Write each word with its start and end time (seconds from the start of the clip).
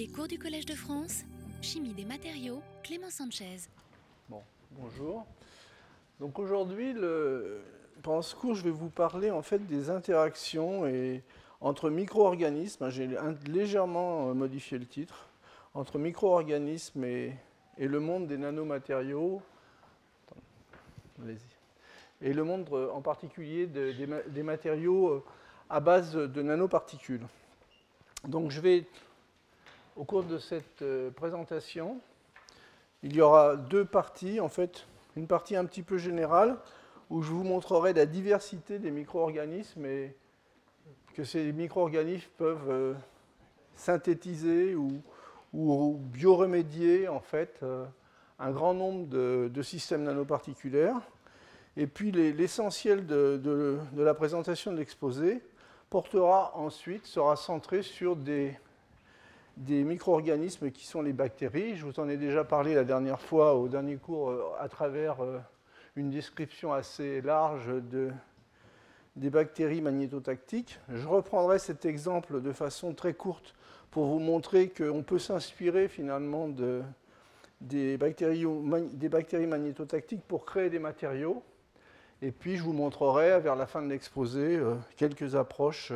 Les 0.00 0.08
cours 0.08 0.28
du 0.28 0.38
Collège 0.38 0.64
de 0.64 0.72
France, 0.72 1.24
Chimie 1.60 1.92
des 1.92 2.06
matériaux, 2.06 2.62
Clément 2.82 3.10
Sanchez. 3.10 3.58
Bon, 4.30 4.40
bonjour. 4.70 5.26
Donc 6.18 6.38
aujourd'hui, 6.38 6.94
le- 6.94 7.60
pendant 8.02 8.22
ce 8.22 8.34
cours, 8.34 8.54
je 8.54 8.64
vais 8.64 8.70
vous 8.70 8.88
parler 8.88 9.30
en 9.30 9.42
fait 9.42 9.58
des 9.66 9.90
interactions 9.90 10.86
et, 10.86 11.22
entre 11.60 11.90
micro-organismes. 11.90 12.88
J'ai 12.88 13.10
légèrement 13.46 14.30
euh, 14.30 14.32
modifié 14.32 14.78
le 14.78 14.86
titre. 14.86 15.28
Entre 15.74 15.98
micro-organismes 15.98 17.04
et, 17.04 17.34
et 17.76 17.86
le 17.86 18.00
monde 18.00 18.26
des 18.26 18.38
nanomatériaux. 18.38 19.42
Attends. 21.18 21.30
Et 22.22 22.32
le 22.32 22.42
monde 22.42 22.66
euh, 22.72 22.90
en 22.90 23.02
particulier 23.02 23.66
de- 23.66 23.92
des, 23.92 24.08
des 24.30 24.42
matériaux 24.42 25.08
euh, 25.10 25.24
à 25.68 25.78
base 25.78 26.14
de 26.14 26.40
nanoparticules. 26.40 27.26
Donc 28.26 28.50
je 28.50 28.62
vais, 28.62 28.86
au 30.00 30.04
cours 30.04 30.24
de 30.24 30.38
cette 30.38 30.80
euh, 30.80 31.10
présentation, 31.10 32.00
il 33.02 33.14
y 33.14 33.20
aura 33.20 33.56
deux 33.56 33.84
parties, 33.84 34.40
en 34.40 34.48
fait, 34.48 34.86
une 35.14 35.26
partie 35.26 35.56
un 35.56 35.66
petit 35.66 35.82
peu 35.82 35.98
générale, 35.98 36.56
où 37.10 37.20
je 37.20 37.30
vous 37.30 37.44
montrerai 37.44 37.92
la 37.92 38.06
diversité 38.06 38.78
des 38.78 38.90
micro-organismes 38.90 39.84
et 39.84 40.16
que 41.12 41.22
ces 41.22 41.52
micro-organismes 41.52 42.30
peuvent 42.38 42.70
euh, 42.70 42.94
synthétiser 43.76 44.74
ou, 44.74 45.02
ou 45.52 45.98
bioremédier, 46.00 47.06
en 47.08 47.20
fait, 47.20 47.58
euh, 47.62 47.84
un 48.38 48.52
grand 48.52 48.72
nombre 48.72 49.06
de, 49.06 49.62
systèmes 49.62 50.04
nanoparticulaires. 50.04 50.96
Et 51.76 51.86
puis 51.86 52.10
les- 52.10 52.32
l'essentiel 52.32 53.06
de, 53.06 53.38
de- 53.44 53.78
de 53.92 54.02
la 54.02 54.14
présentation 54.14 54.72
de 54.72 54.78
l'exposé 54.78 55.42
portera 55.90 56.56
ensuite, 56.56 57.04
sera 57.04 57.36
centré 57.36 57.82
sur 57.82 58.16
des, 58.16 58.56
des 59.60 59.84
micro-organismes 59.84 60.70
qui 60.70 60.86
sont 60.86 61.02
les 61.02 61.12
bactéries. 61.12 61.76
Je 61.76 61.84
vous 61.84 62.00
en 62.00 62.08
ai 62.08 62.16
déjà 62.16 62.44
parlé 62.44 62.74
la 62.74 62.84
dernière 62.84 63.20
fois 63.20 63.54
au 63.56 63.68
dernier 63.68 63.96
cours 63.96 64.30
euh, 64.30 64.42
à 64.58 64.68
travers 64.68 65.22
euh, 65.22 65.38
une 65.96 66.10
description 66.10 66.72
assez 66.72 67.20
large 67.20 67.66
de- 67.90 68.10
des 69.16 69.28
bactéries 69.28 69.82
magnétotactiques. 69.82 70.78
Je 70.88 71.06
reprendrai 71.06 71.58
cet 71.58 71.84
exemple 71.84 72.40
de 72.40 72.52
façon 72.52 72.94
très 72.94 73.12
courte 73.12 73.54
pour 73.90 74.06
vous 74.06 74.18
montrer 74.18 74.70
qu'on 74.70 75.02
peut 75.02 75.18
s'inspirer 75.18 75.88
finalement 75.88 76.48
de- 76.48 76.80
des, 77.60 77.98
bactéries, 77.98 78.46
des 78.94 79.08
bactéries 79.10 79.46
magnétotactiques 79.46 80.22
pour 80.26 80.46
créer 80.46 80.70
des 80.70 80.78
matériaux. 80.78 81.42
Et 82.22 82.32
puis 82.32 82.56
je 82.56 82.62
vous 82.62 82.72
montrerai 82.72 83.38
vers 83.40 83.56
la 83.56 83.66
fin 83.66 83.82
de 83.82 83.88
l'exposé 83.88 84.56
euh, 84.56 84.74
quelques 84.96 85.34
approches 85.34 85.92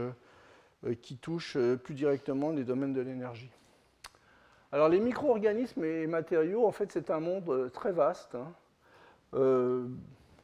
qui 1.01 1.17
touchent 1.17 1.57
plus 1.83 1.95
directement 1.95 2.51
les 2.51 2.63
domaines 2.63 2.93
de 2.93 3.01
l'énergie. 3.01 3.49
Alors 4.75 4.89
les 4.89 4.99
micro-organismes 4.99 5.85
et 5.85 6.09
matériaux, 6.09 6.67
en 6.67 6.73
fait, 6.73 6.91
c'est 6.91 7.09
un 7.11 7.21
monde 7.21 7.49
euh, 7.49 7.69
très 7.69 7.93
vaste. 7.93 8.35
hein. 8.35 8.53
Euh, 9.35 9.85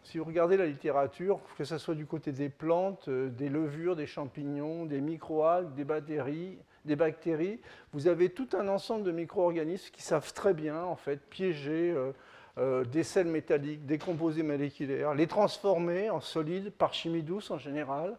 si 0.05 0.19
vous 0.19 0.25
regardez 0.25 0.56
la 0.56 0.67
littérature, 0.67 1.41
que 1.59 1.64
ce 1.64 1.78
soit 1.78 1.97
du 1.97 2.06
côté 2.06 2.31
des 2.31 2.48
plantes, 2.48 3.09
euh, 3.09 3.28
des 3.28 3.48
levures, 3.48 3.97
des 3.97 4.06
champignons, 4.06 4.87
des 4.87 5.00
microalgues, 5.00 5.75
des 5.75 5.83
bactéries, 5.83 6.59
des 6.84 6.95
bactéries, 6.95 7.59
vous 7.92 8.06
avez 8.06 8.28
tout 8.28 8.48
un 8.53 8.69
ensemble 8.69 9.03
de 9.03 9.11
micro-organismes 9.11 9.91
qui 9.91 10.03
savent 10.03 10.33
très 10.33 10.55
bien, 10.55 10.81
en 10.81 10.94
fait, 10.94 11.19
piéger 11.28 11.92
des 12.92 13.03
sels 13.03 13.27
métalliques, 13.27 13.84
des 13.84 13.98
composés 13.98 14.42
moléculaires, 14.44 15.12
les 15.12 15.27
transformer 15.27 16.09
en 16.09 16.20
solides 16.20 16.70
par 16.70 16.94
chimie 16.94 17.22
douce 17.22 17.50
en 17.50 17.59
général, 17.59 18.17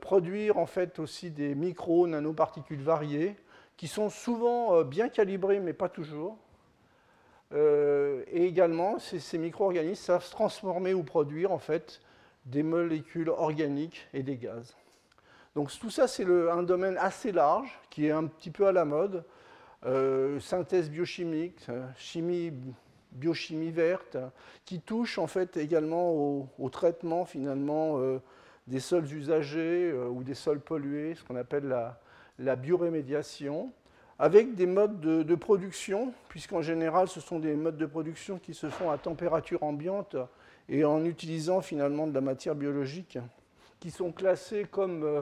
produire 0.00 0.58
en 0.58 0.66
fait 0.66 1.00
aussi 1.00 1.30
des 1.30 1.56
micro-nanoparticules 1.56 2.82
variées 2.82 3.34
qui 3.76 3.88
sont 3.88 4.08
souvent 4.08 4.76
euh, 4.76 4.84
bien 4.84 5.08
calibrées 5.08 5.60
mais 5.60 5.72
pas 5.72 5.88
toujours. 5.88 6.38
Euh, 7.52 8.24
et 8.32 8.44
également, 8.44 8.98
ces, 8.98 9.38
micro-organismes 9.38 10.02
savent 10.02 10.28
transformer 10.30 10.94
ou 10.94 11.04
produire 11.04 11.52
en 11.52 11.58
fait 11.58 12.00
des 12.44 12.62
molécules 12.62 13.28
organiques 13.28 14.08
et 14.12 14.22
des 14.22 14.36
gaz. 14.36 14.74
Donc 15.54 15.70
tout 15.78 15.90
ça, 15.90 16.08
c'est 16.08 16.24
un 16.24 16.62
domaine 16.62 16.96
assez 16.98 17.32
large 17.32 17.78
qui 17.88 18.06
est 18.06 18.10
un 18.10 18.24
petit 18.24 18.50
peu 18.50 18.66
à 18.66 18.72
la 18.72 18.84
mode. 18.84 19.24
Euh, 19.84 20.40
synthèse 20.40 20.90
biochimique, 20.90 21.66
chimie, 21.96 22.52
biochimie 23.12 23.70
verte, 23.70 24.16
qui 24.64 24.80
touche 24.80 25.18
en 25.18 25.26
fait 25.28 25.56
également 25.56 26.10
au, 26.12 26.68
traitement 26.70 27.24
finalement 27.24 28.00
des 28.66 28.80
sols 28.80 29.10
usagés 29.12 29.92
ou 29.92 30.24
des 30.24 30.34
sols 30.34 30.60
pollués, 30.60 31.14
ce 31.14 31.22
qu'on 31.22 31.36
appelle 31.36 31.68
la, 31.68 32.00
la 32.38 32.56
biorémédiation, 32.56 33.72
avec 34.18 34.54
des 34.54 34.66
modes 34.66 35.00
de, 35.00 35.34
production, 35.34 36.12
puisqu'en 36.28 36.62
général 36.62 37.08
ce 37.08 37.20
sont 37.20 37.38
des 37.38 37.54
modes 37.54 37.76
de 37.76 37.86
production 37.86 38.38
qui 38.38 38.54
se 38.54 38.68
font 38.70 38.90
à 38.90 38.98
température 38.98 39.62
ambiante 39.62 40.16
et 40.68 40.84
en 40.84 41.04
utilisant 41.04 41.60
finalement 41.60 42.06
de 42.06 42.14
la 42.14 42.20
matière 42.20 42.54
biologique, 42.54 43.18
qui 43.78 43.90
sont 43.90 44.12
classés 44.12 44.66
comme 44.70 45.04
euh, 45.04 45.20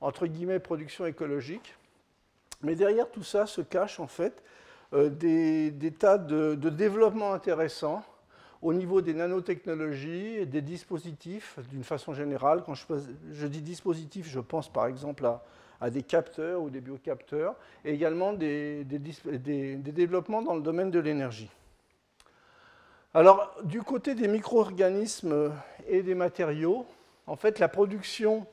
entre 0.00 0.26
guillemets 0.26 0.58
production 0.58 1.06
écologique. 1.06 1.76
Mais 2.62 2.74
derrière 2.74 3.10
tout 3.10 3.22
ça 3.22 3.46
se 3.46 3.60
cachent 3.60 4.00
en 4.00 4.08
fait 4.08 4.42
euh, 4.92 5.08
des, 5.10 5.92
tas 5.92 6.18
de, 6.18 6.54
de 6.54 6.70
développements 6.70 7.32
intéressants 7.32 8.02
au 8.62 8.72
niveau 8.72 9.00
des 9.00 9.14
nanotechnologies 9.14 10.38
et 10.38 10.46
des 10.46 10.62
dispositifs 10.62 11.58
d'une 11.70 11.84
façon 11.84 12.14
générale. 12.14 12.62
Quand 12.64 12.74
je, 12.74 12.84
je 13.30 13.46
dis 13.46 13.60
dispositifs, 13.60 14.26
je 14.28 14.40
pense 14.40 14.72
par 14.72 14.86
exemple 14.86 15.26
à, 15.26 15.44
à 15.80 15.90
des 15.90 16.02
capteurs 16.02 16.62
ou 16.62 16.70
des 16.70 16.80
biocapteurs, 16.80 17.54
et 17.84 17.92
également 17.92 18.32
des, 18.32 18.84
développements 18.84 20.42
dans 20.42 20.54
le 20.54 20.62
domaine 20.62 20.90
de 20.90 20.98
l'énergie. 20.98 21.50
Alors, 23.12 23.54
du 23.62 23.82
côté 23.82 24.14
des 24.14 24.26
micro-organismes 24.28 25.52
et 25.86 26.02
des 26.02 26.14
matériaux, 26.14 26.86
en 27.26 27.36
fait, 27.36 27.58
la 27.58 27.68
production 27.68 28.46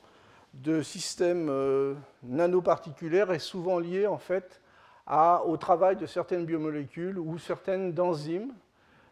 de 0.54 0.82
systèmes 0.82 1.48
euh, 1.48 1.94
nanoparticulaires 2.22 3.32
est 3.32 3.38
souvent 3.38 3.78
liée 3.78 4.06
en 4.06 4.18
fait 4.18 4.60
au 5.44 5.56
travail 5.56 5.96
de 5.96 6.06
certaines 6.06 6.46
biomolécules 6.46 7.18
ou 7.18 7.38
certaines 7.38 7.98
enzymes. 7.98 8.52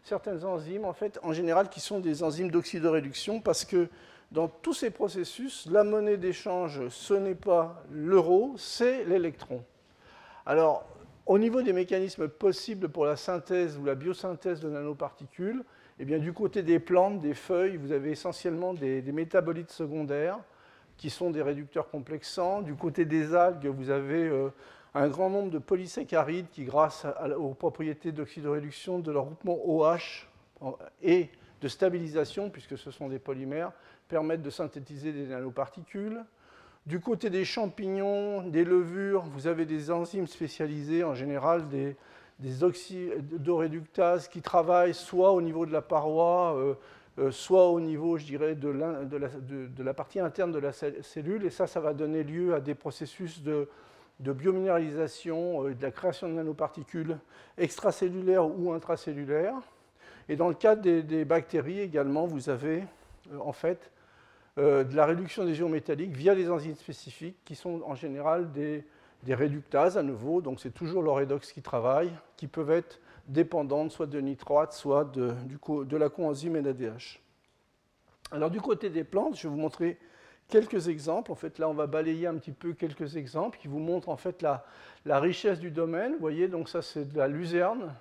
Certaines 0.02 0.44
enzymes, 0.44 0.84
en 0.84 0.92
fait, 0.92 1.18
en 1.22 1.32
général, 1.32 1.68
qui 1.68 1.80
sont 1.80 2.00
des 2.00 2.22
enzymes 2.22 2.50
d'oxydoréduction, 2.50 3.40
parce 3.40 3.64
que 3.64 3.88
dans 4.30 4.48
tous 4.48 4.74
ces 4.74 4.90
processus, 4.90 5.66
la 5.70 5.82
monnaie 5.82 6.16
d'échange, 6.16 6.88
ce 6.88 7.14
n'est 7.14 7.34
pas 7.34 7.82
l'euro, 7.90 8.54
c'est 8.56 9.04
l'électron. 9.04 9.64
Alors, 10.46 10.86
au 11.26 11.38
niveau 11.38 11.62
des 11.62 11.72
mécanismes 11.72 12.28
possibles 12.28 12.88
pour 12.88 13.04
la 13.04 13.16
synthèse 13.16 13.76
ou 13.76 13.84
la 13.84 13.94
biosynthèse 13.94 14.60
de 14.60 14.68
nanoparticules, 14.68 15.64
eh 15.98 16.04
bien, 16.04 16.18
du 16.18 16.32
côté 16.32 16.62
des 16.62 16.78
plantes, 16.78 17.20
des 17.20 17.34
feuilles, 17.34 17.76
vous 17.76 17.92
avez 17.92 18.12
essentiellement 18.12 18.72
des, 18.72 19.02
métabolites 19.12 19.70
secondaires 19.70 20.38
qui 20.96 21.10
sont 21.10 21.30
des 21.30 21.42
réducteurs 21.42 21.90
complexants. 21.90 22.62
Du 22.62 22.74
côté 22.74 23.04
des 23.04 23.34
algues, 23.34 23.66
vous 23.66 23.90
avez 23.90 24.28
euh, 24.28 24.48
un 24.94 25.08
grand 25.08 25.28
nombre 25.28 25.50
de 25.50 25.58
polysaccharides 25.58 26.48
qui, 26.50 26.64
grâce 26.64 27.06
aux 27.36 27.54
propriétés 27.54 28.12
d'oxydoréduction 28.12 28.98
de 28.98 29.12
leur 29.12 29.24
groupement 29.24 29.58
OH 29.64 30.26
et 31.02 31.28
de 31.60 31.68
stabilisation, 31.68 32.50
puisque 32.50 32.78
ce 32.78 32.90
sont 32.90 33.08
des 33.08 33.18
polymères, 33.18 33.72
permettent 34.10 34.42
de 34.42 34.50
synthétiser 34.50 35.12
des 35.12 35.28
nanoparticules. 35.28 36.22
Du 36.84 36.98
côté 36.98 37.30
des 37.30 37.44
champignons, 37.44 38.42
des 38.42 38.64
levures, 38.64 39.22
vous 39.22 39.46
avez 39.46 39.64
des 39.64 39.90
enzymes 39.90 40.26
spécialisées, 40.26 41.04
en 41.04 41.14
général 41.14 41.68
des, 41.68 41.96
des 42.40 42.64
oxydoréductases 42.64 44.28
qui 44.28 44.42
travaillent 44.42 44.94
soit 44.94 45.30
au 45.32 45.40
niveau 45.40 45.64
de 45.64 45.72
la 45.72 45.82
paroi, 45.82 46.56
euh, 46.56 46.74
euh, 47.18 47.30
soit 47.30 47.68
au 47.68 47.80
niveau, 47.80 48.18
je 48.18 48.24
dirais, 48.24 48.54
de, 48.56 48.70
la, 49.82 49.94
partie 49.94 50.18
interne 50.20 50.50
de 50.50 50.58
la 50.58 50.72
cell- 50.72 51.02
cellule. 51.02 51.44
Et 51.44 51.50
ça, 51.50 51.66
ça 51.66 51.80
va 51.80 51.94
donner 51.94 52.24
lieu 52.24 52.54
à 52.54 52.60
des 52.60 52.74
processus 52.74 53.42
de, 53.42 53.68
biominéralisation, 54.18 55.66
euh, 55.66 55.74
de 55.74 55.82
la 55.82 55.92
création 55.92 56.28
de 56.28 56.32
nanoparticules 56.32 57.16
extracellulaires 57.56 58.46
ou 58.46 58.72
intracellulaires. 58.72 59.54
Et 60.28 60.34
dans 60.34 60.48
le 60.48 60.54
cas 60.54 60.74
des, 60.74 61.02
des 61.02 61.24
bactéries 61.24 61.80
également, 61.80 62.26
vous 62.26 62.48
avez 62.48 62.84
en 63.38 63.52
fait 63.52 63.90
de 64.56 64.94
la 64.94 65.06
réduction 65.06 65.44
des 65.44 65.58
ions 65.58 65.68
métalliques 65.68 66.14
via 66.16 66.34
les 66.34 66.50
enzymes 66.50 66.74
spécifiques 66.74 67.36
qui 67.44 67.54
sont 67.54 67.82
en 67.86 67.94
général 67.94 68.52
des, 68.52 68.84
des 69.22 69.34
réductases 69.34 69.96
à 69.96 70.02
nouveau, 70.02 70.40
donc 70.40 70.60
c'est 70.60 70.72
toujours 70.72 71.02
le 71.02 71.10
redox 71.10 71.52
qui 71.52 71.62
travaille, 71.62 72.10
qui 72.36 72.46
peuvent 72.46 72.70
être 72.70 73.00
dépendantes 73.28 73.92
soit 73.92 74.06
de 74.06 74.20
nitrate, 74.20 74.72
soit 74.72 75.04
de, 75.04 75.32
du 75.46 75.58
de 75.86 75.96
la 75.96 76.08
coenzyme 76.08 76.58
NADH. 76.58 77.20
Alors 78.32 78.50
du 78.50 78.60
côté 78.60 78.90
des 78.90 79.04
plantes, 79.04 79.36
je 79.36 79.44
vais 79.44 79.48
vous 79.48 79.60
montrer 79.60 79.98
quelques 80.48 80.88
exemples. 80.88 81.30
En 81.32 81.36
fait, 81.36 81.58
là, 81.58 81.68
on 81.68 81.74
va 81.74 81.86
balayer 81.86 82.26
un 82.26 82.34
petit 82.34 82.52
peu 82.52 82.72
quelques 82.72 83.16
exemples 83.16 83.58
qui 83.58 83.68
vous 83.68 83.78
montrent 83.78 84.08
en 84.08 84.16
fait 84.16 84.42
la, 84.42 84.64
la 85.04 85.20
richesse 85.20 85.60
du 85.60 85.70
domaine. 85.70 86.12
Vous 86.12 86.20
voyez, 86.20 86.48
donc 86.48 86.68
ça 86.68 86.82
c'est 86.82 87.04
de 87.04 87.16
la 87.16 87.28
luzerne. 87.28 87.94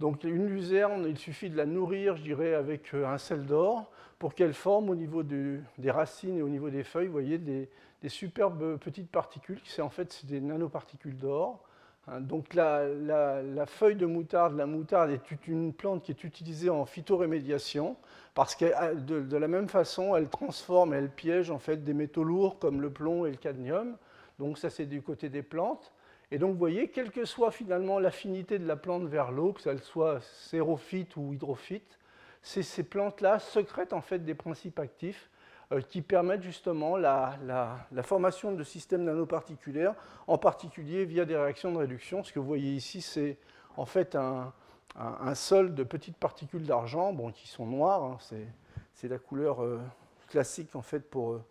Donc 0.00 0.24
une 0.24 0.46
luzerne, 0.46 1.06
il 1.08 1.18
suffit 1.18 1.50
de 1.50 1.56
la 1.56 1.66
nourrir, 1.66 2.16
je 2.16 2.22
dirais, 2.22 2.54
avec 2.54 2.94
euh, 2.94 3.06
un 3.06 3.18
sel 3.18 3.46
d'or 3.46 3.90
pour 4.18 4.34
qu'elle 4.34 4.54
forme 4.54 4.90
au 4.90 4.94
niveau 4.94 5.22
des 5.22 5.90
racines 5.90 6.38
et 6.38 6.42
au 6.42 6.48
niveau 6.48 6.70
des 6.70 6.84
feuilles, 6.84 7.06
vous 7.06 7.12
voyez, 7.12 7.38
des, 7.38 7.68
superbes 8.08 8.78
petites 8.78 9.10
particules, 9.10 9.60
qui 9.60 9.80
en 9.82 9.90
fait 9.90 10.24
des 10.24 10.40
nanoparticules 10.40 11.18
d'or, 11.18 11.66
Hein, 12.08 12.20
donc 12.20 12.54
la, 12.54 12.86
feuille 13.66 13.96
de 13.96 14.06
moutarde, 14.06 14.56
la 14.56 14.66
moutarde 14.66 15.10
est 15.10 15.48
une 15.48 15.72
plante 15.72 16.04
qui 16.04 16.12
est 16.12 16.24
utilisée 16.24 16.70
en 16.70 16.84
phytorémédiation 16.84 17.96
parce 18.34 18.54
que 18.54 18.94
de, 18.94 19.36
la 19.36 19.48
même 19.48 19.68
façon, 19.68 20.14
elle 20.14 20.28
transforme, 20.28 20.94
elle 20.94 21.10
piège 21.10 21.50
en 21.50 21.58
fait 21.58 21.82
des 21.82 21.94
métaux 21.94 22.22
lourds 22.22 22.58
comme 22.58 22.80
le 22.80 22.90
plomb 22.90 23.26
et 23.26 23.30
le 23.30 23.36
cadmium. 23.36 23.96
Donc 24.38 24.58
ça 24.58 24.70
c'est 24.70 24.86
du 24.86 25.02
côté 25.02 25.28
des 25.28 25.42
plantes. 25.42 25.92
Et 26.32 26.38
donc 26.38 26.52
vous 26.52 26.58
voyez, 26.58 26.88
quelle 26.88 27.10
que 27.10 27.24
soit 27.24 27.52
finalement 27.52 27.98
l'affinité 27.98 28.58
de 28.58 28.66
la 28.66 28.76
plante 28.76 29.04
vers 29.04 29.30
l'eau, 29.30 29.52
que 29.52 29.62
ce 29.62 29.76
soit 29.78 30.18
xérophyte 30.50 31.16
ou 31.16 31.32
hydrophyte, 31.32 31.98
ces 32.42 32.82
plantes-là 32.82 33.38
secrètent 33.38 33.92
en 33.92 34.00
fait 34.00 34.20
des 34.20 34.34
principes 34.34 34.78
actifs 34.78 35.30
euh, 35.72 35.80
qui 35.80 36.00
permettent 36.00 36.42
justement 36.42 36.96
la, 36.96 37.38
formation 38.02 38.52
de 38.52 38.62
systèmes 38.62 39.02
nanoparticulaires, 39.02 39.94
en 40.28 40.38
particulier 40.38 41.04
via 41.04 41.24
des 41.24 41.36
réactions 41.36 41.72
de 41.72 41.78
réduction. 41.78 42.22
Ce 42.22 42.32
que 42.32 42.38
vous 42.38 42.46
voyez 42.46 42.72
ici, 42.72 43.00
c'est 43.00 43.36
en 43.76 43.84
fait 43.84 44.14
un, 44.14 44.52
sol 45.34 45.74
de 45.74 45.82
petites 45.82 46.16
particules 46.16 46.64
d'argent, 46.64 47.14
qui 47.32 47.48
sont 47.48 47.66
noires, 47.66 48.04
hein, 48.04 48.18
c'est 48.94 49.08
la 49.08 49.18
couleur 49.18 49.62
euh, 49.62 49.80
classique 50.28 50.74
en 50.76 50.82
fait 50.82 51.00
pour 51.00 51.32
euh, 51.32 51.44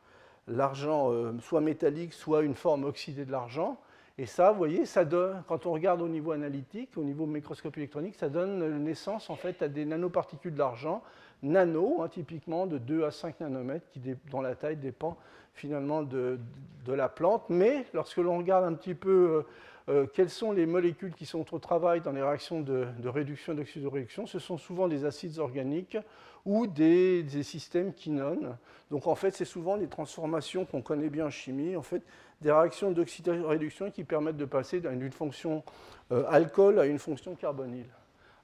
l'argent 0.48 1.12
soit 1.42 1.62
métallique, 1.62 2.14
soit 2.14 2.44
une 2.44 2.56
forme 2.56 2.86
oxydée 2.86 3.26
de 3.26 3.32
l'argent. 3.32 3.78
Et 4.18 4.26
ça, 4.26 4.52
vous 4.52 4.58
voyez, 4.58 4.86
ça 4.86 5.04
donne, 5.04 5.44
quand 5.46 5.66
on 5.66 5.74
regarde 5.74 6.02
au 6.02 6.08
niveau 6.08 6.32
analytique, 6.32 6.98
au 6.98 7.04
niveau 7.04 7.26
microscopie 7.26 7.80
électronique, 7.80 8.16
ça 8.16 8.30
donne 8.30 8.82
naissance 8.82 9.30
en 9.30 9.36
fait 9.36 9.62
à 9.62 9.68
des 9.68 9.84
nanoparticules 9.84 10.56
d'argent 10.56 11.04
nano, 11.44 12.02
hein, 12.02 12.08
typiquement 12.08 12.66
de 12.66 12.78
2 12.78 13.04
à 13.04 13.12
5 13.12 13.42
nanomètres, 13.42 13.88
qui, 13.92 14.02
dont 14.32 14.42
la 14.42 14.56
taille 14.56 14.78
dépend 14.78 15.18
finalement 15.54 16.02
de, 16.04 16.40
la 16.88 17.10
plante. 17.10 17.44
Mais 17.50 17.86
lorsque 17.94 18.18
l'on 18.18 18.38
regarde 18.38 18.66
un 18.66 18.74
petit 18.74 18.94
peu 18.94 19.46
euh, 19.90 19.94
euh, 19.94 20.08
quelles 20.08 20.30
sont 20.30 20.52
les 20.52 20.66
molécules 20.66 21.14
qui 21.14 21.26
sont 21.26 21.54
au 21.54 21.60
travail 21.60 22.02
dans 22.02 22.12
les 22.12 22.22
réactions 22.22 22.62
de, 22.62 22.88
réduction 23.06 23.54
et 23.54 23.56
d'oxydoréduction, 23.56 24.28
ce 24.28 24.40
sont 24.40 24.58
souvent 24.58 24.88
des 24.88 25.06
acides 25.06 25.40
organiques 25.40 25.98
ou 26.46 26.68
des, 26.68 27.24
des 27.24 27.44
systèmes 27.44 27.94
quinones. 27.94 28.58
Donc 28.92 29.08
en 29.08 29.16
fait, 29.16 29.32
c'est 29.32 29.46
souvent 29.46 29.78
des 29.78 29.88
transformations 29.88 30.66
qu'on 30.66 30.82
connaît 30.82 31.10
bien 31.10 31.28
en 31.28 31.32
chimie, 31.32 31.76
en 31.76 31.82
fait, 31.82 32.02
des 32.42 32.52
réactions 32.52 32.92
d'oxydoréduction 32.92 33.92
qui 33.92 34.04
permettent 34.04 34.38
de 34.38 34.46
passer 34.46 34.82
d'une 34.82 35.12
fonction 35.12 35.64
euh, 36.12 36.24
alcool 36.28 36.80
à 36.80 36.86
une 36.86 37.00
fonction 37.00 37.36
carbonyle. 37.36 37.90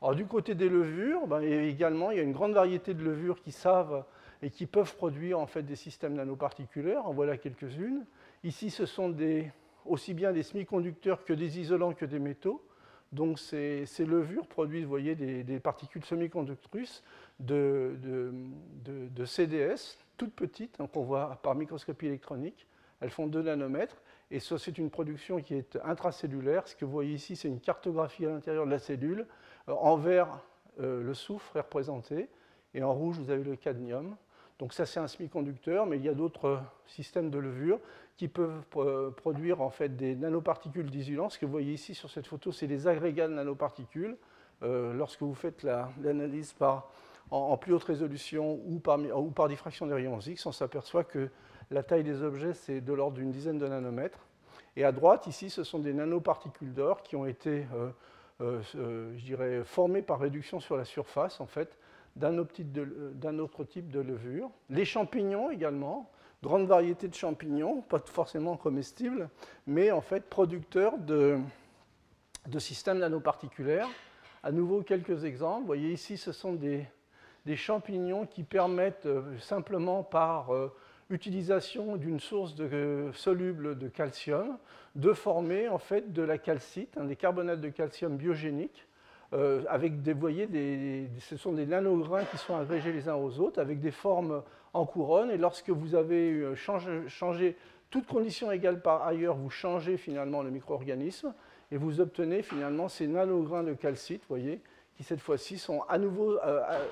Alors, 0.01 0.15
du 0.15 0.25
côté 0.25 0.55
des 0.55 0.69
levures, 0.69 1.27
ben, 1.27 1.41
également, 1.41 2.11
il 2.11 2.17
y 2.17 2.19
a 2.19 2.23
une 2.23 2.31
grande 2.31 2.53
variété 2.53 2.93
de 2.93 3.03
levures 3.03 3.39
qui 3.41 3.51
savent 3.51 4.03
et 4.41 4.49
qui 4.49 4.65
peuvent 4.65 4.95
produire 4.95 5.39
en 5.39 5.45
fait 5.45 5.61
des 5.61 5.75
systèmes 5.75 6.15
nanoparticulaires. 6.15 7.05
En 7.05 7.13
voilà 7.13 7.37
quelques-unes. 7.37 8.05
Ici, 8.43 8.71
ce 8.71 8.87
sont 8.87 9.15
aussi 9.85 10.13
bien 10.13 10.31
des 10.31 10.43
semi-conducteurs 10.43 11.23
que 11.23 11.33
des 11.33 11.59
isolants 11.59 11.93
que 11.93 12.05
des 12.05 12.19
métaux. 12.19 12.65
Donc 13.11 13.39
ces, 13.39 13.85
levures 13.99 14.47
produisent, 14.47 14.85
voyez, 14.85 15.15
des, 15.15 15.59
particules 15.59 16.03
semi-conductrices 16.05 17.03
de, 17.39 17.93
CDS, 19.25 19.97
toutes 20.17 20.33
petites, 20.33 20.79
hein, 20.79 20.87
qu'on 20.91 21.03
voit 21.03 21.37
par 21.43 21.55
microscopie 21.55 22.07
électronique. 22.07 22.65
Elles 23.01 23.09
font 23.09 23.27
2 23.27 23.41
nanomètres. 23.41 24.01
Et 24.29 24.39
ça, 24.39 24.57
c'est 24.57 24.77
une 24.77 24.89
production 24.89 25.41
qui 25.41 25.55
est 25.55 25.77
intracellulaire. 25.83 26.67
Ce 26.67 26.75
que 26.75 26.85
vous 26.85 26.91
voyez 26.91 27.13
ici, 27.13 27.35
c'est 27.35 27.49
une 27.49 27.59
cartographie 27.59 28.25
à 28.25 28.29
l'intérieur 28.29 28.65
de 28.65 28.71
la 28.71 28.79
cellule 28.79 29.27
euh, 29.67 29.73
en 29.73 29.97
vert, 29.97 30.39
euh, 30.79 31.03
le 31.03 31.13
soufre 31.13 31.57
est 31.57 31.61
représenté, 31.61 32.29
et 32.73 32.83
en 32.83 32.93
rouge, 32.93 33.17
vous 33.17 33.29
avez 33.29 33.43
le 33.43 33.55
cadmium. 33.55 34.15
Donc 34.59 34.73
ça, 34.73 34.85
c'est 34.85 34.99
un 34.99 35.07
semi-conducteur, 35.07 35.85
mais 35.85 35.97
il 35.97 36.03
y 36.03 36.09
a 36.09 36.13
d'autres 36.13 36.61
systèmes 36.85 37.29
de 37.29 37.39
levure 37.39 37.79
qui 38.15 38.27
peuvent 38.27 38.63
euh, 38.77 39.09
produire 39.09 39.61
en 39.61 39.71
fait 39.71 39.95
des 39.95 40.15
nanoparticules 40.15 40.89
d'isolant. 40.89 41.29
Ce 41.29 41.39
que 41.39 41.45
vous 41.45 41.51
voyez 41.51 41.73
ici 41.73 41.95
sur 41.95 42.09
cette 42.09 42.27
photo, 42.27 42.51
c'est 42.51 42.67
des 42.67 42.87
agrégats 42.87 43.27
de 43.27 43.33
nanoparticules. 43.33 44.17
lorsque 44.61 45.23
vous 45.23 45.33
faites 45.33 45.63
l'analyse 45.63 46.53
en, 47.31 47.57
plus 47.57 47.73
haute 47.73 47.83
résolution 47.83 48.59
ou 48.67 48.79
par 48.79 49.47
diffraction 49.49 49.87
des 49.87 49.95
rayons 49.95 50.19
X, 50.19 50.45
on 50.45 50.51
s'aperçoit 50.51 51.03
que 51.03 51.29
la 51.71 51.83
taille 51.83 52.03
des 52.03 52.21
objets, 52.21 52.53
c'est 52.53 52.81
de 52.81 52.93
l'ordre 52.93 53.17
d'une 53.17 53.31
dizaine 53.31 53.57
de 53.57 53.67
nanomètres. 53.67 54.19
Et 54.75 54.83
à 54.83 54.91
droite, 54.91 55.27
ici, 55.27 55.49
ce 55.49 55.63
sont 55.63 55.79
des 55.79 55.93
nanoparticules 55.93 56.73
d'or 56.73 57.01
qui 57.01 57.15
ont 57.15 57.25
été 57.25 57.65
euh, 57.73 58.61
euh, 58.75 59.15
dirais, 59.17 59.63
formés 59.63 60.01
par 60.01 60.19
réduction 60.19 60.59
sur 60.59 60.75
la 60.75 60.85
surface, 60.85 61.39
en 61.41 61.45
fait, 61.45 61.77
d'un 62.15 62.37
autre 62.37 62.53
type 62.53 62.71
de 62.71 63.99
levure. 63.99 64.49
Les 64.69 64.85
champignons 64.85 65.49
également, 65.49 66.09
grande 66.41 66.65
variété 66.67 67.07
de 67.07 67.13
champignons, 67.13 67.81
pas 67.81 67.99
forcément 67.99 68.57
comestibles, 68.57 69.29
mais 69.67 69.91
en 69.91 70.01
fait 70.01 70.21
producteurs 70.21 70.97
de, 70.97 71.37
systèmes 72.57 72.99
nanoparticulaires. 72.99 73.89
À 74.43 74.51
nouveau, 74.51 74.81
quelques 74.81 75.23
exemples. 75.23 75.61
Vous 75.61 75.67
voyez 75.67 75.91
ici, 75.91 76.17
ce 76.17 76.31
sont 76.31 76.53
des, 76.53 76.87
champignons 77.55 78.25
qui 78.25 78.43
permettent 78.43 79.05
euh, 79.05 79.37
simplement 79.39 80.03
par 80.03 80.51
utilisation 81.11 81.95
d'une 81.97 82.19
source 82.19 82.55
de, 82.55 83.11
soluble 83.13 83.77
de 83.77 83.87
calcium 83.87 84.57
de 84.95 85.13
former 85.13 85.67
en 85.67 85.77
fait 85.77 86.11
de 86.11 86.21
la 86.21 86.37
calcite, 86.37 86.97
des 86.99 87.15
carbonates 87.15 87.61
de 87.61 87.69
calcium 87.69 88.17
biogéniques, 88.17 88.87
euh, 89.33 89.63
avec 89.69 90.01
des, 90.01 90.13
voyez, 90.13 90.47
ce 91.19 91.37
sont 91.37 91.53
des 91.53 91.65
nanograins 91.65 92.25
qui 92.25 92.37
sont 92.37 92.55
agrégés 92.55 92.91
les 92.91 93.07
uns 93.07 93.15
aux 93.15 93.39
autres, 93.39 93.61
avec 93.61 93.79
des 93.79 93.91
formes 93.91 94.43
en 94.73 94.85
couronne. 94.85 95.31
Et 95.31 95.37
lorsque 95.37 95.69
vous 95.69 95.95
avez 95.95 96.55
changé, 96.55 97.07
changé 97.07 97.55
toutes 97.91 98.07
conditions 98.07 98.51
égales 98.51 98.81
par 98.81 99.05
ailleurs, 99.05 99.35
vous 99.35 99.49
changez 99.49 99.97
finalement 99.97 100.41
le 100.41 100.49
micro-organisme 100.49 101.33
et 101.71 101.77
vous 101.77 101.99
obtenez 101.99 102.41
finalement 102.41 102.89
ces 102.89 103.07
nanograins 103.07 103.63
de 103.63 103.73
calcite, 103.73 104.23
voyez, 104.27 104.61
qui 104.95 105.03
cette 105.03 105.19
fois-ci 105.19 105.57
sont 105.57 105.81
à 105.83 105.97
nouveau 105.97 106.33
euh, 106.33 106.39
euh, 106.45 106.85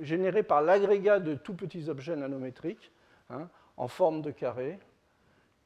générés 0.00 0.42
par 0.42 0.62
l'agrégat 0.62 1.20
de 1.20 1.34
tout 1.34 1.54
petits 1.54 1.88
objets 1.88 2.16
nanométriques 2.16 2.92
hein, 3.30 3.48
en 3.76 3.88
forme 3.88 4.22
de 4.22 4.30
carré. 4.30 4.78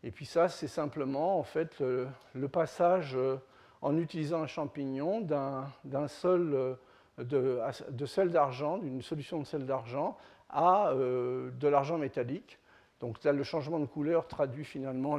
Et 0.02 0.10
puis 0.10 0.26
ça, 0.26 0.48
c'est 0.48 0.68
simplement 0.68 1.38
en 1.38 1.42
fait 1.42 1.80
le, 1.80 2.48
passage 2.48 3.16
euh, 3.16 3.36
en 3.82 3.96
utilisant 3.96 4.42
un 4.42 4.46
champignon 4.46 5.20
d'un 5.20 6.08
sol 6.08 6.54
euh, 6.54 6.74
de, 7.18 8.06
sel 8.06 8.30
d'argent, 8.30 8.78
d'une 8.78 9.02
solution 9.02 9.40
de 9.40 9.44
sel 9.44 9.66
d'argent, 9.66 10.16
à 10.50 10.90
euh, 10.90 11.50
de 11.50 11.68
l'argent 11.68 11.98
métallique. 11.98 12.58
Donc 13.00 13.22
là, 13.24 13.32
le 13.32 13.42
changement 13.42 13.80
de 13.80 13.86
couleur 13.86 14.26
traduit 14.26 14.64
finalement 14.64 15.18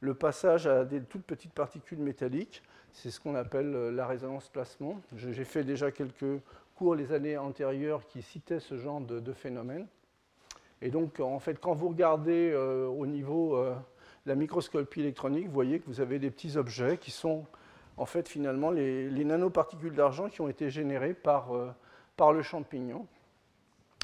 le 0.00 0.14
passage 0.14 0.66
à 0.66 0.84
des 0.84 1.02
toutes 1.02 1.24
petites 1.24 1.52
particules 1.52 1.98
métalliques. 1.98 2.62
C'est 2.92 3.10
ce 3.10 3.20
qu'on 3.20 3.34
appelle 3.34 3.90
la 3.90 4.06
résonance 4.06 4.48
plasmon. 4.48 5.00
J'ai 5.16 5.44
fait 5.44 5.64
déjà 5.64 5.90
quelques 5.90 6.40
cours 6.74 6.94
les 6.94 7.12
années 7.12 7.38
antérieures 7.38 8.06
qui 8.06 8.20
citaient 8.20 8.60
ce 8.60 8.76
genre 8.76 9.00
de 9.00 9.32
phénomène. 9.32 9.86
Et 10.82 10.90
donc, 10.90 11.20
en 11.20 11.38
fait, 11.38 11.58
quand 11.60 11.74
vous 11.74 11.88
regardez 11.88 12.50
euh, 12.52 12.86
au 12.86 13.06
niveau 13.06 13.56
euh, 13.56 13.74
de 14.26 14.30
la 14.30 14.34
microscopie 14.34 15.00
électronique, 15.00 15.46
vous 15.46 15.52
voyez 15.52 15.80
que 15.80 15.86
vous 15.86 16.00
avez 16.00 16.18
des 16.18 16.30
petits 16.30 16.56
objets 16.56 16.98
qui 16.98 17.10
sont, 17.10 17.44
en 17.96 18.06
fait, 18.06 18.28
finalement, 18.28 18.70
les, 18.70 19.24
nanoparticules 19.24 19.94
d'argent 19.94 20.28
qui 20.28 20.40
ont 20.40 20.48
été 20.48 20.70
générées 20.70 21.14
par, 21.14 21.54
euh, 21.54 21.70
par 22.16 22.32
le 22.32 22.42
champignon. 22.42 23.06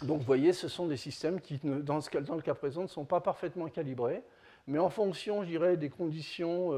Donc, 0.03 0.21
vous 0.21 0.27
voyez, 0.27 0.53
ce 0.53 0.69
sont 0.69 0.87
des 0.87 0.97
systèmes 0.97 1.41
qui, 1.41 1.59
dans, 1.59 2.01
dans 2.01 2.35
le 2.37 2.43
cas 2.43 2.55
présent, 2.55 2.83
ne 2.83 2.87
sont 2.87 3.05
pas 3.05 3.21
parfaitement 3.21 3.69
calibrés, 3.69 4.23
mais 4.67 4.79
en 4.79 4.89
fonction, 4.89 5.43
je 5.43 5.49
dirais, 5.49 5.77
des 5.77 5.91
conditions 5.91 6.73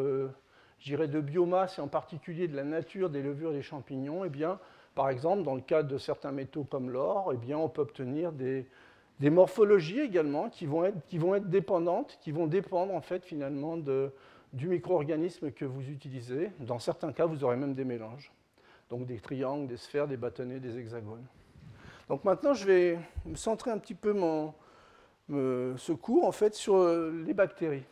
de 0.91 1.21
biomasse 1.21 1.79
et 1.79 1.81
en 1.81 1.89
particulier 1.89 2.49
de 2.49 2.57
la 2.57 2.65
nature 2.65 3.11
des 3.11 3.23
levures 3.23 3.53
des 3.53 3.63
champignons, 3.63 4.25
eh 4.25 4.29
bien, 4.29 4.59
par 4.95 5.09
exemple, 5.09 5.43
dans 5.43 5.55
le 5.55 5.61
cas 5.61 5.83
de 5.83 5.97
certains 5.99 6.33
métaux 6.33 6.65
comme 6.65 6.91
l'or, 6.91 7.31
eh 7.33 7.37
bien, 7.37 7.57
on 7.57 7.69
peut 7.69 7.83
obtenir 7.83 8.33
des, 8.33 8.67
des 9.23 9.31
morphologies 9.31 10.01
également 10.01 10.51
qui 10.51 10.67
vont 10.67 10.85
être, 10.85 11.49
dépendantes, 11.49 12.19
qui 12.21 12.33
vont 12.33 12.49
dépendre 12.49 12.93
en 12.93 13.01
fait 13.01 13.25
finalement 13.25 13.77
du 13.77 14.67
micro-organisme 14.67 15.53
que 15.53 15.65
vous 15.65 15.89
utilisez. 15.89 16.51
Dans 16.59 16.81
certains 16.81 17.13
cas, 17.13 17.25
vous 17.25 17.45
aurez 17.45 17.57
même 17.57 17.75
des 17.75 17.85
mélanges. 17.85 18.33
Donc 18.91 19.07
des 19.07 19.21
triangles, 19.21 19.69
des 19.69 19.77
sphères, 19.77 20.09
des 20.09 20.17
bâtonnets, 20.17 20.59
des 20.59 20.77
hexagones. 20.77 21.25
Donc 22.09 22.25
maintenant, 22.25 22.53
je 22.53 22.67
vais 22.67 22.99
me 23.25 23.37
centrer 23.37 23.71
un 23.71 23.79
petit 23.79 23.95
peu 23.95 24.13
mon, 24.13 24.55
ce 25.29 25.93
cours 25.93 26.27
en 26.27 26.33
fait 26.33 26.57
sur 26.57 26.85
les 26.85 27.33
bactéries. 27.33 27.85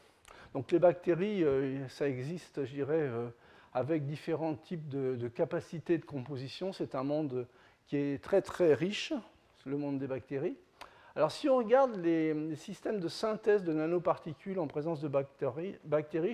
Donc 0.53 0.73
les 0.73 0.81
bactéries, 0.81 1.45
euh, 1.45 1.87
ça 1.87 2.09
existe, 2.09 2.65
je 2.65 2.73
dirais, 2.73 3.03
euh, 3.03 3.29
avec 3.73 4.05
différents 4.05 4.57
types 4.57 4.89
de, 4.89 5.15
de 5.15 5.29
capacités 5.29 5.97
de 5.97 6.05
composition. 6.05 6.73
C'est 6.73 6.97
un 6.97 7.05
monde 7.05 7.47
qui 7.87 7.97
est 7.97 8.21
très 8.21 8.43
très 8.43 8.75
riche, 8.75 9.13
le 9.65 9.77
monde 9.77 10.01
des 10.01 10.09
bactéries. 10.09 10.57
Alors 11.21 11.33
si 11.33 11.51
on 11.51 11.59
regarde 11.59 11.97
les, 11.97 12.57
systèmes 12.57 12.99
de 12.99 13.07
synthèse 13.09 13.63
de 13.63 13.75
nanoparticules 13.75 14.59
en 14.59 14.67
présence 14.67 15.03
de 15.03 15.09
bactéries, 15.09 15.77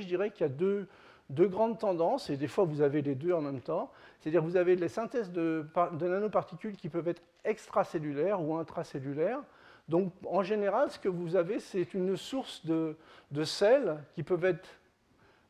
je 0.00 0.06
dirais 0.06 0.30
qu'il 0.30 0.42
y 0.42 0.48
a 0.48 0.48
deux, 0.48 0.86
grandes 1.28 1.80
tendances, 1.80 2.30
et 2.30 2.36
des 2.36 2.46
fois 2.46 2.62
vous 2.62 2.82
avez 2.82 3.02
les 3.02 3.16
deux 3.16 3.32
en 3.32 3.40
même 3.40 3.60
temps. 3.60 3.90
C'est-à-dire 4.20 4.42
que 4.42 4.46
vous 4.46 4.56
avez 4.56 4.76
les 4.76 4.86
synthèses 4.86 5.32
de, 5.32 5.66
nanoparticules 6.00 6.76
qui 6.76 6.88
peuvent 6.88 7.08
être 7.08 7.24
extracellulaires 7.44 8.40
ou 8.40 8.54
intracellulaires. 8.54 9.40
Donc 9.88 10.12
en 10.24 10.44
général, 10.44 10.88
ce 10.92 11.00
que 11.00 11.08
vous 11.08 11.34
avez, 11.34 11.58
c'est 11.58 11.92
une 11.92 12.16
source 12.16 12.64
de, 12.64 12.94
sels 13.42 13.96
qui 14.14 14.22
peuvent 14.22 14.44
être 14.44 14.68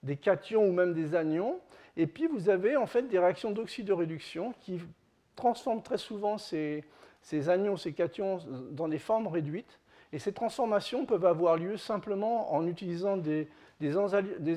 des 0.03 0.17
cations 0.17 0.67
ou 0.67 0.73
même 0.73 0.95
des 0.95 1.15
anions. 1.15 1.61
Et 1.99 2.07
puis 2.07 2.27
vous 2.27 2.49
avez 2.49 2.79
en 2.79 2.87
fait 2.87 3.03
des 3.03 3.19
réactions 3.19 3.51
d'oxyde 3.51 3.85
de 3.85 3.93
réduction 3.93 4.55
qui 4.61 4.81
transforment 5.35 5.83
très 5.83 5.99
souvent 5.99 6.39
ces, 6.39 6.85
ces 7.27 7.49
anions, 7.49 7.77
ces 7.77 7.93
cations 7.93 8.39
dans 8.71 8.87
des 8.87 9.01
formes 9.01 9.27
réduites. 9.27 9.81
Et 10.13 10.21
ces 10.21 10.33
transformations 10.33 11.07
peuvent 11.07 11.27
avoir 11.27 11.57
lieu 11.57 11.77
simplement 11.77 12.55
en 12.55 12.65
utilisant 12.69 13.17
des, 13.17 13.49
des, 13.81 13.97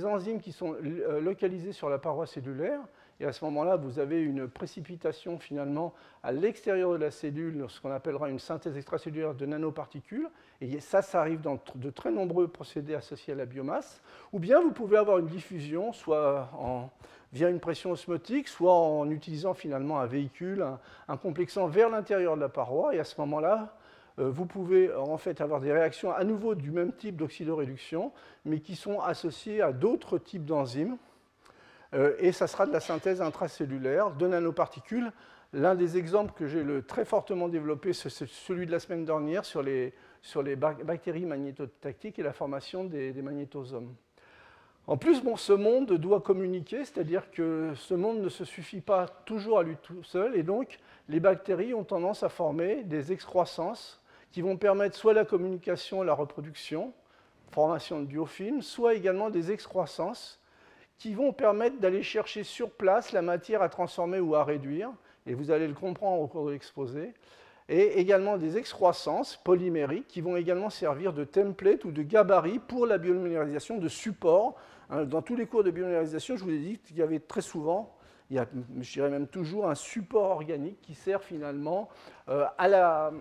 enzymes 0.05 0.39
qui 0.39 0.51
sont 0.51 0.75
euh, 0.75 1.19
localisées 1.19 1.71
sur 1.71 1.89
la 1.89 1.97
paroi 1.97 2.27
cellulaire. 2.27 2.79
Et 3.19 3.25
à 3.25 3.33
ce 3.33 3.43
moment-là, 3.45 3.75
vous 3.75 3.97
avez 3.97 4.21
une 4.21 4.47
précipitation 4.47 5.39
finalement 5.39 5.95
à 6.21 6.31
l'extérieur 6.31 6.91
de 6.91 6.97
la 6.97 7.09
cellule, 7.09 7.65
ce 7.69 7.81
qu'on 7.81 7.91
appellera 7.91 8.29
une 8.29 8.37
synthèse 8.37 8.77
extracellulaire 8.77 9.33
de 9.33 9.47
nanoparticules. 9.47 10.29
Et 10.61 10.79
ça, 10.79 11.01
ça 11.01 11.21
arrive 11.21 11.41
dans 11.41 11.59
de 11.73 11.89
très 11.89 12.11
nombreux 12.11 12.47
procédés 12.47 12.93
associés 12.93 13.33
à 13.33 13.35
la 13.35 13.47
biomasse. 13.47 13.99
Ou 14.31 14.37
bien 14.37 14.61
vous 14.61 14.71
pouvez 14.71 14.97
avoir 14.97 15.17
une 15.17 15.25
diffusion, 15.25 15.91
soit 15.91 16.51
via 17.33 17.49
une 17.49 17.59
pression 17.59 17.91
osmotique, 17.91 18.47
soit 18.47 18.73
en 18.73 19.09
utilisant 19.09 19.53
finalement 19.53 19.99
un 19.99 20.05
véhicule, 20.05 20.65
un 21.07 21.17
complexant 21.17 21.67
vers 21.67 21.89
l'intérieur 21.89 22.35
de 22.35 22.41
la 22.41 22.49
paroi. 22.49 22.95
Et 22.95 22.99
à 22.99 23.03
ce 23.03 23.19
moment-là, 23.21 23.75
euh, 24.19 24.29
vous 24.29 24.45
pouvez 24.45 24.93
en 24.93 25.17
fait 25.17 25.41
avoir 25.41 25.61
des 25.61 25.71
réactions 25.71 26.11
à 26.11 26.23
nouveau 26.23 26.55
du 26.55 26.71
même 26.71 26.91
type 26.91 27.15
d'oxydoréduction, 27.15 28.11
mais 28.45 28.59
qui 28.59 28.75
sont 28.75 28.99
associées 28.99 29.61
à 29.61 29.71
d'autres 29.71 30.17
types 30.17 30.45
d'enzymes. 30.45 30.97
Euh, 31.93 32.15
et 32.19 32.31
ça 32.31 32.47
sera 32.47 32.65
de 32.65 32.71
la 32.71 32.79
synthèse 32.79 33.21
intracellulaire 33.21 34.11
de 34.11 34.27
nanoparticules. 34.27 35.11
L'un 35.53 35.73
des 35.73 35.97
exemples 35.97 36.33
que 36.33 36.45
j'ai 36.45 36.63
très 36.83 37.05
fortement 37.05 37.47
développé, 37.47 37.93
c'est 37.93 38.09
celui 38.09 38.67
de 38.67 38.71
la 38.71 38.79
semaine 38.79 39.03
dernière 39.03 39.45
sur 39.45 39.63
les, 39.63 39.93
sur 40.21 40.43
les 40.43 40.55
bactéries 40.55 41.25
magnétotactiques 41.25 42.19
et 42.19 42.23
la 42.23 42.33
formation 42.33 42.83
des, 42.83 43.13
magnétosomes. 43.13 43.95
En 44.87 44.97
plus, 44.97 45.21
ce 45.37 45.53
monde 45.53 45.93
doit 45.93 46.21
communiquer, 46.21 46.83
c'est-à-dire 46.83 47.29
que 47.31 47.73
ce 47.75 47.93
monde 47.93 48.21
ne 48.21 48.29
se 48.29 48.43
suffit 48.43 48.81
pas 48.81 49.05
toujours 49.25 49.59
à 49.59 49.63
lui 49.63 49.75
tout 49.83 50.03
seul, 50.03 50.35
et 50.35 50.43
donc 50.43 50.79
les 51.07 51.19
bactéries 51.19 51.73
ont 51.73 51.83
tendance 51.83 52.23
à 52.23 52.29
former 52.29 52.83
des 52.83 53.11
excroissances 53.11 54.01
qui 54.31 54.41
vont 54.41 54.57
permettre 54.57 54.95
soit 54.95 55.13
la 55.13 55.25
communication 55.25 56.03
et 56.03 56.05
la 56.05 56.13
reproduction, 56.13 56.93
formation 57.51 57.99
de 57.99 58.05
biofilms, 58.05 58.61
soit 58.61 58.95
également 58.95 59.29
des 59.29 59.51
excroissances 59.51 60.39
qui 60.97 61.13
vont 61.13 61.33
permettre 61.33 61.79
d'aller 61.79 62.03
chercher 62.03 62.43
sur 62.43 62.69
place 62.71 63.11
la 63.11 63.21
matière 63.21 63.61
à 63.61 63.69
transformer 63.69 64.19
ou 64.19 64.35
à 64.35 64.43
réduire, 64.43 64.91
et 65.25 65.33
vous 65.33 65.51
allez 65.51 65.67
le 65.67 65.73
comprendre 65.73 66.21
au 66.21 66.27
cours 66.27 66.47
de 66.47 66.51
l'exposé, 66.51 67.13
et 67.69 67.99
également 67.99 68.37
des 68.37 68.57
excroissances 68.57 69.37
polymériques 69.37 70.07
qui 70.07 70.21
vont 70.21 70.35
également 70.35 70.71
servir 70.71 71.13
de 71.13 71.23
template 71.23 71.85
ou 71.85 71.91
de 71.91 72.01
gabarit 72.01 72.57
pour 72.57 72.87
la 72.87 72.97
biominéralisation, 72.97 73.77
de 73.77 73.87
support. 73.87 74.55
Hein, 74.89 75.05
dans 75.05 75.21
tous 75.21 75.35
les 75.35 75.45
cours 75.45 75.63
de 75.63 75.69
biominéralisation, 75.69 76.35
je 76.35 76.43
vous 76.43 76.49
ai 76.49 76.57
dit 76.57 76.79
qu'il 76.79 76.97
y 76.97 77.03
avait 77.03 77.19
très 77.19 77.41
souvent, 77.41 77.95
il 78.31 78.37
y 78.37 78.39
a, 78.39 78.47
je 78.81 78.91
dirais 78.91 79.11
même 79.11 79.27
toujours, 79.27 79.69
un 79.69 79.75
support 79.75 80.31
organique 80.31 80.81
qui 80.81 80.95
sert 80.95 81.23
finalement 81.23 81.89
euh, 82.27 82.45
à, 82.57 83.11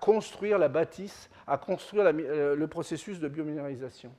construire 0.00 0.58
la 0.58 0.68
bâtisse, 0.68 1.28
à 1.46 1.58
construire 1.58 2.06
euh, 2.06 2.56
le 2.56 2.68
processus 2.68 3.20
de 3.20 3.28
biominéralisation. 3.28 4.12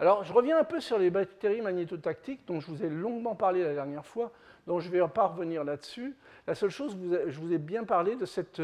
Alors, 0.00 0.24
je 0.24 0.32
reviens 0.32 0.58
un 0.58 0.64
peu 0.64 0.80
sur 0.80 0.98
les 0.98 1.10
bactéries 1.10 1.60
magnétotactiques 1.60 2.40
dont 2.46 2.58
je 2.58 2.70
vous 2.70 2.82
ai 2.82 2.88
longuement 2.88 3.34
parlé 3.34 3.62
la 3.62 3.74
dernière 3.74 4.06
fois, 4.06 4.32
donc 4.66 4.80
je 4.80 4.88
ne 4.88 4.92
vais 4.92 5.08
pas 5.08 5.26
revenir 5.26 5.62
là-dessus. 5.62 6.16
La 6.46 6.54
seule 6.54 6.70
chose, 6.70 6.96
je 7.26 7.38
vous 7.38 7.52
ai 7.52 7.58
bien 7.58 7.84
parlé 7.84 8.16
de 8.16 8.24
cette, 8.24 8.62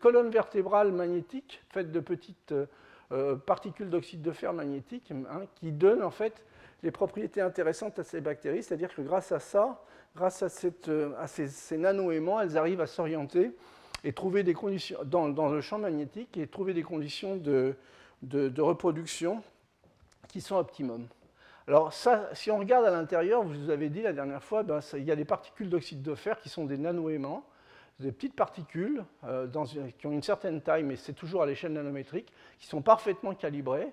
colonne 0.00 0.30
vertébrale 0.30 0.90
magnétique 0.90 1.62
faite 1.68 1.92
de 1.92 2.00
petites 2.00 2.54
euh, 3.12 3.36
particules 3.36 3.90
d'oxyde 3.90 4.22
de 4.22 4.32
fer 4.32 4.54
magnétique 4.54 5.10
hein, 5.10 5.42
qui 5.56 5.70
donne 5.70 6.02
en 6.02 6.10
fait 6.10 6.46
les 6.82 6.90
propriétés 6.90 7.42
intéressantes 7.42 7.98
à 7.98 8.02
ces 8.02 8.22
bactéries, 8.22 8.62
c'est-à-dire 8.62 8.94
que 8.94 9.02
grâce 9.02 9.32
à 9.32 9.38
ça, 9.38 9.84
grâce 10.16 10.42
à, 10.42 10.48
euh, 10.88 11.26
ces, 11.26 11.76
nano-aimants, 11.76 12.40
elles 12.40 12.56
arrivent 12.56 12.80
à 12.80 12.86
s'orienter 12.86 13.50
et 14.02 14.14
trouver 14.14 14.44
des 14.44 14.54
conditions 14.54 14.96
dans, 15.04 15.50
le 15.50 15.60
champ 15.60 15.76
magnétique 15.76 16.38
et 16.38 16.46
trouver 16.46 16.72
des 16.72 16.82
conditions 16.82 17.36
de 17.36 17.74
reproduction 18.62 19.42
qui 20.32 20.40
sont 20.40 20.56
optimum. 20.56 21.06
Alors 21.66 21.92
ça, 21.92 22.28
si 22.32 22.50
on 22.50 22.58
regarde 22.58 22.84
à 22.84 22.90
l'intérieur, 22.90 23.42
vous 23.44 23.70
avez 23.70 23.90
dit 23.90 24.02
la 24.02 24.12
dernière 24.12 24.42
fois, 24.42 24.62
ben, 24.62 24.80
il 24.94 25.04
y 25.04 25.12
a 25.12 25.16
des 25.16 25.24
particules 25.24 25.68
d'oxyde 25.68 26.02
de 26.02 26.14
fer 26.14 26.40
qui 26.40 26.48
sont 26.48 26.64
des 26.64 26.78
nanoaimants, 26.78 27.44
des 28.00 28.12
petites 28.12 28.34
particules 28.34 29.04
euh, 29.24 29.46
qui 29.98 30.06
ont 30.06 30.12
une 30.12 30.22
certaine 30.22 30.60
taille, 30.62 30.82
mais 30.82 30.96
c'est 30.96 31.12
toujours 31.12 31.42
à 31.42 31.46
l'échelle 31.46 31.72
nanométrique, 31.72 32.32
qui 32.58 32.66
sont 32.66 32.82
parfaitement 32.82 33.34
calibrées 33.34 33.92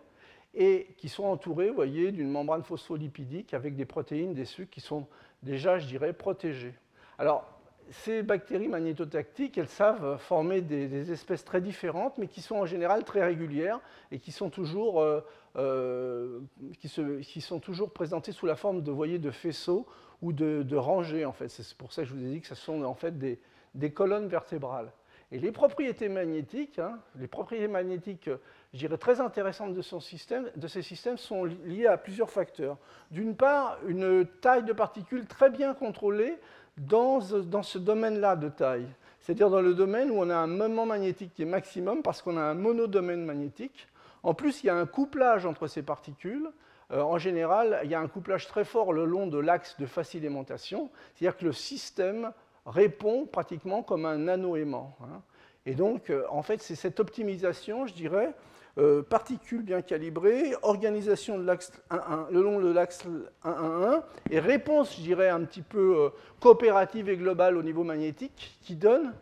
et 0.56 0.88
qui 0.98 1.10
sont 1.10 1.26
entourées, 1.26 1.70
vous 1.70 1.76
voyez, 1.76 2.12
d'une 2.12 2.32
membrane 2.32 2.64
phospholipidique 2.64 3.54
avec 3.54 3.76
des 3.76 3.86
protéines, 3.86 4.34
des 4.34 4.46
sucres 4.46 4.72
qui 4.72 4.82
sont 4.82 5.06
déjà, 5.44 5.78
je 5.78 5.86
dirais, 5.86 6.14
protégées. 6.14 6.74
Alors, 7.20 7.57
ces 7.92 8.24
bactéries 8.24 8.68
magnétotactiques, 8.68 9.58
elles 9.58 9.68
savent 9.68 10.18
former 10.18 10.62
des, 10.62 11.12
espèces 11.12 11.44
très 11.44 11.62
différentes, 11.62 12.18
mais 12.18 12.28
qui 12.28 12.42
sont 12.42 12.56
en 12.56 12.66
général 12.66 13.04
très 13.04 13.24
régulières 13.24 13.80
et 14.12 14.20
qui 14.20 14.32
sont 14.32 14.50
toujours, 14.50 15.02
euh, 15.02 15.22
euh, 15.56 16.40
qui, 16.80 17.42
sont 17.42 17.60
toujours 17.60 17.92
présentées 17.92 18.32
sous 18.32 18.46
la 18.46 18.56
forme 18.56 18.82
de, 18.82 18.92
voyez, 18.92 19.20
de 19.20 19.32
faisceaux 19.32 19.86
ou 20.22 20.34
de, 20.34 20.76
rangées. 20.76 21.26
En 21.26 21.34
fait. 21.34 21.50
C'est 21.50 21.78
pour 21.78 21.94
ça 21.94 22.04
que 22.04 22.10
je 22.10 22.14
vous 22.14 22.24
ai 22.24 22.30
dit 22.30 22.42
que 22.42 22.48
ce 22.48 22.56
sont 22.56 22.84
en 22.84 22.96
fait 22.96 23.18
des, 23.18 23.92
colonnes 23.92 24.28
vertébrales. 24.28 24.92
Et 25.30 25.40
les 25.40 25.52
propriétés 25.52 26.08
magnétiques, 26.08 26.80
hein, 26.80 27.00
les 27.20 27.28
propriétés 27.28 27.68
magnétiques, 27.68 28.30
je 28.74 28.78
dirais, 28.80 28.98
très 28.98 29.20
intéressantes 29.20 29.74
de, 29.74 29.82
son 29.82 30.00
système, 30.00 30.50
de 30.56 30.68
ces 30.68 30.82
systèmes 30.82 31.18
sont 31.18 31.44
liées 31.44 31.86
à 31.86 31.98
plusieurs 31.98 32.30
facteurs. 32.30 32.78
D'une 33.12 33.36
part, 33.36 33.78
une 33.88 34.26
taille 34.40 34.64
de 34.64 34.72
particules 34.72 35.26
très 35.26 35.50
bien 35.50 35.74
contrôlée, 35.74 36.38
dans, 36.78 37.22
ce 37.22 37.78
domaine-là 37.78 38.36
de 38.36 38.50
taille, 38.50 38.88
c'est-à-dire 39.20 39.50
dans 39.50 39.62
le 39.62 39.74
domaine 39.74 40.12
où 40.12 40.20
on 40.20 40.30
a 40.30 40.36
un 40.36 40.48
moment 40.48 40.86
magnétique 40.86 41.34
qui 41.34 41.42
est 41.42 41.46
maximum 41.46 42.02
parce 42.02 42.22
qu'on 42.22 42.38
a 42.38 42.42
un 42.42 42.54
monodomaine 42.54 43.26
magnétique. 43.26 43.88
En 44.24 44.34
plus, 44.34 44.64
il 44.64 44.68
y 44.68 44.70
a 44.70 44.76
un 44.76 44.86
couplage 44.86 45.46
entre 45.46 45.68
ces 45.68 45.82
particules. 45.82 46.50
Euh, 46.92 47.02
en 47.02 47.18
général, 47.18 47.82
il 47.84 47.90
y 47.90 47.96
a 47.96 48.00
un 48.00 48.08
couplage 48.08 48.48
très 48.48 48.64
fort 48.64 48.94
le 48.94 49.06
long 49.06 49.28
de 49.28 49.38
l'axe 49.38 49.78
de 49.80 49.86
facile 49.86 50.24
aimantation, 50.26 50.90
c'est-à-dire 51.14 51.38
que 51.38 51.46
le 51.46 51.54
système 51.54 52.32
répond 52.66 53.26
pratiquement 53.26 53.84
comme 53.84 54.06
un 54.06 54.18
nano-aimant. 54.18 54.96
Hein. 55.02 55.22
Et 55.66 55.76
donc, 55.76 56.10
euh, 56.10 56.24
en 56.30 56.44
fait, 56.44 56.62
c'est 56.62 56.76
cette 56.76 57.00
optimisation, 57.00 57.88
je 57.88 57.94
dirais, 57.94 58.34
euh, 58.78 59.02
particules 59.02 59.64
bien 59.64 59.82
calibrées, 59.82 60.54
organisation 60.62 61.38
le 61.38 62.42
long 62.42 62.60
de 62.60 62.72
l'axe 62.72 63.04
1-1-1, 63.44 64.04
et 64.30 64.40
réponse, 64.40 64.96
je 64.98 65.02
dirais, 65.02 65.30
un 65.30 65.44
petit 65.46 65.64
peu 65.64 65.98
euh, 65.98 66.10
coopérative 66.40 67.10
et 67.10 67.18
globale 67.18 67.58
au 67.58 67.64
niveau 67.64 67.84
magnétique, 67.84 68.58
qui 68.62 68.76
donne 68.76 69.14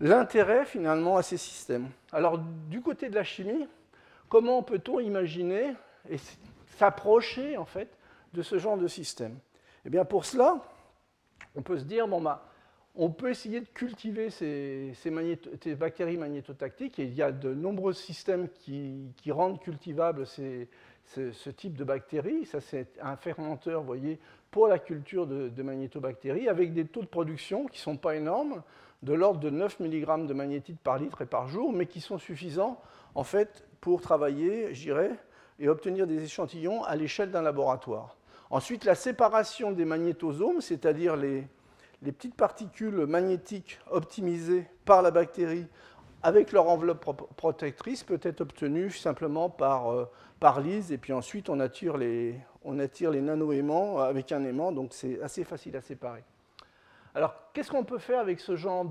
l'intérêt 0.00 0.66
finalement 0.66 1.16
à 1.16 1.22
ces 1.22 1.38
systèmes. 1.38 1.88
Alors, 2.12 2.38
du 2.68 2.82
côté 2.82 3.08
de 3.08 3.14
la 3.14 3.24
chimie, 3.24 3.66
comment 4.28 4.62
peut-on 4.62 5.00
imaginer 5.00 5.74
et 6.10 6.16
s'approcher 6.76 7.56
en 7.56 7.64
fait 7.64 7.88
de 8.34 8.42
ce 8.42 8.58
genre 8.58 8.76
de 8.76 8.86
système? 8.86 9.38
Eh 9.86 9.90
bien, 9.90 10.04
pour 10.04 10.26
cela, 10.26 10.58
on 11.56 11.62
peut 11.62 11.78
se 11.78 11.84
dire, 11.84 12.06
bon, 12.06 12.20
bah, 12.20 12.44
on 13.00 13.10
peut 13.10 13.30
essayer 13.30 13.60
de 13.60 13.66
cultiver 13.66 14.28
ces, 14.28 14.92
bactéries 15.78 16.16
magnétotactiques 16.16 16.98
et 16.98 17.04
il 17.04 17.14
y 17.14 17.22
a 17.22 17.30
de 17.30 17.54
nombreux 17.54 17.92
systèmes 17.92 18.48
qui, 18.48 19.12
rendent 19.30 19.60
cultivable 19.60 20.26
ce 20.26 21.50
type 21.50 21.76
de 21.76 21.84
bactéries. 21.84 22.44
Ça, 22.44 22.60
c'est 22.60 22.88
un 23.00 23.16
fermenteur, 23.16 23.84
voyez, 23.84 24.18
pour 24.50 24.66
la 24.66 24.80
culture 24.80 25.28
de, 25.28 25.62
magnétobactéries 25.62 26.48
avec 26.48 26.74
des 26.74 26.86
taux 26.86 27.02
de 27.02 27.06
production 27.06 27.66
qui 27.66 27.78
ne 27.78 27.82
sont 27.82 27.96
pas 27.96 28.16
énormes, 28.16 28.62
de 29.04 29.12
l'ordre 29.12 29.38
de 29.38 29.50
9 29.50 29.78
mg 29.78 30.26
de 30.26 30.34
magnétite 30.34 30.80
par 30.80 30.98
litre 30.98 31.22
et 31.22 31.26
par 31.26 31.46
jour, 31.46 31.72
mais 31.72 31.86
qui 31.86 32.00
sont 32.00 32.18
suffisants, 32.18 32.80
en 33.14 33.22
fait, 33.22 33.64
pour 33.80 34.00
travailler, 34.00 34.74
je 34.74 34.92
et 35.60 35.68
obtenir 35.68 36.08
des 36.08 36.24
échantillons 36.24 36.82
à 36.82 36.96
l'échelle 36.96 37.30
d'un 37.30 37.42
laboratoire. 37.42 38.16
Ensuite, 38.50 38.84
la 38.84 38.96
séparation 38.96 39.70
des 39.70 39.84
magnétosomes, 39.84 40.60
c'est-à-dire 40.60 41.16
les, 41.16 41.44
les 42.02 42.12
petites 42.12 42.34
particules 42.34 43.06
magnétiques 43.06 43.78
optimisées 43.90 44.66
par 44.84 45.02
la 45.02 45.10
bactérie 45.10 45.66
avec 46.22 46.52
leur 46.52 46.68
enveloppe 46.68 47.04
protectrice 47.36 48.02
peut 48.02 48.20
être 48.22 48.40
obtenue 48.40 48.90
simplement 48.90 49.48
par, 49.50 49.92
euh, 49.92 50.10
par 50.40 50.60
lise, 50.60 50.90
et 50.92 50.98
puis 50.98 51.12
ensuite 51.12 51.48
on 51.48 51.60
attire 51.60 51.96
les, 51.96 52.34
on 52.64 52.74
nano-aimants 52.74 53.98
avec 53.98 54.32
un 54.32 54.44
aimant, 54.44 54.72
donc 54.72 54.92
c'est 54.92 55.20
assez 55.22 55.44
facile 55.44 55.76
à 55.76 55.80
séparer. 55.80 56.24
Alors, 57.14 57.34
qu'est-ce 57.52 57.70
qu'on 57.70 57.84
peut 57.84 57.98
faire 57.98 58.20
avec 58.20 58.38
ce 58.40 58.56
genre 58.56 58.84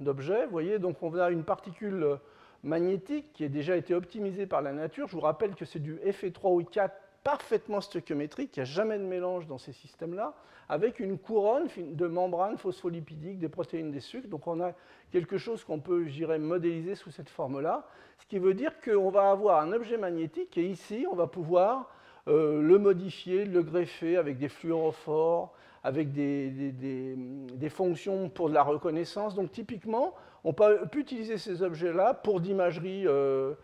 d'objet? 0.00 0.46
Vous 0.46 0.52
voyez, 0.52 0.78
donc 0.78 1.02
on 1.02 1.14
a 1.14 1.30
une 1.30 1.44
particule 1.44 2.18
magnétique 2.62 3.32
qui 3.32 3.44
a 3.44 3.48
déjà 3.48 3.76
été 3.76 3.94
optimisée 3.94 4.46
par 4.46 4.62
la 4.62 4.72
nature. 4.72 5.06
Je 5.08 5.12
vous 5.12 5.20
rappelle 5.20 5.54
que 5.54 5.64
c'est 5.64 5.78
du 5.78 5.96
Fe3 5.96 6.54
ou 6.54 6.64
4 6.64 6.94
parfaitement 7.24 7.80
stoichiométrique, 7.80 8.56
il 8.56 8.60
n'y 8.60 8.62
a 8.62 8.64
jamais 8.64 8.98
de 8.98 9.04
mélange 9.04 9.46
dans 9.46 9.58
ces 9.58 9.72
systèmes-là, 9.72 10.34
avec 10.68 11.00
une 11.00 11.18
couronne 11.18 11.68
de 11.76 12.06
membranes 12.06 12.58
phospholipidiques, 12.58 13.38
des 13.38 13.48
protéines 13.48 13.90
des 13.90 14.00
sucres. 14.00 14.28
Donc 14.28 14.46
on 14.46 14.60
a 14.60 14.72
quelque 15.10 15.38
chose 15.38 15.64
qu'on 15.64 15.80
peut, 15.80 16.04
je 16.06 16.12
dirais, 16.12 16.38
modéliser 16.38 16.94
sous 16.94 17.10
cette 17.10 17.28
forme-là, 17.28 17.86
ce 18.18 18.26
qui 18.26 18.38
veut 18.38 18.54
dire 18.54 18.80
qu'on 18.80 19.10
va 19.10 19.30
avoir 19.30 19.60
un 19.60 19.72
objet 19.72 19.98
magnétique 19.98 20.56
et 20.56 20.64
ici, 20.64 21.06
on 21.10 21.14
va 21.14 21.26
pouvoir 21.26 21.90
le 22.26 22.78
modifier, 22.78 23.44
le 23.44 23.62
greffer 23.62 24.16
avec 24.16 24.38
des 24.38 24.48
fluorophores, 24.48 25.52
avec 25.84 26.12
des, 26.12 27.68
fonctions 27.68 28.28
pour 28.28 28.48
de 28.48 28.54
la 28.54 28.62
reconnaissance. 28.62 29.34
Donc 29.34 29.52
typiquement, 29.52 30.14
on 30.44 30.52
peut, 30.52 30.78
utiliser 30.96 31.38
ces 31.38 31.62
objets-là 31.62 32.14
pour 32.14 32.40
l'imagerie 32.40 33.06
euh, 33.06 33.54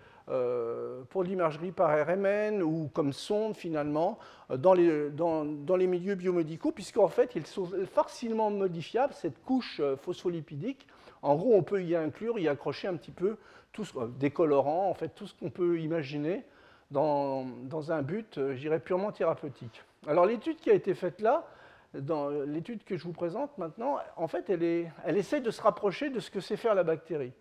pour 1.09 1.23
l'imagerie 1.25 1.73
par 1.73 1.91
RMN 2.07 2.63
ou 2.63 2.91
comme 2.93 3.13
sonde 3.13 3.57
finalement 3.57 4.19
dans 4.51 4.75
les, 4.75 5.11
dans, 5.11 5.45
dans 5.45 5.77
les 5.77 5.87
milieux 5.87 6.15
biomédicaux, 6.15 6.73
puisqu'en 6.73 7.09
fait 7.09 7.35
ils 7.35 7.47
sont 7.47 7.71
facilement 7.93 8.51
modifiables, 8.51 9.15
cette 9.15 9.43
couche 9.45 9.81
phospholipidique. 10.03 10.87
En 11.23 11.35
gros, 11.35 11.55
on 11.55 11.63
peut 11.63 11.83
y 11.83 11.97
inclure, 11.97 12.39
y 12.39 12.47
accrocher 12.47 12.89
un 12.89 12.95
petit 12.95 13.11
peu 13.11 13.37
tout 13.73 13.85
des 14.19 14.31
colorants, 14.31 14.89
en 14.89 14.95
fait 14.95 15.09
tout 15.09 15.27
ce 15.27 15.35
qu'on 15.35 15.51
peut 15.51 15.81
imaginer 15.81 16.45
dans, 16.91 17.47
dans 17.65 17.93
un 17.93 18.03
but, 18.03 18.39
euh, 18.39 18.55
je 18.55 18.61
dirais, 18.61 18.81
purement 18.81 19.13
thérapeutique. 19.13 19.83
Alors 20.07 20.27
l'étude 20.27 20.57
qui 20.57 20.71
a 20.71 20.75
été 20.75 20.95
faite 20.95 21.21
là, 21.21 21.47
dans 21.95 22.29
l'étude 22.29 22.85
que 22.85 22.97
je 22.97 23.05
vous 23.05 23.13
présente 23.13 23.57
maintenant, 23.59 23.99
en 24.17 24.29
fait, 24.29 24.51
elle, 24.51 24.63
est, 24.63 24.91
elle 25.05 25.17
essaie 25.17 25.41
de 25.41 25.51
se 25.51 25.61
rapprocher 25.61 26.11
de 26.11 26.21
ce 26.21 26.31
que 26.31 26.41
sait 26.41 26.57
faire 26.57 26.75
la 26.75 26.85
bactérie. 26.85 27.33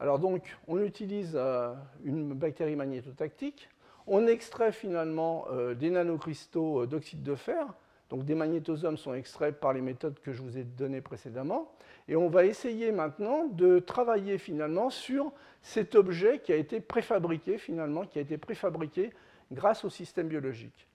Alors 0.00 0.18
donc, 0.18 0.56
on 0.66 0.82
utilise 0.82 1.32
euh, 1.34 1.72
une 2.04 2.34
bactérie 2.34 2.76
magnétotactique, 2.76 3.68
on 4.06 4.26
extrait 4.26 4.72
finalement 4.72 5.46
euh, 5.50 5.74
des 5.74 5.90
nanocristaux 5.90 6.82
euh, 6.82 6.86
d'oxyde 6.86 7.22
de 7.22 7.34
fer, 7.34 7.66
donc 8.10 8.24
des 8.24 8.34
magnétosomes 8.34 8.96
sont 8.96 9.14
extraits 9.14 9.58
par 9.58 9.72
les 9.72 9.80
méthodes 9.80 10.18
que 10.20 10.32
je 10.32 10.42
vous 10.42 10.58
ai 10.58 10.64
données 10.64 11.00
précédemment, 11.00 11.72
et 12.08 12.16
on 12.16 12.28
va 12.28 12.44
essayer 12.44 12.90
maintenant 12.90 13.46
de 13.46 13.78
travailler 13.78 14.36
finalement 14.36 14.90
sur 14.90 15.32
cet 15.62 15.94
objet 15.94 16.40
qui 16.40 16.52
a 16.52 16.56
été 16.56 16.80
préfabriqué 16.80 17.56
finalement, 17.56 18.04
qui 18.04 18.18
a 18.18 18.22
été 18.22 18.36
préfabriqué 18.36 19.10
grâce 19.52 19.84
au 19.84 19.90
système 19.90 20.28
biologique. 20.28 20.88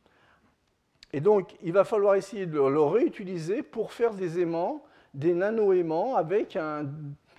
Et 1.13 1.21
donc, 1.21 1.55
il 1.63 1.73
va 1.73 1.85
falloir 1.85 2.15
essayer 2.15 2.45
de 2.45 2.59
le 2.59 2.81
réutiliser 2.81 3.63
pour 3.63 3.93
faire 3.93 4.13
des 4.13 4.39
aimants, 4.39 4.83
des 5.15 5.33
nano-aimants 5.33 6.15
avec 6.15 6.55
un 6.55 6.85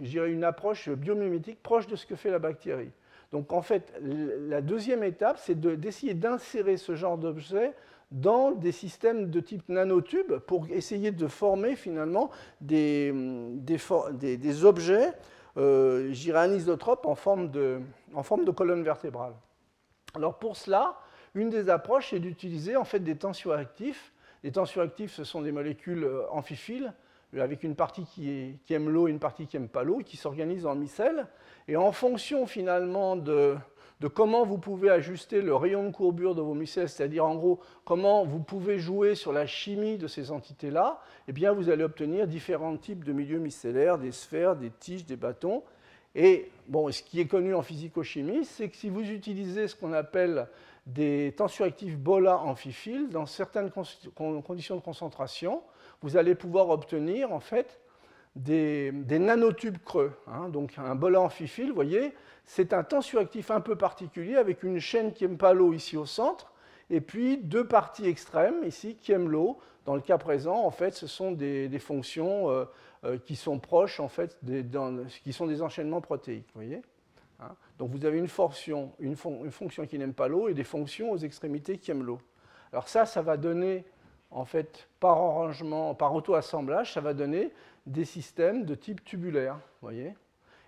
je 0.03 0.27
une 0.27 0.45
approche 0.45 0.89
biomimétique 0.89 1.63
proche 1.63 1.87
de 1.87 1.97
ce 1.97 2.07
que 2.07 2.17
fait 2.17 2.31
la 2.31 2.39
bactérie. 2.39 2.91
Donc 3.33 3.53
en 3.53 3.63
fait, 3.63 3.93
la 4.03 4.61
deuxième 4.61 5.05
étape, 5.05 5.39
c'est 5.39 5.59
d'essayer 5.61 6.15
d'insérer 6.15 6.77
ce 6.77 6.95
genre 6.95 7.17
d'objet 7.17 7.73
dans 8.11 8.51
des 8.51 8.73
systèmes 8.73 9.31
de 9.31 9.41
type 9.41 9.69
nanotube 9.69 10.39
pour 10.39 10.67
essayer 10.69 11.13
de 11.13 11.29
former 11.29 11.77
finalement 11.77 12.31
des, 12.61 13.15
des, 13.15 14.65
objets, 14.65 15.13
euh, 15.57 16.13
anisotropes 16.35 17.07
en 17.07 17.15
forme, 17.15 17.51
de, 17.51 17.81
en 18.15 18.25
forme 18.25 18.45
de 18.45 18.51
colonne 18.51 18.83
vertébrale. 18.83 19.35
Alors 20.15 20.39
pour 20.39 20.57
cela, 20.57 20.97
une 21.35 21.51
des 21.51 21.71
approches 21.71 22.13
est 22.13 22.19
d'utiliser 22.19 22.77
en 22.77 22.85
fait 22.85 22.99
des 22.99 23.17
tensioactifs. 23.17 24.13
Les 24.43 24.51
tensioactifs, 24.51 25.13
ce 25.13 25.23
sont 25.23 25.43
des 25.43 25.53
molécules 25.53 26.03
euh, 26.03 26.29
amphiphiles 26.31 26.93
avec 27.39 27.63
une 27.63 27.77
partie 27.77 28.05
qui, 28.05 28.59
aime 28.71 28.89
l'eau 28.89 29.07
et 29.07 29.11
une 29.11 29.21
partie 29.21 29.47
qui 29.47 29.57
n'aime 29.57 29.69
pas 29.69 29.85
l'eau, 29.85 29.99
qui 29.99 30.17
s'organise 30.17 30.67
en 30.67 30.75
micelles. 30.75 31.27
Et 31.69 31.77
en 31.77 31.93
fonction 31.93 32.47
finalement 32.47 33.17
de, 33.17 33.57
comment 34.15 34.45
vous 34.45 34.59
pouvez 34.59 34.91
ajuster 34.91 35.41
le 35.41 35.55
rayon 35.55 35.85
de 35.85 35.91
courbure 35.91 36.35
de 36.35 36.41
vos 36.41 36.55
micelles, 36.55 36.89
c'est-à-dire 36.89 37.25
en 37.25 37.37
gros 37.37 37.61
comment 37.85 38.25
vous 38.25 38.41
pouvez 38.41 38.79
jouer 38.79 39.15
sur 39.15 39.33
la 39.33 39.47
chimie 39.47 39.99
de 39.99 40.09
ces 40.09 40.33
entités-là, 40.33 41.01
eh 41.29 41.33
bien 41.33 41.53
vous 41.53 41.69
allez 41.71 41.85
obtenir 41.85 42.27
différents 42.27 42.77
types 42.77 43.05
de 43.05 43.13
milieux 43.13 43.39
micellaires, 43.39 43.99
des 43.99 44.13
sphères, 44.13 44.57
des 44.57 44.71
tiges, 44.71 45.05
des 45.05 45.17
bâtons. 45.17 45.63
Et 46.17 46.51
bon, 46.67 46.91
ce 46.91 47.03
qui 47.03 47.21
est 47.21 47.27
connu 47.27 47.55
en 47.55 47.63
physico-chimie, 47.63 48.45
c'est 48.45 48.69
que 48.69 48.77
si 48.77 48.89
vous 48.89 49.09
utilisez 49.09 49.69
ce 49.69 49.77
qu'on 49.77 49.93
appelle 49.93 50.49
des 50.87 51.33
tensioactifs 51.37 51.97
BOLA 51.97 52.39
amphiphiles, 52.39 53.09
dans 53.11 53.27
certaines 53.27 53.71
conditions 53.71 54.77
de 54.77 54.81
concentration, 54.81 55.63
vous 56.03 56.17
allez 56.17 56.35
pouvoir 56.35 56.71
obtenir 56.71 57.33
en 57.33 57.41
fait 57.41 57.81
des, 58.37 58.93
nanotubes 58.93 59.79
creux. 59.85 60.13
Hein. 60.27 60.49
Donc 60.49 60.75
un 60.79 60.95
bola 60.95 61.21
amphiphile, 61.21 61.69
vous 61.69 61.75
voyez, 61.75 62.15
c'est 62.45 62.73
un 62.73 62.83
tensioactif 62.83 63.51
un 63.51 63.61
peu 63.61 63.77
particulier 63.77 64.37
avec 64.37 64.63
une 64.63 64.79
chaîne 64.79 65.13
qui 65.13 65.27
n'aime 65.27 65.39
pas 65.39 65.53
l'eau 65.53 65.73
ici 65.73 65.97
au 65.97 66.07
centre, 66.07 66.53
et 66.91 67.01
puis 67.01 67.39
deux 67.39 67.67
parties 67.67 68.07
extrêmes 68.07 68.65
ici 68.65 68.97
qui 68.97 69.13
aiment 69.13 69.29
l'eau. 69.29 69.59
Dans 69.87 69.95
le 69.95 70.01
cas 70.01 70.19
présent, 70.19 70.65
en 70.65 70.71
fait, 70.71 70.95
ce 70.95 71.07
sont 71.07 71.33
des, 71.33 71.79
fonctions 71.79 72.51
euh, 72.51 72.65
euh, 73.05 73.19
qui 73.19 73.35
sont 73.35 73.59
proches, 73.59 73.99
en 73.99 74.09
fait, 74.09 74.39
qui 75.25 75.33
sont 75.33 75.47
des 75.47 75.63
enchaînements 75.63 76.01
protéiques. 76.01 76.49
voyez 76.55 76.83
hein. 77.41 77.55
Donc 77.79 77.91
vous 77.91 78.05
avez 78.05 78.19
une 78.19 78.29
fonction, 78.29 78.93
une 79.01 79.17
fonction 79.17 79.87
qui 79.87 79.99
n'aime 79.99 80.13
pas 80.13 80.29
l'eau 80.29 80.49
et 80.49 80.55
des 80.55 80.65
fonctions 80.65 81.11
aux 81.11 81.17
extrémités 81.17 81.79
qui 81.79 81.91
aiment 81.91 82.05
l'eau. 82.05 82.21
Alors 82.73 82.89
ça, 82.89 83.07
ça 83.07 83.23
va 83.23 83.37
donner 83.37 83.85
en 84.31 84.45
fait, 84.45 84.89
par 85.01 85.17
arrangement, 85.17 85.95
par 85.95 86.15
auto-assemblage, 86.15 86.95
ça 86.95 87.01
va 87.01 87.15
donner 87.15 87.53
des 87.87 88.05
systèmes 88.05 88.65
de 88.65 88.75
type 88.75 89.05
tubulaire. 89.05 89.59
Voyez 89.83 90.15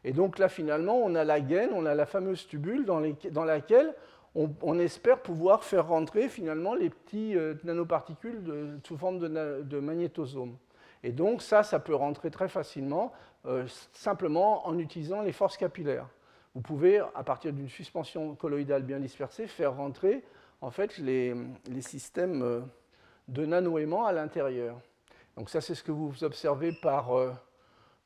et 0.04 0.12
donc 0.12 0.38
là, 0.38 0.48
finalement, 0.48 0.96
on 0.96 1.14
a 1.14 1.24
la 1.24 1.40
gaine, 1.40 1.70
on 1.72 1.86
a 1.86 1.94
la 1.94 2.06
fameuse 2.06 2.46
tubule 2.46 2.84
dans, 2.84 3.44
laquelle 3.44 3.94
on, 4.34 4.78
espère 4.78 5.20
pouvoir 5.20 5.62
faire 5.62 5.86
rentrer 5.88 6.28
finalement 6.28 6.74
les 6.74 6.90
petits 6.90 7.36
euh, 7.36 7.54
nanoparticules 7.64 8.80
sous 8.84 8.96
forme 8.96 9.18
de, 9.20 9.62
de, 9.62 9.78
magnétosomes. 9.78 10.56
Et 11.04 11.12
donc 11.12 11.42
ça, 11.42 11.62
ça 11.62 11.78
peut 11.78 11.94
rentrer 11.94 12.30
très 12.30 12.48
facilement, 12.48 13.12
euh, 13.46 13.64
simplement 13.92 14.66
en 14.66 14.78
utilisant 14.78 15.22
les 15.22 15.32
forces 15.32 15.56
capillaires. 15.56 16.08
Vous 16.54 16.62
pouvez, 16.62 16.98
à 16.98 17.22
partir 17.24 17.52
d'une 17.52 17.68
suspension 17.68 18.34
colloïdale 18.34 18.82
bien 18.82 18.98
dispersée, 18.98 19.46
faire 19.46 19.76
rentrer 19.76 20.24
en 20.60 20.70
fait 20.70 20.98
les, 20.98 21.34
systèmes... 21.80 22.42
Euh, 22.42 22.60
de 23.28 23.46
nanoaimants 23.46 24.04
à 24.04 24.12
l'intérieur. 24.12 24.80
Donc 25.36 25.48
ça, 25.48 25.60
c'est 25.60 25.74
ce 25.74 25.82
que 25.82 25.92
vous 25.92 26.24
observez 26.24 26.72
par, 26.72 27.16
euh, 27.16 27.32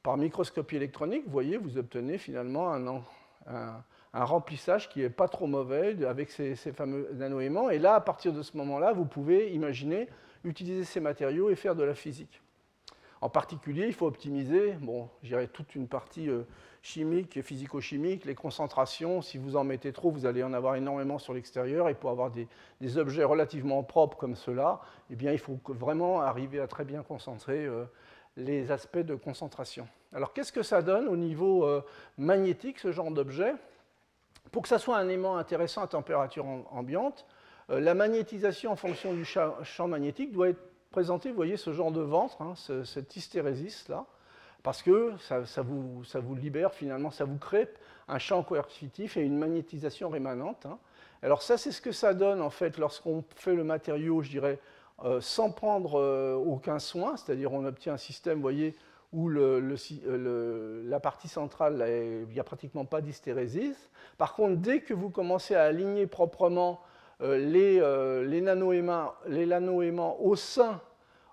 par 0.02 0.16
microscopie 0.16 0.76
électronique. 0.76 1.24
Vous 1.26 1.32
voyez, 1.32 1.56
vous 1.56 1.78
obtenez 1.78 2.18
finalement 2.18 2.72
un, 2.72 3.02
un, 3.46 4.24
remplissage 4.24 4.88
qui 4.88 5.00
n'est 5.00 5.10
pas 5.10 5.28
trop 5.28 5.46
mauvais 5.46 6.04
avec 6.06 6.30
ces, 6.30 6.54
fameux 6.54 7.10
nanoaimants. 7.14 7.70
Et 7.70 7.78
là, 7.78 7.96
à 7.96 8.00
partir 8.00 8.32
de 8.32 8.42
ce 8.42 8.56
moment-là, 8.56 8.92
vous 8.92 9.04
pouvez 9.04 9.52
imaginer 9.52 10.08
utiliser 10.44 10.84
ces 10.84 11.00
matériaux 11.00 11.50
et 11.50 11.56
faire 11.56 11.74
de 11.74 11.82
la 11.82 11.94
physique. 11.94 12.40
En 13.20 13.28
particulier, 13.28 13.86
il 13.86 13.92
faut 13.92 14.06
optimiser, 14.06 14.72
bon, 14.74 15.08
j'irai 15.22 15.48
toute 15.48 15.74
une 15.74 15.88
partie 15.88 16.28
euh, 16.28 16.42
chimique 16.86 17.36
et 17.36 17.42
physico-chimique, 17.42 18.24
les 18.24 18.36
concentrations, 18.36 19.20
si 19.20 19.38
vous 19.38 19.56
en 19.56 19.64
mettez 19.64 19.92
trop, 19.92 20.12
vous 20.12 20.24
allez 20.24 20.44
en 20.44 20.52
avoir 20.52 20.76
énormément 20.76 21.18
sur 21.18 21.34
l'extérieur, 21.34 21.88
et 21.88 21.94
pour 21.94 22.10
avoir 22.10 22.30
des, 22.30 22.98
objets 22.98 23.24
relativement 23.24 23.82
propres 23.82 24.16
comme 24.16 24.36
cela, 24.36 24.80
eh 25.10 25.16
bien, 25.16 25.32
il 25.32 25.38
faut 25.38 25.58
vraiment 25.66 26.20
arriver 26.20 26.60
à 26.60 26.68
très 26.68 26.84
bien 26.84 27.02
concentrer 27.02 27.66
euh, 27.66 27.84
les 28.36 28.70
aspects 28.70 28.98
de 28.98 29.16
concentration. 29.16 29.88
Alors, 30.12 30.32
qu'est-ce 30.32 30.52
que 30.52 30.62
ça 30.62 30.80
donne 30.80 31.08
au 31.08 31.16
niveau 31.16 31.64
euh, 31.64 31.82
magnétique, 32.18 32.78
ce 32.78 32.92
genre 32.92 33.10
d'objet? 33.10 33.52
Pour 34.52 34.62
que 34.62 34.68
ça 34.68 34.78
soit 34.78 34.96
un 34.96 35.08
aimant 35.08 35.36
intéressant 35.36 35.82
à 35.82 35.88
température 35.88 36.46
ambiante, 36.70 37.26
euh, 37.70 37.80
la 37.80 37.94
magnétisation 37.94 38.70
en 38.70 38.76
fonction 38.76 39.12
du 39.12 39.24
champ 39.24 39.88
magnétique 39.88 40.32
doit 40.32 40.50
être 40.50 40.62
présentée, 40.92 41.30
vous 41.30 41.36
voyez, 41.36 41.56
ce 41.56 41.72
genre 41.72 41.90
de 41.90 42.00
ventre, 42.00 42.40
hein, 42.42 42.54
cette 42.84 43.16
hystérésis 43.16 43.88
là, 43.88 44.06
parce 44.66 44.82
que 44.82 45.12
ça, 45.20 45.62
vous, 45.62 46.34
libère 46.34 46.74
finalement, 46.74 47.12
ça 47.12 47.24
vous 47.24 47.38
crée 47.38 47.68
un 48.08 48.18
champ 48.18 48.42
coercitif 48.42 49.16
et 49.16 49.20
une 49.20 49.38
magnétisation 49.38 50.08
rémanente. 50.08 50.66
Hein. 50.66 50.80
Alors 51.22 51.42
ça, 51.42 51.56
c'est 51.56 51.70
ce 51.70 51.80
que 51.80 51.92
ça 51.92 52.14
donne 52.14 52.42
en 52.42 52.50
fait 52.50 52.76
lorsqu'on 52.76 53.22
fait 53.36 53.54
le 53.54 53.62
matériau, 53.62 54.22
je 54.22 54.30
dirais, 54.30 54.58
euh, 55.04 55.20
sans 55.20 55.52
prendre 55.52 56.00
euh, 56.00 56.34
aucun 56.34 56.80
soin, 56.80 57.16
c'est-à-dire 57.16 57.52
on 57.52 57.64
obtient 57.64 57.92
un 57.92 57.96
système, 57.96 58.38
vous 58.38 58.42
voyez, 58.42 58.74
où 59.12 59.28
le, 59.28 60.82
la 60.84 60.98
partie 60.98 61.28
centrale, 61.28 61.84
il 62.26 62.34
n'y 62.34 62.40
a 62.40 62.44
pratiquement 62.44 62.84
pas 62.84 63.00
d'hystérésis. 63.00 63.88
Par 64.18 64.34
contre, 64.34 64.56
dès 64.56 64.80
que 64.80 64.94
vous 64.94 65.10
commencez 65.10 65.54
à 65.54 65.62
aligner 65.62 66.08
proprement 66.08 66.80
euh, 67.20 67.38
les, 67.38 67.78
les 68.28 68.40
nanoaimants 68.40 70.16
au 70.18 70.34
sein 70.34 70.80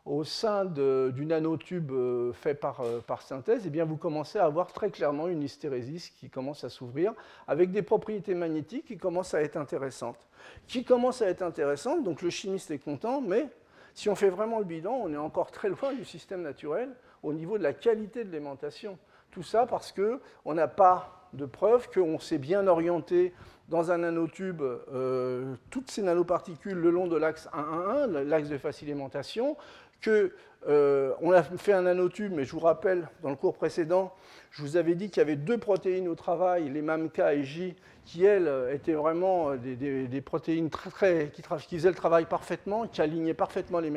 au 0.05 0.25
sein 0.25 0.65
du 0.65 1.25
nanotube 1.25 1.91
euh, 1.91 2.33
fait 2.33 2.55
par, 2.55 2.81
euh, 2.81 2.99
par, 2.99 3.21
synthèse, 3.21 3.63
eh 3.65 3.69
bien, 3.69 3.85
vous 3.85 3.95
commencez 3.95 4.37
à 4.37 4.45
avoir 4.45 4.73
très 4.73 4.89
clairement 4.89 5.27
une 5.27 5.41
hystérésis 5.41 6.09
qui 6.09 6.29
commence 6.29 6.65
à 6.65 6.69
s'ouvrir 6.69 7.13
avec 7.47 7.71
des 7.71 7.81
propriétés 7.81 8.35
magnétiques 8.35 8.85
qui 8.85 8.97
commencent 8.97 9.33
à 9.33 9.41
être 9.41 9.55
intéressantes. 9.55 10.27
Qui 10.67 10.83
commencent 10.83 11.21
à 11.21 11.29
être 11.29 11.41
intéressantes, 11.41 12.03
donc 12.03 12.21
le 12.21 12.29
chimiste 12.29 12.69
est 12.71 12.79
content, 12.79 13.21
mais 13.21 13.47
si 13.93 14.09
on 14.09 14.15
fait 14.15 14.29
vraiment 14.29 14.59
le 14.59 14.65
bidon, 14.65 14.93
on 14.93 15.13
est 15.13 15.17
encore 15.17 15.51
très 15.51 15.69
loin 15.69 15.93
du 15.93 16.03
système 16.03 16.41
naturel 16.41 16.89
au 17.21 17.31
niveau 17.31 17.57
de 17.57 17.63
la 17.63 17.73
qualité 17.73 18.25
de 18.25 18.31
l'aimantation. 18.31 18.97
Tout 19.31 19.43
ça 19.43 19.65
parce 19.65 19.93
qu'on 19.93 20.53
n'a 20.53 20.67
pas 20.67 21.29
de 21.33 21.45
preuve 21.45 21.89
qu'on 21.89 22.19
s'est 22.19 22.37
bien 22.37 22.67
orienté 22.67 23.33
dans 23.69 23.91
un 23.91 23.99
nanotube 23.99 24.61
euh, 24.61 25.55
toutes 25.69 25.89
ces 25.89 26.01
nanoparticules 26.01 26.77
le 26.77 26.91
long 26.91 27.07
de 27.07 27.17
l'axe 27.17 27.49
1-1-1, 27.53 28.23
l'axe 28.23 28.49
de 28.49 28.57
facile 28.57 28.89
aimantation, 28.89 29.57
que 30.03 30.33
euh, 30.67 31.13
on 31.21 31.31
a 31.31 31.43
fait 31.43 31.73
un 31.73 31.81
nanotube, 31.81 32.31
mais 32.31 32.45
je 32.45 32.51
vous 32.51 32.59
rappelle, 32.59 33.09
dans 33.21 33.29
le 33.29 33.35
cours 33.35 33.55
précédent, 33.55 34.13
je 34.51 34.61
vous 34.61 34.77
avais 34.77 34.95
dit 34.95 35.09
qu'il 35.09 35.17
y 35.17 35.21
avait 35.21 35.35
deux 35.35 35.57
protéines 35.57 36.07
au 36.07 36.15
travail, 36.15 36.69
les 36.69 36.81
MAMK 36.81 37.19
et 37.19 37.43
J, 37.43 37.75
qui, 38.05 38.23
elles, 38.23 38.51
étaient 38.73 38.93
vraiment 38.93 39.51
euh, 39.51 39.57
des, 39.57 40.21
protéines 40.21 40.69
qui, 40.69 41.41
faisaient 41.41 41.89
le 41.89 41.95
travail 41.95 42.25
parfaitement, 42.25 42.87
qui 42.87 43.01
alignaient 43.01 43.33
parfaitement 43.33 43.79
les, 43.79 43.89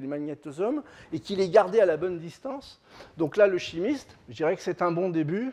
magnétosomes 0.00 0.82
et 1.12 1.18
qui 1.18 1.36
les 1.36 1.48
gardaient 1.48 1.80
à 1.80 1.86
la 1.86 1.96
bonne 1.96 2.18
distance. 2.18 2.80
Donc 3.16 3.36
là, 3.36 3.46
le 3.46 3.58
chimiste, 3.58 4.16
je 4.28 4.34
dirais 4.34 4.56
que 4.56 4.62
c'est 4.62 4.82
un 4.82 4.92
bon 4.92 5.08
début. 5.08 5.52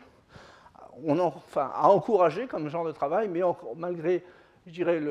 À 1.56 1.90
encourager 1.90 2.46
comme 2.46 2.68
genre 2.68 2.84
de 2.84 2.92
travail, 2.92 3.28
mais 3.28 3.40
malgré, 3.76 4.22
je 4.64 4.72
dirais, 4.72 5.02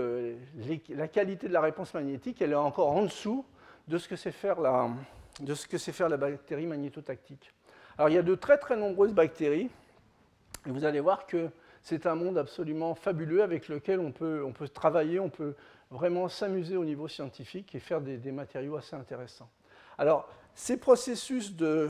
la 0.90 1.10
qualité 1.10 1.50
de 1.50 1.54
la 1.54 1.60
réponse 1.60 1.94
magnétique, 1.94 2.42
elle 2.42 2.54
est 2.54 2.56
encore 2.56 2.92
en 2.92 3.04
dessous 3.04 3.44
de 3.88 3.98
ce 3.98 4.08
que 4.08 4.16
c'est 4.16 4.32
faire 4.32 4.60
la, 4.60 4.90
de 5.40 5.54
ce 5.54 5.68
que 5.68 5.78
c'est 5.78 5.92
faire 5.92 6.10
la 6.10 6.18
bactérie 6.18 6.66
magnétotactique. 6.66 7.52
Alors 7.98 8.10
il 8.10 8.16
y 8.16 8.18
a 8.18 8.24
de 8.24 8.36
très 8.36 8.58
très 8.58 8.76
nombreuses 8.76 9.14
bactéries, 9.14 9.70
et 10.66 10.72
vous 10.72 10.86
allez 10.86 11.00
voir 11.00 11.28
que 11.28 11.50
c'est 11.82 12.06
un 12.06 12.16
monde 12.16 12.38
absolument 12.38 12.96
fabuleux 12.96 13.44
avec 13.44 13.68
lequel 13.68 14.00
on 14.00 14.12
peut, 14.12 14.44
on 14.46 14.54
peut 14.54 14.70
travailler, 14.70 15.20
on 15.20 15.30
peut 15.30 15.54
vraiment 15.92 16.30
s'amuser 16.30 16.78
au 16.78 16.86
niveau 16.86 17.08
scientifique 17.08 17.76
et 17.76 17.80
faire 17.80 18.02
des, 18.02 18.32
matériaux 18.32 18.78
assez 18.78 18.96
intéressants. 18.96 19.50
Alors 19.98 20.30
ces 20.56 20.78
processus 20.78 21.56
de, 21.56 21.90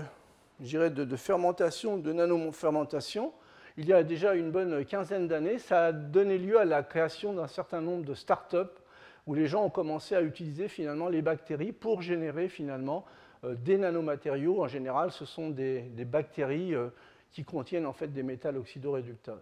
de, 0.59 0.89
de 0.89 1.15
fermentation, 1.15 1.97
de 1.97 2.11
nanofermentation, 2.11 3.33
il 3.77 3.85
y 3.85 3.93
a 3.93 4.03
déjà 4.03 4.35
une 4.35 4.51
bonne 4.51 4.85
quinzaine 4.85 5.27
d'années, 5.27 5.57
ça 5.59 5.85
a 5.85 5.91
donné 5.91 6.37
lieu 6.37 6.59
à 6.59 6.65
la 6.65 6.83
création 6.83 7.33
d'un 7.33 7.47
certain 7.47 7.81
nombre 7.81 8.05
de 8.05 8.13
start-up 8.13 8.79
où 9.25 9.33
les 9.33 9.47
gens 9.47 9.63
ont 9.63 9.69
commencé 9.69 10.15
à 10.15 10.21
utiliser 10.21 10.67
finalement 10.67 11.07
les 11.07 11.21
bactéries 11.21 11.71
pour 11.71 12.01
générer 12.01 12.49
finalement 12.49 13.05
euh, 13.43 13.55
des 13.55 13.77
nanomatériaux, 13.77 14.63
en 14.63 14.67
général, 14.67 15.11
ce 15.11 15.25
sont 15.25 15.49
des, 15.49 15.89
bactéries 16.05 16.75
euh, 16.75 16.89
qui 17.31 17.43
contiennent 17.43 17.85
en 17.85 17.93
fait 17.93 18.07
des 18.07 18.23
métals 18.23 18.57
oxydoréducteurs. 18.57 19.41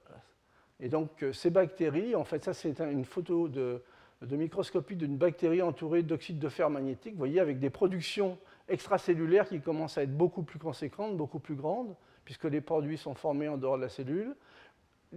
Et 0.80 0.90
donc 0.90 1.24
euh, 1.24 1.34
ces 1.34 1.50
bactéries, 1.50 2.16
en 2.16 2.24
fait, 2.24 2.44
ça 2.44 2.54
c'est 2.54 2.80
une 2.80 3.06
photo 3.06 3.48
de, 3.48 3.82
microscopie 4.22 4.96
d'une 4.96 5.18
bactérie 5.18 5.62
entourée 5.62 6.04
d'oxyde 6.04 6.40
de 6.40 6.50
fer 6.50 6.70
magnétique, 6.70 7.14
vous 7.14 7.20
voyez, 7.20 7.40
avec 7.40 7.60
des 7.60 7.70
productions 7.70 8.38
extracellulaires 8.68 9.48
qui 9.48 9.62
commencent 9.62 9.98
à 9.98 10.04
être 10.04 10.16
beaucoup 10.16 10.44
plus 10.44 10.60
conséquentes, 10.60 11.18
beaucoup 11.18 11.40
plus 11.40 11.56
grandes, 11.56 11.96
puisque 12.24 12.46
les 12.46 12.62
produits 12.62 12.98
sont 12.98 13.16
formés 13.16 13.48
en 13.48 13.58
dehors 13.58 13.78
de 13.78 13.82
la 13.82 13.90
cellule. 13.90 14.36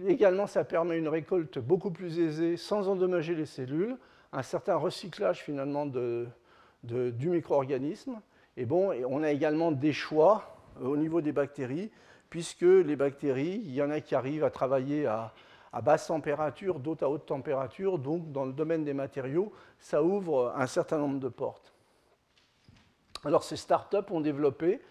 Également, 0.07 0.47
ça 0.47 0.63
permet 0.65 0.97
une 0.97 1.07
récolte 1.07 1.59
beaucoup 1.59 1.91
plus 1.91 2.19
aisée 2.19 2.57
sans 2.57 2.89
endommager 2.89 3.35
les 3.35 3.45
cellules, 3.45 3.97
un 4.35 4.43
certain 4.43 4.75
recyclage 4.75 5.41
finalement 5.41 5.85
du 5.85 7.29
micro-organisme. 7.29 8.19
Et 8.57 8.65
bon, 8.65 8.91
on 9.09 9.23
a 9.23 9.31
également 9.31 9.71
des 9.71 9.93
choix 9.93 10.57
euh, 10.81 10.87
au 10.87 10.97
niveau 10.97 11.21
des 11.21 11.31
bactéries, 11.31 11.89
puisque 12.29 12.61
les 12.61 12.95
bactéries, 12.95 13.61
il 13.63 13.73
y 13.73 13.81
en 13.81 13.89
a 13.89 14.01
qui 14.01 14.15
arrivent 14.15 14.43
à 14.43 14.49
travailler 14.49 15.05
à, 15.05 15.33
basse 15.83 16.07
température, 16.07 16.79
d'autres 16.79 17.03
à 17.03 17.09
haute 17.09 17.25
température. 17.25 17.97
Donc, 17.97 18.31
dans 18.31 18.45
le 18.45 18.53
domaine 18.53 18.83
des 18.83 18.93
matériaux, 18.93 19.51
ça 19.79 20.03
ouvre 20.03 20.53
un 20.55 20.67
certain 20.67 20.97
nombre 20.97 21.19
de 21.19 21.29
portes. 21.29 21.73
Alors, 23.23 23.43
ces 23.43 23.57
startups 23.57 24.11
ont 24.11 24.21
développé 24.21 24.81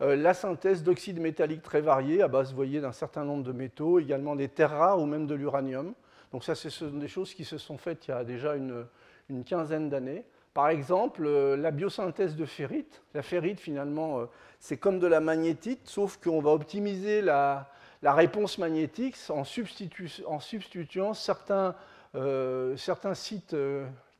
euh, 0.00 0.16
la 0.16 0.34
synthèse 0.34 0.82
d'oxydes 0.82 1.20
métalliques 1.20 1.62
très 1.62 1.80
variés, 1.80 2.22
à 2.22 2.28
base, 2.28 2.50
vous 2.50 2.56
voyez, 2.56 2.80
d'un 2.80 2.92
certain 2.92 3.24
nombre 3.24 3.44
de 3.44 3.52
métaux, 3.52 4.00
également 4.00 4.34
des 4.34 4.48
terres 4.48 4.76
rares 4.76 5.00
ou 5.00 5.06
même 5.06 5.26
de 5.26 5.34
l'uranium. 5.34 5.94
Donc, 6.34 6.42
ça, 6.42 6.56
ce 6.56 6.68
sont 6.68 6.88
des 6.88 7.06
choses 7.06 7.32
qui 7.32 7.44
se 7.44 7.58
sont 7.58 7.78
faites 7.78 8.08
il 8.08 8.10
y 8.10 8.14
a 8.14 8.24
déjà 8.24 8.56
une 8.56 9.44
quinzaine 9.44 9.88
d'années. 9.88 10.24
Par 10.54 10.68
exemple, 10.68 11.26
euh, 11.26 11.56
la 11.56 11.72
biosynthèse 11.72 12.36
de 12.36 12.44
ferrite. 12.44 13.02
La 13.12 13.22
ferrite, 13.22 13.58
finalement, 13.58 14.20
euh, 14.20 14.26
c'est 14.60 14.76
comme 14.76 15.00
de 15.00 15.08
la 15.08 15.18
magnétite, 15.18 15.80
sauf 15.84 16.16
qu'on 16.16 16.40
va 16.40 16.52
optimiser 16.52 17.22
la, 17.22 17.68
réponse 18.02 18.58
magnétique 18.58 19.16
en, 19.30 19.44
substituant 19.44 21.12
certains, 21.14 21.74
euh, 22.14 22.76
sites 23.14 23.56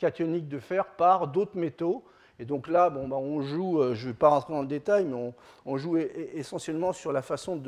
cationiques 0.00 0.48
de 0.48 0.59
fer 0.59 0.87
par 0.96 1.29
d'autres 1.29 1.57
métaux. 1.57 2.05
Et 2.40 2.44
donc 2.44 2.66
là, 2.66 2.90
bon, 2.90 3.07
bah, 3.07 3.16
on 3.16 3.40
joue, 3.42 3.94
je 3.94 4.07
ne 4.07 4.12
vais 4.12 4.18
pas 4.18 4.29
rentrer 4.29 4.55
dans 4.55 4.62
le 4.62 4.66
détail, 4.66 5.05
mais 5.05 5.33
on, 5.64 5.77
joue 5.79 5.98
essentiellement 5.98 6.92
sur 6.92 7.12
la 7.12 7.22
façon 7.22 7.62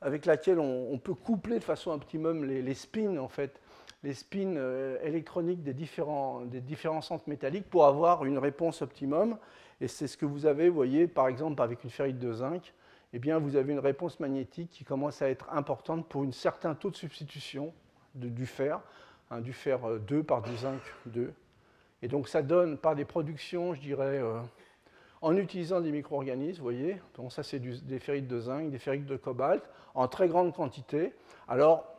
avec 0.00 0.26
laquelle 0.26 0.58
on, 0.58 0.98
peut 0.98 1.14
coupler 1.14 1.60
de 1.60 1.64
façon 1.64 1.92
optimum 1.92 2.44
les, 2.44 2.60
les 2.60 2.74
spins, 2.74 3.18
en 3.18 3.28
fait, 3.28 3.60
les 4.04 4.12
spins 4.12 4.56
euh, 4.56 4.98
électroniques 5.02 5.62
des 5.62 5.72
différents, 5.72 6.42
des 6.42 6.60
différents 6.60 7.00
centres 7.00 7.26
métalliques 7.26 7.68
pour 7.70 7.86
avoir 7.86 8.26
une 8.26 8.38
réponse 8.38 8.82
optimum. 8.82 9.38
Et 9.80 9.88
c'est 9.88 10.06
ce 10.06 10.16
que 10.16 10.26
vous 10.26 10.44
avez, 10.44 10.68
vous 10.68 10.74
voyez, 10.74 11.08
par 11.08 11.26
exemple, 11.26 11.62
avec 11.62 11.82
une 11.82 11.90
ferrite 11.90 12.18
de 12.18 12.32
zinc, 12.32 12.74
eh 13.14 13.18
bien, 13.18 13.38
vous 13.38 13.56
avez 13.56 13.72
une 13.72 13.80
réponse 13.80 14.20
magnétique 14.20 14.70
qui 14.70 14.84
commence 14.84 15.22
à 15.22 15.30
être 15.30 15.50
importante 15.50 16.06
pour 16.06 16.22
un 16.22 16.32
certain 16.32 16.74
taux 16.74 16.90
de 16.90 16.96
substitution 16.96 17.72
du 18.14 18.44
fer, 18.44 18.80
hein, 19.30 19.40
du 19.40 19.52
fer 19.52 19.80
2 20.00 20.16
euh, 20.16 20.22
par 20.22 20.42
du 20.42 20.54
zinc 20.54 20.80
2. 21.06 21.32
Et 22.02 22.08
donc, 22.08 22.28
ça 22.28 22.42
donne 22.42 22.76
par 22.76 22.94
des 22.94 23.06
productions, 23.06 23.72
je 23.72 23.80
dirais, 23.80 24.18
euh, 24.18 24.38
en 25.22 25.34
utilisant 25.36 25.80
des 25.80 25.90
micro-organismes, 25.90 26.58
vous 26.58 26.64
voyez, 26.64 27.00
donc 27.16 27.32
ça 27.32 27.42
c'est 27.42 27.58
des 27.58 27.98
ferrites 27.98 28.28
de 28.28 28.40
zinc, 28.40 28.70
des 28.70 28.78
ferrites 28.78 29.06
de 29.06 29.16
cobalt, 29.16 29.62
en 29.94 30.06
très 30.06 30.28
grande 30.28 30.52
quantité. 30.52 31.14
Alors, 31.48 31.93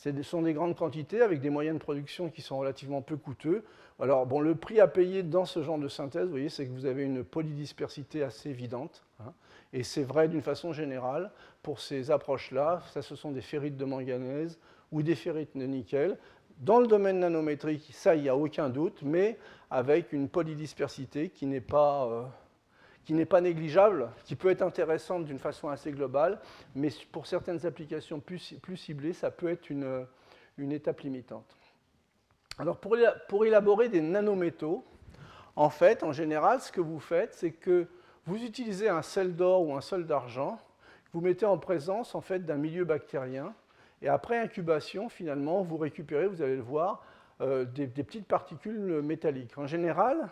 ce 0.00 0.22
sont 0.22 0.42
des 0.42 0.52
grandes 0.52 0.76
quantités 0.76 1.20
avec 1.22 1.40
des 1.40 1.50
moyens 1.50 1.78
de 1.78 1.82
production 1.82 2.30
qui 2.30 2.42
sont 2.42 2.58
relativement 2.58 3.02
peu 3.02 3.16
coûteux. 3.16 3.64
Alors, 4.00 4.26
bon, 4.26 4.40
le 4.40 4.54
prix 4.54 4.80
à 4.80 4.86
payer 4.86 5.22
dans 5.22 5.44
ce 5.44 5.62
genre 5.62 5.78
de 5.78 5.88
synthèse, 5.88 6.24
vous 6.24 6.30
voyez, 6.30 6.48
c'est 6.48 6.66
que 6.66 6.72
vous 6.72 6.86
avez 6.86 7.02
une 7.02 7.24
polydispersité 7.24 8.22
assez 8.22 8.50
évidente. 8.50 9.04
Hein. 9.20 9.32
et 9.72 9.82
c'est 9.82 10.04
vrai 10.04 10.28
d'une 10.28 10.42
façon 10.42 10.72
générale 10.72 11.32
pour 11.62 11.80
ces 11.80 12.12
approches-là. 12.12 12.82
Ça, 12.92 13.02
ce 13.02 13.16
sont 13.16 13.32
des 13.32 13.40
ferrites 13.40 13.76
de 13.76 13.84
manganèse 13.84 14.58
ou 14.92 15.02
des 15.02 15.16
ferrites 15.16 15.56
de 15.56 15.64
nickel. 15.66 16.16
Dans 16.58 16.78
le 16.78 16.86
domaine 16.86 17.18
nanométrique, 17.18 17.88
ça, 17.92 18.14
il 18.14 18.22
n'y 18.22 18.28
a 18.28 18.36
aucun 18.36 18.68
doute, 18.68 19.02
mais 19.02 19.38
avec 19.70 20.12
une 20.12 20.28
polydispersité 20.28 21.30
qui 21.30 21.46
n'est 21.46 21.60
pas. 21.60 22.06
Euh, 22.06 22.22
qui 23.08 23.14
n'est 23.14 23.24
pas 23.24 23.40
négligeable, 23.40 24.10
qui 24.24 24.36
peut 24.36 24.50
être 24.50 24.60
intéressante 24.60 25.24
d'une 25.24 25.38
façon 25.38 25.70
assez 25.70 25.92
globale, 25.92 26.38
mais 26.74 26.90
pour 27.10 27.26
certaines 27.26 27.64
applications 27.64 28.20
plus, 28.20 28.58
ciblées, 28.76 29.14
ça 29.14 29.30
peut 29.30 29.48
être 29.48 29.70
une, 29.70 30.06
étape 30.58 31.00
limitante. 31.00 31.56
Alors 32.58 32.76
pour, 32.76 32.98
pour, 33.30 33.46
élaborer 33.46 33.88
des 33.88 34.02
nanométaux, 34.02 34.84
en 35.56 35.70
fait, 35.70 36.02
en 36.02 36.12
général, 36.12 36.60
ce 36.60 36.70
que 36.70 36.82
vous 36.82 37.00
faites, 37.00 37.32
c'est 37.32 37.52
que 37.52 37.86
vous 38.26 38.44
utilisez 38.44 38.90
un 38.90 39.00
sel 39.00 39.34
d'or 39.34 39.66
ou 39.66 39.74
un 39.74 39.80
sel 39.80 40.04
d'argent, 40.04 40.58
vous 41.14 41.22
mettez 41.22 41.46
en 41.46 41.56
présence 41.56 42.14
en 42.14 42.20
fait 42.20 42.44
d'un 42.44 42.58
milieu 42.58 42.84
bactérien, 42.84 43.54
et 44.02 44.08
après 44.08 44.38
incubation, 44.38 45.08
finalement, 45.08 45.62
vous 45.62 45.78
récupérez, 45.78 46.26
vous 46.26 46.42
allez 46.42 46.56
le 46.56 46.62
voir, 46.62 47.02
euh, 47.40 47.64
des, 47.64 47.86
des 47.86 48.04
petites 48.04 48.28
particules 48.28 49.00
métalliques. 49.00 49.56
En 49.56 49.66
général, 49.66 50.28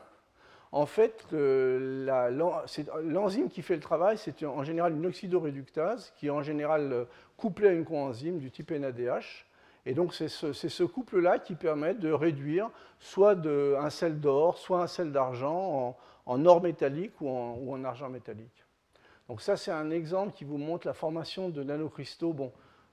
en 0.77 0.85
fait, 0.85 1.27
l'enzyme 1.33 3.49
qui 3.49 3.63
fait 3.63 3.77
le 3.77 3.81
travail, 3.81 4.19
c'est 4.19 4.45
en 4.45 4.63
général 4.63 4.93
une 4.93 5.07
oxydoréductase 5.07 6.13
qui 6.17 6.27
est 6.27 6.31
en 6.31 6.43
général 6.43 6.93
euh, 6.93 7.05
couplée 7.39 7.69
à 7.69 7.73
une 7.73 7.87
coenzyme 7.87 8.39
du 8.39 8.51
type 8.51 8.73
NADH. 8.73 9.47
Et 9.87 9.95
donc, 9.95 10.13
c'est 10.13 10.29
ce, 10.29 10.85
couple-là 10.85 11.39
qui 11.39 11.55
permet 11.55 11.95
de 11.95 12.13
réduire 12.13 12.69
soit 12.99 13.39
un 13.47 13.89
sel 13.89 14.21
d'or, 14.21 14.59
soit 14.59 14.83
un 14.83 14.87
sel 14.87 15.13
d'argent 15.13 15.97
en, 16.27 16.45
or 16.45 16.61
métallique 16.61 17.19
ou 17.23 17.31
en, 17.31 17.85
argent 17.85 18.11
métallique. 18.11 18.67
Donc, 19.29 19.41
ça, 19.41 19.57
c'est 19.57 19.71
un 19.71 19.91
exemple 19.91 20.35
qui 20.35 20.45
vous 20.45 20.59
montre 20.59 20.87
la 20.87 20.95
formation 20.95 21.49
de 21.49 21.63
nanocristaux. 21.63 22.35
Bon, 22.35 22.53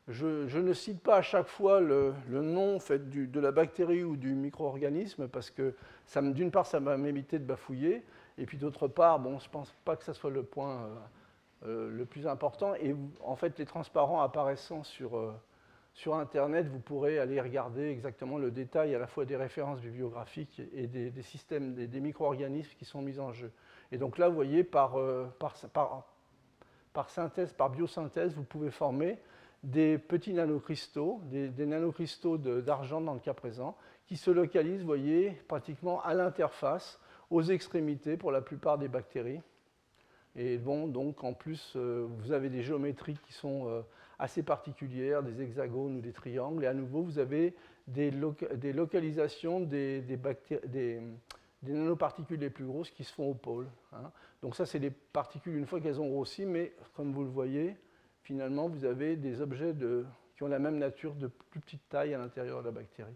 je, 0.09 0.57
ne 0.59 0.73
cite 0.73 1.01
pas 1.01 1.17
à 1.17 1.21
chaque 1.21 1.47
fois 1.47 1.79
le, 1.79 2.13
nom 2.29 2.77
de 2.77 3.39
la 3.39 3.51
bactérie 3.51 4.03
ou 4.03 4.17
du 4.17 4.33
micro-organisme 4.33 5.27
parce 5.29 5.49
que 5.49 5.73
d'une 6.15 6.51
part, 6.51 6.65
ça 6.65 6.79
va 6.79 6.97
m'éviter 6.97 7.39
de 7.39 7.45
bafouiller, 7.45 8.03
et 8.37 8.45
puis 8.45 8.57
d'autre 8.57 8.87
part, 8.87 9.19
bon, 9.19 9.39
je 9.39 9.47
ne 9.47 9.51
pense 9.51 9.73
pas 9.85 9.95
que 9.95 10.03
ce 10.03 10.13
soit 10.13 10.31
le 10.31 10.43
point 10.43 10.83
euh, 10.83 10.95
euh, 11.65 11.89
le 11.89 12.05
plus 12.05 12.27
important. 12.27 12.73
Et 12.75 12.95
en 13.21 13.35
fait, 13.35 13.57
les 13.59 13.65
transparents 13.65 14.21
apparaissant 14.21 14.83
sur, 14.83 15.17
euh, 15.17 15.33
sur 15.93 16.15
Internet, 16.15 16.67
vous 16.67 16.79
pourrez 16.79 17.19
aller 17.19 17.39
regarder 17.39 17.89
exactement 17.89 18.37
le 18.37 18.51
détail 18.51 18.93
à 18.95 18.99
la 18.99 19.07
fois 19.07 19.23
des 19.23 19.37
références 19.37 19.79
bibliographiques 19.79 20.61
et 20.73 20.87
des, 20.87 21.21
systèmes, 21.21 21.75
des, 21.75 21.99
micro-organismes 22.01 22.73
qui 22.77 22.85
sont 22.85 23.01
mis 23.01 23.19
en 23.19 23.31
jeu. 23.31 23.51
Et 23.91 23.97
donc 23.97 24.17
là, 24.17 24.27
vous 24.27 24.35
voyez, 24.35 24.63
par, 24.65 24.97
par 25.39 27.09
synthèse, 27.09 27.53
par 27.53 27.69
biosynthèse, 27.69 28.35
vous 28.35 28.43
pouvez 28.43 28.71
former 28.71 29.17
des 29.63 29.97
petits 29.97 30.33
nanocristaux, 30.33 31.21
des, 31.25 31.65
nanocristaux 31.65 32.37
d'argent 32.37 33.01
dans 33.01 33.13
le 33.13 33.19
cas 33.19 33.33
présent, 33.33 33.77
qui 34.05 34.17
se 34.17 34.29
localisent, 34.29 34.81
vous 34.81 34.87
voyez, 34.87 35.31
pratiquement 35.47 36.01
à 36.01 36.13
l'interface, 36.13 36.99
aux 37.29 37.41
extrémités 37.41 38.17
pour 38.17 38.31
la 38.31 38.41
plupart 38.41 38.77
des 38.77 38.89
bactéries. 38.89 39.41
Et 40.35 40.57
bon, 40.57 40.87
donc 40.87 41.23
en 41.23 41.33
plus, 41.33 41.73
euh, 41.75 42.07
vous 42.09 42.31
avez 42.31 42.49
des 42.49 42.63
géométries 42.63 43.17
qui 43.25 43.33
sont 43.33 43.67
euh, 43.67 43.81
assez 44.19 44.43
particulières, 44.43 45.23
des 45.23 45.41
hexagones 45.41 45.97
ou 45.97 46.01
des 46.01 46.11
triangles, 46.11 46.63
et 46.63 46.67
à 46.67 46.73
nouveau, 46.73 47.01
vous 47.01 47.19
avez 47.19 47.55
des, 47.87 48.11
localisations 48.11 49.61
des, 49.61 50.01
des 50.01 51.01
nanoparticules 51.63 52.39
les 52.39 52.49
plus 52.49 52.65
grosses 52.65 52.91
qui 52.91 53.03
se 53.03 53.13
font 53.13 53.29
au 53.29 53.33
pôle. 53.33 53.67
Hein. 53.93 54.11
Donc 54.41 54.55
ça, 54.55 54.65
c'est 54.65 54.79
des 54.79 54.91
particules 54.91 55.55
une 55.55 55.65
fois 55.65 55.79
qu'elles 55.79 56.01
ont 56.01 56.09
grossi, 56.09 56.45
mais 56.45 56.73
comme 56.95 57.13
vous 57.13 57.23
le 57.23 57.29
voyez, 57.29 57.77
finalement, 58.23 58.67
vous 58.67 58.85
avez 58.85 59.15
des 59.15 59.41
objets 59.41 59.73
qui 60.35 60.43
ont 60.43 60.47
la 60.47 60.59
même 60.59 60.77
nature 60.77 61.13
de 61.15 61.27
plus 61.27 61.59
petite 61.59 61.87
taille 61.89 62.13
à 62.13 62.17
l'intérieur 62.17 62.61
de 62.61 62.65
la 62.65 62.71
bactérie. 62.71 63.15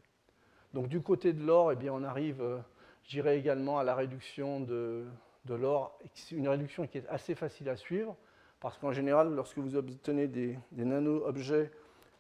Donc 0.74 0.88
du 0.90 1.02
côté 1.02 1.34
de 1.34 1.44
l'or, 1.44 1.72
eh 1.72 1.90
on 1.90 2.04
arrive, 2.04 2.42
euh, 2.42 2.58
je 3.04 3.12
dirais 3.12 3.40
également, 3.40 3.80
à 3.80 3.84
la 3.84 3.96
réduction 3.96 4.60
de, 4.60 5.06
l'or, 5.50 5.98
une 6.32 6.48
réduction 6.48 6.86
qui 6.88 7.00
est 7.00 7.08
assez 7.08 7.36
facile 7.36 7.70
à 7.70 7.76
suivre, 7.76 8.16
parce 8.60 8.78
qu'en 8.78 8.92
général, 8.92 9.34
lorsque 9.34 9.58
vous 9.58 9.76
obtenez 9.76 10.28
des, 10.28 10.58
nano-objets 10.74 11.72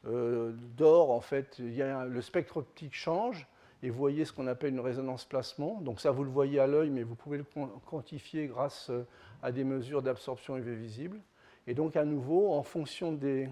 euh, 0.05 0.53
d'or, 0.77 1.11
en 1.11 1.21
fait, 1.21 1.59
le 1.59 2.21
spectre 2.21 2.57
optique 2.57 2.95
change, 2.95 3.47
et 3.83 3.89
vous 3.89 3.97
voyez 3.97 4.25
ce 4.25 4.33
qu'on 4.33 4.47
appelle 4.47 4.73
une 4.73 4.79
résonance 4.79 5.25
placement. 5.25 5.81
Donc 5.81 5.99
ça, 5.99 6.11
vous 6.11 6.23
le 6.23 6.29
voyez 6.29 6.59
à 6.59 6.67
l'œil, 6.67 6.89
mais 6.89 7.03
vous 7.03 7.15
pouvez 7.15 7.37
le 7.37 7.45
quantifier 7.85 8.47
grâce 8.47 8.89
euh, 8.89 9.05
à 9.43 9.51
des 9.51 9.63
mesures 9.63 10.01
d'absorption 10.01 10.57
UV 10.57 10.75
visible. 10.75 11.19
Et 11.67 11.73
donc 11.73 11.97
à 11.97 12.05
nouveau, 12.05 12.53
en 12.53 12.63
fonction 12.63 13.11
des, 13.11 13.49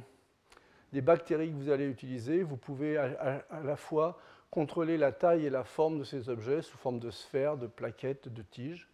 bactéries 0.93 1.51
que 1.51 1.55
vous 1.55 1.69
allez 1.69 1.87
utiliser, 1.87 2.43
vous 2.43 2.55
pouvez 2.55 2.97
à, 2.97 3.43
la 3.63 3.75
fois 3.75 4.17
contrôler 4.49 4.97
la 4.97 5.11
taille 5.11 5.45
et 5.45 5.49
la 5.49 5.65
forme 5.65 5.99
de 5.99 6.03
ces 6.05 6.29
objets 6.29 6.61
sous 6.61 6.77
forme 6.77 6.99
de 6.99 7.11
sphères, 7.11 7.57
de 7.57 7.67
plaquettes, 7.67 8.29
de 8.29 8.41
tiges. 8.41 8.87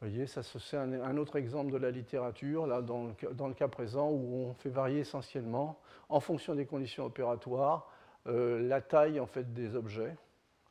Vous 0.00 0.08
voyez, 0.08 0.26
ça 0.26 0.42
c'est 0.42 0.76
un, 0.76 1.16
autre 1.16 1.36
exemple 1.36 1.72
de 1.72 1.78
la 1.78 1.90
littérature, 1.90 2.66
là, 2.66 2.82
dans, 2.82 3.06
le, 3.06 3.54
cas 3.54 3.68
présent, 3.68 4.10
où 4.10 4.34
on 4.34 4.52
fait 4.52 4.68
varier 4.68 5.00
essentiellement, 5.00 5.80
en 6.10 6.20
fonction 6.20 6.54
des 6.54 6.66
conditions 6.66 7.06
opératoires, 7.06 7.90
euh, 8.26 8.60
la 8.68 8.82
taille 8.82 9.18
en 9.18 9.26
fait, 9.26 9.54
des 9.54 9.74
objets. 9.74 10.14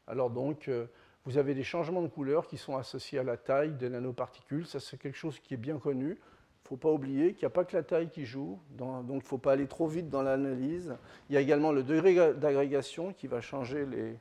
Alors 0.05 0.29
donc, 0.29 0.67
euh, 0.67 0.85
vous 1.25 1.39
avez 1.39 1.55
des 1.55 1.63
changements 1.63 2.03
de 2.03 2.07
couleur 2.07 2.45
qui 2.45 2.57
sont 2.57 2.75
associés 2.75 3.17
à 3.17 3.23
la 3.23 3.37
taille 3.37 3.73
des 3.73 3.89
nanoparticules. 3.89 4.67
Ça, 4.67 4.79
c'est 4.79 4.97
quelque 4.97 5.17
chose 5.17 5.39
qui 5.39 5.55
est 5.55 5.57
bien 5.57 5.79
connu. 5.79 6.19
Ne 6.63 6.69
faut 6.69 6.77
pas 6.77 6.91
oublier 6.91 7.33
qu'il 7.33 7.43
n'y 7.43 7.47
a 7.47 7.49
pas 7.49 7.65
que 7.65 7.75
la 7.75 7.83
taille 7.83 8.09
qui 8.09 8.25
joue, 8.25 8.57
donc 8.71 9.05
il 9.09 9.15
ne 9.15 9.19
faut 9.21 9.37
pas 9.37 9.51
aller 9.51 9.67
trop 9.67 9.87
vite 9.87 10.09
dans 10.09 10.21
l'analyse. 10.21 10.95
Il 11.29 11.35
y 11.35 11.37
a 11.37 11.41
également 11.41 11.71
le 11.71 11.83
degré 11.83 12.15
d'agrégation 12.33 13.13
qui 13.13 13.27
va 13.27 13.41
changer 13.41 13.85
les, 13.85 14.17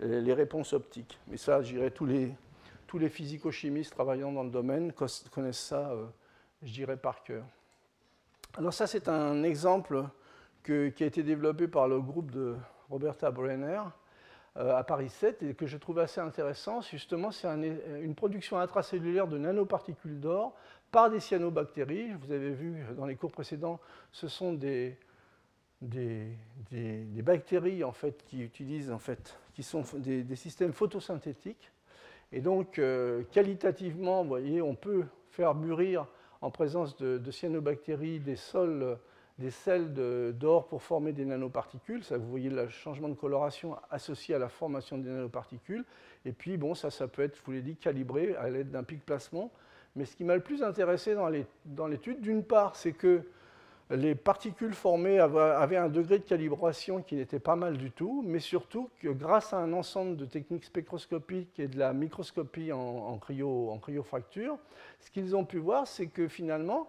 les, 0.00 0.32
réponses 0.32 0.72
optiques. 0.72 1.18
Mais 1.28 1.36
ça, 1.36 1.62
je 1.62 1.74
dirais, 1.74 1.90
tous 1.90 2.06
les, 2.06 2.32
tous 2.86 2.98
les 2.98 3.08
physico-chimistes 3.08 3.92
travaillant 3.92 4.32
dans 4.32 4.44
le 4.44 4.50
domaine 4.50 4.92
connaissent 5.30 5.58
ça, 5.58 5.90
euh, 5.90 6.06
je 6.62 6.72
dirais, 6.72 6.96
par 6.96 7.22
cœur. 7.22 7.44
Alors 8.56 8.72
ça, 8.72 8.86
c'est 8.86 9.08
un 9.08 9.42
exemple 9.42 10.04
qui 10.64 10.72
a 10.72 11.06
été 11.06 11.22
développé 11.22 11.68
par 11.68 11.88
le 11.88 12.00
groupe 12.00 12.30
de 12.30 12.56
Roberta 12.88 13.30
Brenner 13.30 13.80
euh, 14.56 14.76
à 14.76 14.84
Paris 14.84 15.08
7 15.08 15.42
et 15.42 15.54
que 15.54 15.66
je 15.66 15.76
trouve 15.76 15.98
assez 15.98 16.20
intéressant. 16.20 16.80
Justement, 16.80 17.32
c'est 17.32 17.48
une 17.48 18.14
production 18.14 18.58
intracellulaire 18.58 19.26
de 19.26 19.36
nanoparticules 19.38 20.20
d'or 20.20 20.54
par 20.94 21.10
des 21.10 21.18
cyanobactéries. 21.18 22.12
Vous 22.20 22.30
avez 22.30 22.52
vu 22.52 22.84
dans 22.96 23.04
les 23.04 23.16
cours 23.16 23.32
précédents, 23.32 23.80
ce 24.12 24.28
sont 24.28 24.52
des, 24.52 24.96
des, 25.80 26.36
bactéries 27.20 27.82
en 27.82 27.90
fait, 27.90 28.24
qui 28.28 28.40
utilisent 28.40 28.92
en 28.92 29.00
fait, 29.00 29.36
qui 29.54 29.64
sont 29.64 29.82
des, 29.96 30.36
systèmes 30.36 30.72
photosynthétiques. 30.72 31.72
Et 32.30 32.40
donc, 32.40 32.78
euh, 32.78 33.24
qualitativement, 33.32 34.22
vous 34.22 34.28
voyez, 34.28 34.62
on 34.62 34.76
peut 34.76 35.02
faire 35.30 35.56
mûrir 35.56 36.06
en 36.40 36.52
présence 36.52 36.96
de, 36.96 37.18
de 37.18 37.30
cyanobactéries 37.32 38.20
des 38.20 38.36
sols 38.36 38.96
des 39.36 39.50
sels 39.50 39.92
d'or 40.38 40.68
pour 40.68 40.80
former 40.80 41.12
des 41.12 41.24
nanoparticules. 41.24 42.04
Ça, 42.04 42.18
vous 42.18 42.30
voyez 42.30 42.50
le 42.50 42.68
changement 42.68 43.08
de 43.08 43.14
coloration 43.14 43.76
associé 43.90 44.36
à 44.36 44.38
la 44.38 44.48
formation 44.48 44.96
des 44.96 45.10
nanoparticules. 45.10 45.84
Et 46.24 46.30
puis, 46.30 46.56
bon, 46.56 46.76
ça, 46.76 46.92
ça 46.92 47.08
peut 47.08 47.22
être, 47.22 47.36
je 47.36 47.42
vous 47.44 47.50
l'ai 47.50 47.62
dit, 47.62 47.74
calibré 47.74 48.36
à 48.36 48.48
l'aide 48.48 48.70
d'un 48.70 48.84
pic 48.84 49.04
placement. 49.04 49.50
Mais 49.96 50.04
ce 50.04 50.16
qui 50.16 50.24
m'a 50.24 50.34
le 50.34 50.42
plus 50.42 50.62
intéressé 50.62 51.14
dans 51.14 51.86
l'étude, 51.86 52.20
d'une 52.20 52.42
part, 52.42 52.74
c'est 52.76 52.92
que 52.92 53.22
les 53.90 54.14
particules 54.14 54.74
formées 54.74 55.20
avaient 55.20 55.76
un 55.76 55.88
degré 55.88 56.18
de 56.18 56.24
calibration 56.24 57.02
qui 57.02 57.16
n'était 57.16 57.38
pas 57.38 57.54
mal 57.54 57.76
du 57.76 57.90
tout, 57.90 58.24
mais 58.26 58.40
surtout 58.40 58.88
que 59.00 59.08
grâce 59.08 59.52
à 59.52 59.58
un 59.58 59.72
ensemble 59.72 60.16
de 60.16 60.24
techniques 60.24 60.64
spectroscopiques 60.64 61.60
et 61.60 61.68
de 61.68 61.78
la 61.78 61.92
microscopie 61.92 62.72
en, 62.72 62.78
en, 62.78 63.18
cryo, 63.18 63.70
en 63.70 63.78
cryofracture, 63.78 64.56
ce 65.00 65.10
qu'ils 65.10 65.36
ont 65.36 65.44
pu 65.44 65.58
voir, 65.58 65.86
c'est 65.86 66.06
que 66.06 66.28
finalement, 66.28 66.88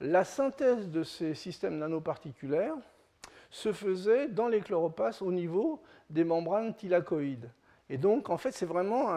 la 0.00 0.24
synthèse 0.24 0.90
de 0.90 1.02
ces 1.02 1.34
systèmes 1.34 1.78
nanoparticulaires 1.78 2.76
se 3.50 3.72
faisait 3.72 4.28
dans 4.28 4.48
les 4.48 4.60
chloropastes 4.60 5.22
au 5.22 5.32
niveau 5.32 5.80
des 6.10 6.24
membranes 6.24 6.74
thylakoïdes. 6.74 7.50
Et 7.88 7.96
donc, 7.96 8.28
en 8.28 8.36
fait, 8.36 8.52
c'est 8.52 8.66
vraiment 8.66 9.08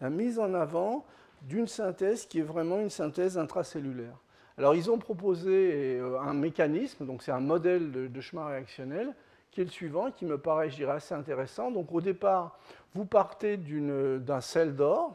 la 0.00 0.10
mise 0.10 0.38
en 0.38 0.54
avant 0.54 1.04
d'une 1.42 1.66
synthèse 1.66 2.26
qui 2.26 2.40
est 2.40 2.42
vraiment 2.42 2.78
une 2.78 2.90
synthèse 2.90 3.38
intracellulaire. 3.38 4.16
Alors, 4.56 4.74
ils 4.74 4.90
ont 4.90 4.98
proposé 4.98 5.98
euh, 6.00 6.20
un 6.20 6.34
mécanisme, 6.34 7.06
donc 7.06 7.22
c'est 7.22 7.30
un 7.30 7.40
modèle 7.40 7.92
de, 7.92 8.20
chemin 8.20 8.46
réactionnel, 8.46 9.14
qui 9.50 9.60
est 9.60 9.64
le 9.64 9.70
suivant, 9.70 10.10
qui 10.10 10.24
me 10.24 10.36
paraît, 10.36 10.68
je 10.68 10.76
dirais, 10.76 10.94
assez 10.94 11.14
intéressant. 11.14 11.70
Donc, 11.70 11.92
au 11.92 12.00
départ, 12.00 12.58
vous 12.94 13.04
partez 13.04 13.56
d'un 13.56 14.40
sel 14.40 14.74
d'or 14.74 15.14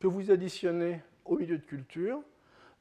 que 0.00 0.06
vous 0.06 0.30
additionnez 0.30 1.00
au 1.24 1.38
milieu 1.38 1.56
de 1.56 1.64
culture, 1.64 2.20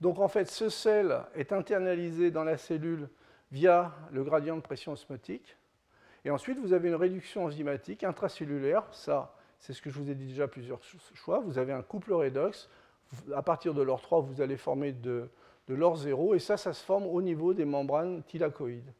donc 0.01 0.17
en 0.17 0.27
fait, 0.27 0.49
ce 0.49 0.67
sel 0.69 1.15
est 1.35 1.53
internalisé 1.53 2.31
dans 2.31 2.43
la 2.43 2.57
cellule 2.57 3.07
via 3.51 3.93
le 4.11 4.23
gradient 4.23 4.55
de 4.55 4.61
pression 4.61 4.93
osmotique. 4.93 5.55
Et 6.25 6.31
ensuite, 6.31 6.57
vous 6.57 6.73
avez 6.73 6.89
une 6.89 6.95
réduction 6.95 7.45
enzymatique 7.45 8.03
intracellulaire. 8.03 8.83
Ça, 8.91 9.35
c'est 9.61 9.73
ce 9.73 9.81
que 9.81 9.89
je 9.89 9.97
vous 9.97 10.09
ai 10.09 10.15
dit 10.15 10.25
déjà 10.25 10.47
plusieurs 10.47 10.81
fois. 11.15 11.39
Vous 11.39 11.57
avez 11.57 11.71
un 11.71 11.81
couple 11.81 12.13
redox. 12.13 12.67
À 13.33 13.41
partir 13.41 13.73
de 13.73 13.81
l'or 13.81 14.01
3, 14.01 14.21
vous 14.21 14.41
allez 14.41 14.57
former 14.57 14.91
de, 14.91 15.29
l'or 15.69 15.95
0. 15.95 16.35
Et 16.35 16.39
ça, 16.39 16.57
ça 16.57 16.73
se 16.73 16.83
forme 16.83 17.05
au 17.05 17.21
niveau 17.21 17.53
des 17.53 17.65
membranes 17.65 18.23
thylakoïdes. 18.23 18.91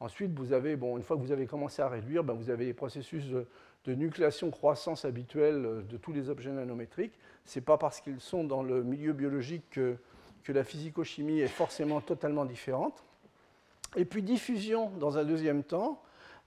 Ensuite, 0.00 0.32
vous 0.38 0.52
avez, 0.52 0.76
bon, 0.76 0.96
une 0.96 1.02
fois 1.02 1.16
que 1.16 1.22
vous 1.22 1.32
avez 1.32 1.46
commencé 1.46 1.80
à 1.80 1.88
réduire, 1.88 2.24
ben, 2.24 2.34
vous 2.34 2.50
avez 2.50 2.66
les 2.66 2.74
processus 2.74 3.24
de, 3.26 3.46
nucléation-croissance 3.86 5.04
habituels 5.04 5.86
de 5.88 5.96
tous 5.96 6.12
les 6.12 6.28
objets 6.28 6.50
nanométriques. 6.50 7.18
Ce 7.44 7.58
n'est 7.58 7.64
pas 7.64 7.78
parce 7.78 8.00
qu'ils 8.00 8.20
sont 8.20 8.44
dans 8.44 8.62
le 8.62 8.82
milieu 8.82 9.12
biologique 9.12 9.64
que 9.70 9.96
que 10.44 10.52
la 10.52 10.64
physico-chimie 10.64 11.40
est 11.40 11.48
forcément 11.48 12.00
totalement 12.00 12.44
différente. 12.44 13.04
Et 13.96 14.04
puis 14.04 14.22
diffusion 14.22 14.90
dans 14.98 15.18
un 15.18 15.24
deuxième 15.24 15.62
temps 15.62 16.00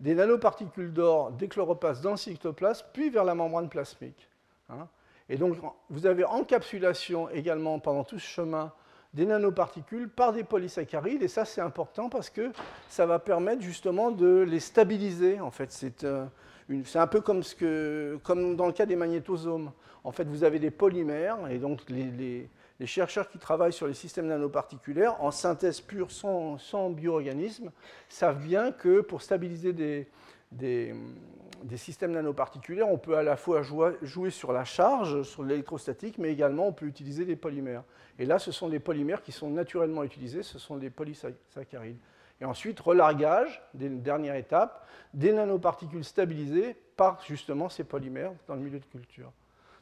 des 0.04 0.16
nanoparticules 0.16 0.92
d'or 0.92 1.32
des 1.32 1.48
chloroplastes 1.48 2.02
dans 2.02 2.12
le 2.12 2.18
cytoplasme, 2.18 2.86
puis 2.92 3.10
vers 3.10 3.24
la 3.24 3.36
membrane 3.36 3.70
plasmique. 3.70 4.30
Hein. 4.70 4.88
Et 5.30 5.38
donc 5.38 5.56
vous 5.90 6.06
avez 6.06 6.26
encapsulation 6.26 7.30
également 7.30 7.80
pendant 7.80 8.04
tout 8.04 8.20
ce 8.20 8.28
chemin 8.28 8.74
des 9.14 9.26
nanoparticules 9.26 10.10
par 10.10 10.34
des 10.34 10.44
polysaccharides, 10.44 11.24
et 11.24 11.30
ça 11.30 11.46
c'est 11.46 11.62
important 11.62 12.10
parce 12.10 12.30
que 12.30 12.52
ça 12.90 13.06
va 13.06 13.18
permettre 13.18 13.62
justement 13.62 14.12
de 14.12 14.42
les 14.42 14.60
stabiliser. 14.60 15.40
En 15.40 15.52
fait, 15.52 15.72
c'est 15.72 16.04
euh, 16.04 16.26
un 16.96 17.08
peu 17.08 17.22
comme, 17.22 17.42
que, 17.58 18.20
dans 18.28 18.66
le 18.66 18.74
cas 18.74 18.86
des 18.86 18.98
magnétosomes. 18.98 19.72
En 20.04 20.12
fait, 20.12 20.26
vous 20.26 20.44
avez 20.44 20.60
des 20.60 20.72
polymères, 20.72 21.38
et 21.50 21.60
donc 21.60 21.90
les 21.90 22.50
chercheurs 22.86 23.30
qui 23.30 23.38
travaillent 23.38 23.74
sur 23.74 23.88
les 23.88 23.94
systèmes 23.94 24.28
nanoparticulaires, 24.28 25.22
en 25.24 25.32
synthèse 25.32 25.80
pure 25.82 26.12
sans, 26.12 26.58
sans 26.58 26.90
bioorganismes, 26.90 27.72
savent 28.10 28.42
bien 28.44 28.72
que 28.72 29.02
pour 29.02 29.22
stabiliser 29.22 29.74
des, 29.74 30.08
des, 30.52 30.94
systèmes 31.78 32.12
nanoparticulaires, 32.12 32.90
on 32.90 32.98
peut 32.98 33.18
à 33.18 33.24
la 33.24 33.36
fois 33.36 33.62
jouer, 33.62 34.30
sur 34.30 34.52
la 34.52 34.66
charge, 34.66 35.24
sur 35.24 35.44
l'électrostatique, 35.44 36.18
mais 36.18 36.32
également 36.32 36.68
on 36.68 36.74
peut 36.74 36.86
utiliser 36.86 37.26
des 37.26 37.36
polymères. 37.36 37.84
Et 38.20 38.26
là, 38.26 38.40
ce 38.40 38.52
sont 38.52 38.70
des 38.70 38.80
polymères 38.80 39.22
qui 39.22 39.32
sont 39.32 39.50
naturellement 39.50 40.04
utilisés, 40.04 40.44
ce 40.44 40.60
sont 40.60 40.78
des 40.78 40.90
polysaccharides. 40.90 41.98
Et 42.42 42.46
ensuite, 42.46 42.80
relargage, 42.80 43.62
dernière 43.74 44.36
étape, 44.36 44.88
des 45.14 45.32
nanoparticules 45.32 46.04
stabilisées 46.04 46.76
par 46.96 47.24
justement 47.24 47.70
ces 47.70 47.84
polymères 47.84 48.34
dans 48.48 48.56
le 48.56 48.62
milieu 48.62 48.80
de 48.80 48.86
culture. 48.86 49.32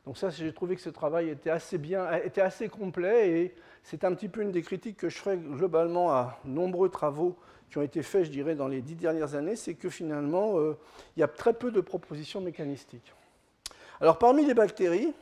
Donc 0.06 0.18
ça, 0.18 0.30
j'ai 0.30 0.52
trouvé 0.54 0.76
que 0.76 0.82
ce 0.82 0.90
travail 0.90 1.30
était 1.30 1.52
assez 1.52 1.78
bien, 1.78 2.12
était 2.14 2.42
assez 2.42 2.70
complet 2.70 3.30
et 3.30 3.56
c'est 3.84 4.04
un 4.04 4.14
petit 4.14 4.30
peu 4.30 4.42
une 4.42 4.52
des 4.52 4.64
critiques 4.64 4.98
que 4.98 5.10
je 5.10 5.18
ferai 5.18 5.38
globalement 5.38 6.12
à 6.12 6.40
nombreux 6.44 6.90
travaux 6.90 7.38
qui 7.70 7.78
ont 7.78 7.84
été 7.84 8.04
faits, 8.04 8.26
je 8.26 8.32
dirais, 8.32 8.56
dans 8.56 8.68
les 8.68 8.82
dix 8.82 8.96
dernières 8.96 9.36
années, 9.36 9.56
c'est 9.56 9.76
que 9.76 9.90
finalement, 9.90 10.60
euh, 10.60 10.78
il 11.16 11.22
y 11.22 11.24
a 11.24 11.28
très 11.28 11.54
peu 11.54 11.72
de 11.72 11.80
propositions 11.82 12.42
mécanistiques. 12.42 13.14
Alors 14.02 14.18
parmi 14.18 14.46
les 14.46 14.54
bactéries, 14.54 15.14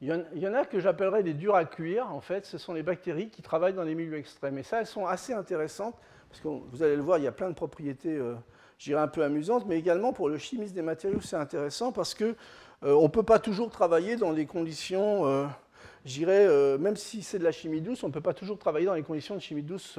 il 0.00 0.08
y, 0.34 0.46
en, 0.46 0.54
a 0.54 0.64
que 0.64 0.78
j'appellerais 0.78 1.24
des 1.24 1.34
durs 1.34 1.56
à 1.56 1.64
cuire, 1.64 2.12
en 2.12 2.20
fait, 2.20 2.46
ce 2.46 2.56
sont 2.56 2.72
les 2.72 2.84
bactéries 2.84 3.30
qui 3.30 3.42
travaillent 3.42 3.74
dans 3.74 3.82
les 3.82 3.96
milieux 3.96 4.16
extrêmes. 4.16 4.56
Et 4.58 4.62
ça, 4.62 4.78
elles 4.80 4.86
sont 4.86 5.06
assez 5.06 5.32
intéressantes, 5.32 5.96
parce 6.28 6.40
que 6.40 6.46
vous 6.46 6.82
allez 6.84 6.94
le 6.94 7.02
voir, 7.02 7.18
il 7.18 7.24
y 7.24 7.26
a 7.26 7.32
plein 7.32 7.48
de 7.48 7.54
propriétés, 7.54 8.14
euh, 8.14 8.34
dirais, 8.84 9.00
un 9.00 9.08
peu 9.08 9.22
amusantes, 9.22 9.66
mais 9.66 9.78
également 9.78 10.12
pour 10.12 10.28
le 10.28 10.38
chimiste 10.38 10.74
des 10.74 10.82
matériaux, 10.82 11.20
c'est 11.20 11.36
intéressant, 11.36 11.92
parce 11.92 12.14
que 12.14 12.36
euh, 12.84 12.92
on 12.94 13.04
ne 13.04 13.08
peut 13.08 13.24
pas 13.24 13.38
toujours 13.38 13.70
travailler 13.70 14.16
dans 14.16 14.32
des 14.32 14.46
conditions, 14.46 15.26
euh, 15.26 15.46
euh, 16.20 16.78
même 16.78 16.96
si 16.96 17.22
c'est 17.22 17.38
de 17.38 17.44
la 17.44 17.52
chimie 17.52 17.80
douce, 17.80 18.04
on 18.04 18.08
ne 18.08 18.12
peut 18.12 18.20
pas 18.20 18.34
toujours 18.34 18.58
travailler 18.58 18.86
dans 18.86 18.94
les 18.94 19.02
conditions 19.02 19.34
de 19.34 19.40
chimie 19.40 19.62
douce 19.62 19.98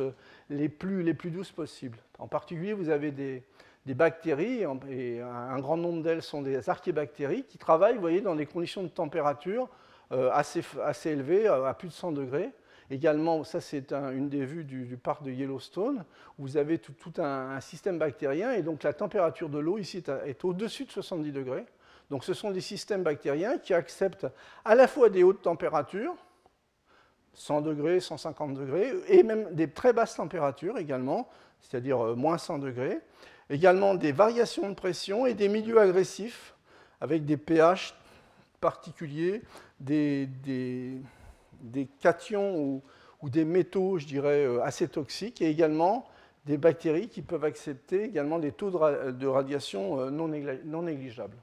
les, 0.49 0.69
plus, 0.69 1.03
les 1.03 1.13
plus 1.13 1.29
douces 1.29 1.51
possibles. 1.51 1.97
En 2.19 2.27
particulier, 2.27 2.73
vous 2.73 2.89
avez 2.89 3.11
des, 3.11 3.43
bactéries, 3.85 4.63
et 4.89 5.19
un 5.19 5.59
grand 5.59 5.75
nombre 5.75 6.03
d'elles 6.03 6.21
sont 6.21 6.41
des 6.41 6.69
archébactéries, 6.69 7.43
qui 7.43 7.57
travaillent 7.57 7.97
vous 7.97 8.21
dans 8.21 8.35
des 8.35 8.45
conditions 8.45 8.83
de 8.83 8.87
température 8.87 9.67
assez, 10.11 10.61
assez 10.83 11.09
élevées, 11.09 11.47
à 11.47 11.73
plus 11.73 11.87
de 11.87 11.93
100 11.93 12.11
degrés. 12.11 12.51
Également, 12.91 13.43
ça 13.43 13.61
c'est 13.61 13.93
une 13.93 14.29
des 14.29 14.45
vues 14.45 14.63
du, 14.63 14.97
parc 14.97 15.23
de 15.23 15.31
Yellowstone, 15.31 16.03
où 16.37 16.43
vous 16.43 16.57
avez 16.57 16.79
tout, 16.79 16.93
un, 17.17 17.59
système 17.61 17.99
bactérien, 17.99 18.53
et 18.53 18.63
donc 18.63 18.83
la 18.83 18.93
température 18.93 19.49
de 19.49 19.59
l'eau 19.59 19.77
ici 19.77 20.03
est, 20.25 20.45
au-dessus 20.45 20.85
de 20.85 20.91
70 20.91 21.31
degrés. 21.31 21.65
Donc 22.09 22.23
ce 22.23 22.33
sont 22.33 22.49
des 22.49 22.61
systèmes 22.61 23.03
bactériens 23.03 23.59
qui 23.59 23.75
acceptent 23.75 24.27
à 24.65 24.73
la 24.73 24.87
fois 24.87 25.09
des 25.09 25.23
hautes 25.23 25.43
températures, 25.43 26.15
100 27.35 27.61
degrés, 27.61 27.99
150 27.99 28.55
degrés, 28.55 28.91
et 29.07 29.21
même 29.21 29.53
des 29.53 29.69
très 29.69 29.93
basses 29.93 30.15
températures 30.15 30.79
également, 30.79 31.29
c'est-à-dire 31.61 32.03
euh, 32.03 32.15
moins 32.15 32.39
100 32.39 32.57
degrés, 32.57 32.99
également 33.51 33.93
des 33.93 34.11
variations 34.11 34.67
de 34.67 34.73
pression 34.73 35.27
et 35.27 35.35
des 35.35 35.47
milieux 35.47 35.79
agressifs 35.79 36.55
avec 37.01 37.25
des 37.25 37.37
pH 37.37 37.93
particuliers, 38.59 39.43
des, 39.79 40.25
des 40.25 40.97
cations 41.99 42.81
ou, 43.21 43.29
des 43.29 43.45
métaux, 43.45 43.97
je 43.97 44.05
dirais, 44.05 44.45
euh, 44.45 44.63
assez 44.63 44.87
toxiques, 44.87 45.41
et 45.41 45.49
également 45.49 46.07
des 46.45 46.57
bactéries 46.57 47.09
qui 47.09 47.21
peuvent 47.21 47.43
accepter 47.43 48.03
également 48.03 48.39
des 48.39 48.53
taux 48.53 48.71
de, 48.71 49.27
radiation 49.27 49.99
euh, 49.99 50.09
non, 50.09 50.27
négligeables. 50.81 51.37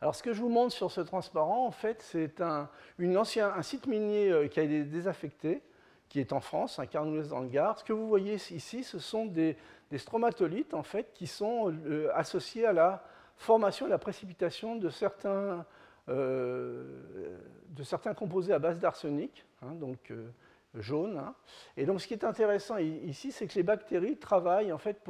Alors, 0.00 0.14
ce 0.14 0.22
que 0.22 0.32
je 0.32 0.40
vous 0.40 0.48
montre 0.48 0.72
sur 0.72 0.90
ce 0.90 1.00
transparent, 1.00 1.66
en 1.66 1.70
fait, 1.70 2.00
c'est 2.02 2.40
un, 2.40 2.70
un 2.98 3.62
site 3.62 3.86
minier 3.86 4.30
euh, 4.30 4.48
qui 4.48 4.60
a 4.60 4.62
été 4.62 4.84
désaffecté, 4.84 5.62
qui 6.08 6.20
est 6.20 6.32
en 6.32 6.40
France, 6.40 6.78
un 6.78 6.86
Carnoules 6.86 7.28
dans 7.28 7.40
le 7.40 7.48
Gard. 7.48 7.78
Ce 7.78 7.84
que 7.84 7.92
vous 7.92 8.08
voyez 8.08 8.34
ici, 8.34 8.82
ce 8.82 8.98
sont 8.98 9.26
des, 9.26 9.56
stromatolites, 9.94 10.72
en 10.72 10.82
fait, 10.82 11.12
qui 11.12 11.26
sont 11.26 11.74
associés 12.14 12.64
à 12.64 12.72
la 12.72 13.04
formation 13.36 13.86
et 13.86 13.90
la 13.90 13.98
précipitation 13.98 14.76
de 14.76 14.88
certains 14.88 15.66
de 16.08 17.82
certains 17.84 18.12
composés 18.12 18.52
à 18.52 18.58
base 18.58 18.80
d'arsenic, 18.80 19.46
hein, 19.62 19.72
donc 19.72 20.10
euh, 20.10 20.28
jaune. 20.74 21.16
Hein. 21.16 21.34
Et 21.76 21.86
donc, 21.86 22.00
ce 22.00 22.06
qui 22.06 22.14
est 22.14 22.24
intéressant 22.24 22.76
ici, 22.78 23.32
c'est 23.32 23.46
que 23.46 23.54
les 23.54 23.62
bactéries 23.62 24.16
travaillent 24.16 24.72
en 24.72 24.78
fait 24.78 25.00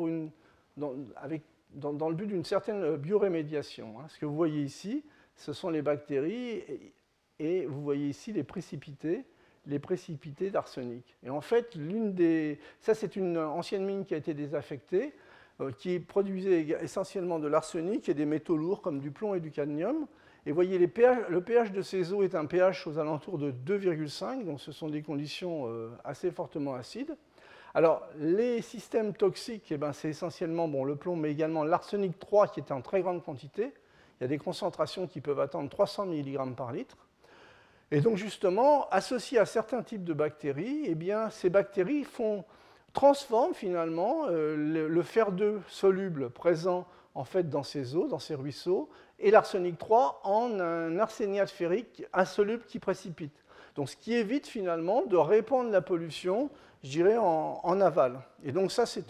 dans, 0.76 1.00
le 2.08 2.14
but 2.14 2.26
d'une 2.26 2.44
certaine 2.44 2.96
biorémédiation. 2.96 3.98
Hein. 3.98 4.04
Ce 4.08 4.18
que 4.18 4.26
vous 4.26 4.36
voyez 4.36 4.62
ici, 4.62 5.04
ce 5.34 5.52
sont 5.52 5.70
les 5.70 5.82
bactéries, 5.82 6.62
et, 7.38 7.66
vous 7.66 7.80
voyez 7.80 8.08
ici 8.08 8.32
les 8.32 8.44
précipités, 8.44 9.24
les 9.66 9.78
précipités 9.78 10.50
d'arsenic. 10.50 11.16
Et 11.22 11.30
en 11.30 11.40
fait, 11.40 11.74
l'une 11.74 12.14
des, 12.14 12.58
ça 12.80 12.94
c'est 12.94 13.16
une 13.16 13.38
ancienne 13.38 13.84
mine 13.84 14.04
qui 14.04 14.14
a 14.14 14.16
été 14.16 14.34
désaffectée, 14.34 15.14
euh, 15.60 15.72
qui 15.72 15.98
produisait 16.00 16.60
essentiellement 16.82 17.38
de 17.38 17.48
l'arsenic 17.48 18.08
et 18.08 18.14
des 18.14 18.26
métaux 18.26 18.56
lourds 18.56 18.82
comme 18.82 19.00
du 19.00 19.10
plomb 19.10 19.34
et 19.34 19.40
du 19.40 19.50
cadmium. 19.50 20.06
Et 20.48 20.52
voyez, 20.52 20.78
le 20.78 21.40
pH 21.42 21.72
de 21.72 21.82
ces 21.82 22.14
eaux 22.14 22.22
est 22.22 22.34
un 22.34 22.46
pH 22.46 22.86
aux 22.86 22.98
alentours 22.98 23.36
de 23.36 23.52
2,5, 23.52 24.46
donc 24.46 24.62
ce 24.62 24.72
sont 24.72 24.88
des 24.88 25.02
conditions 25.02 25.66
euh, 25.66 25.90
assez 26.04 26.30
fortement 26.30 26.74
acides. 26.74 27.14
Alors, 27.74 28.02
les 28.16 28.62
systèmes 28.62 29.12
toxiques, 29.12 29.70
eh 29.70 29.76
ben, 29.76 29.92
c'est 29.92 30.08
essentiellement 30.08 30.66
bon, 30.66 30.84
le 30.84 30.96
plomb, 30.96 31.16
mais 31.16 31.30
également 31.30 31.64
l'arsenic 31.64 32.18
3 32.18 32.48
qui 32.48 32.60
est 32.60 32.72
en 32.72 32.80
très 32.80 33.02
grande 33.02 33.22
quantité. 33.22 33.74
Il 34.18 34.22
y 34.22 34.24
a 34.24 34.28
des 34.28 34.38
concentrations 34.38 35.06
qui 35.06 35.20
peuvent 35.20 35.38
atteindre 35.38 35.68
300 35.68 36.06
mg 36.06 36.54
par 36.56 36.72
litre. 36.72 36.96
Et 37.90 38.00
donc, 38.00 38.16
justement, 38.16 38.88
associés 38.88 39.38
à 39.38 39.44
certains 39.44 39.82
types 39.82 40.04
de 40.04 40.14
bactéries, 40.14 40.84
eh 40.86 41.14
ces 41.30 41.50
bactéries 41.50 42.04
font, 42.04 42.46
transforment 42.94 43.52
finalement 43.52 44.24
euh, 44.28 44.56
le, 44.56 44.88
le 44.88 45.02
fer 45.02 45.30
2 45.30 45.60
soluble 45.68 46.30
présent 46.30 46.86
en 47.18 47.24
fait 47.24 47.50
dans 47.50 47.64
ces 47.64 47.96
eaux, 47.96 48.06
dans 48.06 48.20
ces 48.20 48.36
ruisseaux, 48.36 48.88
et 49.18 49.32
l'arsenic 49.32 49.76
3 49.76 50.20
en 50.22 50.60
un 50.60 51.00
arséniate 51.00 51.50
ferrique 51.50 52.04
insoluble 52.12 52.62
qui 52.64 52.78
précipite. 52.78 53.34
Donc 53.74 53.90
ce 53.90 53.96
qui 53.96 54.14
évite 54.14 54.46
finalement 54.46 55.04
de 55.04 55.16
répandre 55.16 55.70
la 55.70 55.80
pollution, 55.80 56.48
je 56.84 56.90
dirais, 56.90 57.16
en, 57.18 57.80
aval. 57.80 58.20
Et 58.44 58.52
donc 58.52 58.70
ça, 58.70 58.86
c'est 58.86 59.04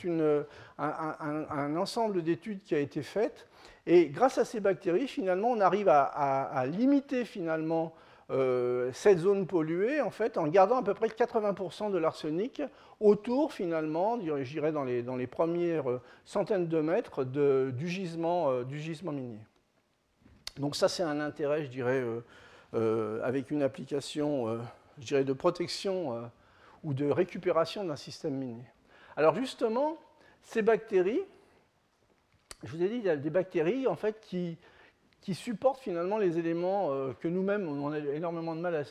un, 0.79 1.77
ensemble 1.77 2.23
d'études 2.23 2.63
qui 2.63 2.75
a 2.75 2.79
été 2.79 3.03
fait. 3.03 3.47
Et 3.87 4.07
grâce 4.07 4.39
à 4.39 4.47
ces 4.47 4.61
bactéries, 4.61 5.07
finalement, 5.07 5.51
on 5.51 5.61
arrive 5.61 5.91
à, 5.91 6.65
limiter 6.67 7.27
finalement 7.27 7.93
euh, 8.31 8.91
cette 8.93 9.19
zone 9.19 9.47
polluée, 9.47 10.01
en 10.01 10.11
fait, 10.11 10.37
en 10.37 10.47
gardant 10.47 10.77
à 10.77 10.83
peu 10.83 10.95
près 10.95 11.09
80% 11.09 11.91
de 11.91 11.99
l'arsenic 11.99 12.63
autour, 13.01 13.53
finalement, 13.53 14.19
je 14.21 14.43
dirais 14.43 14.73
dans 14.73 14.85
les, 14.85 15.03
dans 15.03 15.17
les 15.17 15.27
premières 15.27 16.01
centaines 16.25 16.69
de 16.69 16.81
mètres 16.81 17.25
du, 17.25 17.89
gisement, 17.89 18.51
euh, 18.51 18.65
du 18.65 18.79
gisement 18.79 19.13
minier. 19.13 19.41
Donc 20.59 20.75
ça, 20.77 20.89
c'est 20.89 21.03
un 21.03 21.21
intérêt, 21.21 21.65
je 21.65 21.71
dirais, 21.71 22.01
euh, 22.01 22.21
euh, 22.75 23.23
avec 23.23 23.51
une 23.51 23.63
application, 23.63 24.49
euh, 24.49 24.59
je 25.01 25.07
dirais, 25.07 25.25
de 25.25 25.33
protection 25.33 26.31
ou 26.83 26.95
de 26.95 27.09
récupération 27.09 27.85
d'un 27.85 27.97
système 27.97 28.35
minier. 28.35 28.65
Alors 29.17 29.35
justement, 29.37 29.97
ces 30.43 30.63
bactéries, 30.63 31.23
je 32.65 32.77
vous 32.77 32.83
ai 32.83 32.89
dit, 32.89 32.97
il 32.97 33.05
y 33.05 33.11
a 33.11 33.17
des 33.17 33.31
bactéries 33.31 33.87
en 33.87 33.95
fait 33.95 34.21
qui, 34.21 34.59
qui 35.21 35.35
supportent 35.35 35.81
finalement 35.81 36.19
les 36.19 36.39
éléments 36.39 36.91
que 37.21 37.29
nous-mêmes, 37.29 37.69
on 37.69 37.93
a 37.93 37.99
énormément 37.99 38.55
de 38.55 38.61
mal 38.61 38.87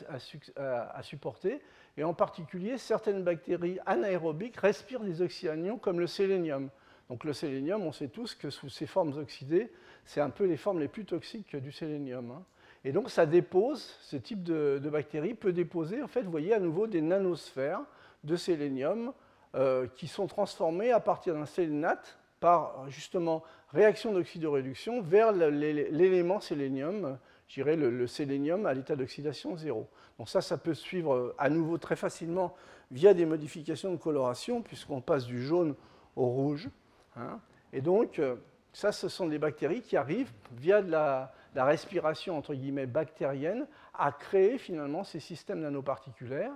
à, 0.56 1.02
supporter. 1.02 1.60
Et 1.96 2.04
en 2.04 2.14
particulier, 2.14 2.78
certaines 2.78 3.24
bactéries 3.24 3.78
anaérobiques 3.86 4.56
respirent 4.58 5.00
des 5.00 5.22
oxyanions 5.22 5.78
comme 5.78 5.98
le 5.98 6.06
sélénium. 6.06 6.70
Donc 7.08 7.24
le 7.24 7.32
sélénium, 7.32 7.82
on 7.82 7.92
sait 7.92 8.08
tous 8.08 8.34
que 8.34 8.50
sous 8.50 8.68
ses 8.68 8.86
formes 8.86 9.16
oxydées, 9.18 9.72
c'est 10.04 10.20
un 10.20 10.30
peu 10.30 10.44
les 10.44 10.56
formes 10.56 10.78
les 10.78 10.88
plus 10.88 11.04
toxiques 11.04 11.56
du 11.56 11.72
sélénium. 11.72 12.30
Hein. 12.30 12.44
Et 12.84 12.92
donc 12.92 13.10
ça 13.10 13.26
dépose, 13.26 13.96
ce 14.00 14.16
type 14.16 14.42
de, 14.42 14.88
bactérie 14.90 15.34
peut 15.34 15.52
déposer, 15.52 16.02
en 16.02 16.06
fait, 16.06 16.22
vous 16.22 16.30
voyez 16.30 16.54
à 16.54 16.60
nouveau 16.60 16.86
des 16.86 17.00
nanosphères 17.00 17.80
de 18.24 18.36
sélénium 18.36 19.12
euh, 19.54 19.86
qui 19.96 20.06
sont 20.06 20.26
transformées 20.26 20.92
à 20.92 21.00
partir 21.00 21.34
d'un 21.34 21.46
sélénate 21.46 22.18
par 22.40 22.88
justement 22.88 23.42
réaction 23.70 24.12
d'oxydoréduction 24.12 25.02
vers 25.02 25.32
l'élément 25.32 26.40
sélénium, 26.40 27.18
je 27.48 27.54
dirais 27.54 27.76
le, 27.76 28.06
sélénium 28.06 28.66
à 28.66 28.74
l'état 28.74 28.96
d'oxydation 28.96 29.56
zéro. 29.56 29.88
Donc 30.18 30.28
ça, 30.28 30.40
ça 30.40 30.58
peut 30.58 30.74
suivre 30.74 31.14
euh, 31.14 31.34
à 31.38 31.48
nouveau 31.48 31.78
très 31.78 31.96
facilement 31.96 32.54
via 32.90 33.14
des 33.14 33.26
modifications 33.26 33.92
de 33.92 33.96
coloration, 33.96 34.62
puisqu'on 34.62 35.00
passe 35.00 35.26
du 35.26 35.42
jaune 35.42 35.74
au 36.16 36.26
rouge. 36.26 36.68
Hein. 37.16 37.40
Et 37.72 37.80
donc, 37.80 38.18
euh, 38.18 38.36
ça, 38.72 38.92
ce 38.92 39.08
sont 39.08 39.26
des 39.26 39.38
bactéries 39.38 39.82
qui 39.82 39.96
arrivent, 39.96 40.32
via 40.52 40.80
la, 40.80 41.32
respiration 41.54 42.38
entre 42.38 42.54
guillemets 42.54 42.86
bactérienne, 42.86 43.66
à 43.92 44.12
créer 44.12 44.58
finalement 44.58 45.02
ces 45.02 45.18
systèmes 45.18 45.60
nanoparticulaires. 45.60 46.54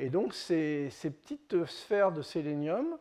Et 0.00 0.10
donc 0.10 0.34
ces, 0.34 0.90
petites 1.00 1.64
sphères 1.66 2.10
de 2.10 2.22
sélénium, 2.22 2.98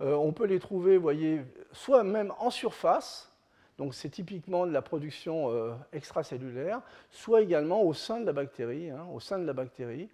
euh, 0.00 0.14
on 0.14 0.32
peut 0.32 0.46
les 0.46 0.58
trouver, 0.58 0.96
voyez, 0.96 1.42
soit 1.72 2.04
même 2.04 2.32
en 2.38 2.50
surface, 2.50 3.30
donc 3.78 3.94
c'est 3.94 4.08
typiquement 4.08 4.66
de 4.66 4.72
la 4.72 4.82
production 4.82 5.50
euh, 5.50 5.72
extracellulaire, 5.92 6.80
soit 7.10 7.42
également 7.42 7.82
au 7.82 7.94
sein 7.94 8.20
de 8.20 8.26
la 8.26 8.32
bactérie. 8.32 8.90
Hein, 8.90 9.06
au 9.12 9.20
sein 9.20 9.38
de 9.38 9.44
la 9.44 9.52
bactérie, 9.52 10.08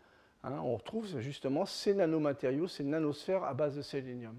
hein, 0.44 0.58
on 0.62 0.76
retrouve 0.76 1.18
justement 1.18 1.66
ces 1.66 1.94
nanomatériaux, 1.94 2.68
ces 2.68 2.84
nanosphères 2.84 3.44
à 3.44 3.54
base 3.54 3.76
de 3.76 3.82
sélénium. 3.82 4.38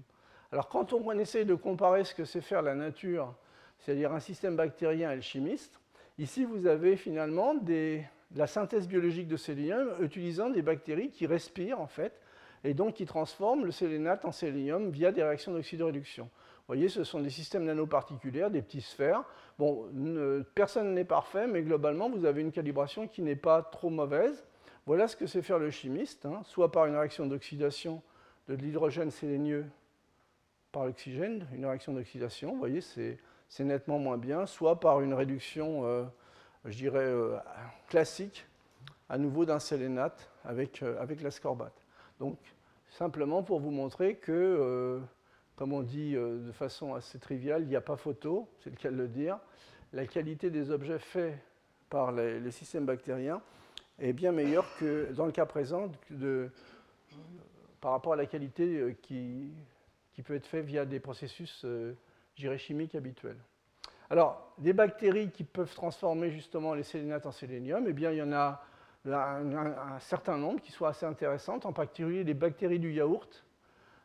Alors 0.50 0.68
quand 0.68 0.92
on 0.92 1.10
essaye 1.18 1.46
de 1.46 1.54
comparer 1.54 2.04
ce 2.04 2.14
que 2.14 2.24
c'est 2.24 2.40
faire 2.40 2.62
la 2.62 2.74
nature 2.74 3.34
c'est-à-dire 3.82 4.12
un 4.12 4.20
système 4.20 4.56
bactérien 4.56 5.10
alchimiste. 5.10 5.78
Ici, 6.18 6.44
vous 6.44 6.66
avez 6.66 6.96
finalement 6.96 7.54
la 8.34 8.46
synthèse 8.46 8.86
biologique 8.86 9.26
de 9.26 9.36
sélénium 9.36 9.90
utilisant 10.00 10.50
des 10.50 10.62
bactéries 10.62 11.10
qui 11.10 11.26
respirent 11.26 11.80
en 11.80 11.86
fait 11.86 12.12
et 12.64 12.74
donc 12.74 12.94
qui 12.94 13.06
transforment 13.06 13.64
le 13.64 13.72
sélénate 13.72 14.24
en 14.24 14.32
sélénium 14.32 14.90
via 14.90 15.12
des 15.12 15.22
réactions 15.22 15.52
d'oxydoréduction. 15.52 16.24
Vous 16.24 16.76
voyez, 16.76 16.88
ce 16.88 17.04
sont 17.04 17.20
des 17.20 17.30
systèmes 17.30 17.64
nanoparticulaires, 17.64 18.50
des 18.50 18.62
petites 18.62 18.84
sphères. 18.84 19.24
Bon, 19.58 19.88
personne 20.54 20.94
n'est 20.94 21.04
parfait, 21.04 21.46
mais 21.46 21.62
globalement, 21.62 22.08
vous 22.08 22.24
avez 22.24 22.40
une 22.40 22.52
calibration 22.52 23.08
qui 23.08 23.22
n'est 23.22 23.36
pas 23.36 23.62
trop 23.62 23.90
mauvaise. 23.90 24.44
Voilà 24.86 25.08
ce 25.08 25.16
que 25.16 25.26
sait 25.26 25.42
faire 25.42 25.58
le 25.58 25.70
chimiste, 25.70 26.24
hein, 26.24 26.40
soit 26.44 26.70
par 26.70 26.86
une 26.86 26.96
réaction 26.96 27.26
d'oxydation 27.26 28.02
de 28.48 28.54
l'hydrogène 28.54 29.10
sélénieux 29.10 29.66
par 30.72 30.86
l'oxygène, 30.86 31.46
une 31.52 31.66
réaction 31.66 31.92
d'oxydation. 31.92 32.52
Vous 32.52 32.58
voyez, 32.58 32.80
c'est 32.80 33.18
nettement 33.64 33.98
moins 33.98 34.18
bien, 34.18 34.46
soit 34.46 34.80
par 34.80 35.00
une 35.00 35.14
réduction, 35.14 35.84
euh, 35.84 36.04
je 36.64 36.76
dirais, 36.76 36.98
euh, 37.00 37.36
classique, 37.88 38.46
à 39.08 39.18
nouveau 39.18 39.44
d'un 39.44 39.58
sélénate 39.58 40.30
avec, 40.44 40.82
euh, 40.82 41.00
avec 41.00 41.20
l'ascorbate. 41.20 41.81
Donc, 42.18 42.38
simplement 42.88 43.42
pour 43.42 43.60
vous 43.60 43.70
montrer 43.70 44.16
que, 44.16 45.00
comme 45.56 45.72
on 45.72 45.82
dit 45.82 46.12
de 46.14 46.52
façon 46.52 46.94
assez 46.94 47.18
triviale, 47.18 47.62
il 47.62 47.68
n'y 47.68 47.76
a 47.76 47.80
pas 47.80 47.96
photo, 47.96 48.48
c'est 48.60 48.70
le 48.70 48.76
cas 48.76 48.90
de 48.90 48.96
le 48.96 49.08
dire, 49.08 49.38
la 49.92 50.06
qualité 50.06 50.50
des 50.50 50.70
objets 50.70 50.98
faits 50.98 51.38
par 51.88 52.12
les, 52.12 52.50
systèmes 52.50 52.86
bactériens 52.86 53.42
est 53.98 54.12
bien 54.12 54.32
meilleure 54.32 54.66
que 54.78 55.12
dans 55.12 55.26
le 55.26 55.32
cas 55.32 55.46
présent 55.46 55.90
par 57.80 57.92
rapport 57.92 58.14
à 58.14 58.16
la 58.16 58.26
qualité 58.26 58.96
qui, 59.02 59.52
qui 60.12 60.22
peut 60.22 60.34
être 60.34 60.46
faite 60.46 60.64
via 60.64 60.84
des 60.84 61.00
processus 61.00 61.66
chimiques 62.56 62.94
habituelles. 62.94 63.40
Alors, 64.10 64.54
des 64.58 64.72
bactéries 64.72 65.30
qui 65.30 65.44
peuvent 65.44 65.74
transformer 65.74 66.30
justement 66.30 66.74
les 66.74 66.82
sélénates 66.82 67.24
en 67.24 67.32
sélénium, 67.32 67.86
eh 67.88 67.92
bien, 67.92 68.10
il 68.10 68.18
y 68.18 68.22
en 68.22 68.32
a 68.32 68.62
un, 69.10 69.98
certain 70.00 70.36
nombre 70.36 70.60
qui 70.60 70.72
sont 70.72 70.84
assez 70.84 71.06
intéressantes, 71.06 71.66
en 71.66 71.72
particulier 71.72 72.24
les 72.24 72.34
bactéries 72.34 72.78
du 72.78 72.92
yaourt. 72.92 73.44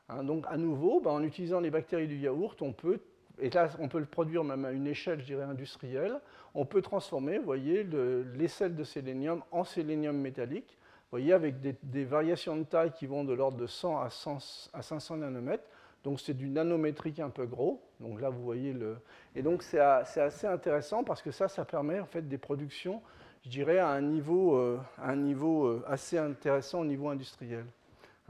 Hein, 0.10 0.24
donc, 0.24 0.46
à 0.48 0.58
nouveau, 0.58 1.00
ben, 1.00 1.12
en 1.12 1.24
utilisant 1.24 1.60
les 1.60 1.70
bactéries 1.70 2.08
du 2.08 2.18
yaourt, 2.18 2.62
on 2.62 2.74
peut, 2.74 3.00
et 3.40 3.50
là, 3.50 3.70
on 3.80 3.88
peut 3.88 4.00
le 4.00 4.06
produire 4.06 4.44
même 4.44 4.66
à 4.66 4.72
une 4.72 4.88
échelle, 4.88 5.20
je 5.20 5.26
dirais, 5.26 5.44
industrielle, 5.44 6.20
on 6.56 6.66
peut 6.66 6.82
transformer, 6.82 7.38
vous 7.38 7.46
voyez, 7.46 7.84
les 7.84 8.48
sels 8.48 8.76
de 8.76 8.84
sélénium 8.84 9.44
en 9.52 9.64
sélénium 9.64 10.18
métallique, 10.18 10.78
vous 11.10 11.20
voyez, 11.20 11.32
avec 11.32 11.62
des, 11.62 12.04
variations 12.04 12.58
de 12.58 12.64
taille 12.64 12.92
qui 12.92 13.06
vont 13.06 13.24
de 13.24 13.32
l'ordre 13.32 13.58
de 13.58 13.68
100 13.68 14.02
à, 14.02 14.10
100 14.10 14.70
à 14.74 14.82
500 14.82 15.18
nanomètres. 15.18 15.64
Donc 16.04 16.20
c'est 16.20 16.34
du 16.34 16.50
nanométrique 16.50 17.20
un 17.20 17.30
peu 17.30 17.46
gros. 17.46 17.82
Donc 18.02 18.20
là, 18.20 18.30
vous 18.30 18.44
voyez 18.44 18.74
le. 18.74 18.98
Et 19.34 19.42
donc 19.42 19.64
c'est 19.64 19.80
assez 19.80 20.48
intéressant 20.48 21.06
parce 21.06 21.22
que 21.22 21.32
ça, 21.32 21.48
ça 21.48 21.64
permet 21.64 22.00
en 22.02 22.06
fait 22.06 22.28
des 22.28 22.38
productions, 22.38 23.02
je 23.44 23.50
dirais, 23.50 23.80
à 23.80 23.90
un 23.90 24.02
niveau, 24.02 24.56
euh, 24.56 24.80
euh, 25.00 25.80
assez 25.88 26.18
intéressant 26.18 26.82
au 26.82 26.86
niveau 26.86 27.10
industriel. 27.10 27.66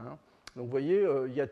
Hein. 0.00 0.16
donc 0.54 0.66
vous 0.66 0.70
voyez, 0.70 1.00
euh, 1.04 1.28
il 1.28 1.34
y 1.34 1.40
a 1.40 1.48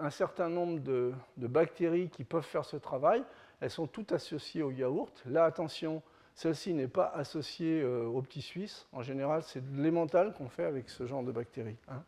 un 0.00 0.10
certain 0.10 0.48
nombre 0.48 0.80
de, 0.80 1.12
bactéries 1.36 2.08
qui 2.08 2.24
peuvent 2.24 2.44
faire 2.44 2.64
ce 2.64 2.76
travail. 2.76 3.22
Elles 3.60 3.70
sont 3.70 3.86
toutes 3.86 4.12
associées 4.12 4.62
au 4.62 4.70
yaourt. 4.70 5.22
Là, 5.26 5.44
attention, 5.44 6.02
celle-ci 6.34 6.72
n'est 6.72 6.88
pas 6.88 7.12
associée 7.14 7.84
au 7.84 8.22
petit 8.22 8.40
suisse. 8.40 8.86
En 8.92 9.02
général, 9.02 9.42
c'est 9.42 9.60
de 9.60 9.82
l'emmental 9.82 10.32
qu'on 10.32 10.48
fait 10.48 10.64
avec 10.64 10.88
ce 10.88 11.06
genre 11.06 11.22
de 11.22 11.32
bactéries. 11.32 11.76
Hein. 11.88 12.02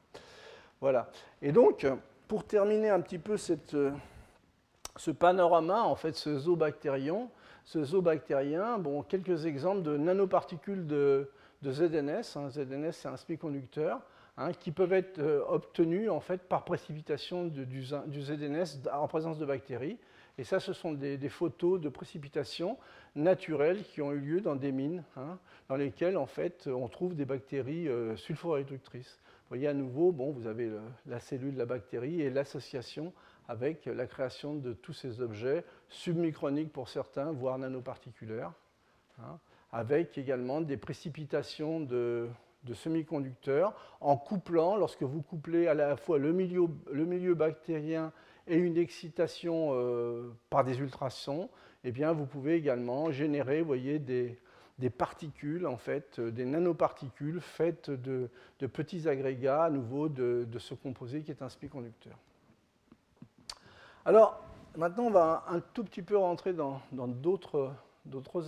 Voilà. 0.81 1.11
Et 1.43 1.53
donc, 1.53 1.87
pour 2.29 2.45
terminer 2.45 2.89
un 2.89 3.01
petit 3.01 3.19
peu 3.19 3.37
ce 3.37 5.11
panorama, 5.11 5.83
en 5.83 5.97
fait, 5.97 6.15
ce 6.15 6.39
zoobactérien, 6.39 7.29
ce 7.65 7.85
zoobactérien, 7.85 8.79
bon, 8.79 9.03
quelques 9.03 9.47
exemples 9.47 9.83
de 9.83 9.97
nanoparticules 9.97 10.87
de, 10.87 11.31
ZNS. 11.65 12.37
Hein. 12.37 12.51
ZNS, 12.51 12.93
c'est 12.93 13.09
un 13.09 13.17
semi-conducteur. 13.17 14.01
Hein, 14.39 14.53
qui 14.55 14.71
peuvent 14.71 14.95
être 14.95 15.19
euh, 15.19 15.45
obtenus 15.47 16.09
en 16.09 16.21
fait, 16.21 16.49
par 16.49 16.65
précipitation 16.65 17.49
du, 17.49 17.83
ZNS 17.83 18.89
en 18.91 19.07
présence 19.07 19.37
de 19.37 19.45
bactéries. 19.45 19.99
Et 20.39 20.45
ça, 20.45 20.59
ce 20.59 20.73
sont 20.73 20.93
des, 20.93 21.29
photos 21.29 21.79
de 21.79 21.91
précipitation 21.91 22.79
naturelles 23.15 23.85
qui 23.85 24.01
ont 24.01 24.11
eu 24.13 24.21
lieu 24.21 24.41
dans 24.41 24.57
des 24.57 24.73
mines, 24.73 25.05
hein, 25.19 25.39
dans 25.69 25.77
lesquelles 25.77 26.17
en 26.17 26.25
fait, 26.25 26.67
on 26.67 26.89
trouve 26.89 27.15
des 27.15 27.27
bactéries 27.27 27.89
euh, 27.89 28.17
sulforéductrices 28.17 29.21
voyez 29.53 29.69
à 29.69 29.75
nouveau, 29.75 30.13
bon, 30.13 30.31
vous 30.31 30.47
avez 30.47 30.71
la 31.05 31.21
cellule 31.21 31.53
de 31.53 31.59
la 31.59 31.67
bactérie 31.67 32.23
et 32.23 32.31
l'association 32.31 33.13
avec 33.49 33.87
la 33.87 34.07
création 34.07 34.55
de 34.55 34.73
tous 34.73 34.93
ces 34.93 35.21
objets 35.21 35.65
submicroniques 35.89 36.73
pour 36.73 36.89
certains, 36.89 37.33
voire 37.33 37.59
nanoparticulaires, 37.59 38.53
hein, 39.19 39.39
avec 39.73 40.17
également 40.19 40.61
des 40.61 40.77
précipitations 40.77 41.81
de, 41.81 42.29
semi-conducteurs 42.75 43.75
en 44.01 44.17
couplant, 44.17 44.77
lorsque 44.77 45.03
vous 45.03 45.23
couplez 45.23 45.67
à 45.67 45.75
la 45.75 45.97
fois 45.97 46.19
le 46.19 46.33
milieu, 46.33 47.35
bactérien 47.35 48.13
et 48.47 48.57
une 48.57 48.77
excitation 48.77 49.71
euh, 49.73 50.31
par 50.51 50.65
des 50.65 50.79
ultrasons, 50.79 51.49
eh 51.85 51.91
bien, 51.91 52.13
vous 52.13 52.27
pouvez 52.27 52.55
également 52.55 53.11
générer 53.11 53.63
voyez, 53.63 53.99
des, 53.99 54.39
particules, 54.97 55.67
en 55.67 55.77
fait, 55.77 56.19
euh, 56.19 56.31
des 56.31 56.45
nanoparticules 56.45 57.41
faites 57.41 57.91
de, 57.91 58.29
petits 58.67 59.09
agrégats, 59.09 59.65
à 59.65 59.71
nouveau, 59.71 60.09
de, 60.09 60.47
ce 60.59 60.75
composé 60.75 61.23
qui 61.23 61.31
est 61.31 61.43
un 61.43 61.49
semi-conducteur. 61.49 62.17
Alors, 64.05 64.43
maintenant, 64.77 65.05
on 65.05 65.11
va 65.11 65.45
un 65.49 65.61
tout 65.61 65.85
petit 65.85 66.03
peu 66.03 66.17
rentrer 66.17 66.53
dans 66.53 66.81
d'autres 66.93 67.73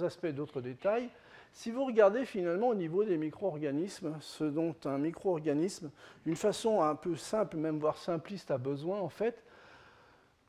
aspects, 0.02 0.26
d'autres 0.26 0.60
détails. 0.60 1.08
Si 1.52 1.70
vous 1.70 1.84
regardez 1.84 2.24
finalement 2.24 2.68
au 2.68 2.74
niveau 2.74 3.04
des 3.04 3.16
micro-organismes, 3.16 4.16
ce 4.20 4.44
dont 4.44 4.74
un 4.84 4.98
micro-organisme, 4.98 5.90
d'une 6.26 6.36
façon 6.36 6.82
un 6.82 6.96
peu 6.96 7.14
simple, 7.14 7.56
même 7.56 7.78
voire 7.78 7.96
simpliste, 7.96 8.50
a 8.50 8.58
besoin, 8.58 9.00
en 9.00 9.08
fait, 9.08 9.44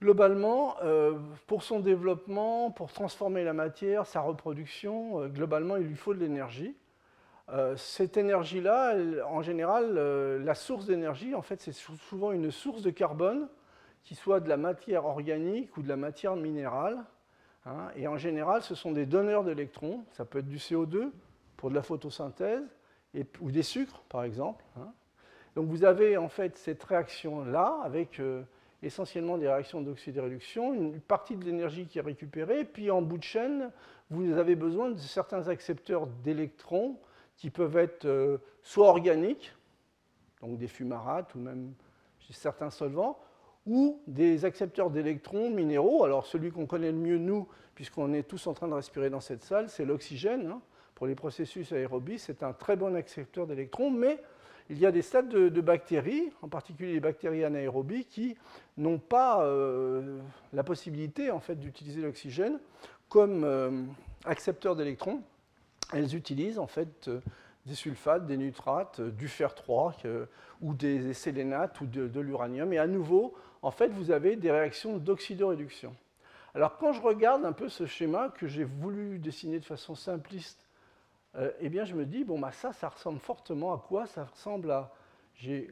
Globalement, 0.01 0.75
euh, 0.83 1.13
pour 1.47 1.63
son 1.63 1.79
développement, 1.79 2.69
pour 2.69 2.91
transformer 2.91 3.45
la 3.45 3.53
matière, 3.53 4.05
sa 4.05 4.19
reproduction, 4.19 5.21
euh, 5.21 5.27
globalement, 5.27 5.77
il 5.77 5.87
lui 5.87 5.95
faut 5.95 6.13
de 6.13 6.19
l'énergie. 6.19 6.75
Euh, 7.49 7.77
cette 7.77 8.17
énergie-là, 8.17 8.95
en 9.25 9.41
général, 9.41 9.95
la 10.43 10.55
source 10.55 10.85
d'énergie, 10.85 11.33
en 11.33 11.41
fait, 11.41 11.61
c'est 11.61 11.73
souvent 11.73 12.31
une 12.31 12.51
source 12.51 12.81
de 12.81 12.89
carbone, 12.89 13.47
qui 14.05 14.15
soit 14.15 14.39
de 14.39 14.47
la 14.47 14.57
matière 14.57 15.05
organique 15.05 15.75
ou 15.75 15.81
de 15.81 15.89
la 15.89 15.97
matière 15.97 16.35
minérale. 16.35 17.03
Hein. 17.65 17.89
et 17.95 18.07
en 18.07 18.17
général, 18.17 18.61
ce 18.61 18.75
sont 18.75 18.91
des 18.91 19.05
donneurs 19.05 19.43
d'électrons. 19.43 20.05
Ça 20.13 20.23
peut 20.23 20.39
être 20.39 20.47
du 20.47 20.57
CO2 20.57 21.09
pour 21.57 21.69
de 21.69 21.75
la 21.75 21.81
photosynthèse, 21.81 22.63
ou 23.41 23.51
des 23.51 23.63
sucres, 23.63 24.03
par 24.07 24.23
exemple. 24.23 24.63
Hein. 24.77 24.91
Donc 25.55 25.67
vous 25.67 25.83
avez 25.83 26.17
en 26.17 26.29
fait 26.29 26.57
cette 26.57 26.83
réaction-là 26.83 27.79
avec 27.83 28.21
essentiellement 28.83 29.37
des 29.37 29.47
réactions 29.47 29.81
d'oxydéréduction, 29.81 30.73
une 30.73 30.99
partie 30.99 31.35
de 31.35 31.43
l'énergie 31.43 31.87
qui 31.87 31.97
est 31.97 32.01
récupérée, 32.01 32.65
puis 32.65 32.91
en 32.91 33.01
bout 33.01 33.17
de 33.17 33.23
chaîne, 33.23 33.71
vous 34.09 34.37
avez 34.37 34.55
besoin 34.55 34.91
de 34.91 34.97
certains 34.97 35.47
accepteurs 35.47 36.07
d'électrons 36.23 36.99
qui 37.35 37.49
peuvent 37.49 37.77
être 37.77 38.05
euh, 38.05 38.37
soit 38.61 38.87
organiques, 38.87 39.53
donc 40.41 40.57
des 40.57 40.67
fumarates 40.67 41.33
ou 41.35 41.39
même 41.39 41.73
certains 42.29 42.69
solvants, 42.69 43.19
ou 43.66 44.01
des 44.07 44.45
accepteurs 44.45 44.89
d'électrons 44.89 45.49
minéraux. 45.49 46.03
Alors 46.03 46.26
celui 46.26 46.51
qu'on 46.51 46.66
connaît 46.66 46.91
le 46.91 46.97
mieux, 46.97 47.18
nous, 47.18 47.47
puisqu'on 47.74 48.13
est 48.13 48.24
tous 48.24 48.47
en 48.47 48.53
train 48.53 48.68
de 48.68 48.74
respirer 48.74 49.09
dans 49.09 49.22
cette 49.22 49.43
salle, 49.43 49.70
c'est 49.70 49.86
l'oxygène. 49.86 50.47
Hein. 50.47 50.61
Pour 50.95 51.07
les 51.07 51.16
processus 51.16 51.74
aérobies, 51.74 52.20
c'est 52.20 52.41
un 52.41 52.53
très 52.53 52.78
bon 52.78 52.95
accepteur 52.95 53.47
d'électrons, 53.47 53.91
mais 53.91 54.18
il 54.70 54.80
y 54.80 54.86
a 54.86 54.91
des 54.91 55.01
stades 55.01 55.30
de, 55.30 55.61
bactéries, 55.61 56.32
en 56.41 56.47
particulier 56.47 56.93
les 56.93 56.99
bactéries 56.99 57.43
anaérobies, 57.43 58.05
qui 58.05 58.36
n'ont 58.78 58.97
pas 58.97 59.43
euh, 59.43 60.20
la 60.53 60.63
possibilité 60.63 61.32
en 61.32 61.39
fait, 61.39 61.55
d'utiliser 61.55 62.01
l'oxygène 62.01 62.59
comme 63.09 63.43
euh, 63.43 63.84
accepteur 64.26 64.76
d'électrons. 64.76 65.22
Elles 65.93 66.16
utilisent 66.16 66.57
en 66.57 66.66
fait 66.66 67.07
euh, 67.09 67.20
des 67.68 67.76
sulfates, 67.76 68.26
des 68.26 68.38
nitrates, 68.38 69.01
du 69.01 69.28
fer 69.28 69.53
3 69.53 69.97
ou 70.61 70.74
des 70.74 71.13
sélénates 71.13 71.80
ou 71.82 71.86
de, 71.86 72.07
de 72.07 72.20
l'uranium. 72.20 72.74
Et 72.74 72.80
à 72.80 72.88
nouveau, 72.88 73.36
en 73.66 73.72
fait, 73.72 73.88
vous 73.88 74.11
avez 74.11 74.36
des 74.36 74.51
réactions 74.51 74.97
d'oxydoréduction. 74.97 75.95
Alors 76.53 76.78
quand 76.78 76.93
je 76.93 77.01
regarde 77.01 77.45
un 77.45 77.51
peu 77.51 77.68
ce 77.68 77.88
schéma 77.88 78.30
que 78.30 78.47
j'ai 78.47 78.63
voulu 78.63 79.18
dessiner 79.18 79.59
de 79.59 79.66
façon 79.66 79.95
simpliste 79.95 80.66
euh, 81.36 81.51
eh 81.59 81.70
bien, 81.70 81.84
je 81.84 81.95
me 81.95 82.05
dis, 82.05 82.24
bon, 82.24 82.39
bah, 82.39 82.51
ça, 82.51 82.74
ça 82.74 82.89
ressemble 82.89 83.20
fortement 83.20 83.74
à 83.74 83.80
quoi? 83.80 84.05
Ça 84.05 84.26
ressemble 84.26 84.70
à. 84.70 84.93
J'ai 85.34 85.72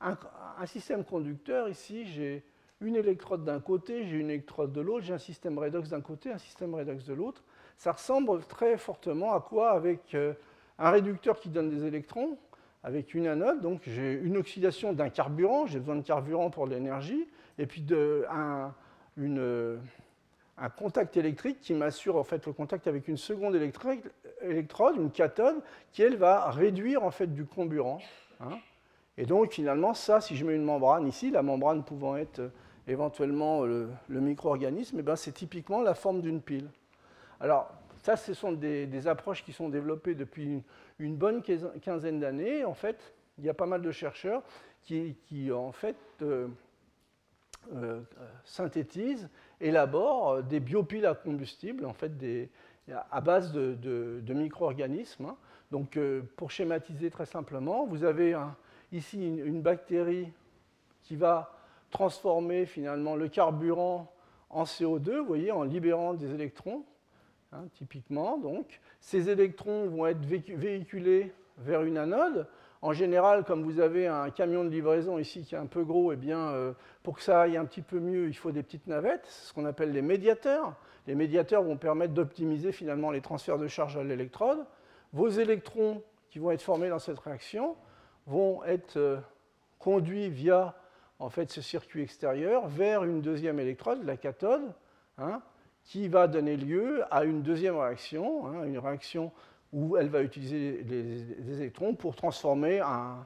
un, 0.00 0.66
système 0.66 1.04
conducteur 1.04 1.68
ici, 1.68 2.04
j'ai 2.06 2.44
une 2.80 2.96
électrode 2.96 3.44
d'un 3.44 3.60
côté, 3.60 4.04
j'ai 4.04 4.16
une 4.16 4.30
électrode 4.30 4.72
de 4.72 4.80
l'autre, 4.80 5.04
j'ai 5.04 5.14
un 5.14 5.18
système 5.18 5.56
redox 5.56 5.88
d'un 5.90 6.00
côté, 6.00 6.32
un 6.32 6.38
système 6.38 6.74
redox 6.74 7.04
de 7.04 7.14
l'autre. 7.14 7.44
Ça 7.78 7.92
ressemble 7.92 8.42
très 8.42 8.76
fortement 8.76 9.34
à 9.34 9.40
quoi 9.40 9.70
Avec 9.70 10.14
euh, 10.14 10.34
un 10.78 10.90
réducteur 10.90 11.38
qui 11.38 11.48
donne 11.48 11.70
des 11.70 11.84
électrons, 11.84 12.36
avec 12.82 13.14
une 13.14 13.26
anode, 13.26 13.60
donc 13.60 13.82
j'ai 13.86 14.12
une 14.12 14.36
oxydation 14.36 14.92
d'un 14.92 15.10
carburant, 15.10 15.66
j'ai 15.66 15.78
besoin 15.78 15.96
de 15.96 16.02
carburant 16.02 16.50
pour 16.50 16.66
l'énergie, 16.66 17.26
et 17.58 17.66
puis 17.66 17.82
de, 17.82 18.24
un 20.60 20.68
contact 20.68 21.16
électrique 21.16 21.60
qui 21.60 21.74
m'assure 21.74 22.16
en 22.16 22.24
fait 22.24 22.46
le 22.46 22.52
contact 22.52 22.86
avec 22.86 23.08
une 23.08 23.16
seconde 23.16 23.54
électrode, 23.56 24.96
une 24.96 25.10
cathode, 25.10 25.56
qui 25.92 26.02
elle 26.02 26.16
va 26.16 26.50
réduire 26.50 27.02
en 27.02 27.10
fait 27.10 27.26
du 27.26 27.44
comburant. 27.44 28.00
Hein. 28.40 28.58
Et 29.16 29.26
donc 29.26 29.52
finalement 29.52 29.94
ça, 29.94 30.20
si 30.20 30.36
je 30.36 30.44
mets 30.44 30.54
une 30.54 30.64
membrane 30.64 31.06
ici, 31.06 31.30
la 31.30 31.42
membrane 31.42 31.84
pouvant 31.84 32.16
être 32.16 32.38
euh, 32.38 32.48
éventuellement 32.86 33.64
le, 33.64 33.90
micro-organisme, 34.08 34.96
eh 35.00 35.02
ben, 35.02 35.16
c'est 35.16 35.32
typiquement 35.32 35.82
la 35.82 35.94
forme 35.94 36.20
d'une 36.20 36.40
pile. 36.40 36.68
Alors 37.40 37.70
ça, 38.02 38.16
ce 38.16 38.34
sont 38.34 38.52
des, 38.52 39.06
approches 39.06 39.44
qui 39.44 39.52
sont 39.52 39.68
développées 39.68 40.14
depuis 40.14 40.62
une, 40.98 41.16
bonne 41.16 41.42
quinzaine 41.82 42.20
d'années. 42.20 42.64
En 42.64 42.74
fait, 42.74 43.14
il 43.38 43.44
y 43.44 43.48
a 43.48 43.54
pas 43.54 43.66
mal 43.66 43.82
de 43.82 43.90
chercheurs 43.90 44.42
qui, 44.82 45.52
en 45.52 45.72
fait 45.72 45.96
euh, 46.22 46.48
euh, 47.74 48.00
synthétisent 48.44 49.28
élabore 49.60 50.30
euh, 50.30 50.42
des 50.42 50.60
biopiles 50.60 51.04
à 51.04 51.14
combustible, 51.14 51.84
en 51.84 51.92
fait, 51.92 52.10
à 53.10 53.20
base 53.20 53.52
de, 53.52 54.32
micro-organismes. 54.32 55.26
Hein. 55.26 55.36
Donc, 55.70 55.96
euh, 55.96 56.22
pour 56.36 56.50
schématiser 56.50 57.10
très 57.10 57.26
simplement, 57.26 57.86
vous 57.86 58.02
avez 58.02 58.34
ici 58.92 59.22
une, 59.22 59.60
bactérie 59.60 60.32
qui 61.02 61.16
va 61.16 61.54
transformer 61.90 62.64
finalement 62.64 63.14
le 63.14 63.28
carburant 63.28 64.10
en 64.48 64.64
CO2, 64.64 65.18
vous 65.18 65.26
voyez, 65.26 65.52
en 65.52 65.62
libérant 65.62 66.14
des 66.14 66.32
électrons, 66.34 66.84
hein, 67.52 67.64
typiquement. 67.74 68.38
Donc, 68.38 68.80
ces 69.00 69.28
électrons 69.30 69.86
vont 69.86 70.06
être 70.06 70.24
véhiculés 70.24 71.32
vers 71.58 71.82
une 71.82 71.98
anode. 71.98 72.46
En 72.82 72.92
général, 72.92 73.44
comme 73.44 73.62
vous 73.62 73.80
avez 73.80 74.06
un 74.06 74.30
camion 74.30 74.64
de 74.64 74.70
livraison 74.70 75.18
ici 75.18 75.42
qui 75.42 75.54
est 75.54 75.58
un 75.58 75.66
peu 75.66 75.84
gros, 75.84 76.12
eh 76.12 76.16
bien, 76.16 76.38
euh, 76.38 76.72
pour 77.02 77.16
que 77.16 77.22
ça 77.22 77.42
aille 77.42 77.56
un 77.56 77.66
petit 77.66 77.82
peu 77.82 78.00
mieux, 78.00 78.28
il 78.28 78.34
faut 78.34 78.52
des 78.52 78.62
petites 78.62 78.86
navettes, 78.86 79.26
ce 79.26 79.52
qu'on 79.52 79.66
appelle 79.66 79.92
les 79.92 80.02
médiateurs. 80.02 80.74
Les 81.06 81.14
médiateurs 81.14 81.62
vont 81.62 81.76
permettre 81.76 82.14
d'optimiser 82.14 82.72
finalement 82.72 83.10
les 83.10 83.20
transferts 83.20 83.58
de 83.58 83.68
charge 83.68 83.96
à 83.98 84.04
l'électrode. 84.04 84.64
Vos 85.12 85.28
électrons 85.28 86.02
qui 86.30 86.38
vont 86.38 86.50
être 86.52 86.62
formés 86.62 86.88
dans 86.88 86.98
cette 86.98 87.18
réaction 87.18 87.76
vont 88.26 88.64
être 88.64 88.96
euh, 88.96 89.18
conduits 89.78 90.30
via 90.30 90.74
en 91.20 91.28
fait, 91.28 91.50
ce 91.50 91.60
circuit 91.60 92.02
extérieur 92.02 92.66
vers 92.66 93.04
une 93.04 93.20
deuxième 93.20 93.60
électrode, 93.60 94.02
la 94.04 94.16
cathode, 94.16 94.72
hein, 95.18 95.42
qui 95.84 96.08
va 96.08 96.28
donner 96.28 96.56
lieu 96.56 97.02
à 97.10 97.24
une 97.24 97.42
deuxième 97.42 97.76
réaction, 97.76 98.46
hein, 98.46 98.64
une 98.64 98.78
réaction 98.78 99.32
où 99.72 99.96
elle 99.96 100.08
va 100.08 100.22
utiliser 100.22 100.84
les, 100.88 101.60
électrons 101.60 101.94
pour 101.94 102.16
transformer 102.16 102.80
un, 102.80 103.24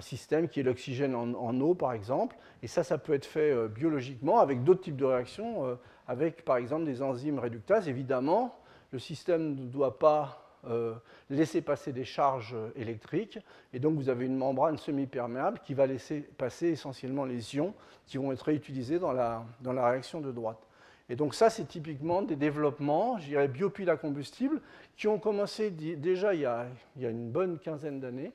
système 0.00 0.48
qui 0.48 0.60
est 0.60 0.62
l'oxygène 0.62 1.14
en, 1.14 1.60
eau, 1.60 1.74
par 1.74 1.92
exemple. 1.92 2.36
Et 2.62 2.66
ça, 2.66 2.82
ça 2.82 2.98
peut 2.98 3.14
être 3.14 3.26
fait 3.26 3.50
euh, 3.50 3.68
biologiquement 3.68 4.40
avec 4.40 4.62
d'autres 4.62 4.82
types 4.82 4.96
de 4.96 5.04
réactions, 5.04 5.64
euh, 5.64 5.74
avec 6.06 6.44
par 6.44 6.56
exemple 6.56 6.84
des 6.84 7.02
enzymes 7.02 7.38
réductases. 7.38 7.88
Évidemment, 7.88 8.54
le 8.90 8.98
système 8.98 9.54
ne 9.54 9.66
doit 9.66 9.98
pas 9.98 10.48
euh, 10.66 10.94
laisser 11.30 11.62
passer 11.62 11.92
des 11.92 12.04
charges 12.04 12.56
électriques, 12.76 13.38
et 13.72 13.78
donc 13.78 13.96
vous 13.96 14.08
avez 14.08 14.26
une 14.26 14.36
membrane 14.36 14.76
semi-perméable 14.76 15.60
qui 15.64 15.72
va 15.72 15.86
laisser 15.86 16.20
passer 16.20 16.68
essentiellement 16.68 17.24
les 17.24 17.56
ions 17.56 17.74
qui 18.06 18.18
vont 18.18 18.32
être 18.32 18.42
réutilisés 18.42 18.98
dans 18.98 19.12
la, 19.12 19.44
dans 19.60 19.72
la 19.72 19.88
réaction 19.88 20.20
de 20.20 20.32
droite. 20.32 20.67
Et 21.10 21.16
donc 21.16 21.34
ça, 21.34 21.48
c'est 21.48 21.64
typiquement 21.64 22.22
des 22.22 22.36
développements, 22.36 23.18
je 23.18 23.26
dirais, 23.26 23.48
biopiles 23.48 23.88
à 23.88 23.96
combustible, 23.96 24.60
qui 24.96 25.08
ont 25.08 25.18
commencé 25.18 25.70
déjà 25.70 26.34
il 26.34 26.40
y 26.40 26.46
a, 26.46 26.66
une 26.96 27.30
bonne 27.30 27.58
quinzaine 27.58 28.00
d'années. 28.00 28.32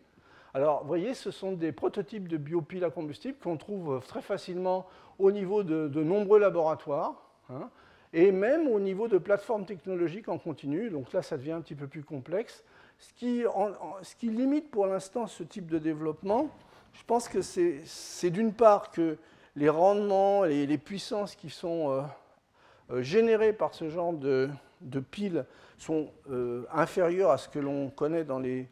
Alors, 0.56 0.82
vous 0.82 0.88
voyez, 0.88 1.14
ce 1.14 1.32
sont 1.32 1.54
des 1.54 1.72
prototypes 1.72 2.28
de 2.28 2.38
biopiles 2.38 2.84
à 2.84 2.90
combustible 2.90 3.38
qu'on 3.42 3.58
trouve 3.58 4.02
très 4.08 4.22
facilement 4.22 4.88
au 5.20 5.32
niveau 5.32 5.64
de, 5.64 6.04
nombreux 6.04 6.40
laboratoires, 6.40 7.30
hein, 7.50 7.70
et 8.12 8.32
même 8.32 8.68
au 8.68 8.80
niveau 8.80 9.08
de 9.08 9.18
plateformes 9.18 9.66
technologiques 9.66 10.30
en 10.30 10.38
continu. 10.38 10.90
Donc 10.90 11.12
là, 11.14 11.22
ça 11.22 11.38
devient 11.38 11.54
un 11.54 11.62
petit 11.62 11.76
peu 11.76 11.88
plus 11.88 12.04
complexe. 12.04 12.64
Ce 13.00 13.14
qui, 13.14 14.30
limite 14.30 14.72
pour 14.72 14.88
l'instant 14.88 15.28
ce 15.28 15.44
type 15.44 15.70
de 15.70 15.78
développement, 15.80 16.50
je 16.94 17.04
pense 17.06 17.28
que 17.28 17.42
c'est 17.42 18.30
d'une 18.30 18.54
part 18.54 18.92
que 18.92 19.18
les 19.56 19.70
rendements 19.70 20.44
les 20.44 20.78
puissances 20.80 21.36
qui 21.36 21.52
sont... 21.52 21.92
Euh, 21.92 22.02
euh, 22.94 23.02
générés 23.02 23.54
par 23.54 23.74
ce 23.74 23.90
genre 23.90 24.14
de, 24.14 24.50
piles 25.12 25.46
sont 25.78 26.10
euh, 26.30 26.64
inférieurs 26.72 27.32
à 27.32 27.38
ce 27.38 27.50
que 27.50 27.60
l'on 27.60 27.90
connaît 27.90 28.24
dans 28.24 28.40
les, 28.40 28.68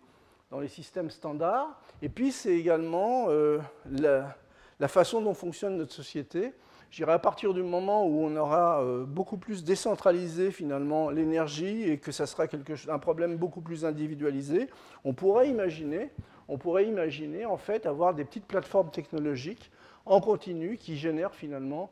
systèmes 0.67 1.09
standards. 1.09 1.79
Et 2.01 2.09
puis, 2.09 2.31
c'est 2.31 2.53
également 2.53 3.27
euh, 3.29 3.59
la, 3.89 4.87
façon 4.87 5.21
dont 5.21 5.33
fonctionne 5.33 5.77
notre 5.77 5.93
société. 5.93 6.53
Je 6.91 6.97
dirais 6.97 7.13
à 7.13 7.19
partir 7.19 7.53
du 7.53 7.63
moment 7.63 8.05
où 8.05 8.25
on 8.25 8.35
aura 8.35 8.83
beaucoup 9.07 9.37
plus 9.37 9.63
décentralisé 9.63 10.51
finalement 10.51 11.09
l'énergie 11.09 11.89
et 11.89 11.97
que 11.97 12.11
ça 12.11 12.25
sera 12.25 12.47
quelque 12.47 12.75
chose, 12.75 12.91
un 12.91 12.99
problème 12.99 13.37
beaucoup 13.37 13.61
plus 13.61 13.85
individualisé, 13.85 14.67
on 15.05 15.13
pourrait 15.13 15.47
imaginer, 15.47 16.09
on 16.49 16.57
pourrait 16.57 16.85
imaginer 16.85 17.45
en 17.45 17.55
fait 17.55 17.85
avoir 17.85 18.13
des 18.13 18.25
petites 18.25 18.45
plateformes 18.45 18.91
technologiques 18.91 19.71
en 20.05 20.19
continu 20.19 20.75
qui 20.75 20.97
génèrent 20.97 21.33
finalement 21.33 21.89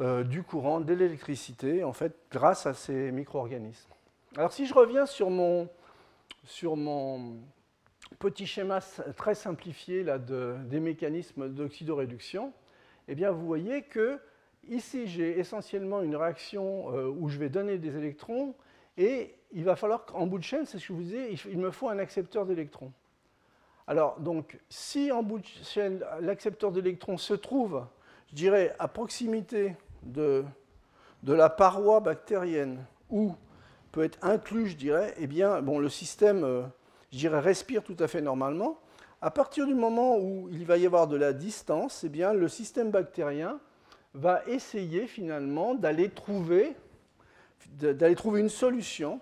euh, 0.00 0.24
du 0.24 0.42
courant, 0.42 0.80
de 0.80 0.94
l'électricité, 0.94 1.84
en 1.84 1.92
fait, 1.92 2.16
grâce 2.30 2.64
à 2.64 2.72
ces 2.72 3.12
micro-organismes. 3.12 3.90
Alors 4.36 4.50
si 4.50 4.64
je 4.64 4.72
reviens 4.72 5.04
sur 5.04 5.28
mon, 5.28 5.68
sur 6.44 6.76
mon 6.76 7.36
petit 8.18 8.46
schéma 8.46 8.80
très 9.16 9.34
simplifié 9.34 10.02
là, 10.02 10.18
de, 10.18 10.56
des 10.64 10.80
mécanismes 10.80 11.50
d'oxydoréduction, 11.50 12.54
eh 13.08 13.14
bien 13.14 13.30
vous 13.30 13.44
voyez 13.44 13.82
que 13.82 14.18
ici 14.70 15.06
j'ai 15.06 15.38
essentiellement 15.38 16.00
une 16.00 16.16
réaction 16.16 16.90
euh, 16.96 17.08
où 17.08 17.28
je 17.28 17.38
vais 17.38 17.50
donner 17.50 17.76
des 17.76 17.94
électrons 17.94 18.54
et 18.96 19.34
il 19.52 19.64
va 19.64 19.76
falloir 19.76 20.06
qu'en 20.06 20.26
bout 20.26 20.38
de 20.38 20.44
chaîne, 20.44 20.64
c'est 20.64 20.78
ce 20.78 20.88
que 20.88 20.88
je 20.88 20.92
vous 20.94 21.02
disais, 21.02 21.34
il 21.50 21.58
me 21.58 21.70
faut 21.70 21.90
un 21.90 21.98
accepteur 21.98 22.46
d'électrons. 22.46 22.92
Alors 23.86 24.18
donc 24.18 24.58
si 24.70 25.12
en 25.12 25.22
bout 25.22 25.40
de 25.40 25.46
chaîne 25.64 26.02
l'accepteur 26.20 26.72
d'électrons 26.72 27.18
se 27.18 27.34
trouve 27.34 27.84
je 28.32 28.36
dirais, 28.36 28.74
à 28.78 28.88
proximité 28.88 29.76
de, 30.02 30.44
la 31.26 31.48
paroi 31.48 32.00
bactérienne, 32.00 32.84
où 33.10 33.34
peut 33.90 34.04
être 34.04 34.18
inclus, 34.22 34.68
je 34.68 34.76
dirais, 34.76 35.14
eh 35.18 35.26
bien, 35.26 35.60
le 35.60 35.88
système, 35.88 36.44
euh, 36.44 36.62
je 37.12 37.18
dirais, 37.18 37.40
respire 37.40 37.82
tout 37.82 37.96
à 37.98 38.08
fait 38.08 38.20
normalement. 38.20 38.80
À 39.20 39.30
partir 39.30 39.66
du 39.66 39.74
moment 39.74 40.18
où 40.18 40.48
il 40.50 40.66
va 40.66 40.78
y 40.78 40.86
avoir 40.86 41.06
de 41.06 41.16
la 41.16 41.32
distance, 41.32 42.04
eh 42.04 42.08
bien, 42.08 42.32
le 42.32 42.48
système 42.48 42.90
bactérien 42.90 43.60
va 44.14 44.42
essayer 44.46 45.06
finalement 45.06 45.74
d'aller 45.74 46.10
trouver, 46.10 46.74
d'aller 47.78 48.16
trouver 48.16 48.40
une 48.40 48.48
solution 48.48 49.20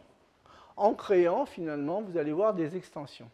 en 0.76 0.94
créant 0.94 1.44
finalement, 1.44 2.00
vous 2.00 2.16
allez 2.16 2.32
voir, 2.32 2.54
des 2.54 2.76
extensions. 2.76 3.30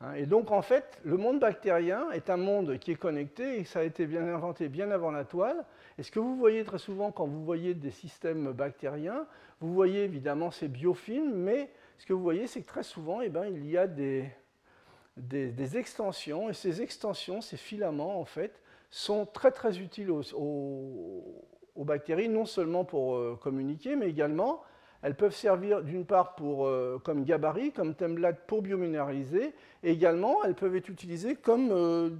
Hein, 0.00 0.14
et 0.14 0.26
donc, 0.26 0.50
en 0.50 0.62
fait, 0.62 1.00
le 1.04 1.16
monde 1.16 1.40
bactérien 1.40 2.10
est 2.12 2.30
un 2.30 2.36
monde 2.36 2.78
qui 2.78 2.92
est 2.92 2.96
connecté 2.96 3.58
et 3.58 3.64
ça 3.64 3.80
a 3.80 3.82
été 3.82 4.06
bien 4.06 4.26
inventé 4.28 4.68
bien 4.68 4.90
avant 4.90 5.10
la 5.10 5.24
toile. 5.24 5.64
Et 5.98 6.02
ce 6.02 6.10
que 6.10 6.20
vous 6.20 6.36
voyez 6.36 6.64
très 6.64 6.78
souvent 6.78 7.10
quand 7.10 7.26
vous 7.26 7.44
voyez 7.44 7.74
des 7.74 7.90
systèmes 7.90 8.52
bactériens, 8.52 9.26
vous 9.60 9.74
voyez 9.74 10.04
évidemment 10.04 10.50
ces 10.50 10.68
biofilms, 10.68 11.34
mais 11.34 11.70
ce 11.98 12.06
que 12.06 12.12
vous 12.12 12.22
voyez, 12.22 12.46
c'est 12.46 12.62
que 12.62 12.68
très 12.68 12.84
souvent, 12.84 13.20
eh 13.20 13.28
ben, 13.28 13.46
il 13.46 13.68
y 13.68 13.76
a 13.76 13.88
des, 13.88 14.30
extensions. 15.76 16.48
Et 16.48 16.54
ces 16.54 16.80
extensions, 16.80 17.40
ces 17.40 17.56
filaments, 17.56 18.20
en 18.20 18.24
fait, 18.24 18.62
sont 18.90 19.26
très 19.26 19.50
très 19.50 19.78
utiles 19.78 20.10
aux, 20.10 21.44
bactéries, 21.76 22.28
non 22.28 22.44
seulement 22.44 22.84
pour 22.84 23.16
euh, 23.16 23.38
communiquer, 23.40 23.96
mais 23.96 24.08
également 24.08 24.62
elles 25.02 25.14
peuvent 25.14 25.34
servir 25.34 25.82
d'une 25.82 26.04
part 26.04 26.34
euh, 26.40 26.98
comme 26.98 27.24
gabarit, 27.24 27.72
comme 27.72 27.94
template 27.94 28.46
pour 28.46 28.62
biominéraliser, 28.62 29.54
et 29.82 29.90
également 29.90 30.44
elles 30.44 30.54
peuvent 30.54 30.74
être 30.76 30.88
utilisées 30.88 31.36
comme, 31.36 31.70
euh, 31.70 32.10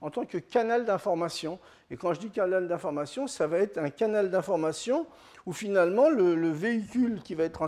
en 0.00 0.10
tant 0.10 0.24
que 0.24 0.38
canal 0.38 0.84
d'information. 0.84 1.58
Et 1.90 1.96
quand 1.96 2.12
je 2.12 2.20
dis 2.20 2.30
canal 2.30 2.68
d'information, 2.68 3.26
ça 3.26 3.46
va 3.46 3.58
être 3.58 3.78
un 3.78 3.90
canal 3.90 4.30
d'information 4.30 5.06
où 5.46 5.52
finalement 5.52 6.10
le, 6.10 6.50
véhicule 6.50 7.22
qui 7.22 7.34
va 7.34 7.44
être 7.44 7.58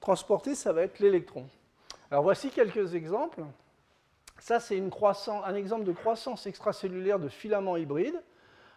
transporté, 0.00 0.54
ça 0.54 0.72
va 0.72 0.82
être 0.82 1.00
l'électron. 1.00 1.46
Alors 2.10 2.22
voici 2.22 2.50
quelques 2.50 2.94
exemples. 2.94 3.42
Ça, 4.38 4.60
c'est 4.60 4.78
un 4.78 5.54
exemple 5.54 5.84
de 5.84 5.92
croissance 5.92 6.46
extracellulaire 6.46 7.18
de 7.18 7.28
filaments 7.28 7.76
hybrides. 7.76 8.20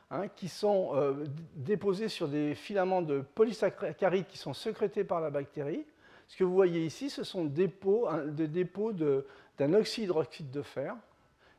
Hein, 0.09 0.29
qui 0.29 0.47
sont 0.47 0.91
euh, 0.93 1.25
déposés 1.57 2.07
sur 2.07 2.29
des 2.29 2.55
filaments 2.55 3.01
de 3.01 3.19
polysaccharides 3.35 4.25
qui 4.27 4.37
sont 4.37 4.53
sécrétés 4.53 5.03
par 5.03 5.19
la 5.19 5.29
bactérie. 5.29 5.85
Ce 6.29 6.37
que 6.37 6.45
vous 6.45 6.53
voyez 6.53 6.85
ici, 6.85 7.09
ce 7.09 7.25
sont 7.25 7.43
des 7.43 7.67
dépôts, 7.67 8.07
dépôts 8.25 8.93
d'un 8.93 9.73
oxydroxyde 9.73 10.49
de 10.49 10.61
fer. 10.61 10.95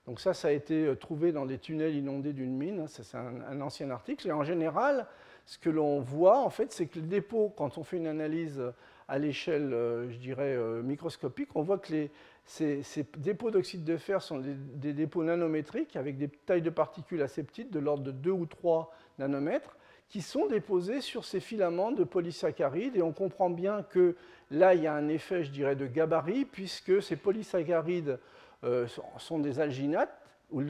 Donc 0.06 0.18
ça, 0.18 0.32
ça 0.32 0.48
a 0.48 0.52
été 0.52 0.86
euh, 0.86 0.94
trouvé 0.94 1.30
dans 1.30 1.44
des 1.44 1.58
tunnels 1.58 1.94
inondés 1.94 2.32
d'une 2.32 2.56
mine. 2.56 2.80
Hein, 2.80 2.86
c'est 2.86 3.18
un, 3.18 3.60
ancien 3.60 3.90
article. 3.90 4.28
Et 4.28 4.32
en 4.32 4.44
général, 4.44 5.06
ce 5.44 5.58
que 5.58 5.68
l'on 5.68 6.00
voit, 6.00 6.38
en 6.38 6.48
fait, 6.48 6.72
c'est 6.72 6.86
que 6.86 7.00
les 7.00 7.06
dépôts, 7.06 7.52
quand 7.54 7.76
on 7.76 7.84
fait 7.84 7.98
une 7.98 8.06
analyse 8.06 8.62
à 9.08 9.18
l'échelle, 9.18 9.74
euh, 9.74 10.10
je 10.10 10.16
dirais, 10.16 10.56
microscopique, 10.82 11.50
on 11.54 11.60
voit 11.60 11.76
que 11.76 11.92
les, 11.92 12.10
ces, 12.48 13.06
dépôts 13.18 13.50
d'oxyde 13.50 13.84
de 13.84 13.98
fer 13.98 14.22
sont 14.22 14.38
des, 14.38 14.94
dépôts 14.94 15.22
nanométriques 15.22 15.96
avec 15.96 16.16
des 16.16 16.28
tailles 16.28 16.62
de 16.62 16.70
particules 16.70 17.20
assez 17.20 17.42
petites, 17.42 17.70
de 17.70 17.78
l'ordre 17.78 18.04
de 18.04 18.10
2 18.10 18.30
ou 18.30 18.46
3 18.46 18.90
nanomètres, 19.18 19.76
qui 20.08 20.22
sont 20.22 20.46
déposés 20.46 21.02
sur 21.02 21.26
ces 21.26 21.40
filaments 21.40 21.92
de 21.92 22.04
polysaccharides. 22.04 22.96
Et 22.96 23.02
on 23.02 23.12
comprend 23.12 23.50
bien 23.50 23.82
que 23.82 24.16
là, 24.50 24.74
il 24.74 24.82
y 24.82 24.86
a 24.86 24.94
un 24.94 25.08
effet, 25.08 25.44
je 25.44 25.50
dirais, 25.50 25.76
de 25.76 25.86
gabarit, 25.86 26.46
puisque 26.46 27.02
ces 27.02 27.16
polysaccharides 27.16 28.18
euh, 28.64 28.86
sont 29.18 29.38
des 29.38 29.60
alginates, 29.60 30.18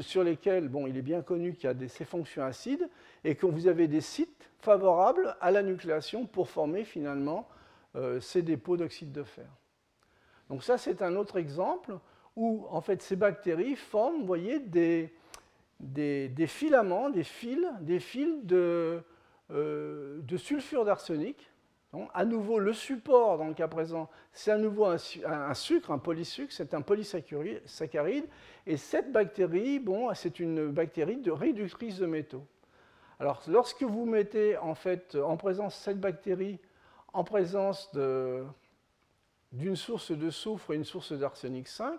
sur 0.01 0.25
lesquels 0.25 0.69
bon, 0.69 0.89
il 0.89 0.97
est 0.97 1.03
bien 1.03 1.23
connu 1.23 1.55
qu'il 1.55 1.65
y 1.65 1.71
a 1.71 1.75
des, 1.75 1.87
ces 1.87 2.05
fonctions 2.05 2.43
acides, 2.43 2.89
et 3.23 3.37
que 3.37 3.47
vous 3.47 3.69
avez 3.69 3.87
des 3.87 4.01
sites 4.01 4.51
favorables 4.59 5.37
à 5.41 5.53
la 5.53 5.63
nucléation 5.63 6.27
pour 6.27 6.49
former 6.49 6.83
finalement 6.83 7.49
euh, 7.95 8.19
ces 8.19 8.43
dépôts 8.43 8.77
d'oxyde 8.77 9.13
de 9.13 9.23
fer. 9.23 9.47
Donc 10.49 10.63
ça, 10.63 10.79
c'est 10.79 11.03
un 11.03 11.17
autre 11.17 11.37
exemple 11.37 11.99
où, 12.37 12.67
en 12.71 12.81
fait, 12.81 13.03
ces 13.03 13.17
bactéries 13.17 13.77
forment, 13.77 14.21
vous 14.21 14.27
voyez, 14.27 14.61
des, 14.61 15.11
filaments, 16.47 17.11
des 17.11 17.25
fils, 17.25 17.67
des 17.81 18.01
fils 18.01 18.45
de, 18.45 19.03
euh, 19.51 20.21
sulfure 20.37 20.85
d'arsenic. 20.85 21.51
À 22.13 22.25
nouveau, 22.27 22.59
le 22.59 22.75
support, 22.75 23.39
dans 23.39 23.49
le 23.49 23.55
cas 23.55 23.67
présent, 23.67 24.11
c'est 24.33 24.51
à 24.51 24.59
nouveau 24.59 24.85
un, 24.87 25.55
sucre, 25.55 25.91
un 25.91 25.99
polysucre, 25.99 26.53
c'est 26.53 26.75
un 26.75 26.83
polysaccharide. 26.83 28.27
Et 28.67 28.77
cette 28.77 29.11
bactérie, 29.11 29.79
bon, 29.79 30.13
c'est 30.15 30.39
une 30.39 30.71
bactérie 30.71 31.17
de 31.17 31.31
réductrice 31.31 31.99
de 31.99 32.07
métaux. 32.07 32.45
Alors, 33.19 33.43
lorsque 33.49 33.83
vous 33.83 34.05
mettez 34.05 34.59
en 34.59 34.75
fait 34.75 35.17
en 35.17 35.37
présence 35.37 35.75
cette 35.77 35.99
bactérie 35.99 36.61
en 37.15 37.25
présence 37.25 37.91
de, 37.93 38.45
d'une 39.53 39.77
source 39.77 40.13
de 40.13 40.31
soufre 40.31 40.73
et 40.73 40.77
une 40.77 40.85
source 40.85 41.13
d'arsenic 41.13 41.69
5, 41.69 41.99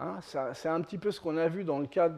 Hein. 0.00 0.20
c'est 0.54 0.68
un 0.68 0.80
petit 0.80 0.98
peu 0.98 1.10
ce 1.10 1.20
qu'on 1.20 1.36
a 1.36 1.48
vu 1.48 1.64
dans 1.64 1.80
le 1.80 1.86
cadre 1.86 2.16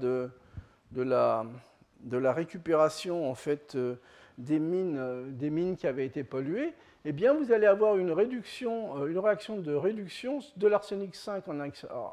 de, 0.93 1.03
la, 1.03 2.33
récupération 2.33 3.31
en 3.31 3.35
fait, 3.35 3.75
euh, 3.75 3.95
des, 4.37 4.59
mines, 4.59 4.99
euh, 4.99 5.51
mines 5.51 5.77
qui 5.77 5.87
avaient 5.87 6.05
été 6.05 6.23
polluées. 6.23 6.75
Eh 7.07 7.13
bien, 7.13 7.33
vous 7.33 7.53
allez 7.53 7.67
avoir 7.67 7.97
une, 7.97 8.11
une 8.11 9.19
réaction 9.19 9.57
de 9.57 9.75
réduction 9.75 10.41
de 10.57 10.67
l'arsenic 10.67 11.17
5 11.17 11.49
en, 11.49 11.59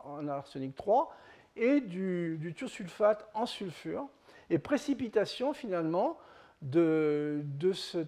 en, 0.06 0.28
arsenic 0.30 0.74
3 0.74 1.14
et 1.58 1.82
du, 1.82 2.38
du 2.38 2.54
thiosulfate 2.54 3.28
en 3.34 3.46
sulfure, 3.46 4.08
et 4.50 4.60
précipitation 4.60 5.54
finalement 5.54 6.18
de, 6.62 7.42
de 7.44 7.74
ce 7.74 8.06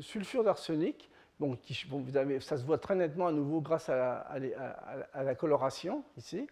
sulfure 0.00 0.44
d'arsenic 0.44 1.09
Avez, 2.14 2.40
ça 2.40 2.56
se 2.58 2.64
voit 2.64 2.78
très 2.78 2.94
nettement 2.94 3.26
à 3.26 3.32
nouveau 3.32 3.60
grâce 3.60 3.88
à 3.88 4.38
la, 5.14 5.34
coloration 5.34 6.04
ici. 6.16 6.46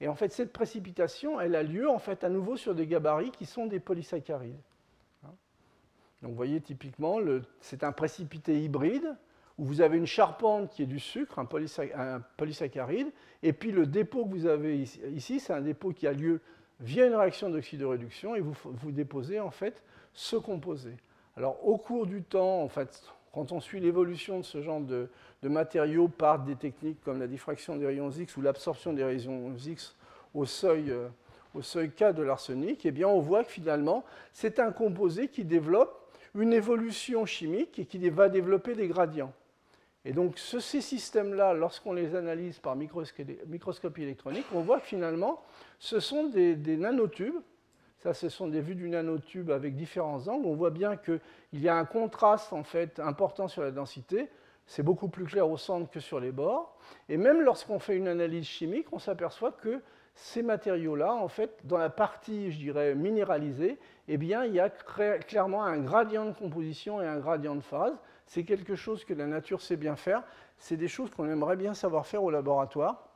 Et 0.00 0.08
en 0.08 0.14
fait, 0.14 0.32
cette 0.32 0.52
précipitation, 0.52 1.40
elle 1.40 1.54
a 1.54 1.62
lieu 1.62 1.88
en 1.88 1.98
fait 1.98 2.24
à 2.24 2.28
nouveau 2.28 2.56
sur 2.56 2.74
des 2.74 2.86
gabarits 2.86 3.30
qui 3.30 3.46
sont 3.46 3.66
des 3.66 3.80
polysaccharides. 3.80 4.60
Hein. 5.24 5.30
Donc 6.20 6.32
vous 6.32 6.36
voyez 6.36 6.60
typiquement, 6.60 7.18
c'est 7.60 7.84
un 7.84 7.92
précipité 7.92 8.62
hybride 8.62 9.16
où 9.56 9.64
vous 9.64 9.80
avez 9.80 9.96
une 9.96 10.06
charpente 10.06 10.70
qui 10.70 10.82
est 10.82 10.86
du 10.86 10.98
sucre, 10.98 11.38
un, 11.38 11.44
polysaccharide, 12.36 13.12
et 13.42 13.52
puis 13.52 13.70
le 13.70 13.86
dépôt 13.86 14.24
que 14.24 14.30
vous 14.30 14.46
avez 14.46 14.78
ici, 15.12 15.38
c'est 15.38 15.52
un 15.52 15.60
dépôt 15.60 15.92
qui 15.92 16.06
a 16.06 16.12
lieu 16.12 16.40
via 16.80 17.06
une 17.06 17.14
réaction 17.14 17.50
d'oxydoréduction 17.50 18.34
et 18.34 18.40
vous, 18.40 18.54
vous 18.64 18.90
déposez 18.90 19.38
en 19.38 19.50
fait 19.50 19.82
ce 20.12 20.36
composé. 20.36 20.96
Alors 21.36 21.66
au 21.66 21.78
cours 21.78 22.06
du 22.06 22.22
temps, 22.22 22.62
en 22.62 22.68
fait, 22.68 23.02
quand 23.34 23.50
on 23.50 23.60
suit 23.60 23.80
l'évolution 23.80 24.38
de 24.38 24.44
ce 24.44 24.62
genre 24.62 24.80
de, 24.80 25.08
matériaux 25.42 26.08
par 26.08 26.38
des 26.38 26.54
techniques 26.54 27.02
comme 27.04 27.18
la 27.18 27.26
diffraction 27.26 27.76
des 27.76 27.84
rayons 27.84 28.10
X 28.10 28.36
ou 28.36 28.40
l'absorption 28.40 28.92
des 28.92 29.04
rayons 29.04 29.52
X 29.56 29.94
au 30.32 30.46
seuil, 30.46 30.90
euh, 30.90 31.08
K 31.88 32.14
de 32.14 32.22
l'arsenic, 32.22 32.86
eh 32.86 33.04
on 33.04 33.20
voit 33.20 33.44
que 33.44 33.50
finalement, 33.50 34.04
c'est 34.32 34.58
un 34.58 34.72
composé 34.72 35.28
qui 35.28 35.44
développe 35.44 36.00
une 36.34 36.52
évolution 36.52 37.26
chimique 37.26 37.78
et 37.78 37.84
qui 37.84 38.08
va 38.08 38.28
développer 38.28 38.74
des 38.74 38.88
gradients. 38.88 39.32
Et 40.04 40.12
donc 40.12 40.38
ces 40.38 40.80
systèmes-là, 40.80 41.54
lorsqu'on 41.54 41.92
les 41.92 42.14
analyse 42.14 42.58
par 42.58 42.76
microscopie 42.76 44.02
électronique, 44.02 44.46
on 44.54 44.60
voit 44.60 44.80
que 44.80 44.86
finalement, 44.86 45.42
ce 45.78 46.00
sont 46.00 46.28
des 46.28 46.76
nanotubes 46.76 47.40
ça, 48.04 48.12
ce 48.12 48.28
sont 48.28 48.48
des 48.48 48.60
vues 48.60 48.74
du 48.74 48.90
nanotube 48.90 49.50
avec 49.50 49.76
différents 49.76 50.28
angles. 50.28 50.44
On 50.44 50.54
voit 50.54 50.68
bien 50.68 50.98
qu'il 50.98 51.20
y 51.54 51.70
a 51.70 51.76
un 51.76 51.86
contraste 51.86 52.52
en 52.52 52.62
fait 52.62 53.00
important 53.00 53.48
sur 53.48 53.62
la 53.62 53.70
densité. 53.70 54.28
C'est 54.66 54.82
beaucoup 54.82 55.08
plus 55.08 55.24
clair 55.24 55.48
au 55.48 55.56
centre 55.56 55.90
que 55.90 56.00
sur 56.00 56.20
les 56.20 56.30
bords. 56.30 56.76
Et 57.08 57.16
même 57.16 57.40
lorsqu'on 57.40 57.78
fait 57.78 57.96
une 57.96 58.06
analyse 58.06 58.44
chimique, 58.44 58.88
on 58.92 58.98
s'aperçoit 58.98 59.52
que 59.52 59.80
ces 60.14 60.42
matériaux-là, 60.42 61.14
en 61.14 61.28
fait, 61.28 61.56
dans 61.64 61.78
la 61.78 61.88
partie, 61.88 62.52
je 62.52 62.58
dirais, 62.58 62.94
minéralisée, 62.94 63.78
eh 64.08 64.14
il 64.16 64.24
y 64.24 64.60
a 64.60 64.68
clairement 64.68 65.64
un 65.64 65.78
gradient 65.78 66.26
de 66.26 66.32
composition 66.32 67.00
et 67.00 67.06
un 67.06 67.18
gradient 67.18 67.54
de 67.54 67.62
phase. 67.62 67.94
C'est 68.26 68.44
quelque 68.44 68.74
chose 68.74 69.02
que 69.06 69.14
la 69.14 69.26
nature 69.26 69.62
sait 69.62 69.76
bien 69.76 69.96
faire. 69.96 70.22
C'est 70.58 70.76
des 70.76 70.88
choses 70.88 71.08
qu'on 71.10 71.30
aimerait 71.30 71.56
bien 71.56 71.72
savoir 71.72 72.06
faire 72.06 72.22
au 72.22 72.30
laboratoire 72.30 73.08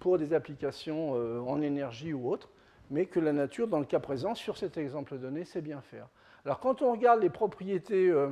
pour 0.00 0.18
des 0.18 0.34
applications 0.34 1.14
euh, 1.14 1.40
en 1.40 1.62
énergie 1.62 2.12
ou 2.12 2.30
autres 2.30 2.50
mais 2.90 3.06
que 3.06 3.20
la 3.20 3.32
nature, 3.32 3.68
dans 3.68 3.78
le 3.78 3.84
cas 3.84 4.00
présent, 4.00 4.34
sur 4.34 4.56
cet 4.56 4.76
exemple 4.76 5.18
donné, 5.18 5.44
sait 5.44 5.62
bien 5.62 5.80
faire. 5.80 6.08
Alors 6.44 6.60
quand 6.60 6.82
on 6.82 6.92
regarde 6.92 7.22
les 7.22 7.30
propriétés 7.30 8.08
euh, 8.08 8.28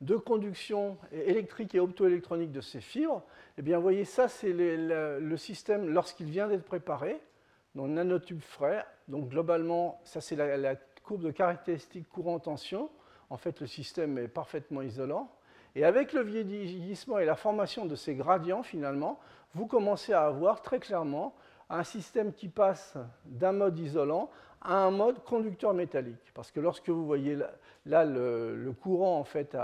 de 0.00 0.16
conduction 0.16 0.98
électrique 1.12 1.74
et 1.74 1.80
optoélectronique 1.80 2.52
de 2.52 2.60
ces 2.60 2.80
fibres, 2.80 3.22
eh 3.56 3.62
bien, 3.62 3.76
vous 3.76 3.82
voyez, 3.82 4.04
ça, 4.04 4.28
c'est 4.28 4.52
le, 4.52 5.36
système 5.36 5.88
lorsqu'il 5.88 6.26
vient 6.26 6.48
d'être 6.48 6.64
préparé, 6.64 7.20
donc 7.74 7.90
nanotube 7.90 8.40
frais. 8.40 8.84
Donc, 9.08 9.28
globalement, 9.28 10.00
ça, 10.04 10.20
c'est 10.20 10.36
la, 10.36 10.56
la, 10.56 10.76
courbe 11.02 11.22
de 11.22 11.30
caractéristiques 11.30 12.08
courant-tension. 12.08 12.90
En 13.30 13.36
fait, 13.36 13.60
le 13.60 13.66
système 13.66 14.16
est 14.16 14.28
parfaitement 14.28 14.80
isolant. 14.80 15.30
Et 15.74 15.84
avec 15.84 16.12
le 16.12 16.22
vieillissement 16.22 17.18
et 17.18 17.24
la 17.24 17.36
formation 17.36 17.84
de 17.84 17.94
ces 17.94 18.14
gradients, 18.14 18.62
finalement, 18.62 19.20
vous 19.54 19.66
commencez 19.66 20.12
à 20.12 20.24
avoir 20.24 20.62
très 20.62 20.78
clairement 20.78 21.34
un 21.70 21.84
système 21.84 22.32
qui 22.32 22.48
passe 22.48 22.96
d'un 23.24 23.52
mode 23.52 23.78
isolant 23.78 24.30
à 24.60 24.76
un 24.76 24.90
mode 24.90 25.22
conducteur 25.24 25.74
métallique. 25.74 26.32
Parce 26.34 26.50
que 26.50 26.60
lorsque 26.60 26.88
vous 26.88 27.04
voyez 27.04 27.38
là, 27.86 28.04
le, 28.04 28.72
courant, 28.72 29.18
en 29.18 29.24
fait, 29.24 29.56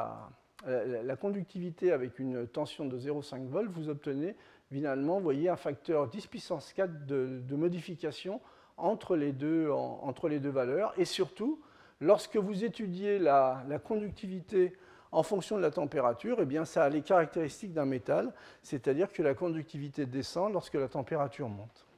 la, 0.66 1.16
conductivité 1.16 1.92
avec 1.92 2.18
une 2.18 2.46
tension 2.46 2.84
de 2.84 2.98
0,5 2.98 3.46
volts, 3.46 3.70
vous 3.70 3.88
obtenez 3.88 4.36
finalement, 4.70 5.20
voyez, 5.20 5.48
un 5.48 5.56
facteur 5.56 6.08
10 6.08 6.26
puissance 6.28 6.72
4 6.72 7.06
de, 7.06 7.56
modification 7.56 8.40
entre 8.76 9.16
les, 9.16 9.32
deux, 9.32 9.70
entre 9.70 10.28
les 10.28 10.38
deux 10.38 10.50
valeurs. 10.50 10.92
Et 10.96 11.04
surtout, 11.04 11.60
lorsque 12.00 12.36
vous 12.36 12.64
étudiez 12.64 13.18
la, 13.18 13.64
la 13.68 13.78
conductivité 13.78 14.76
en 15.12 15.22
fonction 15.22 15.56
de 15.56 15.62
la 15.62 15.72
température, 15.72 16.38
eh 16.40 16.44
bien, 16.44 16.64
ça 16.64 16.84
a 16.84 16.88
les 16.88 17.02
caractéristiques 17.02 17.72
d'un 17.72 17.84
métal, 17.84 18.32
c'est-à-dire 18.62 19.12
que 19.12 19.22
la 19.22 19.34
conductivité 19.34 20.06
descend 20.06 20.52
lorsque 20.52 20.74
la 20.74 20.88
température 20.88 21.48
monte. 21.48 21.89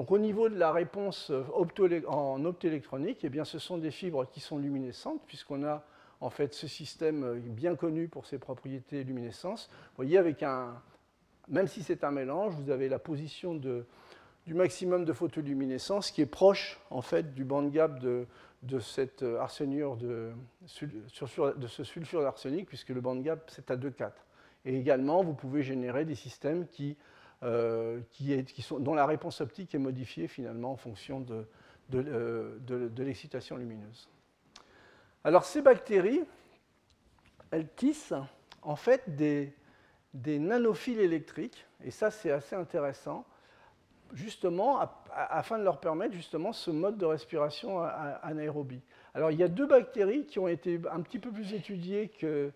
Donc 0.00 0.12
au 0.12 0.18
niveau 0.18 0.48
de 0.48 0.56
la 0.56 0.72
réponse 0.72 1.30
euh, 1.30 1.44
en 2.06 2.42
optoélectronique, 2.46 3.18
eh 3.22 3.28
bien, 3.28 3.44
ce 3.44 3.58
sont 3.58 3.76
des 3.76 3.90
fibres 3.90 4.24
qui 4.24 4.40
sont 4.40 4.56
luminescentes, 4.56 5.20
puisqu'on 5.26 5.62
a 5.62 5.84
en 6.22 6.30
fait 6.30 6.54
ce 6.54 6.66
système 6.66 7.22
euh, 7.22 7.38
bien 7.38 7.76
connu 7.76 8.08
pour 8.08 8.24
ses 8.24 8.38
propriétés 8.38 9.04
luminescence. 9.04 9.68
Vous 9.70 9.96
voyez, 9.96 10.16
avec 10.16 10.42
un, 10.42 10.80
même 11.48 11.66
si 11.66 11.82
c'est 11.82 12.02
un 12.02 12.12
mélange, 12.12 12.54
vous 12.54 12.70
avez 12.70 12.88
la 12.88 12.98
position 12.98 13.54
de, 13.54 13.84
du 14.46 14.54
maximum 14.54 15.04
de 15.04 15.12
photoluminescence 15.12 16.10
qui 16.10 16.22
est 16.22 16.26
proche 16.26 16.80
en 16.88 17.02
fait 17.02 17.34
du 17.34 17.44
band 17.44 17.68
gap 17.68 17.98
de, 17.98 18.24
de 18.62 18.80
euh, 19.22 19.46
de, 20.00 20.32
de 21.58 21.66
ce 21.66 21.84
sulfure 21.84 22.22
d'arsenic, 22.22 22.66
puisque 22.68 22.88
le 22.88 23.02
band 23.02 23.16
gap 23.16 23.50
c'est 23.54 23.70
à 23.70 23.76
2,4. 23.76 24.12
Et 24.64 24.78
également, 24.78 25.22
vous 25.22 25.34
pouvez 25.34 25.62
générer 25.62 26.06
des 26.06 26.14
systèmes 26.14 26.66
qui 26.68 26.96
euh, 27.42 28.00
qui 28.10 28.62
sont, 28.62 28.78
dont 28.78 28.94
la 28.94 29.06
réponse 29.06 29.40
optique 29.40 29.74
est 29.74 29.78
modifiée 29.78 30.28
finalement 30.28 30.72
en 30.72 30.76
fonction 30.76 31.20
de, 31.20 31.46
de, 31.88 32.04
euh, 32.06 32.88
l'excitation 32.98 33.56
lumineuse. 33.56 34.08
Alors 35.24 35.44
ces 35.44 35.62
bactéries, 35.62 36.22
elles 37.50 37.68
tissent 37.74 38.14
en 38.62 38.76
fait 38.76 39.16
des, 39.16 39.54
des 40.12 40.38
nanophiles 40.38 41.00
électriques, 41.00 41.66
et 41.82 41.90
ça 41.90 42.10
c'est 42.10 42.30
assez 42.30 42.56
intéressant, 42.56 43.24
justement 44.12 44.80
afin 45.10 45.58
de 45.58 45.64
leur 45.64 45.80
permettre 45.80 46.14
justement 46.14 46.52
ce 46.52 46.70
mode 46.70 46.98
de 46.98 47.06
respiration 47.06 47.80
anaérobie. 47.80 48.82
Alors 49.14 49.30
il 49.30 49.38
y 49.38 49.42
a 49.42 49.48
deux 49.48 49.66
bactéries 49.66 50.26
qui 50.26 50.38
ont 50.38 50.48
été 50.48 50.80
un 50.90 51.00
petit 51.00 51.18
peu 51.18 51.30
plus 51.30 51.54
étudiées 51.54 52.08
que, 52.08 52.52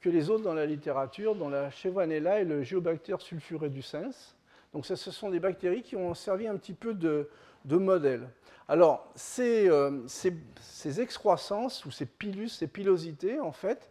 que 0.00 0.08
les 0.08 0.30
autres 0.30 0.42
dans 0.42 0.54
la 0.54 0.66
littérature, 0.66 1.34
dont 1.34 1.48
la 1.48 1.70
Chevronella 1.70 2.40
et 2.40 2.44
le 2.44 2.62
Geobacter 2.62 3.16
sulfureduscens. 3.18 4.36
Donc 4.72 4.86
ce 4.86 4.96
sont 4.96 5.30
des 5.30 5.40
bactéries 5.40 5.82
qui 5.82 5.96
ont 5.96 6.14
servi 6.14 6.46
un 6.46 6.56
petit 6.56 6.72
peu 6.72 6.94
de, 6.94 7.28
modèle. 7.66 8.28
Alors 8.68 9.10
ces, 9.14 9.68
euh, 9.68 10.00
ces, 10.06 11.00
excroissances 11.00 11.84
ou 11.84 11.90
ces 11.90 12.06
pilus, 12.06 12.48
ces 12.48 12.66
pilosités, 12.66 13.38
en 13.38 13.52
fait, 13.52 13.90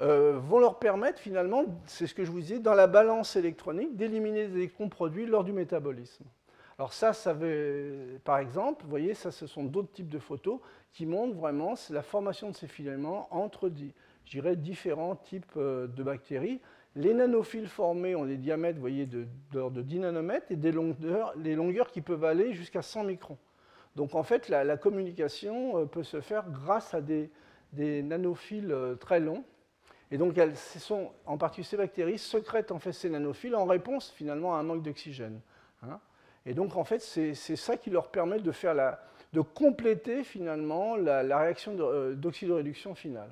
euh, 0.00 0.38
vont 0.38 0.58
leur 0.58 0.78
permettre 0.78 1.18
finalement, 1.18 1.64
c'est 1.86 2.06
ce 2.06 2.14
que 2.14 2.24
je 2.24 2.30
vous 2.30 2.40
disais, 2.40 2.58
dans 2.58 2.74
la 2.74 2.86
balance 2.86 3.36
électronique, 3.36 3.96
d'éliminer 3.96 4.48
des 4.48 4.56
électrons 4.56 4.88
produits 4.88 5.26
lors 5.26 5.44
du 5.44 5.52
métabolisme. 5.52 6.24
Alors 6.78 6.92
ça, 6.92 7.12
ça 7.12 7.32
veut, 7.32 8.18
par 8.24 8.38
exemple, 8.38 8.82
vous 8.82 8.90
voyez, 8.90 9.14
ça, 9.14 9.30
ce 9.30 9.46
sont 9.46 9.64
d'autres 9.64 9.92
types 9.92 10.08
de 10.08 10.18
photos 10.18 10.58
qui 10.92 11.06
montrent 11.06 11.36
vraiment 11.36 11.74
la 11.90 12.02
formation 12.02 12.50
de 12.50 12.56
ces 12.56 12.66
filaments 12.66 13.28
entre 13.30 13.70
je 14.24 14.30
dirais, 14.32 14.56
différents 14.56 15.16
types 15.16 15.52
euh, 15.56 15.86
de 15.86 16.02
bactéries. 16.02 16.60
Les 16.94 17.14
nanophiles 17.14 17.68
formés 17.68 18.14
ont 18.14 18.26
des 18.26 18.36
diamètres 18.36 18.78
voyez, 18.78 19.06
de, 19.06 19.26
de 19.52 19.82
10 19.82 20.00
nanomètres 20.00 20.46
et 20.50 20.56
des 20.56 20.72
longueurs, 20.72 21.32
les 21.36 21.54
longueurs 21.54 21.90
qui 21.90 22.02
peuvent 22.02 22.24
aller 22.24 22.52
jusqu'à 22.52 22.82
100 22.82 23.04
microns. 23.04 23.38
Donc 23.96 24.14
en 24.14 24.22
fait, 24.22 24.48
la, 24.48 24.76
communication 24.76 25.78
euh, 25.78 25.84
peut 25.86 26.02
se 26.02 26.20
faire 26.20 26.48
grâce 26.50 26.94
à 26.94 27.00
des, 27.00 27.30
nanophiles 27.74 28.72
euh, 28.72 28.94
très 28.94 29.20
longs. 29.20 29.44
Et 30.10 30.18
donc, 30.18 30.36
elles, 30.36 30.56
sont, 30.56 31.10
en 31.24 31.38
particulier 31.38 31.66
ces 31.66 31.76
bactéries, 31.78 32.18
secrètent 32.18 32.70
en 32.70 32.78
fait 32.78 32.92
ces 32.92 33.08
nanophiles 33.08 33.56
en 33.56 33.64
réponse 33.64 34.10
finalement 34.10 34.54
à 34.54 34.58
un 34.58 34.62
manque 34.62 34.82
d'oxygène. 34.82 35.40
Hein. 35.82 35.98
Et 36.44 36.52
donc, 36.52 36.76
en 36.76 36.84
fait, 36.84 36.98
c'est 36.98 37.34
ça 37.34 37.76
qui 37.78 37.88
leur 37.88 38.10
permet 38.10 38.38
de, 38.38 38.52
faire 38.52 38.74
la, 38.74 39.02
de 39.32 39.40
compléter 39.40 40.22
finalement 40.22 40.96
la 40.96 41.38
réaction 41.38 41.74
d'oxydoréduction 42.14 42.94
finale. 42.94 43.30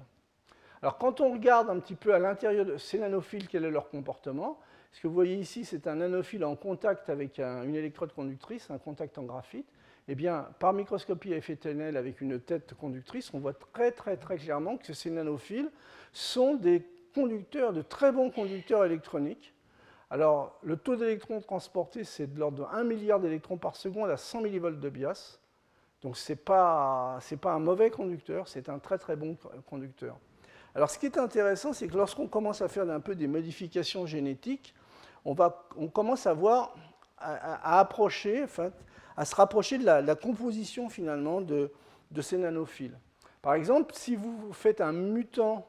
Alors 0.83 0.97
quand 0.97 1.21
on 1.21 1.33
regarde 1.33 1.69
un 1.69 1.79
petit 1.79 1.95
peu 1.95 2.15
à 2.15 2.19
l'intérieur 2.19 2.65
de 2.65 2.77
ces 2.79 2.99
nanophiles, 2.99 3.49
quel 3.49 3.65
est 3.65 3.71
leur 3.71 3.91
comportement, 3.91 4.59
ce 4.93 5.01
que 5.01 5.07
vous 5.07 5.15
voyez 5.15 5.37
ici, 5.37 5.65
c'est 5.65 5.87
un 5.87 5.97
nanophile 5.97 6.45
en 6.45 6.57
contact 6.57 7.11
avec 7.11 7.39
une 7.39 7.75
électrode 7.75 8.13
conductrice, 8.13 8.71
un 8.71 8.79
contact 8.79 9.19
en 9.19 9.23
graphite. 9.23 9.67
Eh 10.09 10.15
bien, 10.15 10.49
par 10.59 10.73
microscopie 10.73 11.33
à 11.35 11.37
effet 11.37 11.55
Tunnel 11.57 11.97
avec 11.97 12.21
une 12.21 12.41
tête 12.41 12.75
conductrice, 12.75 13.33
on 13.33 13.39
voit 13.39 13.53
très 13.53 13.93
très 13.93 14.17
très 14.17 14.39
clairement 14.39 14.77
que 14.77 14.93
ces 14.93 15.11
nanophiles 15.11 15.71
sont 16.13 16.55
des 16.55 16.85
conducteurs, 17.15 17.73
de 17.73 17.83
très 17.83 18.11
bons 18.11 18.31
conducteurs 18.31 18.85
électroniques, 18.85 19.55
Alors, 20.13 20.59
le 20.63 20.77
taux 20.77 20.97
d'électrons 20.97 21.41
transportés, 21.41 22.03
c'est 22.03 22.27
de 22.27 22.39
l'ordre 22.39 22.59
de 22.59 22.77
1 22.77 22.83
milliard 22.83 23.21
d'électrons 23.21 23.59
par 23.59 23.77
seconde 23.77 24.11
à 24.11 24.17
100 24.17 24.41
millivolts 24.41 24.81
de 24.81 24.89
bias. 24.89 25.39
Donc, 26.03 26.17
ce 26.17 26.33
n'est 26.33 26.37
pas, 26.37 27.21
pas 27.41 27.53
un 27.53 27.61
mauvais 27.61 27.91
conducteur, 27.91 28.49
c'est 28.49 28.69
un 28.69 28.81
très 28.81 28.99
très 28.99 29.15
bon 29.15 29.37
conducteur. 29.67 30.19
Alors, 30.75 30.91
ce 30.91 30.99
qui 30.99 31.07
est 31.07 31.19
intéressant, 31.19 31.73
c'est 31.73 31.89
que 31.89 31.97
lorsqu'on 31.97 32.29
commence 32.29 32.63
à 32.63 32.69
faire 32.69 32.89
un 32.89 33.01
peu 33.01 33.15
des 33.15 33.27
modifications 33.27 34.07
génétiques, 34.07 34.75
on, 35.25 35.35
commence 35.89 36.27
à 36.27 36.33
voir, 36.33 36.75
à, 37.19 37.79
approcher, 37.81 38.47
à 39.17 39.25
se 39.25 39.35
rapprocher 39.35 39.79
de 39.79 39.85
la, 39.85 40.15
composition 40.15 40.89
finalement 40.89 41.41
de, 41.41 41.71
ces 42.21 42.39
nanophiles. 42.39 42.97
Par 43.43 43.55
exemple, 43.55 43.95
si 43.95 44.17
vous 44.17 44.53
faites 44.53 44.81
un 44.81 44.93
mutant 44.93 45.67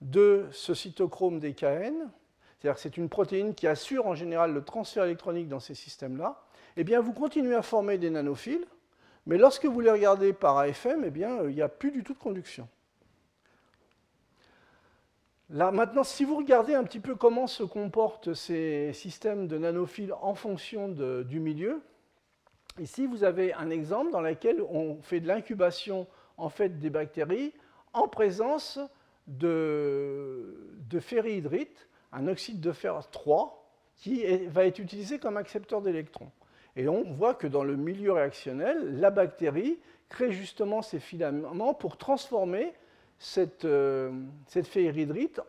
de 0.00 0.46
ce 0.52 0.74
cytochrome 0.74 1.40
DKN, 1.40 2.08
c'est-à-dire 2.60 2.74
que 2.74 2.80
c'est 2.80 2.96
une 2.96 3.08
protéine 3.08 3.54
qui 3.54 3.66
assure 3.66 4.06
en 4.06 4.14
général 4.14 4.52
le 4.52 4.64
transfert 4.64 5.04
électronique 5.04 5.48
dans 5.48 5.60
ces 5.60 5.74
systèmes-là, 5.74 6.40
eh 6.76 6.84
bien 6.84 7.00
vous 7.00 7.12
continuez 7.12 7.54
à 7.54 7.62
former 7.62 7.98
des 7.98 8.10
nanophiles, 8.10 8.64
mais 9.26 9.36
lorsque 9.36 9.66
vous 9.66 9.80
les 9.80 9.90
regardez 9.90 10.32
par 10.32 10.58
AFM, 10.58 11.04
eh 11.04 11.10
bien 11.10 11.42
il 11.42 11.54
n'y 11.54 11.62
a 11.62 11.68
plus 11.68 11.90
du 11.90 12.02
tout 12.02 12.14
de 12.14 12.18
conduction. 12.18 12.68
Maintenant, 15.50 16.04
si 16.04 16.24
vous 16.24 16.36
regardez 16.36 16.74
un 16.74 16.84
petit 16.84 17.00
peu 17.00 17.14
comment 17.14 17.46
se 17.46 17.62
comportent 17.62 18.34
ces 18.34 18.92
systèmes 18.92 19.48
de 19.48 19.56
nanophiles 19.56 20.12
en 20.20 20.34
fonction 20.34 20.88
du 20.88 21.40
milieu, 21.40 21.80
ici 22.78 23.06
vous 23.06 23.24
avez 23.24 23.54
un 23.54 23.70
exemple 23.70 24.12
dans 24.12 24.20
lequel 24.20 24.60
on 24.60 25.00
fait 25.00 25.20
de 25.20 25.26
l'incubation 25.26 26.06
en 26.36 26.50
fait 26.50 26.78
des 26.78 26.90
bactéries 26.90 27.54
en 27.94 28.08
présence 28.08 28.78
de, 29.26 30.70
de 30.90 31.00
ferrihydrite, 31.00 31.88
un 32.12 32.28
oxyde 32.28 32.60
de 32.60 32.72
fer 32.72 33.08
3, 33.10 33.58
qui 33.96 34.24
va 34.48 34.66
être 34.66 34.78
utilisé 34.78 35.18
comme 35.18 35.38
accepteur 35.38 35.80
d'électrons. 35.80 36.30
Et 36.76 36.88
on 36.88 37.10
voit 37.14 37.34
que 37.34 37.46
dans 37.46 37.64
le 37.64 37.76
milieu 37.76 38.12
réactionnel, 38.12 39.00
la 39.00 39.10
bactérie 39.10 39.78
crée 40.10 40.30
justement 40.30 40.82
ces 40.82 41.00
filaments 41.00 41.72
pour 41.72 41.96
transformer 41.96 42.74
cette, 43.18 43.64
euh, 43.64 44.12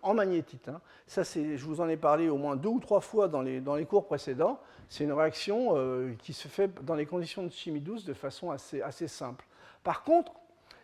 en 0.02 0.14
magnétite. 0.14 0.68
Hein. 0.70 0.82
Ça, 1.06 1.22
je 1.24 1.64
vous 1.64 1.82
en 1.82 1.90
ai 1.90 1.98
parlé 1.98 2.28
au 2.30 2.38
moins 2.38 2.56
deux 2.56 2.70
ou 2.70 2.80
trois 2.80 3.02
fois 3.02 3.28
dans 3.28 3.42
les, 3.42 3.86
cours 3.86 4.08
précédents. 4.08 4.60
C'est 4.90 5.04
une 5.04 5.12
réaction 5.12 5.74
euh, 5.76 6.14
qui 6.20 6.34
se 6.34 6.48
fait 6.48 6.72
dans 6.84 6.96
les 6.96 7.06
conditions 7.06 7.44
de 7.44 7.52
chimie 7.52 7.80
douce 7.80 8.06
de 8.06 8.14
façon 8.14 8.50
assez, 8.52 9.08
simple. 9.08 9.46
Par 9.84 10.04
contre, 10.04 10.34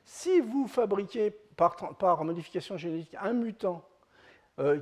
si 0.05 0.39
vous 0.39 0.67
fabriquez 0.67 1.36
par, 1.55 2.23
modification 2.23 2.77
génétique 2.77 3.15
un 3.19 3.33
mutant 3.33 3.83
euh, 4.59 4.79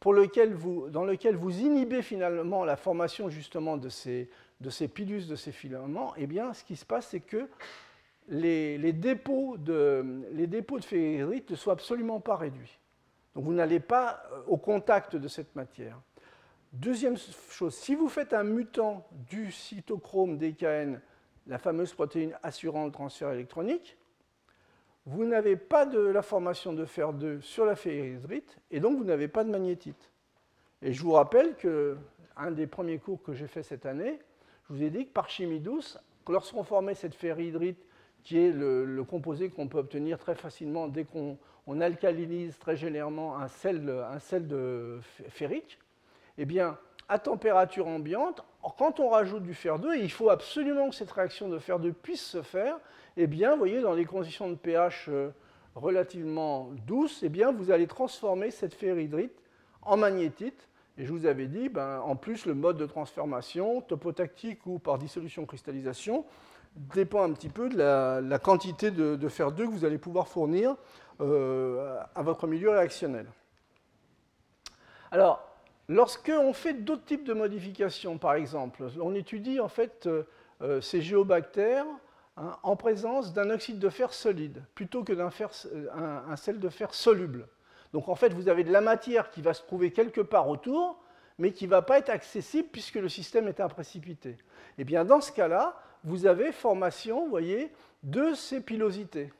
pour 0.00 0.12
lequel 0.12 0.52
vous, 0.52 0.90
dans 0.90 1.04
lequel 1.04 1.36
vous 1.36 1.60
inhibez 1.60 2.02
finalement 2.02 2.64
la 2.64 2.76
formation 2.76 3.30
justement 3.30 3.78
de 3.78 3.88
ces, 3.88 4.28
de 4.60 4.86
pilus, 4.86 5.28
de 5.28 5.36
ces 5.36 5.52
filaments, 5.52 6.12
eh 6.18 6.26
bien, 6.26 6.52
ce 6.52 6.62
qui 6.64 6.76
se 6.76 6.84
passe, 6.84 7.08
c'est 7.08 7.20
que 7.20 7.48
les, 8.28 8.92
dépôts 8.92 9.56
de, 9.58 10.24
les 10.32 10.46
dépôts 10.46 10.78
de 10.78 10.84
ferrite 10.84 11.50
ne 11.50 11.56
soient 11.56 11.74
absolument 11.74 12.20
pas 12.20 12.36
réduits. 12.36 12.78
Donc 13.34 13.44
vous 13.44 13.52
n'allez 13.52 13.80
pas 13.80 14.22
euh, 14.32 14.42
au 14.46 14.56
contact 14.56 15.16
de 15.16 15.28
cette 15.28 15.54
matière. 15.54 16.00
Deuxième 16.72 17.16
chose, 17.50 17.74
si 17.74 17.94
vous 17.94 18.08
faites 18.08 18.32
un 18.32 18.42
mutant 18.42 19.06
du 19.12 19.52
cytochrome 19.52 20.38
DKN, 20.38 21.00
la 21.46 21.58
fameuse 21.58 21.92
protéine 21.94 22.36
assurant 22.42 22.86
le 22.86 22.92
transfert 22.92 23.30
électronique, 23.30 23.96
vous 25.06 25.24
n'avez 25.24 25.54
pas 25.56 25.86
de 25.86 26.00
la 26.00 26.22
formation 26.22 26.72
de 26.72 26.84
fer 26.84 27.12
2 27.12 27.40
sur 27.40 27.64
la 27.64 27.76
ferrihydrite 27.76 28.58
et 28.72 28.80
donc 28.80 28.98
vous 28.98 29.04
n'avez 29.04 29.28
pas 29.28 29.44
de 29.44 29.50
magnétite. 29.50 30.10
Et 30.82 30.92
je 30.92 31.02
vous 31.02 31.12
rappelle 31.12 31.54
que 31.54 31.96
un 32.36 32.50
des 32.50 32.66
premiers 32.66 32.98
cours 32.98 33.22
que 33.22 33.32
j'ai 33.32 33.46
fait 33.46 33.62
cette 33.62 33.86
année, 33.86 34.18
je 34.68 34.74
vous 34.74 34.82
ai 34.82 34.90
dit 34.90 35.06
que 35.06 35.12
par 35.12 35.30
chimie 35.30 35.60
douce, 35.60 35.98
lorsqu'on 36.28 36.64
formait 36.64 36.94
cette 36.94 37.14
ferrihydrite, 37.14 37.85
qui 38.26 38.40
est 38.40 38.50
le, 38.50 39.04
composé 39.04 39.50
qu'on 39.50 39.68
peut 39.68 39.78
obtenir 39.78 40.18
très 40.18 40.34
facilement 40.34 40.88
dès 40.88 41.04
qu'on 41.04 41.38
alcalinise 41.80 42.58
très 42.58 42.74
généralement 42.74 43.38
un 43.38 43.46
sel, 43.46 43.88
un 43.88 44.18
sel 44.18 44.48
de 44.48 44.98
ferrique, 45.28 45.78
eh 46.36 46.44
bien, 46.44 46.76
à 47.08 47.20
température 47.20 47.86
ambiante, 47.86 48.44
quand 48.78 48.98
on 48.98 49.10
rajoute 49.10 49.44
du 49.44 49.54
fer 49.54 49.78
2, 49.78 49.94
et 49.94 50.00
il 50.00 50.10
faut 50.10 50.28
absolument 50.28 50.88
que 50.88 50.96
cette 50.96 51.12
réaction 51.12 51.48
de 51.48 51.60
fer 51.60 51.78
2 51.78 51.92
puisse 51.92 52.24
se 52.24 52.42
faire, 52.42 52.80
eh 53.16 53.28
bien, 53.28 53.52
vous 53.52 53.58
voyez, 53.58 53.80
dans 53.80 53.94
des 53.94 54.04
conditions 54.04 54.50
de 54.50 54.56
pH 54.56 55.06
euh, 55.08 55.30
relativement 55.76 56.70
douces, 56.84 57.22
eh 57.22 57.28
bien, 57.28 57.52
vous 57.52 57.70
allez 57.70 57.86
transformer 57.86 58.50
cette 58.50 58.74
ferrihydrite 58.74 59.40
en 59.82 59.96
magnétite. 59.96 60.68
Et 60.98 61.04
je 61.04 61.12
vous 61.12 61.26
avais 61.26 61.46
dit, 61.46 61.68
ben, 61.68 62.00
en 62.00 62.16
plus, 62.16 62.44
le 62.44 62.54
mode 62.54 62.76
de 62.76 62.86
transformation, 62.86 63.82
topotactique 63.82 64.66
ou 64.66 64.80
par 64.80 64.98
dissolution 64.98 65.46
cristallisation, 65.46 66.24
dépend 66.94 67.22
un 67.22 67.32
petit 67.32 67.48
peu 67.48 67.68
de 67.68 67.76
la, 67.76 68.38
quantité 68.38 68.90
de, 68.90 69.28
fer 69.28 69.52
2 69.52 69.66
que 69.66 69.70
vous 69.70 69.84
allez 69.84 69.98
pouvoir 69.98 70.28
fournir 70.28 70.76
euh, 71.20 71.98
à 72.14 72.22
votre 72.22 72.46
milieu 72.46 72.70
réactionnel. 72.70 73.26
Alors, 75.10 75.42
lorsqu'on 75.88 76.52
fait 76.52 76.74
d'autres 76.74 77.04
types 77.04 77.24
de 77.24 77.32
modifications, 77.32 78.18
par 78.18 78.34
exemple, 78.34 78.84
on 79.00 79.14
étudie 79.14 79.60
en 79.60 79.68
fait 79.68 80.06
euh, 80.06 80.80
ces 80.80 81.00
géobactères 81.00 81.86
Hein, 82.38 82.58
en 82.62 82.76
présence 82.76 83.32
d'un 83.32 83.48
oxyde 83.48 83.78
de 83.78 83.88
fer 83.88 84.12
solide, 84.12 84.62
plutôt 84.74 85.02
que 85.04 85.14
d'un 85.14 85.30
un, 85.94 86.36
sel 86.36 86.60
de 86.60 86.68
fer 86.68 86.92
soluble. 86.92 87.48
Donc 87.94 88.10
en 88.10 88.14
fait, 88.14 88.34
vous 88.34 88.50
avez 88.50 88.62
de 88.62 88.70
la 88.70 88.82
matière 88.82 89.30
qui 89.30 89.40
va 89.40 89.54
se 89.54 89.62
trouver 89.62 89.90
quelque 89.90 90.20
part 90.20 90.46
autour, 90.46 91.02
mais 91.38 91.52
qui 91.52 91.64
ne 91.64 91.70
va 91.70 91.80
pas 91.80 91.98
être 91.98 92.10
accessible 92.10 92.68
puisque 92.70 92.96
le 92.96 93.08
système 93.08 93.48
est 93.48 93.60
un 93.60 93.68
précipité. 93.68 94.30
Et 94.30 94.36
eh 94.78 94.84
bien 94.84 95.06
dans 95.06 95.22
ce 95.22 95.32
cas-là, 95.32 95.80
vous 96.06 96.24
avez 96.24 96.52
formation, 96.52 97.28
voyez, 97.28 97.70
de 98.02 98.32
ces 98.32 98.62
pilosités. 98.62 99.30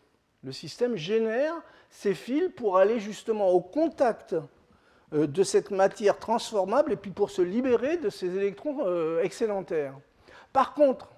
Le 0.45 0.53
système 0.53 0.97
génère 0.97 1.55
ces 1.89 2.13
fils 2.13 2.51
pour 2.55 2.77
aller 2.77 3.01
justement 3.01 3.49
au 3.49 3.61
contact 3.61 4.37
euh, 5.15 5.27
de 5.27 5.43
cette 5.43 5.71
matière 5.71 6.19
transformable 6.19 6.93
et 6.93 6.97
puis 6.97 7.13
pour 7.13 7.31
se 7.31 7.41
libérer 7.41 7.97
de 7.97 8.11
ces 8.11 8.37
électrons 8.37 8.85
euh, 8.85 9.23
excédentaires. 9.23 9.95
Par 10.53 10.75
contre, 10.75 11.09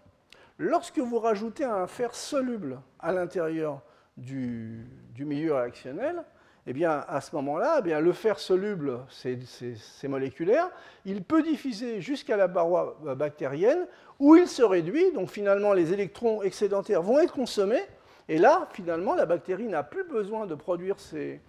Lorsque 0.59 0.99
vous 0.99 1.21
rajoutez 1.21 1.63
un 1.63 1.87
fer 1.87 2.13
soluble 2.17 2.81
à 2.99 3.13
l'intérieur 3.13 3.81
du, 4.17 4.85
milieu 5.17 5.55
réactionnel, 5.55 6.25
eh 6.71 6.73
bien, 6.75 7.05
à 7.09 7.21
ce 7.21 7.35
moment-là, 7.37 7.81
eh 7.85 8.01
le 8.01 8.13
fer 8.13 8.39
soluble, 8.39 9.01
c'est 9.09 10.09
moléculaire, 10.09 10.69
il 11.07 11.25
peut 11.25 11.43
diffuser 11.43 12.01
jusqu'à 12.01 12.37
la 12.37 12.47
paroi 12.47 12.99
bactérienne 13.17 13.87
où 14.19 14.37
il 14.37 14.47
se 14.47 14.63
réduit, 14.63 15.11
donc 15.13 15.31
finalement 15.31 15.73
les 15.73 15.95
électrons 15.95 16.43
excédentaires 16.43 17.03
vont 17.03 17.19
être 17.21 17.33
consommés, 17.33 17.83
et 18.29 18.37
là, 18.37 18.69
finalement, 18.73 19.15
la 19.15 19.25
bactérie 19.25 19.67
n'a 19.67 19.83
plus 19.83 20.05
besoin 20.05 20.47
de 20.47 20.55
produire 20.55 21.01
ces, 21.01 21.41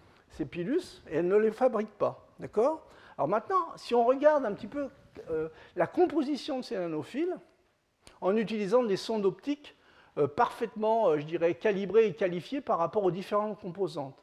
pilus 0.50 1.04
et 1.10 1.18
elle 1.18 1.28
ne 1.28 1.36
les 1.36 1.52
fabrique 1.52 1.92
pas. 1.98 2.26
D'accord? 2.40 2.88
Alors 3.18 3.28
maintenant, 3.28 3.76
si 3.76 3.94
on 3.94 4.06
regarde 4.06 4.46
un 4.46 4.54
petit 4.54 4.68
peu 4.68 4.88
euh, 5.30 5.50
la 5.76 5.86
composition 5.86 6.60
de 6.60 6.64
ces 6.64 6.78
nanophiles, 6.78 7.36
en 8.22 8.38
utilisant 8.38 8.84
des 8.84 8.96
sondes 8.96 9.26
optiques 9.26 9.76
euh, 10.18 10.28
parfaitement, 10.28 11.10
euh, 11.10 11.20
je 11.20 11.26
dirais, 11.26 11.56
calibrées 11.56 12.08
et 12.08 12.14
qualifiées 12.14 12.62
par 12.62 12.78
rapport 12.78 13.04
aux 13.04 13.12
différentes 13.12 13.60
composantes. 13.60 14.16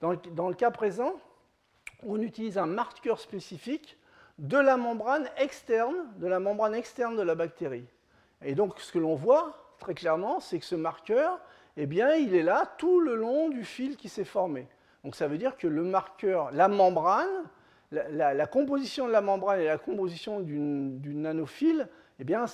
Dans 0.00 0.48
le, 0.48 0.54
cas 0.54 0.70
présent, 0.70 1.14
on 2.02 2.20
utilise 2.20 2.58
un 2.58 2.66
marqueur 2.66 3.18
spécifique 3.18 3.98
de 4.38 4.58
la 4.58 4.76
membrane 4.76 5.28
externe, 5.38 5.94
de 6.16 6.26
la 6.26 6.40
membrane 6.40 6.74
externe 6.74 7.16
de 7.16 7.22
la 7.22 7.34
bactérie. 7.34 7.86
Et 8.42 8.54
donc, 8.54 8.80
ce 8.80 8.92
que 8.92 8.98
l'on 8.98 9.14
voit 9.14 9.74
très 9.78 9.94
clairement, 9.94 10.40
c'est 10.40 10.58
que 10.58 10.64
ce 10.64 10.74
marqueur, 10.74 11.40
eh 11.76 11.86
bien, 11.86 12.14
il 12.14 12.34
est 12.34 12.42
là 12.42 12.74
tout 12.78 13.00
le 13.00 13.14
long 13.14 13.48
du 13.48 13.64
fil 13.64 13.96
qui 13.96 14.08
s'est 14.08 14.24
formé. 14.24 14.66
Donc, 15.04 15.14
ça 15.14 15.28
veut 15.28 15.38
dire 15.38 15.56
que 15.56 15.66
le 15.66 15.82
marqueur, 15.82 16.50
la 16.52 16.68
membrane, 16.68 17.44
la, 17.90 18.46
composition 18.46 19.06
de 19.06 19.12
la 19.12 19.20
membrane 19.20 19.60
et 19.60 19.66
la 19.66 19.78
composition 19.78 20.40
d'une 20.40 21.22
nanophile 21.22 21.88
eh 22.20 22.24
bien, 22.24 22.44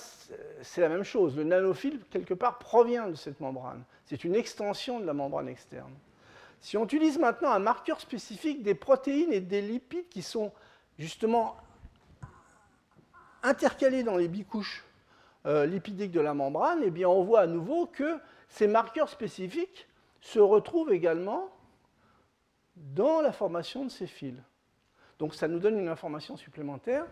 c'est 0.61 0.81
la 0.81 0.89
même 0.89 1.03
chose. 1.03 1.35
Le 1.35 1.43
nanophile, 1.43 1.99
quelque 2.09 2.33
part, 2.33 2.57
provient 2.57 3.07
de 3.07 3.15
cette 3.15 3.39
membrane. 3.39 3.83
C'est 4.05 4.23
une 4.23 4.35
extension 4.35 4.99
de 4.99 5.05
la 5.05 5.13
membrane 5.13 5.47
externe. 5.47 5.93
Si 6.61 6.77
on 6.77 6.85
utilise 6.85 7.17
maintenant 7.17 7.51
un 7.51 7.59
marqueur 7.59 7.99
spécifique 7.99 8.61
des 8.61 8.75
protéines 8.75 9.33
et 9.33 9.41
des 9.41 9.61
lipides 9.61 10.07
qui 10.09 10.21
sont 10.21 10.51
justement 10.99 11.57
intercalés 13.41 14.03
dans 14.03 14.15
les 14.15 14.27
bicouches 14.27 14.85
euh, 15.47 15.65
lipidiques 15.65 16.11
de 16.11 16.21
la 16.21 16.35
membrane, 16.35 16.81
eh 16.83 16.91
bien, 16.91 17.09
on 17.09 17.23
voit 17.23 17.41
à 17.41 17.47
nouveau 17.47 17.87
que 17.87 18.19
ces 18.47 18.67
marqueurs 18.67 19.09
spécifiques 19.09 19.87
se 20.19 20.37
retrouvent 20.37 20.93
également 20.93 21.49
dans 22.75 23.21
la 23.21 23.31
formation 23.31 23.83
de 23.83 23.89
ces 23.89 24.05
fils. 24.05 24.37
Donc 25.17 25.33
ça 25.33 25.47
nous 25.47 25.57
donne 25.57 25.79
une 25.79 25.89
information 25.89 26.37
supplémentaire. 26.37 27.07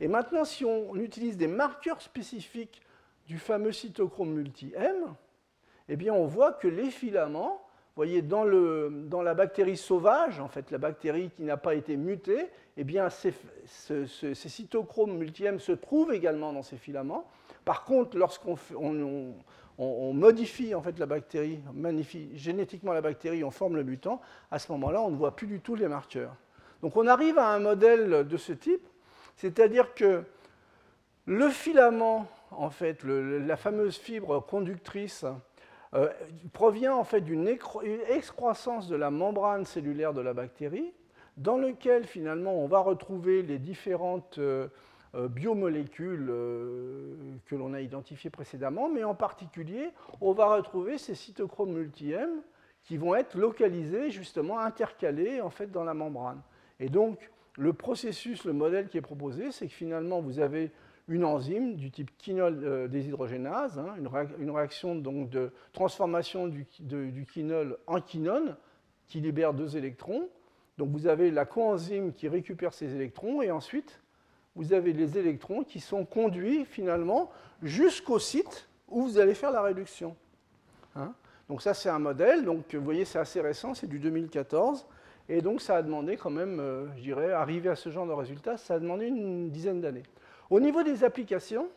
Et 0.00 0.08
maintenant, 0.08 0.46
si 0.46 0.64
on 0.64 0.94
utilise 0.96 1.36
des 1.36 1.48
marqueurs 1.48 2.00
spécifiques 2.00 2.80
du 3.26 3.38
fameux 3.38 3.72
cytochrome 3.72 4.32
multi-M, 4.32 5.14
eh 5.88 5.96
bien, 5.96 6.14
on 6.14 6.26
voit 6.26 6.52
que 6.52 6.68
les 6.68 6.90
filaments 6.90 7.65
voyez, 7.96 8.22
dans, 8.22 8.44
le, 8.44 8.90
dans, 8.92 9.22
la 9.22 9.34
bactérie 9.34 9.76
sauvage, 9.76 10.38
en 10.38 10.48
fait, 10.48 10.70
la 10.70 10.78
bactérie 10.78 11.30
qui 11.30 11.42
n'a 11.42 11.56
pas 11.56 11.74
été 11.74 11.96
mutée, 11.96 12.50
eh 12.76 12.84
bien, 12.84 13.08
ces, 13.08 13.34
ces, 13.64 14.34
cytochromes 14.34 15.16
multi-M 15.16 15.58
se 15.58 15.72
trouvent 15.72 16.12
également 16.12 16.52
dans 16.52 16.62
ces 16.62 16.76
filaments. 16.76 17.28
Par 17.64 17.84
contre, 17.84 18.18
lorsqu'on 18.18 18.56
on, 18.78 19.34
on, 19.78 20.12
modifie 20.12 20.74
en 20.74 20.82
fait 20.82 20.98
la 20.98 21.06
bactérie, 21.06 21.60
magnifie 21.72 22.36
génétiquement 22.36 22.92
la 22.92 23.00
bactérie, 23.00 23.42
on 23.42 23.50
forme 23.50 23.76
le 23.76 23.82
mutant, 23.82 24.20
à 24.50 24.58
ce 24.58 24.70
moment-là, 24.72 25.00
on 25.00 25.10
ne 25.10 25.16
voit 25.16 25.34
plus 25.34 25.46
du 25.46 25.60
tout 25.60 25.74
les 25.74 25.88
marqueurs. 25.88 26.36
Donc 26.82 26.96
on 26.96 27.06
arrive 27.06 27.38
à 27.38 27.48
un 27.48 27.58
modèle 27.58 28.28
de 28.28 28.36
ce 28.36 28.52
type, 28.52 28.86
c'est-à-dire 29.36 29.94
que 29.94 30.22
le 31.24 31.48
filament, 31.48 32.28
en 32.50 32.70
fait, 32.70 33.02
la 33.04 33.56
fameuse 33.56 33.96
fibre 33.96 34.40
conductrice, 34.40 35.24
euh, 35.96 36.10
provient 36.52 36.94
en 36.94 37.04
fait 37.04 37.22
d'une 37.22 37.48
excroissance 37.48 38.86
de 38.86 38.96
la 38.96 39.10
membrane 39.10 39.64
cellulaire 39.64 40.12
de 40.12 40.20
la 40.20 40.34
bactérie, 40.34 40.92
dans 41.38 41.56
lequel 41.56 42.04
finalement 42.04 42.54
on 42.54 42.66
va 42.66 42.80
retrouver 42.80 43.42
les 43.42 43.58
différentes 43.58 44.36
euh, 44.38 44.68
euh, 45.14 45.28
biomolécules 45.28 46.26
que 47.46 47.54
l'on 47.54 47.72
a 47.72 47.80
identifiées 47.80 48.28
précédemment, 48.28 48.90
mais 48.90 49.04
en 49.04 49.14
particulier 49.14 49.90
on 50.20 50.32
va 50.32 50.54
retrouver 50.54 50.98
ces 50.98 51.14
cytochromes 51.14 51.72
multi-M 51.72 52.30
qui 52.82 52.98
vont 52.98 53.14
être 53.14 53.34
localisés, 53.34 54.10
justement 54.10 54.60
intercalés 54.60 55.40
en 55.40 55.50
fait 55.50 55.70
dans 55.70 55.84
la 55.84 55.94
membrane. 55.94 56.42
Et 56.78 56.90
donc 56.90 57.30
le 57.56 57.72
processus, 57.72 58.44
le 58.44 58.52
modèle 58.52 58.88
qui 58.88 58.98
est 58.98 59.02
proposé, 59.02 59.50
c'est 59.50 59.66
que 59.66 59.72
finalement 59.72 60.20
vous 60.20 60.40
avez 60.40 60.72
une 61.08 61.24
enzyme 61.24 61.76
du 61.76 61.90
type 61.90 62.10
quinol 62.18 62.60
euh, 62.64 62.88
déshydrogénase, 62.88 63.78
hein, 63.78 63.94
une, 64.38 64.50
réaction 64.50 64.96
donc 64.96 65.30
de 65.30 65.52
transformation 65.72 66.48
du, 66.48 66.66
quinol 67.32 67.78
en 67.86 68.00
quinone 68.00 68.56
qui 69.06 69.20
libère 69.20 69.54
deux 69.54 69.76
électrons. 69.76 70.28
Donc 70.78 70.90
vous 70.90 71.06
avez 71.06 71.30
la 71.30 71.44
coenzyme 71.44 72.12
qui 72.12 72.28
récupère 72.28 72.74
ces 72.74 72.94
électrons 72.94 73.40
et 73.40 73.50
ensuite 73.50 74.00
vous 74.56 74.72
avez 74.72 74.92
les 74.92 75.18
électrons 75.18 75.62
qui 75.62 75.80
sont 75.80 76.04
conduits 76.04 76.64
finalement 76.64 77.30
jusqu'au 77.62 78.18
site 78.18 78.68
où 78.88 79.02
vous 79.02 79.18
allez 79.18 79.34
faire 79.34 79.52
la 79.52 79.62
réduction. 79.62 80.16
Hein. 80.96 81.12
donc 81.48 81.60
ça 81.60 81.74
c'est 81.74 81.90
un 81.90 81.98
modèle, 81.98 82.44
donc 82.44 82.74
vous 82.74 82.84
voyez 82.84 83.04
c'est 83.04 83.18
assez 83.18 83.40
récent, 83.40 83.74
c'est 83.74 83.86
du 83.86 83.98
2014. 83.98 84.86
Et 85.28 85.40
donc 85.40 85.60
ça 85.60 85.76
a 85.76 85.82
demandé 85.82 86.16
quand 86.16 86.30
même, 86.30 86.60
euh, 86.60 86.86
je 86.96 87.02
dirais, 87.02 87.32
arriver 87.32 87.68
à 87.68 87.76
ce 87.76 87.90
genre 87.90 88.06
de 88.06 88.12
résultat, 88.12 88.56
ça 88.56 88.74
a 88.74 88.78
demandé 88.78 89.06
une 89.06 89.50
dizaine 89.50 89.80
d'années. 89.80 90.04
Au 90.50 90.60
niveau 90.60 90.82
des 90.82 91.02
applications, 91.02 91.68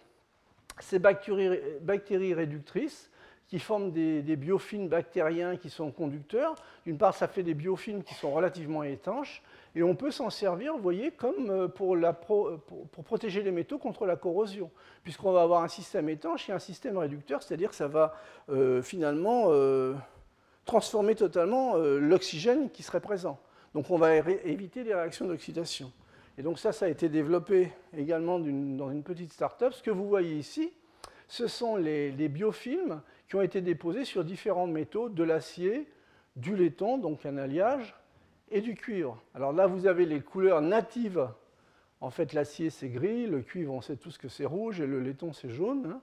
ces 0.79 0.99
bactéries, 0.99 2.33
réductrices 2.33 3.09
qui 3.47 3.57
forment 3.57 3.91
des, 3.91 4.35
biofilms 4.35 4.87
bactériens 4.87 5.57
qui 5.57 5.71
sont 5.71 5.91
conducteurs, 5.91 6.53
d'une 6.85 6.97
part, 6.97 7.15
ça 7.15 7.27
fait 7.27 7.41
des 7.41 7.55
biofilms 7.55 8.03
qui 8.03 8.13
sont 8.13 8.31
relativement 8.31 8.83
étanches, 8.83 9.41
et 9.75 9.81
on 9.81 9.95
peut 9.95 10.11
s'en 10.11 10.29
servir, 10.29 10.75
vous 10.75 10.81
voyez, 10.81 11.09
comme 11.11 11.49
euh, 11.49 11.67
pour, 11.67 11.97
protéger 13.03 13.41
les 13.41 13.51
métaux 13.51 13.79
contre 13.79 14.05
la 14.05 14.15
corrosion, 14.15 14.69
puisqu'on 15.03 15.31
va 15.31 15.41
avoir 15.41 15.63
un 15.63 15.67
système 15.67 16.09
étanche 16.09 16.47
et 16.49 16.53
un 16.53 16.59
système 16.59 16.97
réducteur, 16.97 17.41
c'est-à-dire 17.41 17.71
que 17.71 17.75
ça 17.75 17.87
va 17.87 18.15
euh, 18.49 18.83
finalement 18.83 19.45
euh, 19.47 19.95
transformer 20.65 21.15
totalement 21.15 21.75
l'oxygène 21.75 22.69
qui 22.69 22.83
serait 22.83 22.99
présent. 22.99 23.39
Donc 23.73 23.89
on 23.89 23.97
va 23.97 24.15
éviter 24.15 24.83
les 24.83 24.93
réactions 24.93 25.25
d'oxydation. 25.25 25.91
Et 26.39 26.41
donc 26.41 26.57
ça, 26.57 26.71
ça 26.71 26.85
a 26.85 26.87
été 26.87 27.09
développé 27.09 27.69
également 27.93 28.39
dans 28.39 28.89
une 28.89 29.03
petite 29.03 29.33
start-up. 29.33 29.73
Ce 29.73 29.83
que 29.83 29.91
vous 29.91 30.07
voyez 30.07 30.37
ici, 30.37 30.71
ce 31.27 31.47
sont 31.47 31.75
les, 31.75 32.11
biofilms 32.29 33.01
qui 33.27 33.35
ont 33.35 33.41
été 33.41 33.59
déposés 33.59 34.05
sur 34.05 34.23
différents 34.23 34.65
métaux, 34.65 35.09
de 35.09 35.23
l'acier, 35.23 35.85
du 36.37 36.55
laiton, 36.55 36.97
donc 36.97 37.25
un 37.25 37.37
alliage, 37.37 37.93
et 38.51 38.61
du 38.61 38.75
cuivre. 38.75 39.21
Alors 39.35 39.51
là, 39.51 39.67
vous 39.67 39.85
avez 39.85 40.05
les 40.05 40.21
couleurs 40.21 40.61
natives. 40.61 41.27
En 41.99 42.09
fait, 42.09 42.31
l'acier, 42.31 42.69
c'est 42.69 42.87
gris, 42.87 43.27
le 43.27 43.41
cuivre, 43.41 43.73
on 43.73 43.81
sait 43.81 43.97
tous 43.97 44.17
que 44.17 44.29
c'est 44.29 44.45
rouge, 44.45 44.79
et 44.79 44.87
le 44.87 45.01
laiton, 45.01 45.33
c'est 45.33 45.49
jaune. 45.49 45.91
Hein. 45.91 46.01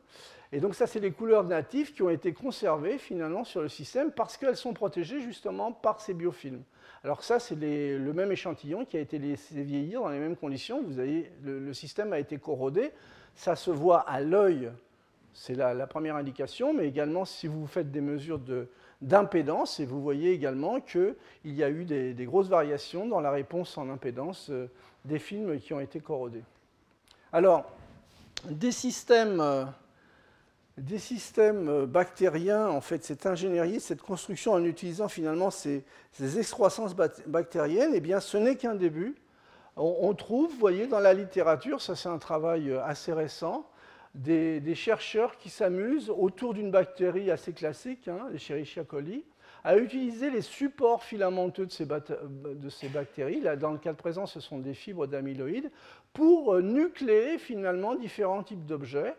Et 0.53 0.61
donc 0.61 0.75
ça, 0.75 0.87
c'est 0.87 1.01
les 1.01 1.13
couleurs 1.13 1.45
natives 1.45 1.95
qui 1.95 2.03
ont 2.03 2.11
été 2.11 2.35
conservées 2.35 2.99
finalement 2.99 3.45
sur 3.45 3.63
le 3.63 3.71
système 3.71 4.13
parce 4.13 4.37
qu'elles 4.37 4.59
sont 4.59 4.75
protégées 4.75 5.21
justement 5.21 5.73
par 5.73 5.99
ces 5.99 6.13
biofilms. 6.13 6.63
Alors 7.05 7.23
ça, 7.23 7.39
c'est 7.39 7.55
le 7.55 8.13
même 8.13 8.33
échantillon 8.33 8.85
qui 8.85 8.97
a 8.97 9.01
été 9.01 9.19
laissé 9.19 9.63
vieillir 9.63 10.01
dans 10.01 10.09
les 10.09 10.19
mêmes 10.19 10.37
conditions. 10.37 10.83
Vous 10.83 11.01
le, 11.43 11.73
système 11.73 12.13
a 12.13 12.19
été 12.19 12.39
corrodé. 12.39 12.91
Ça 13.35 13.55
se 13.55 13.71
voit 13.71 14.01
à 14.01 14.21
l'œil, 14.21 14.71
c'est 15.33 15.55
la, 15.55 15.87
première 15.87 16.17
indication, 16.17 16.73
mais 16.73 16.89
également 16.89 17.25
si 17.25 17.47
vous 17.47 17.67
faites 17.67 17.91
des 17.91 18.01
mesures 18.01 18.41
d'impédance, 19.03 19.79
et 19.79 19.85
vous 19.85 20.01
voyez 20.01 20.33
également 20.33 20.81
qu'il 20.81 21.15
y 21.45 21.63
a 21.63 21.71
eu 21.71 21.85
des, 21.85 22.15
grosses 22.25 22.49
variations 22.49 23.07
dans 23.07 23.21
la 23.21 23.31
réponse 23.31 23.77
en 23.77 23.91
impédance 23.91 24.49
euh, 24.51 24.71
des 25.05 25.19
films 25.19 25.61
qui 25.61 25.75
ont 25.75 25.81
été 25.81 26.01
corrodés. 26.01 26.45
Alors, 27.33 27.71
des 28.49 28.73
systèmes... 28.73 29.43
Euh, 30.79 30.83
des 30.83 30.99
systèmes 30.99 31.69
euh, 31.69 31.87
bactériens, 31.87 32.69
en 32.69 32.81
fait, 32.81 33.05
cette 33.05 33.27
ingénierie, 33.27 33.81
cette 33.81 34.03
construction 34.03 34.53
en 34.53 34.65
utilisant 34.65 35.09
finalement 35.09 35.51
ces, 35.51 35.85
excroissances 36.39 36.95
bactériennes, 37.27 37.93
eh 37.95 38.01
bien, 38.01 38.21
ce 38.21 38.37
n'est 38.37 38.57
qu'un 38.57 38.75
début. 38.75 39.17
On, 39.79 40.15
trouve, 40.15 40.51
vous 40.51 40.59
voyez, 40.59 40.87
dans 40.87 41.01
la 41.01 41.13
littérature, 41.13 41.83
ça 41.83 41.95
c'est 41.95 42.09
un 42.09 42.17
travail 42.17 42.71
euh, 42.71 42.83
assez 42.83 43.13
récent, 43.13 43.69
des, 44.15 44.75
chercheurs 44.75 45.37
qui 45.37 45.51
s'amusent 45.51 46.09
autour 46.09 46.55
d'une 46.55 46.71
bactérie 46.71 47.31
assez 47.31 47.53
classique, 47.53 48.09
hein, 48.09 48.29
les 48.33 48.85
coli, 48.85 49.27
à 49.65 49.77
utiliser 49.77 50.31
les 50.31 50.41
supports 50.41 51.03
filamenteux 51.05 51.67
de 51.67 51.73
ces, 51.73 51.87
ces, 52.71 52.89
bactéries, 52.89 53.43
là, 53.43 53.57
dans 53.57 53.73
le 53.73 53.77
cas 53.77 53.93
présent, 53.93 54.25
ce 54.25 54.41
sont 54.41 54.59
des 54.59 54.73
fibres 54.73 55.07
d'amyloïdes, 55.07 55.71
pour 56.15 56.55
euh, 56.55 56.63
nucléer 56.63 57.37
finalement 57.37 57.97
différents 57.97 58.43
types 58.43 58.65
d'objets 58.65 59.15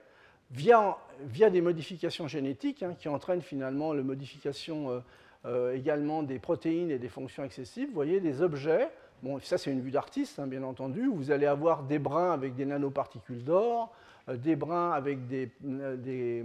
via, 0.52 1.50
des 1.50 1.62
modifications 1.62 2.28
génétiques 2.28 2.84
hein, 2.84 2.96
qui 2.98 3.10
entraînent 3.10 3.42
finalement 3.42 3.94
la 3.94 4.04
modification 4.04 4.92
euh, 4.92 5.00
euh, 5.46 5.76
également 5.76 6.24
des 6.24 6.40
protéines 6.40 6.92
et 6.92 7.00
des 7.00 7.10
fonctions 7.10 7.44
excessives. 7.44 7.90
Vous 7.90 7.96
voyez 7.96 8.20
des 8.20 8.42
objets, 8.42 8.90
bon, 9.24 9.40
ça 9.40 9.58
c'est 9.58 9.72
une 9.72 9.82
vue 9.82 9.92
d'artiste 9.92 10.40
hein, 10.40 10.48
bien 10.48 10.64
entendu, 10.64 11.08
vous 11.08 11.32
allez 11.32 11.46
avoir 11.46 11.84
des 11.84 12.00
brins 12.00 12.32
avec 12.32 12.56
des 12.56 12.66
nanoparticules 12.66 13.44
d'or, 13.44 13.94
euh, 14.30 14.38
des 14.38 14.56
brins 14.56 14.92
avec 14.92 15.28
des, 15.28 15.52
des, 15.62 16.44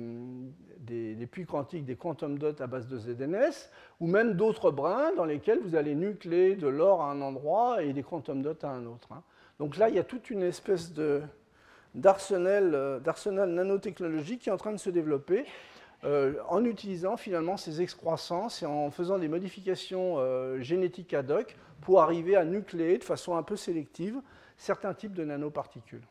puits 1.31 1.47
quantiques, 1.47 1.85
des 1.85 1.97
quantum 1.97 2.39
dots 2.39 2.61
à 2.61 2.67
base 2.67 2.89
de 2.89 2.99
ZNS, 2.99 3.71
ou 4.01 4.07
même 4.07 4.35
d'autres 4.35 4.71
brins 4.71 5.13
dans 5.17 5.25
lesquels 5.25 5.61
vous 5.63 5.77
allez 5.77 5.95
nucléer 5.95 6.57
de 6.57 6.67
l'or 6.67 7.03
à 7.03 7.13
un 7.13 7.23
endroit 7.23 7.83
et 7.83 7.93
des 7.93 8.03
quantum 8.03 8.43
dots 8.43 8.59
à 8.63 8.69
un 8.69 8.87
autre. 8.87 9.13
Hein. 9.13 9.23
Donc 9.59 9.77
là, 9.77 9.89
il 9.89 9.95
y 9.95 9.99
a 9.99 10.05
toute 10.05 10.31
une 10.31 10.43
espèce 10.43 10.93
de, 10.93 11.23
d'arsenal 11.95 13.01
nanotechnologique 13.51 14.43
qui 14.43 14.49
est 14.49 14.53
en 14.53 14.57
train 14.57 14.73
de 14.73 14.79
se 14.79 14.91
développer 14.91 15.45
euh, 16.05 16.35
en 16.49 16.65
utilisant 16.65 17.17
finalement 17.17 17.57
ces 17.57 17.81
excroissances 17.81 18.63
et 18.63 18.67
en 18.67 18.91
faisant 18.91 19.19
des 19.19 19.29
modifications 19.29 20.17
euh, 20.19 20.61
génétiques 20.61 21.15
ad 21.15 21.31
hoc 21.31 21.57
pour 21.81 22.01
arriver 22.03 22.35
à 22.35 22.45
nucléer 22.45 22.99
de 22.99 23.05
façon 23.05 23.37
un 23.37 23.45
peu 23.45 23.55
sélective 23.55 24.21
certains 24.57 24.95
types 24.95 25.15
de 25.15 25.25
nanoparticules. 25.25 26.03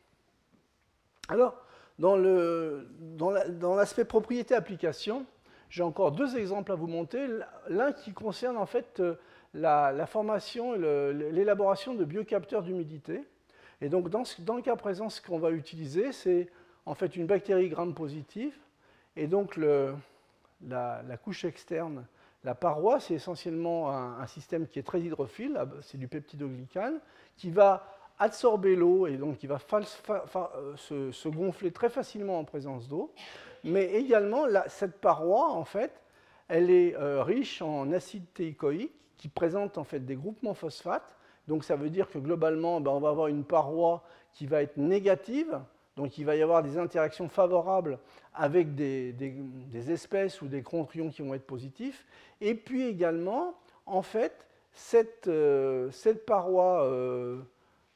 Alors, 1.27 1.55
dans 1.99 2.15
l'aspect 3.75 4.05
propriété 4.05 4.55
application, 4.55 5.25
j'ai 5.69 5.83
encore 5.83 6.11
deux 6.11 6.37
exemples 6.37 6.71
à 6.71 6.75
vous 6.75 6.87
montrer. 6.87 7.27
L'un 7.69 7.91
qui 7.91 8.13
concerne 8.13 8.57
en 8.57 8.65
fait 8.65 9.01
la, 9.53 9.91
la 9.91 10.05
formation 10.05 10.75
et 10.75 11.13
l'élaboration 11.13 11.93
de 11.93 12.03
biocapteurs 12.03 12.63
d'humidité. 12.63 13.23
Et 13.81 13.89
donc, 13.89 14.09
dans, 14.09 14.23
le 14.55 14.61
cas 14.61 14.75
présent, 14.75 15.09
ce 15.09 15.21
qu'on 15.21 15.39
va 15.39 15.51
utiliser, 15.51 16.11
c'est 16.11 16.47
en 16.85 16.93
fait 16.93 17.15
une 17.15 17.25
bactérie 17.25 17.69
gram-positive. 17.69 18.53
Et 19.15 19.27
donc, 19.27 19.57
la, 19.57 21.17
couche 21.23 21.45
externe, 21.45 22.05
la 22.43 22.53
paroi, 22.53 22.99
c'est 22.99 23.15
essentiellement 23.15 23.91
un, 23.91 24.27
système 24.27 24.67
qui 24.67 24.77
est 24.77 24.83
très 24.83 25.01
hydrophile, 25.01 25.59
c'est 25.81 25.97
du 25.97 26.07
peptidoglycane, 26.07 26.99
qui 27.37 27.49
va 27.49 27.87
absorber 28.19 28.75
l'eau 28.75 29.07
et 29.07 29.17
donc 29.17 29.39
qui 29.39 29.47
va 29.47 29.57
euh, 29.73 30.77
se, 30.77 31.27
gonfler 31.27 31.71
très 31.71 31.89
facilement 31.89 32.37
en 32.37 32.43
présence 32.43 32.87
d'eau. 32.87 33.11
Mais 33.63 33.93
également, 33.93 34.45
cette 34.67 35.01
paroi, 35.01 35.51
en 35.51 35.65
fait, 35.65 35.91
elle 36.47 36.69
est 36.69 36.95
euh, 36.95 37.23
riche 37.23 37.63
en 37.63 37.91
acide 37.91 38.25
théicoïque 38.33 38.93
qui 39.17 39.27
présente 39.27 39.77
en 39.79 39.83
fait 39.83 39.99
des 39.99 40.15
groupements 40.15 40.53
phosphates 40.53 41.15
donc 41.47 41.63
ça 41.63 41.75
veut 41.75 41.89
dire 41.89 42.09
que 42.09 42.19
globalement, 42.19 42.79
ben, 42.81 42.91
on 42.91 42.99
va 42.99 43.09
avoir 43.09 43.27
une 43.27 43.43
paroi 43.43 44.03
qui 44.33 44.45
va 44.45 44.61
être 44.61 44.77
négative, 44.77 45.59
donc 45.97 46.17
il 46.17 46.25
va 46.25 46.35
y 46.35 46.41
avoir 46.41 46.63
des 46.63 46.77
interactions 46.77 47.27
favorables 47.27 47.99
avec 48.33 48.75
des, 48.75 49.91
espèces 49.91 50.41
ou 50.41 50.47
des 50.47 50.61
contrions 50.61 51.09
qui 51.09 51.21
vont 51.21 51.33
être 51.33 51.45
positifs. 51.45 52.05
Et 52.39 52.55
puis 52.55 52.83
également, 52.83 53.55
en 53.85 54.01
fait, 54.01 54.47
cette, 54.71 55.27
euh, 55.27 55.91
paroi 56.25 56.85
euh, 56.85 57.41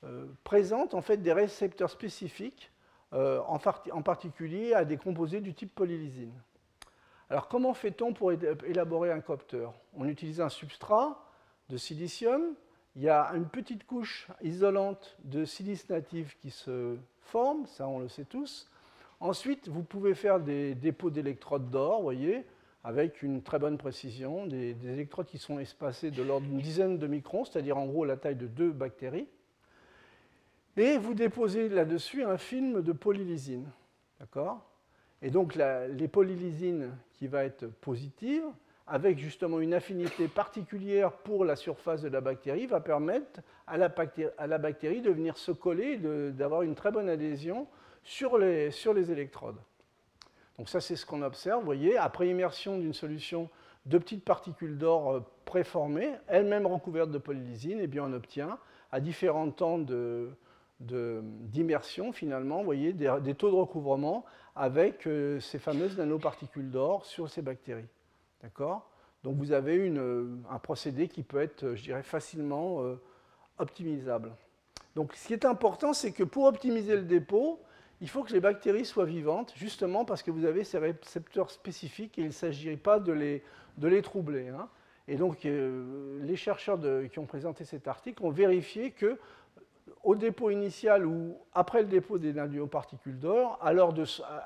euh, 0.04 0.26
présente 0.43 0.93
en 0.93 1.02
fait 1.02 1.18
des 1.18 1.34
récepteurs 1.34 1.89
spécifiques, 1.89 2.72
en, 3.12 3.60
en, 3.93 4.02
particulier 4.02 4.74
à 4.74 4.84
des 4.84 4.98
composés 4.98 5.39
du 5.39 5.54
type 5.54 5.74
polylysine. 5.74 6.34
Alors 7.30 7.48
comment 7.48 7.74
fait-on 7.74 8.12
pour 8.12 8.34
élaborer 8.34 9.10
un 9.10 9.22
coopteur? 9.22 9.74
On 9.93 10.06
utilise 10.06 10.41
un 10.41 10.50
substrat 10.50 11.26
de 11.70 11.78
silicium, 11.78 12.56
il 12.96 13.04
y 13.04 13.10
a 13.10 13.32
une 13.36 13.48
petite 13.48 13.86
couche 13.86 14.28
isolante 14.41 15.18
de 15.24 15.43
silice 15.43 15.89
natif 15.89 16.38
qui 16.39 16.50
se 16.50 16.96
forme, 17.22 17.66
ça 17.66 17.88
on 17.88 18.00
le 18.00 18.08
sait 18.08 18.26
tous. 18.26 18.70
Ensuite, 19.20 19.68
vous 19.68 19.84
pouvez 19.84 20.14
faire 20.14 20.39
des 20.39 20.76
dépôts 20.76 21.10
d'électrodes 21.10 21.70
d'or, 21.70 22.02
voyez, 22.02 22.46
avec 22.84 23.24
une 23.24 23.41
très 23.41 23.60
bonne 23.60 23.78
précision, 23.78 24.46
des, 24.46 24.76
électrodes 24.88 25.26
qui 25.26 25.39
sont 25.39 25.60
espacées 25.60 26.12
de 26.12 26.22
l'ordre 26.22 26.48
d'une 26.48 26.60
dizaine 26.60 26.98
de 26.98 27.08
microns, 27.08 27.43
c'est-à-dire 27.43 27.78
en 27.78 27.86
gros 27.86 28.06
la 28.06 28.18
taille 28.18 28.36
de 28.36 28.48
deux 28.48 28.72
bactéries. 28.72 29.28
Et 30.78 30.98
vous 30.98 31.14
déposez 31.14 31.70
là-dessus 31.70 32.24
un 32.24 32.38
film 32.38 32.82
de 32.82 32.91
polylysine. 32.91 33.70
D'accord? 34.20 34.70
Et 35.22 35.32
donc 35.32 35.56
les 35.56 36.08
polylysines 36.08 36.91
qui 37.14 37.28
va 37.28 37.43
être 37.43 37.66
positive, 37.66 38.43
avec 38.88 39.18
justement 39.18 39.60
une 39.60 39.74
affinité 39.74 40.28
particulière 40.28 41.12
pour 41.12 41.44
la 41.44 41.56
surface 41.56 42.02
de 42.02 42.10
la 42.10 42.22
bactérie, 42.22 42.68
va 42.68 42.80
permettre 42.80 43.42
à 43.68 43.78
la 43.78 44.58
bactérie, 44.58 45.02
de 45.02 45.10
venir 45.10 45.38
se 45.38 45.52
coller, 45.52 45.98
d'avoir 46.32 46.62
une 46.62 46.76
très 46.76 46.92
bonne 46.92 47.10
adhésion 47.10 47.68
sur 48.04 48.38
les, 48.38 49.12
électrodes. 49.12 49.58
Donc 50.58 50.70
ça, 50.70 50.80
c'est 50.80 50.96
ce 50.96 51.06
qu'on 51.06 51.24
observe. 51.24 51.60
Vous 51.60 51.66
voyez, 51.66 51.98
après 51.98 52.30
immersion 52.30 52.78
d'une 52.78 52.94
solution 52.94 53.50
de 53.88 53.98
petites 53.98 54.24
particules 54.24 54.78
d'or 54.78 55.12
euh, 55.12 55.20
préformées, 55.46 56.14
elles-mêmes 56.28 56.66
recouvertes 56.66 57.12
de 57.12 57.18
polylysine, 57.18 57.80
et 57.80 57.84
eh 57.84 57.88
bien 57.88 58.04
on 58.04 58.14
obtient 58.14 58.58
à 58.92 59.00
différents 59.00 59.52
temps 59.52 59.80
d'immersion, 60.80 62.12
finalement, 62.12 62.60
vous 62.60 62.66
voyez, 62.66 62.94
des, 62.94 63.36
taux 63.36 63.52
de 63.52 63.56
recouvrement 63.56 64.26
avec 64.56 65.06
euh, 65.06 65.40
ces 65.40 65.60
fameuses 65.60 65.98
nanoparticules 65.98 66.72
d'or 66.72 67.06
sur 67.06 67.30
ces 67.30 67.42
bactéries. 67.42 67.90
D'accord? 68.46 68.88
Donc 69.24 69.38
vous 69.38 69.54
avez 69.54 69.74
une, 69.74 70.43
un 70.52 70.60
procédé 70.60 71.08
qui 71.08 71.24
peut 71.24 71.41
être, 71.41 71.74
je 71.74 71.82
dirais, 71.82 72.04
facilement 72.04 72.84
euh, 72.84 73.02
optimisable. 73.58 74.32
Donc 74.96 75.16
ce 75.16 75.26
qui 75.26 75.34
est 75.34 75.46
important, 75.46 75.93
c'est 75.93 76.12
que 76.12 76.24
pour 76.24 76.43
optimiser 76.43 76.96
le 76.96 77.02
dépôt, 77.02 77.60
il 78.02 78.08
faut 78.08 78.22
que 78.22 78.32
les 78.32 78.39
bactéries 78.39 78.86
soient 78.86 79.06
vivantes, 79.06 79.52
justement 79.56 80.06
parce 80.06 80.22
que 80.22 80.30
vous 80.30 80.46
avez 80.46 80.64
ces 80.64 80.78
récepteurs 80.78 81.50
spécifiques 81.50 82.20
et 82.20 82.22
il 82.22 82.28
ne 82.28 82.32
s'agit 82.32 82.78
pas 82.78 83.00
de 83.00 83.14
les, 83.14 83.41
de 83.80 83.88
les 83.88 84.04
troubler. 84.04 84.50
Hein. 84.50 84.70
Et 85.08 85.16
donc, 85.16 85.43
euh, 85.48 86.20
les 86.22 86.36
chercheurs 86.36 86.80
qui 87.12 87.18
ont 87.18 87.26
présenté 87.26 87.66
cet 87.66 87.88
article 87.88 88.24
ont 88.24 88.30
vérifié 88.30 88.91
que 88.91 89.18
au 90.04 90.14
dépôt 90.14 90.52
initial 90.52 91.04
ou 91.08 91.36
après 91.52 91.82
le 91.82 91.88
dépôt 91.88 92.20
des 92.20 92.32
nanoparticules 92.32 93.20
d'or, 93.20 93.58
à 93.60 93.74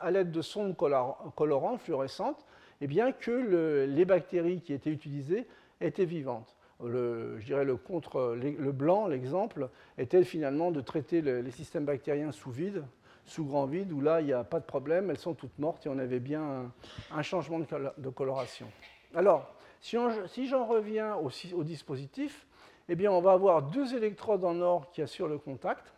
l'aide 0.09 0.31
de 0.31 0.41
sondes 0.41 0.77
colorantes 0.77 1.81
fluorescentes, 1.81 2.45
eh 2.81 2.87
bien 2.87 3.11
que 3.11 3.85
les 3.87 4.05
bactéries 4.05 4.61
qui 4.61 4.73
étaient 4.73 4.91
utilisées 4.91 5.47
étaient 5.81 6.05
vivantes. 6.05 6.55
Le, 6.81 7.37
je 7.39 7.45
dirais 7.45 7.65
le, 7.65 8.71
blanc, 8.71 9.07
l'exemple, 9.07 9.69
était 9.97 10.23
finalement 10.23 10.71
de 10.71 10.79
traiter 10.79 11.21
les 11.21 11.51
systèmes 11.51 11.83
bactériens 11.83 12.31
sous 12.31 12.51
vide, 12.51 12.85
sous 13.25 13.45
grand 13.45 13.65
vide, 13.65 13.91
où 13.91 13.99
là, 13.99 14.21
il 14.21 14.27
n'y 14.27 14.33
a 14.33 14.45
pas 14.45 14.59
de 14.59 14.65
problème, 14.65 15.09
elles 15.09 15.17
sont 15.17 15.33
toutes 15.33 15.57
mortes 15.59 15.85
et 15.85 15.89
on 15.89 15.99
avait 15.99 16.21
bien 16.21 16.71
un, 17.11 17.21
changement 17.21 17.59
de, 17.59 18.09
coloration. 18.09 18.67
Alors, 19.13 19.53
si, 19.81 20.47
j'en 20.47 20.65
reviens 20.65 21.15
au, 21.15 21.29
au, 21.53 21.63
dispositif, 21.63 22.47
eh 22.87 22.95
bien, 22.95 23.11
on 23.11 23.21
va 23.21 23.33
avoir 23.33 23.61
deux 23.63 23.93
électrodes 23.93 24.45
en 24.45 24.59
or 24.61 24.89
qui 24.91 25.01
assurent 25.01 25.27
le 25.27 25.37
contact. 25.37 25.93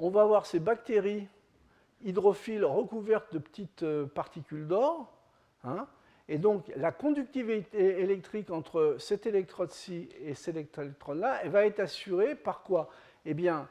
On 0.00 0.10
va 0.10 0.22
avoir 0.22 0.46
ces 0.46 0.60
bactéries 0.60 1.28
hydrophiles 2.04 2.64
recouvertes 2.64 3.32
de 3.32 3.38
petites 3.38 3.82
euh, 3.82 4.06
particules 4.06 4.66
d'or. 4.66 5.12
Hein. 5.64 5.86
et 6.28 6.38
donc, 6.38 6.70
la 6.76 6.92
conductivité 6.92 8.00
électrique 8.00 8.50
entre 8.50 8.96
cette 8.98 9.26
électrode-ci 9.26 10.08
et 10.24 10.34
cette 10.34 10.56
électrode-là, 10.56 11.40
elle 11.42 11.50
va 11.50 11.66
être 11.66 11.80
assurée 11.80 12.34
par 12.34 12.62
quoi? 12.62 12.88
Eh 13.24 13.34
bien, 13.34 13.68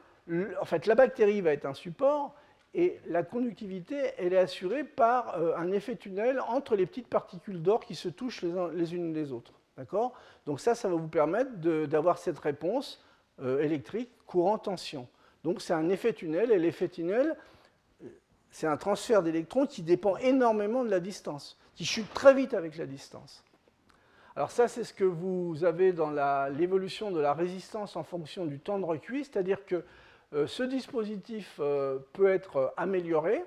en 0.60 0.64
fait, 0.64 0.86
la 0.86 0.94
bactérie 0.94 1.40
va 1.40 1.52
être 1.52 1.64
un 1.64 1.74
support 1.74 2.34
et 2.74 3.00
la 3.06 3.22
conductivité, 3.22 4.12
elle 4.18 4.34
est 4.34 4.38
assurée 4.38 4.84
par 4.84 5.36
euh, 5.38 5.56
un 5.56 5.72
effet 5.72 5.96
tunnel 5.96 6.40
entre 6.40 6.76
les 6.76 6.86
petites 6.86 7.08
particules 7.08 7.62
d'or 7.62 7.80
qui 7.80 7.94
se 7.94 8.08
touchent 8.08 8.42
les, 8.42 8.94
unes 8.94 9.14
les 9.14 9.32
autres. 9.32 9.52
D'accord? 9.76 10.12
Donc 10.44 10.60
ça, 10.60 10.74
ça 10.74 10.88
va 10.88 10.96
vous 10.96 11.08
permettre 11.08 11.52
d'avoir 11.86 12.18
cette 12.18 12.38
réponse 12.38 13.02
euh, 13.40 13.60
électrique 13.60 14.10
courant-tension. 14.26 15.08
Donc 15.44 15.62
c'est 15.62 15.72
un 15.72 15.88
effet 15.88 16.12
tunnel 16.12 16.50
et 16.50 16.58
l'effet 16.58 16.88
tunnel, 16.88 17.36
c'est 18.50 18.66
un 18.66 18.76
transfert 18.76 19.22
d'électrons 19.22 19.66
qui 19.66 19.82
dépend 19.82 20.16
énormément 20.16 20.84
de 20.84 20.90
la 20.90 21.00
distance, 21.00 21.58
qui 21.74 21.84
chute 21.84 22.12
très 22.14 22.34
vite 22.34 22.54
avec 22.54 22.76
la 22.76 22.86
distance. 22.86 23.44
Alors 24.38 24.52
ça, 24.52 24.68
c'est 24.68 24.84
ce 24.84 24.94
que 24.94 25.02
vous 25.02 25.64
avez 25.64 25.92
dans 25.92 26.12
l'évolution 26.50 27.10
de 27.10 27.18
la 27.18 27.34
résistance 27.34 27.96
en 27.96 28.04
fonction 28.04 28.46
du 28.46 28.60
temps 28.60 28.78
de 28.78 28.84
recuit, 28.84 29.24
c'est-à-dire 29.24 29.66
que 29.66 29.82
euh, 30.32 30.46
ce 30.46 30.62
dispositif 30.62 31.56
euh, 31.58 31.98
peut 32.12 32.28
être 32.28 32.72
amélioré, 32.76 33.42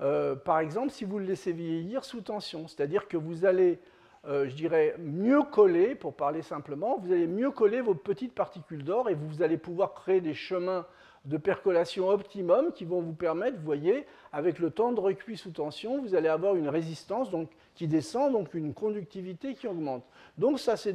euh, 0.00 0.34
par 0.34 0.58
exemple, 0.58 0.90
si 0.90 1.04
vous 1.04 1.18
le 1.18 1.26
laissez 1.26 1.52
vieillir 1.52 2.04
sous 2.04 2.22
tension, 2.22 2.66
c'est-à-dire 2.66 3.06
que 3.06 3.16
vous 3.16 3.44
allez, 3.44 3.78
je 4.24 4.52
dirais, 4.54 4.96
mieux 4.98 5.42
coller, 5.42 5.94
pour 5.94 6.14
parler 6.14 6.42
simplement, 6.42 6.98
vous 6.98 7.12
allez 7.12 7.26
mieux 7.28 7.52
coller 7.52 7.80
vos 7.80 7.94
petites 7.94 8.34
particules 8.34 8.82
d'or 8.82 9.10
et 9.10 9.14
vous 9.14 9.42
allez 9.42 9.58
pouvoir 9.58 9.94
créer 9.94 10.20
des 10.20 10.34
chemins 10.34 10.86
de 11.26 11.36
percolation 11.36 12.08
optimum 12.08 12.72
qui 12.72 12.84
vont 12.84 13.00
vous 13.00 13.12
permettre, 13.12 13.58
vous 13.58 13.64
voyez, 13.64 14.06
avec 14.32 14.58
le 14.58 14.70
temps 14.70 14.92
de 14.92 15.00
recuit 15.00 15.36
sous 15.36 15.50
tension, 15.50 16.00
vous 16.00 16.14
allez 16.14 16.28
avoir 16.28 16.56
une 16.56 16.68
résistance 16.68 17.30
donc, 17.30 17.50
qui 17.74 17.86
descend, 17.86 18.32
donc 18.32 18.54
une 18.54 18.72
conductivité 18.72 19.54
qui 19.54 19.66
augmente. 19.66 20.04
Donc 20.38 20.58
ça, 20.58 20.76
c'est 20.76 20.94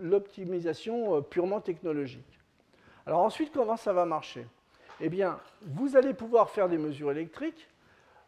l'optimisation 0.00 1.20
purement 1.22 1.60
technologique. 1.60 2.38
Alors 3.06 3.20
ensuite, 3.20 3.52
comment 3.52 3.76
ça 3.76 3.92
va 3.92 4.04
marcher? 4.04 4.46
Eh 5.00 5.08
bien, 5.08 5.38
vous 5.62 5.96
allez 5.96 6.14
pouvoir 6.14 6.50
faire 6.50 6.68
des 6.68 6.78
mesures 6.78 7.10
électriques 7.10 7.68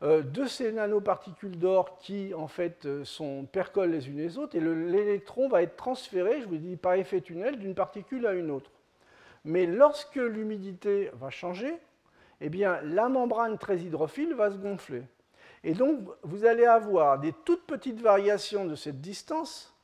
euh, 0.03 0.23
de 0.23 0.45
ces 0.45 0.71
nanoparticules 0.71 1.59
d'or 1.59 1.99
qui, 1.99 2.33
en 2.33 2.47
fait, 2.47 2.87
euh, 2.87 3.05
sont, 3.05 3.47
percolent 3.51 3.91
les 3.91 4.09
unes 4.09 4.19
les 4.19 4.39
autres, 4.39 4.55
et 4.55 4.61
l'électron 4.61 5.49
va 5.49 5.63
être 5.63 5.77
transféré, 5.77 6.41
je 6.41 6.47
vous 6.47 6.57
dis, 6.57 6.77
par 6.77 6.95
effet 6.95 7.21
tunnel, 7.21 7.59
d'une 7.59 7.75
particule 7.75 8.25
à 8.27 8.35
une 8.35 8.51
autre. 8.51 8.71
Mais 9.45 9.67
lorsque 9.67 10.17
l'humidité 10.17 11.11
va 11.15 11.31
changer, 11.31 11.79
eh 12.41 12.49
bien, 12.49 12.81
la 12.83 13.09
membrane 13.09 13.59
très 13.59 13.79
hydrophile 13.79 14.35
va 14.35 14.51
se 14.51 14.57
gonfler. 14.57 15.03
Et 15.65 15.75
donc, 15.75 16.09
vous 16.23 16.45
allez 16.45 16.67
avoir 16.67 17.19
des 17.19 17.33
toutes 17.45 17.67
petites 17.67 18.01
variations 18.01 18.65
de 18.65 18.75
cette 18.75 19.01
distance 19.01 19.75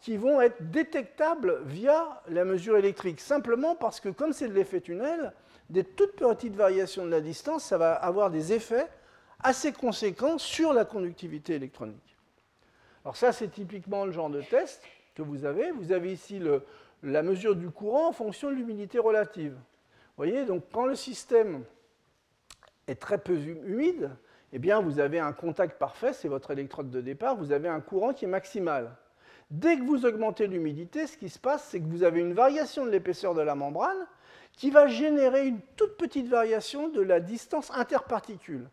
qui 0.00 0.16
vont 0.16 0.40
être 0.40 0.70
détectables 0.70 1.62
via 1.64 2.22
la 2.28 2.44
mesure 2.44 2.76
électrique, 2.76 3.20
simplement 3.20 3.74
parce 3.74 4.00
que 4.00 4.10
comme 4.10 4.32
c'est 4.32 4.48
de 4.48 4.52
l'effet 4.52 4.80
tunnel, 4.80 5.32
des 5.70 5.84
toutes 5.84 6.16
petites 6.16 6.56
variations 6.56 7.06
de 7.06 7.10
la 7.10 7.20
distance, 7.20 7.64
ça 7.64 7.78
va 7.78 7.94
avoir 7.94 8.30
des 8.30 8.52
effets 8.52 8.86
assez 9.42 9.72
conséquents 9.72 10.36
sur 10.36 10.72
la 10.72 10.84
conductivité 10.84 11.54
électronique. 11.54 12.16
Alors 13.04 13.16
ça, 13.16 13.32
c'est 13.32 13.48
typiquement 13.48 14.04
le 14.04 14.12
genre 14.12 14.30
de 14.30 14.42
test 14.42 14.82
que 15.14 15.22
vous 15.22 15.44
avez. 15.44 15.70
Vous 15.70 15.92
avez 15.92 16.12
ici 16.12 16.40
la 17.04 17.22
mesure 17.22 17.54
du 17.54 17.70
courant 17.70 18.08
en 18.08 18.12
fonction 18.12 18.50
de 18.50 18.54
l'humidité 18.54 18.98
relative. 18.98 19.52
Vous 19.52 20.16
voyez, 20.16 20.44
donc 20.44 20.64
quand 20.72 20.86
le 20.86 20.94
système 20.94 21.64
est 22.86 23.00
très 23.00 23.18
peu 23.18 23.36
humide, 23.36 24.10
eh 24.52 24.58
bien, 24.58 24.80
vous 24.80 25.00
avez 25.00 25.18
un 25.18 25.32
contact 25.32 25.78
parfait, 25.78 26.12
c'est 26.12 26.28
votre 26.28 26.50
électrode 26.50 26.90
de 26.90 27.00
départ, 27.00 27.36
vous 27.36 27.52
avez 27.52 27.68
un 27.68 27.80
courant 27.80 28.12
qui 28.12 28.24
est 28.24 28.28
maximal. 28.28 28.96
Dès 29.50 29.76
que 29.76 29.82
vous 29.82 30.06
augmentez 30.06 30.46
l'humidité, 30.46 31.06
ce 31.06 31.16
qui 31.16 31.28
se 31.28 31.38
passe, 31.38 31.64
c'est 31.64 31.80
que 31.80 31.86
vous 31.86 32.04
avez 32.04 32.20
une 32.20 32.32
variation 32.32 32.86
de 32.86 32.90
l'épaisseur 32.90 33.34
de 33.34 33.42
la 33.42 33.54
membrane 33.54 34.06
qui 34.52 34.70
va 34.70 34.86
générer 34.86 35.46
une 35.46 35.60
toute 35.76 35.96
petite 35.96 36.28
variation 36.28 36.88
de 36.88 37.02
la 37.02 37.20
distance 37.20 37.70
interparticule. 37.72 38.68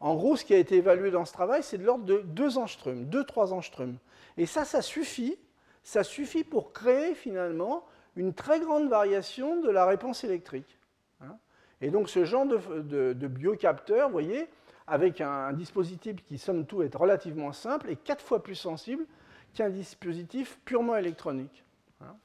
En 0.00 0.14
gros, 0.14 0.36
ce 0.36 0.44
qui 0.44 0.54
a 0.54 0.58
été 0.58 0.76
évalué 0.76 1.10
dans 1.10 1.24
ce 1.24 1.32
travail, 1.32 1.62
c'est 1.62 1.78
de 1.78 1.84
l'ordre 1.84 2.04
de 2.04 2.22
2 2.24 2.58
angstroms, 2.58 3.04
2-3 3.04 3.52
angstroms. 3.52 3.96
Et 4.36 4.46
ça, 4.46 4.64
ça 4.64 4.82
suffit, 4.82 5.38
ça 5.86 6.02
suffit 6.02 6.42
pour 6.42 6.72
créer 6.72 7.14
finalement 7.14 7.84
une 8.16 8.34
très 8.34 8.58
grande 8.58 8.88
variation 8.88 9.60
de 9.60 9.70
la 9.70 9.86
réponse 9.86 10.24
électrique. 10.24 10.80
Hein. 11.20 11.38
Et 11.80 11.90
donc 11.90 12.08
ce 12.08 12.24
genre 12.24 12.44
de, 12.44 13.26
biocapteur, 13.28 14.08
vous 14.08 14.12
voyez, 14.12 14.48
avec 14.88 15.20
un, 15.20 15.52
dispositif 15.52 16.16
qui, 16.26 16.38
somme 16.38 16.66
toute, 16.66 16.84
est 16.84 16.96
relativement 16.96 17.52
simple 17.52 17.88
et 17.88 17.94
quatre 17.94 18.24
fois 18.24 18.42
plus 18.42 18.56
sensible 18.56 19.04
qu'un 19.54 19.70
dispositif 19.70 20.58
purement 20.64 20.96
électronique. 20.96 21.64
Hein. 22.00 22.16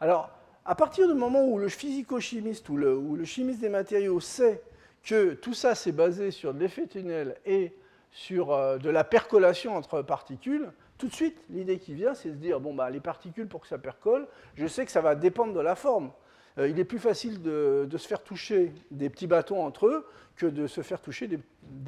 Alors, 0.00 0.30
à 0.64 0.76
partir 0.76 1.08
du 1.08 1.14
moment 1.14 1.44
où 1.44 1.58
le 1.58 1.68
physico-chimiste 1.68 2.68
ou 2.68 2.76
le, 2.76 2.96
ou 2.96 3.16
le, 3.16 3.24
chimiste 3.24 3.58
des 3.58 3.70
matériaux 3.70 4.20
sait 4.20 4.62
que 5.02 5.34
tout 5.34 5.52
ça 5.54 5.74
c'est 5.74 5.90
basé 5.90 6.30
sur 6.30 6.54
de 6.54 6.60
l'effet 6.60 6.86
tunnel 6.86 7.38
et 7.44 7.74
sur 8.12 8.52
euh, 8.52 8.78
de 8.78 8.88
la 8.88 9.02
percolation 9.02 9.74
entre 9.76 10.00
particules, 10.02 10.70
tout 10.98 11.08
de 11.08 11.14
suite, 11.14 11.36
l'idée 11.50 11.78
qui 11.78 11.94
vient, 11.94 12.14
c'est 12.14 12.28
de 12.28 12.34
se 12.34 12.38
dire, 12.38 12.60
bon, 12.60 12.74
bah, 12.74 12.88
les 12.90 13.00
particules, 13.00 13.48
pour 13.48 13.60
que 13.60 13.66
ça 13.66 13.78
percole, 13.78 14.28
je 14.54 14.66
sais 14.66 14.84
que 14.84 14.90
ça 14.90 15.00
va 15.00 15.14
dépendre 15.14 15.52
de 15.52 15.60
la 15.60 15.74
forme. 15.74 16.12
Euh, 16.58 16.68
il 16.68 16.78
est 16.78 16.84
plus 16.84 16.98
facile 16.98 17.42
de, 17.42 17.88
se 17.90 18.06
faire 18.06 18.22
toucher 18.22 18.72
des 18.90 19.10
petits 19.10 19.26
bâtons 19.26 19.64
entre 19.64 19.86
eux 19.86 20.06
que 20.36 20.46
de 20.46 20.66
se 20.66 20.82
faire 20.82 21.00
toucher 21.00 21.26
des 21.26 21.38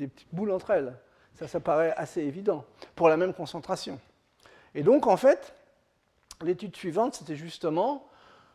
petites 0.09 0.35
boules 0.35 0.51
entre 0.51 0.71
elles. 0.71 0.95
Ça, 1.35 1.47
ça 1.47 1.61
paraît 1.61 1.93
assez 1.97 2.23
évident, 2.23 2.65
pour 2.95 3.09
la 3.09 3.17
même 3.17 3.35
concentration. 3.35 4.01
Et 4.75 4.83
donc, 4.83 5.07
en 5.07 5.17
fait, 5.17 5.55
l'étude 6.43 6.75
suivante, 6.75 7.15
c'était 7.15 7.37
justement 7.37 8.09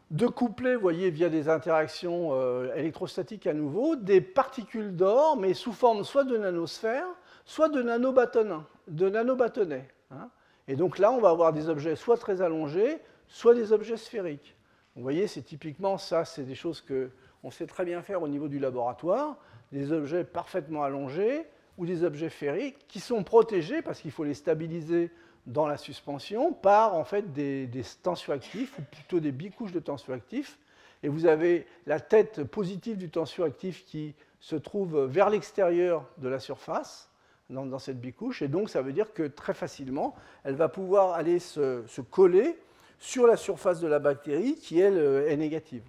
de 0.09 0.27
coupler, 0.27 0.75
vous 0.75 0.81
voyez, 0.81 1.09
via 1.09 1.29
des 1.29 1.47
interactions 1.47 2.31
euh, 2.33 2.73
électrostatiques 2.75 3.47
à 3.47 3.53
nouveau, 3.53 3.95
des 3.95 4.19
particules 4.19 4.95
d'or, 4.95 5.37
mais 5.37 5.53
sous 5.53 5.71
forme 5.71 6.03
soit 6.03 6.25
de 6.25 6.37
nanosphères, 6.37 7.07
soit 7.45 7.69
de 7.69 7.81
nanobâtonnets. 7.81 8.65
De 8.87 9.09
nanobâtonnets 9.09 9.87
hein. 10.11 10.29
Et 10.67 10.75
donc 10.75 10.99
là, 10.99 11.11
on 11.11 11.19
va 11.19 11.29
avoir 11.29 11.53
des 11.53 11.69
objets 11.69 11.95
soit 11.95 12.17
très 12.17 12.41
allongés, 12.41 12.99
soit 13.27 13.55
des 13.55 13.71
objets 13.73 13.97
sphériques. 13.97 14.55
Vous 14.95 15.01
voyez, 15.01 15.27
c'est 15.27 15.41
typiquement 15.41 15.97
ça, 15.97 16.25
c'est 16.25 16.43
des 16.43 16.55
choses 16.55 16.81
qu'on 16.81 17.51
sait 17.51 17.67
très 17.67 17.85
bien 17.85 18.01
faire 18.01 18.21
au 18.21 18.27
niveau 18.27 18.47
du 18.47 18.59
laboratoire, 18.59 19.37
des 19.71 19.91
objets 19.91 20.23
parfaitement 20.23 20.83
allongés 20.83 21.45
ou 21.77 21.85
des 21.85 22.03
objets 22.03 22.29
sphériques 22.29 22.87
qui 22.87 22.99
sont 22.99 23.23
protégés 23.23 23.81
parce 23.81 24.01
qu'il 24.01 24.11
faut 24.11 24.25
les 24.25 24.33
stabiliser 24.33 25.11
dans 25.47 25.65
la 25.65 25.77
suspension 25.77 26.53
par 26.53 26.93
en 26.93 27.03
fait 27.03 27.33
des, 27.33 27.67
des 27.67 27.83
tensioactifs 28.03 28.77
ou 28.77 28.81
plutôt 28.83 29.19
des 29.19 29.31
bicouches 29.31 29.71
de 29.71 29.79
tensioactifs. 29.79 30.59
Et 31.03 31.09
vous 31.09 31.25
avez 31.25 31.65
la 31.87 31.99
tête 31.99 32.43
positive 32.43 32.97
du 32.97 33.09
tensioactif 33.09 33.85
qui 33.85 34.13
se 34.39 34.55
trouve 34.55 35.05
vers 35.05 35.29
l'extérieur 35.29 36.05
de 36.17 36.27
la 36.27 36.39
surface 36.39 37.10
dans, 37.51 37.79
cette 37.79 37.99
bicouche. 37.99 38.41
Et 38.41 38.47
donc 38.47 38.69
ça 38.69 38.81
veut 38.81 38.93
dire 38.93 39.13
que 39.13 39.23
très 39.23 39.53
facilement, 39.53 40.15
elle 40.43 40.55
va 40.55 40.69
pouvoir 40.69 41.13
aller 41.13 41.39
se, 41.39 42.01
coller 42.01 42.57
sur 42.97 43.27
la 43.27 43.37
surface 43.37 43.79
de 43.79 43.87
la 43.87 43.99
bactérie 43.99 44.55
qui, 44.55 44.79
elle, 44.79 44.97
est 45.27 45.37
négative. 45.37 45.83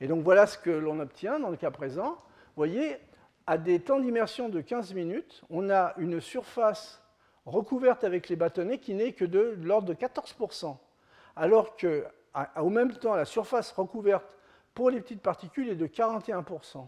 Et 0.00 0.06
donc 0.06 0.22
voilà 0.22 0.46
ce 0.46 0.58
que 0.58 0.70
l'on 0.70 1.00
obtient 1.00 1.38
dans 1.38 1.50
le 1.50 1.56
cas 1.56 1.70
présent. 1.70 2.12
Vous 2.12 2.64
voyez, 2.64 2.96
à 3.46 3.58
des 3.58 3.80
temps 3.80 3.98
d'immersion 3.98 4.48
de 4.48 4.60
15 4.60 4.94
minutes, 4.94 5.42
on 5.50 5.70
a 5.70 5.94
une 5.98 6.20
surface 6.20 7.02
recouverte 7.46 8.04
avec 8.04 8.28
les 8.28 8.36
bâtonnets 8.36 8.78
qui 8.78 8.94
n'est 8.94 9.12
que 9.12 9.24
de, 9.24 9.56
l'ordre 9.62 9.88
de 9.88 9.94
14%, 9.94 10.76
alors 11.34 11.76
qu'au 11.76 12.68
même 12.68 12.92
temps, 12.92 13.14
la 13.14 13.24
surface 13.24 13.72
recouverte 13.72 14.36
pour 14.74 14.90
les 14.90 15.00
petites 15.00 15.22
particules 15.22 15.70
est 15.70 15.76
de 15.76 15.86
41%. 15.86 16.86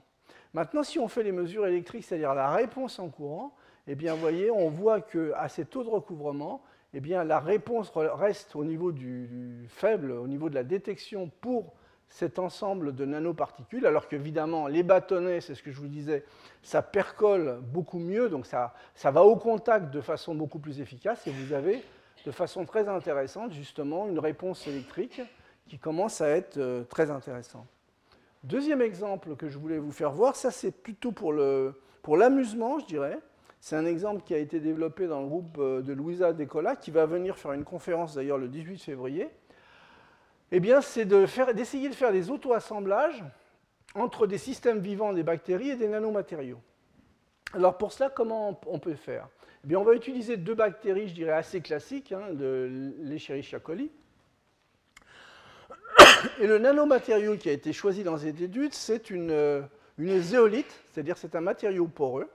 Maintenant, 0.52 0.82
si 0.82 0.98
on 0.98 1.08
fait 1.08 1.22
les 1.22 1.32
mesures 1.32 1.66
électriques, 1.66 2.04
c'est-à-dire 2.04 2.34
la 2.34 2.50
réponse 2.50 2.98
en 2.98 3.08
courant, 3.08 3.54
eh 3.90 4.50
on 4.50 4.70
voit 4.70 5.00
qu'à 5.00 5.48
ces 5.48 5.64
taux 5.64 5.82
de 5.82 5.88
recouvrement, 5.88 6.62
eh 6.94 7.00
la 7.00 7.40
réponse 7.40 7.92
reste 7.94 8.54
au 8.56 8.64
niveau 8.64 8.92
du, 8.92 9.66
faible, 9.68 10.12
au 10.12 10.26
niveau 10.26 10.48
de 10.48 10.54
la 10.54 10.64
détection 10.64 11.30
pour 11.40 11.74
cet 12.08 12.40
ensemble 12.40 12.94
de 12.94 13.04
nanoparticules, 13.04 13.86
alors 13.86 14.08
qu'évidemment, 14.08 14.66
les 14.66 14.82
bâtonnets, 14.82 15.40
c'est 15.40 15.54
ce 15.54 15.62
que 15.62 15.70
je 15.70 15.78
vous 15.78 15.86
disais, 15.86 16.24
ça 16.62 16.82
percole 16.82 17.60
beaucoup 17.62 18.00
mieux, 18.00 18.28
donc 18.28 18.46
ça, 18.46 18.74
va 19.04 19.22
au 19.22 19.36
contact 19.36 19.92
de 19.92 20.00
façon 20.00 20.34
beaucoup 20.34 20.58
plus 20.58 20.80
efficace, 20.80 21.26
et 21.28 21.30
vous 21.30 21.52
avez 21.52 21.82
de 22.26 22.30
façon 22.32 22.64
très 22.64 22.88
intéressante, 22.88 23.52
justement, 23.52 24.08
une 24.08 24.18
réponse 24.18 24.66
électrique 24.66 25.22
qui 25.68 25.78
commence 25.78 26.20
à 26.20 26.28
être 26.28 26.58
euh, 26.58 26.82
très 26.82 27.10
intéressante. 27.12 27.66
Deuxième 28.42 28.82
exemple 28.82 29.36
que 29.36 29.48
je 29.48 29.56
voulais 29.56 29.78
vous 29.78 29.92
faire 29.92 30.10
voir, 30.10 30.34
ça 30.34 30.50
c'est 30.50 30.72
plutôt 30.72 31.12
pour 31.12 31.32
l'amusement, 32.16 32.80
je 32.80 32.86
dirais. 32.86 33.18
C'est 33.60 33.76
un 33.76 33.84
exemple 33.84 34.22
qui 34.24 34.32
a 34.32 34.38
été 34.38 34.58
développé 34.58 35.06
dans 35.06 35.20
le 35.20 35.28
groupe 35.28 35.58
euh, 35.58 35.82
de 35.82 35.92
Louisa 35.92 36.32
Decola, 36.32 36.76
qui 36.76 36.90
va 36.90 37.04
venir 37.04 37.36
faire 37.36 37.52
une 37.52 37.64
conférence 37.64 38.14
d'ailleurs 38.14 38.38
le 38.38 38.48
18 38.48 38.78
février. 38.78 39.28
Eh 40.50 40.60
bien, 40.60 40.80
c'est 40.80 41.04
d'essayer 41.04 41.88
de, 41.90 41.94
faire 41.94 42.10
des 42.10 42.30
auto-assemblages 42.30 43.22
entre 43.94 44.26
des 44.26 44.38
systèmes 44.38 44.80
vivants 44.80 45.12
des 45.12 45.22
bactéries 45.22 45.70
et 45.70 45.76
des 45.76 45.88
nanomatériaux. 45.88 46.60
Alors 47.52 47.76
pour 47.76 47.92
cela, 47.92 48.08
comment 48.08 48.58
on 48.66 48.78
peut 48.78 48.94
faire? 48.94 49.28
Eh 49.62 49.68
bien, 49.68 49.78
On 49.78 49.84
va 49.84 49.94
utiliser 49.94 50.38
deux 50.38 50.54
bactéries, 50.54 51.08
je 51.08 51.14
dirais, 51.14 51.32
assez 51.32 51.60
classiques, 51.60 52.12
hein, 52.12 52.32
de 52.32 52.92
l'Escherichia 53.00 53.60
coli. 53.60 53.90
Et 56.40 56.46
le 56.46 56.58
nanomatériau 56.58 57.36
qui 57.36 57.50
a 57.50 57.52
été 57.52 57.72
choisi 57.72 58.04
dans 58.04 58.16
cette 58.16 58.40
étude, 58.40 58.72
c'est 58.72 59.10
une, 59.10 59.30
euh, 59.30 59.62
une 59.98 60.20
zéolite, 60.20 60.82
c'est-à-dire 60.90 61.18
c'est 61.18 61.34
un 61.34 61.40
matériau 61.40 61.86
poreux 61.86 62.28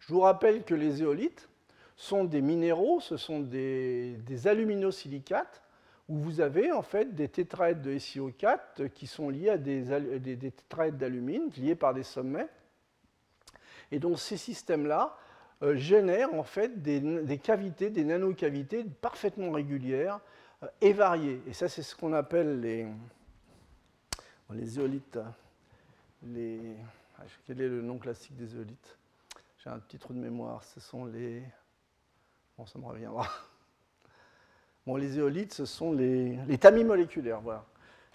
je 0.00 0.12
vous 0.12 0.20
rappelle 0.20 0.64
que 0.64 0.74
les 0.74 0.90
zéolites 0.90 1.48
sont 1.96 2.24
des 2.24 2.40
minéraux, 2.40 3.00
ce 3.00 3.16
sont 3.16 3.40
des, 3.40 4.16
aluminosilicates, 4.46 5.62
où 6.08 6.16
vous 6.16 6.40
avez 6.40 6.72
en 6.72 6.82
fait 6.82 7.14
des 7.14 7.28
tétraèdres 7.28 7.82
de 7.82 7.92
SiO4 7.92 8.88
qui 8.90 9.06
sont 9.06 9.28
liés 9.28 9.50
à 9.50 9.58
des, 9.58 9.84
tétraèdres 10.36 10.96
d'alumine, 10.96 11.50
liés 11.56 11.76
par 11.76 11.94
des 11.94 12.02
sommets. 12.02 12.48
Et 13.92 13.98
donc 13.98 14.18
ces 14.18 14.36
systèmes-là 14.36 15.16
euh, 15.62 15.76
génèrent 15.76 16.32
en 16.34 16.42
fait 16.42 16.82
des, 16.82 17.38
cavités, 17.38 17.90
des 17.90 18.04
nanocavités 18.04 18.84
parfaitement 18.84 19.52
régulières 19.52 20.20
euh, 20.62 20.68
et 20.80 20.94
variées. 20.94 21.42
Et 21.46 21.52
ça, 21.52 21.68
c'est 21.68 21.82
ce 21.82 21.94
qu'on 21.94 22.14
appelle 22.14 22.60
les, 22.60 22.86
les 24.52 24.66
zéolites. 24.66 25.18
Ah, 26.26 27.24
quel 27.46 27.60
est 27.60 27.68
le 27.68 27.82
nom 27.82 27.98
classique 27.98 28.36
des 28.36 28.46
zéolites 28.46 28.96
j'ai 29.62 29.68
un 29.68 29.78
petit 29.78 29.98
trou 29.98 30.14
de 30.14 30.18
mémoire. 30.18 30.64
Ce 30.64 30.80
sont 30.80 31.04
les. 31.04 31.42
Bon, 32.56 32.66
ça 32.66 32.78
me 32.78 32.86
reviendra. 32.86 33.28
Bon, 34.86 34.96
les 34.96 35.18
éolites, 35.18 35.52
ce 35.52 35.66
sont 35.66 35.92
les, 35.92 36.36
les 36.48 36.56
tamis 36.56 36.84
moléculaires. 36.84 37.42
Voilà. 37.42 37.66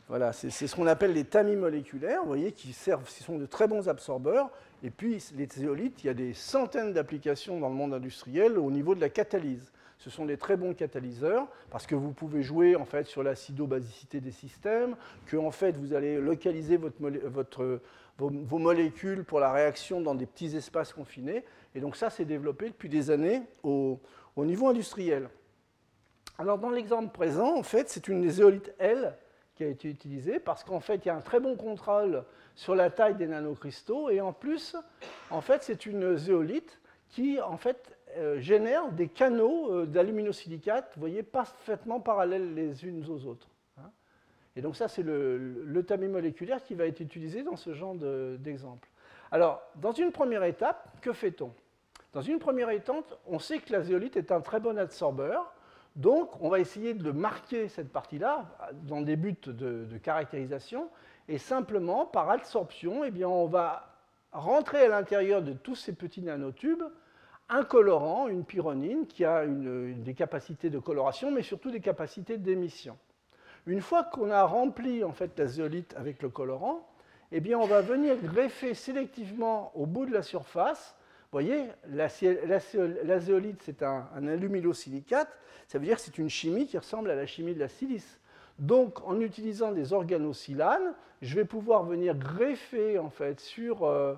Voilà, 0.08 0.34
c'est 0.34 0.50
ce 0.50 0.76
qu'on 0.76 0.86
appelle 0.86 1.14
les 1.14 1.24
tamis 1.24 1.56
moléculaires, 1.56 2.22
vous 2.22 2.28
voyez, 2.28 2.52
qui 2.52 2.74
servent, 2.74 3.06
qui 3.06 3.24
sont 3.24 3.40
de 3.40 3.48
très 3.48 3.68
bons 3.68 3.90
absorbeurs. 3.90 4.52
Et 4.84 4.92
puis, 4.92 5.24
les 5.36 5.48
zéolites, 5.48 6.04
il 6.04 6.08
y 6.08 6.10
a 6.12 6.14
des 6.14 6.36
centaines 6.36 6.94
d'applications 6.94 7.60
dans 7.60 7.70
le 7.70 7.76
monde 7.76 7.94
industriel 7.94 8.60
au 8.60 8.70
niveau 8.70 8.94
de 8.94 9.02
la 9.02 9.10
catalyse. 9.10 9.72
Ce 9.98 10.12
sont 10.12 10.26
des 10.26 10.38
très 10.38 10.58
bons 10.58 10.76
catalyseurs 10.76 11.48
parce 11.72 11.88
que 11.88 11.96
vous 11.96 12.12
pouvez 12.12 12.44
jouer 12.44 12.76
en 12.76 12.86
fait 12.86 13.08
sur 13.08 13.24
l'acido-basicité 13.24 14.20
des 14.20 14.32
systèmes, 14.32 14.96
que 15.26 15.38
en 15.38 15.52
fait 15.52 15.76
vous 15.78 15.94
allez 15.94 16.20
localiser 16.20 16.78
votre, 16.78 16.98
votre 17.00 17.82
vos, 18.18 18.60
molécules 18.60 19.24
pour 19.24 19.40
la 19.40 19.52
réaction 19.52 20.02
dans 20.02 20.16
des 20.16 20.26
petits 20.26 20.56
espaces 20.56 20.94
confinés. 20.94 21.44
Et 21.74 21.80
donc 21.80 21.96
ça, 21.96 22.10
c'est 22.10 22.26
développé 22.26 22.70
depuis 22.70 22.90
des 22.90 23.12
années 23.12 23.42
au, 23.64 24.00
niveau 24.38 24.68
industriel. 24.68 25.30
Alors 26.38 26.58
dans 26.58 26.70
l'exemple 26.70 27.12
présent, 27.12 27.56
en 27.58 27.64
fait, 27.64 27.90
c'est 27.90 28.08
une 28.08 28.30
zéolite 28.30 28.74
L 28.80 29.16
qui 29.56 29.64
a 29.64 29.68
été 29.68 29.90
utilisée 29.90 30.40
parce 30.40 30.64
qu'en 30.64 30.82
fait, 30.82 31.06
il 31.06 31.08
y 31.08 31.12
a 31.12 31.16
un 31.16 31.22
très 31.22 31.40
bon 31.40 31.56
contrôle 31.56 32.24
sur 32.56 32.76
la 32.76 32.90
taille 32.90 33.16
des 33.16 33.28
nanocristaux 33.28 34.10
et 34.10 34.20
en 34.22 34.34
plus, 34.34 34.76
en 35.30 35.42
fait, 35.42 35.64
c'est 35.64 35.86
une 35.86 36.18
zéolite 36.18 36.80
qui 37.10 37.40
en 37.40 37.58
fait 37.58 37.98
euh, 38.18 38.40
génère 38.40 38.92
des 38.92 39.08
canaux 39.08 39.72
euh, 39.72 39.86
d'aluminosilicate, 39.86 40.92
vous 40.96 41.00
voyez, 41.02 41.24
parfaitement 41.24 42.00
parallèles 42.00 42.54
les 42.54 42.86
unes 42.86 43.06
aux 43.10 43.26
autres. 43.26 43.48
Et 44.56 44.62
donc 44.62 44.76
ça, 44.76 44.88
c'est 44.88 45.04
le, 45.04 45.38
le, 45.38 45.84
tamis 45.84 46.08
moléculaire 46.08 46.64
qui 46.64 46.76
va 46.76 46.86
être 46.86 47.02
utilisé 47.02 47.44
dans 47.44 47.58
ce 47.58 47.74
genre 47.74 47.96
d'exemple. 47.96 48.88
Alors, 49.32 49.62
dans 49.76 49.92
une 49.92 50.12
première 50.12 50.44
étape, 50.44 51.02
que 51.02 51.12
fait-on? 51.12 51.54
Dans 52.14 52.22
une 52.22 52.40
première 52.40 52.70
étape, 52.70 53.20
on 53.28 53.40
sait 53.40 53.60
que 53.60 53.74
la 53.74 53.82
zéolite 53.82 54.16
est 54.16 54.32
un 54.32 54.40
très 54.40 54.62
bon 54.62 54.78
absorbeur, 54.78 55.54
donc 55.98 56.42
on 56.42 56.48
va 56.48 56.60
essayer 56.60 56.94
de 56.94 57.12
marquer 57.12 57.68
cette 57.68 57.92
partie-là 57.92 58.46
dans 58.84 59.02
des 59.02 59.18
buts 59.18 59.36
de, 59.46 59.98
caractérisation, 59.98 60.90
et 61.28 61.38
simplement, 61.38 62.06
par 62.06 62.30
absorption, 62.30 63.04
eh 63.04 63.26
on 63.26 63.48
va 63.48 63.94
rentrer 64.32 64.86
à 64.86 64.88
l'intérieur 64.88 65.42
de 65.42 65.52
tous 65.52 65.76
ces 65.76 65.94
petits 65.94 66.22
nanotubes 66.22 66.84
un 67.50 67.64
colorant, 67.64 68.28
une 68.28 68.46
pyronine, 68.46 69.06
qui 69.08 69.26
a 69.26 69.46
des 69.46 70.14
capacités 70.14 70.70
de 70.70 70.80
coloration, 70.80 71.32
mais 71.32 71.44
surtout 71.44 71.70
des 71.70 71.82
capacités 71.82 72.38
d'émission. 72.38 72.98
Une 73.68 73.82
fois 73.82 74.04
qu'on 74.04 74.32
a 74.32 74.44
rempli 74.44 75.04
en 75.04 75.12
fait 75.12 75.38
la 75.40 75.48
zéolite 75.48 75.96
avec 75.98 76.22
le 76.22 76.30
colorant, 76.30 76.88
eh 77.32 77.40
bien, 77.40 77.58
on 77.58 77.66
va 77.66 77.82
venir 77.82 78.16
greffer 78.18 78.74
sélectivement 78.74 79.72
au 79.76 79.86
bout 79.86 80.06
de 80.06 80.14
la 80.14 80.22
surface. 80.22 80.96
Vous 81.24 81.42
voyez, 81.42 81.66
la, 81.90 82.08
zéolite, 83.20 83.62
c'est 83.64 83.82
un, 83.82 84.08
un 84.16 84.28
alumylosilicate. 84.28 85.30
Ça 85.68 85.80
veut 85.80 85.86
dire 85.86 85.96
que 85.96 86.02
c'est 86.02 86.18
une 86.18 86.30
chimie 86.30 86.68
qui 86.68 86.78
ressemble 86.78 87.10
à 87.10 87.16
la 87.16 87.26
chimie 87.26 87.56
de 87.56 87.60
la 87.60 87.68
silice. 87.68 88.20
Donc, 88.60 89.06
en 89.06 89.20
utilisant 89.20 89.72
des 89.72 89.92
organosilanes, 89.92 90.94
je 91.22 91.36
vais 91.36 91.46
pouvoir 91.46 91.84
venir 91.84 92.16
greffer 92.16 93.00
en 93.00 93.10
fait 93.10 93.40
sur, 93.40 93.84
euh, 93.84 94.16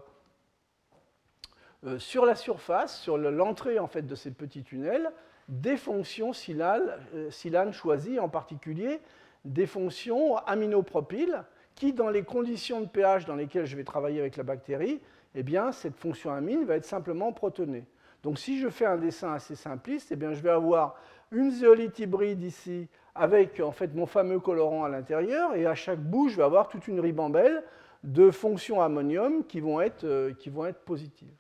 euh, 1.86 1.98
sur 1.98 2.26
la 2.26 2.36
surface, 2.36 3.00
sur 3.00 3.18
l'entrée 3.18 3.80
en 3.80 3.88
fait 3.88 4.04
de 4.04 4.16
ces 4.16 4.32
petits 4.32 4.64
tunnels, 4.64 5.10
des 5.48 5.78
fonctions 5.78 6.34
silanes, 6.34 6.92
euh, 7.16 7.32
silanes 7.32 7.74
choisies, 7.74 8.20
en 8.20 8.30
particulier 8.30 9.00
des 9.46 9.66
fonctions 9.66 10.38
aminopropyles 10.38 11.44
qui, 11.76 11.94
dans 11.94 12.10
les 12.10 12.24
conditions 12.24 12.82
de 12.82 12.88
pH 12.88 13.26
dans 13.26 13.36
lesquelles 13.36 13.66
je 13.66 13.76
vais 13.76 13.84
travailler 13.84 14.20
avec 14.20 14.36
la 14.38 14.44
bactérie, 14.44 15.00
eh 15.36 15.44
bien, 15.44 15.72
cette 15.72 15.96
fonction 15.96 16.32
amine 16.32 16.66
va 16.66 16.76
être 16.76 16.86
simplement 16.86 17.32
protonée. 17.32 17.86
Donc 18.24 18.40
si 18.40 18.60
je 18.60 18.70
fais 18.70 18.86
un 18.86 18.98
dessin 18.98 19.34
assez 19.34 19.56
simpliste, 19.56 20.12
eh 20.12 20.16
bien, 20.16 20.34
je 20.34 20.42
vais 20.42 20.50
avoir 20.50 20.96
une 21.32 21.52
zéolite 21.52 22.00
hybride 22.00 22.42
ici 22.42 22.88
avec 23.14 23.60
en 23.60 23.72
fait, 23.72 23.94
mon 23.94 24.06
fameux 24.06 24.40
colorant 24.40 24.84
à 24.84 24.90
l'intérieur, 24.90 25.56
et 25.56 25.66
à 25.66 25.76
chaque 25.76 26.00
bout, 26.00 26.30
je 26.30 26.38
vais 26.38 26.44
avoir 26.44 26.68
toute 26.68 26.88
une 26.88 27.00
ribambelle 27.00 27.64
de 28.04 28.32
fonctions 28.32 28.82
ammonium 28.82 29.44
qui 29.46 29.60
vont 29.60 29.82
être, 29.82 30.04
euh, 30.04 30.34
qui 30.34 30.50
vont 30.50 30.66
être 30.66 30.80
positives. 30.82 31.34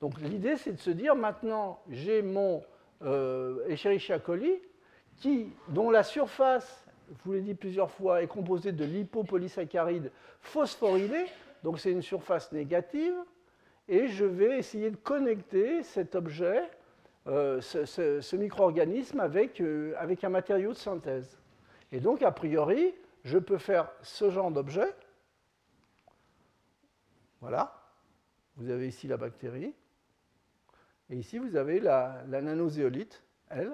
Donc 0.00 0.18
l'idée, 0.20 0.56
c'est 0.56 0.72
de 0.72 0.78
se 0.78 0.90
dire 0.90 1.14
maintenant, 1.14 1.80
j'ai 1.90 2.22
mon 2.22 2.62
euh, 3.02 3.66
Escherichia 3.68 4.18
coli 4.18 4.52
qui, 5.16 5.52
dont 5.68 5.90
la 5.90 6.02
surface, 6.02 6.86
je 7.10 7.24
vous 7.24 7.32
l'ai 7.32 7.40
dit 7.40 7.54
plusieurs 7.54 7.90
fois, 7.90 8.22
est 8.22 8.26
composée 8.26 8.72
de 8.72 8.84
lipopolysaccharides 8.84 10.12
phosphorylés, 10.40 11.26
donc 11.62 11.80
c'est 11.80 11.90
une 11.90 12.02
surface 12.02 12.52
négative, 12.52 13.14
et 13.88 14.06
je 14.06 14.24
vais 14.24 14.58
essayer 14.58 14.90
de 14.90 14.96
connecter 14.96 15.82
cet 15.82 16.14
objet, 16.14 16.62
euh, 17.26 17.60
ce, 17.60 18.36
micro-organisme, 18.36 19.18
avec, 19.18 19.60
euh, 19.60 19.94
avec 19.98 20.22
un 20.22 20.28
matériau 20.28 20.72
de 20.72 20.78
synthèse. 20.78 21.38
Et 21.90 21.98
donc, 21.98 22.22
a 22.22 22.30
priori, 22.30 22.94
je 23.24 23.38
peux 23.38 23.58
faire 23.58 23.90
ce 24.02 24.30
genre 24.30 24.52
d'objet. 24.52 24.94
Voilà. 27.40 27.76
Vous 28.56 28.70
avez 28.70 28.86
ici 28.86 29.08
la 29.08 29.16
bactérie. 29.16 29.74
Et 31.10 31.16
ici, 31.16 31.38
vous 31.38 31.56
avez 31.56 31.80
la, 31.80 32.22
la 32.28 32.40
nanozéolite, 32.40 33.24
elle, 33.48 33.72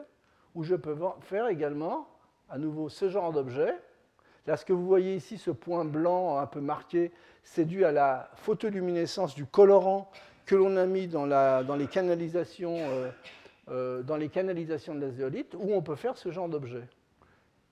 où 0.54 0.64
je 0.64 0.74
peux 0.74 0.96
faire 1.20 1.48
également, 1.48 2.08
à 2.48 2.58
nouveau, 2.58 2.88
ce 2.88 3.08
genre 3.08 3.32
d'objet. 3.32 3.74
Là, 4.46 4.56
ce 4.56 4.64
que 4.64 4.72
vous 4.72 4.86
voyez 4.86 5.16
ici, 5.16 5.38
ce 5.38 5.50
point 5.50 5.84
blanc 5.84 6.38
un 6.38 6.46
peu 6.46 6.60
marqué, 6.60 7.10
c'est 7.42 7.64
dû 7.64 7.84
à 7.84 7.92
la 7.92 8.30
photoluminescence 8.36 9.34
du 9.34 9.44
colorant 9.44 10.10
que 10.44 10.54
l'on 10.54 10.76
a 10.76 10.86
mis 10.86 11.08
dans, 11.08 11.26
les 11.76 11.86
canalisations, 11.86 12.76
euh, 12.78 13.10
euh, 13.68 14.16
les 14.16 14.28
canalisations 14.28 14.94
de 14.94 15.00
la 15.00 15.10
zéolite, 15.10 15.54
où 15.54 15.72
on 15.72 15.82
peut 15.82 15.96
faire 15.96 16.16
ce 16.16 16.30
genre 16.30 16.48
d'objet. 16.48 16.86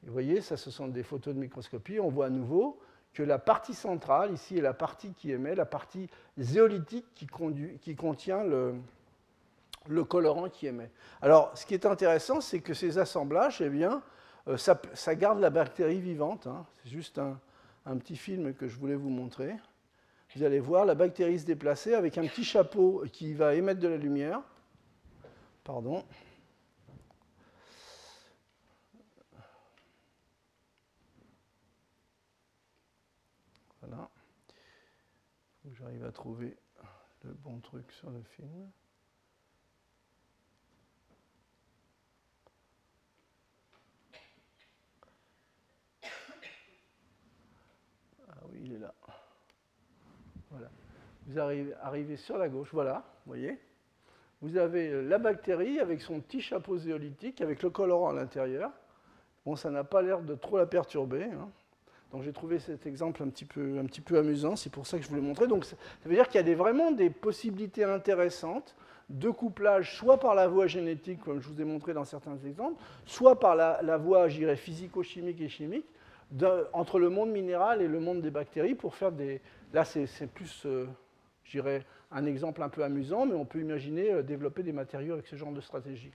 Vous 0.03 0.13
voyez, 0.13 0.41
ça, 0.41 0.57
ce 0.57 0.71
sont 0.71 0.89
des 0.89 1.03
photos 1.03 1.35
de 1.35 1.39
microscopie. 1.39 1.99
On 2.01 2.09
voit 2.09 2.27
à 2.27 2.31
nouveau 2.31 2.79
que 3.15 3.23
la 3.23 3.39
partie 3.39 3.75
centrale, 3.75 4.33
ici, 4.33 4.59
est 4.59 4.63
la 4.63 4.75
partie 4.75 5.13
qui 5.13 5.31
émet, 5.31 5.55
la 5.55 5.65
partie 5.65 6.11
zéolitique 6.37 7.07
qui, 7.15 7.27
contient 7.27 8.43
le, 8.43 10.05
colorant 10.05 10.49
qui 10.49 10.67
émet. 10.67 10.91
Alors, 11.23 11.57
ce 11.57 11.65
qui 11.65 11.75
est 11.75 11.87
intéressant, 11.87 12.41
c'est 12.41 12.61
que 12.61 12.75
ces 12.75 12.99
assemblages, 12.99 13.63
eh 13.63 13.69
bien, 13.69 14.03
euh, 14.49 14.57
ça, 14.57 15.15
garde 15.15 15.41
la 15.41 15.51
bactérie 15.51 16.01
vivante. 16.01 16.47
Hein. 16.47 16.67
C'est 16.83 16.91
juste 16.91 17.19
un, 17.19 17.39
un, 17.87 17.97
petit 17.97 18.17
film 18.17 18.55
que 18.55 18.69
je 18.69 18.77
voulais 18.77 18.95
vous 18.95 19.11
montrer. 19.11 19.55
Vous 20.35 20.43
allez 20.43 20.61
voir 20.61 20.85
la 20.85 20.95
bactérie 20.95 21.39
se 21.39 21.47
déplacer 21.47 21.95
avec 21.95 22.19
un 22.19 22.27
petit 22.27 22.45
chapeau 22.45 23.05
qui 23.13 23.35
va 23.35 23.55
émettre 23.55 23.81
de 23.81 23.89
la 23.89 23.97
lumière. 23.97 24.43
Pardon. 25.63 26.05
Voilà. 33.81 34.11
J'arrive 35.73 36.05
à 36.05 36.13
trouver 36.13 36.57
le 37.23 37.33
bon 37.33 37.59
truc 37.61 37.91
sur 37.93 38.11
le 38.11 38.23
film. 38.23 38.71
Ah 48.29 48.41
oui, 48.51 48.59
il 48.65 48.73
est 48.75 48.79
là. 48.79 48.95
Voilà. 50.51 50.71
Vous 51.27 51.39
arrivez, 51.39 52.17
sur 52.17 52.37
la 52.37 52.49
gauche, 52.49 52.69
voilà, 52.73 53.05
vous 53.25 53.33
voyez. 53.33 53.59
Vous 54.43 54.59
avez 54.59 55.03
la 55.03 55.19
bactérie 55.19 55.81
avec 55.81 56.03
son 56.03 56.21
petit 56.21 56.41
chapeau 56.41 56.77
zéolitique, 56.77 57.41
avec 57.41 57.63
le 57.63 57.71
colorant 57.71 58.11
à 58.11 58.13
l'intérieur. 58.13 58.71
Bon, 59.47 59.57
ça 59.57 59.71
n'a 59.71 59.85
pas 59.85 60.03
l'air 60.03 60.21
de 60.21 60.35
trop 60.35 60.59
la 60.59 60.67
perturber. 60.67 61.25
Hein. 61.25 61.49
Donc 62.13 62.23
j'ai 62.23 62.33
trouvé 62.33 62.59
cet 62.59 62.87
exemple 62.87 63.23
un 63.23 63.29
petit 63.29 63.45
peu, 63.45 63.79
un 63.79 63.87
petit 63.87 64.01
peu 64.01 64.19
amusant, 64.19 64.55
c'est 64.55 64.71
pour 64.71 64.87
ça 64.87 64.99
que 64.99 65.05
je 65.05 65.09
vous 65.09 65.17
l'ai 65.17 65.21
montré. 65.21 65.49
Donc 65.49 65.65
ça 65.65 65.77
veut 66.05 66.15
dire 66.15 66.29
qu'il 66.29 66.37
y 66.37 66.39
a 66.39 66.45
des, 66.45 66.55
vraiment 66.55 66.93
des 66.93 67.11
possibilités 67.11 67.85
intéressantes 67.85 68.77
de 69.09 69.31
couplage, 69.31 69.97
soit 69.97 70.19
par 70.19 70.35
la 70.35 70.47
voie 70.47 70.67
génétique, 70.67 71.21
comme 71.23 71.41
je 71.41 71.49
vous 71.49 71.61
ai 71.61 71.65
montré 71.65 71.93
dans 71.93 72.05
certains 72.05 72.39
exemples, 72.47 72.81
soit 73.05 73.41
par 73.41 73.57
la, 73.57 73.97
voie, 73.97 74.29
j'irais, 74.29 74.57
physico-chimique 74.57 75.41
et 75.41 75.49
chimique, 75.49 75.87
entre 76.73 76.99
le 76.99 77.11
monde 77.11 77.31
minéral 77.31 77.83
et 77.83 77.89
le 77.89 78.01
monde 78.01 78.23
des 78.23 78.31
bactéries 78.31 78.75
pour 78.75 78.95
faire 78.95 79.13
des... 79.13 79.41
Là, 79.73 79.85
c'est 79.85 80.27
plus, 80.29 80.67
euh, 80.67 80.87
j'irais, 81.45 81.85
un 82.11 82.27
exemple 82.27 82.63
un 82.63 82.69
peu 82.69 82.83
amusant, 82.83 83.27
mais 83.27 83.35
on 83.35 83.45
peut 83.45 83.61
imaginer 83.61 84.13
euh, 84.13 84.23
développer 84.23 84.63
des 84.63 84.73
matériaux 84.73 85.15
avec 85.15 85.27
ce 85.27 85.37
genre 85.37 85.53
de 85.53 85.61
stratégie. 85.61 86.13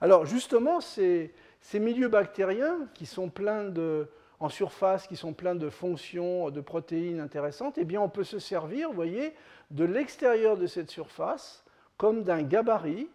Alors 0.00 0.26
justement, 0.26 0.80
ces, 0.80 1.32
milieux 1.74 2.08
bactériens 2.08 2.88
qui 2.94 3.06
sont 3.06 3.28
pleins 3.28 3.64
de, 3.64 4.08
en 4.40 4.48
surface 4.48 5.06
qui 5.06 5.14
sont 5.14 5.32
pleins 5.32 5.54
de 5.54 5.68
fonctions, 5.68 6.50
de 6.50 6.60
protéines 6.60 7.20
intéressantes, 7.20 7.78
eh 7.78 7.98
on 7.98 8.08
peut 8.08 8.24
se 8.24 8.40
servir, 8.40 8.92
voyez, 8.92 9.32
de 9.70 9.84
l'extérieur 9.84 10.56
de 10.56 10.66
cette 10.66 10.90
surface 10.90 11.64
comme 11.96 12.24
d'un 12.24 12.42
gabarit, 12.42 13.08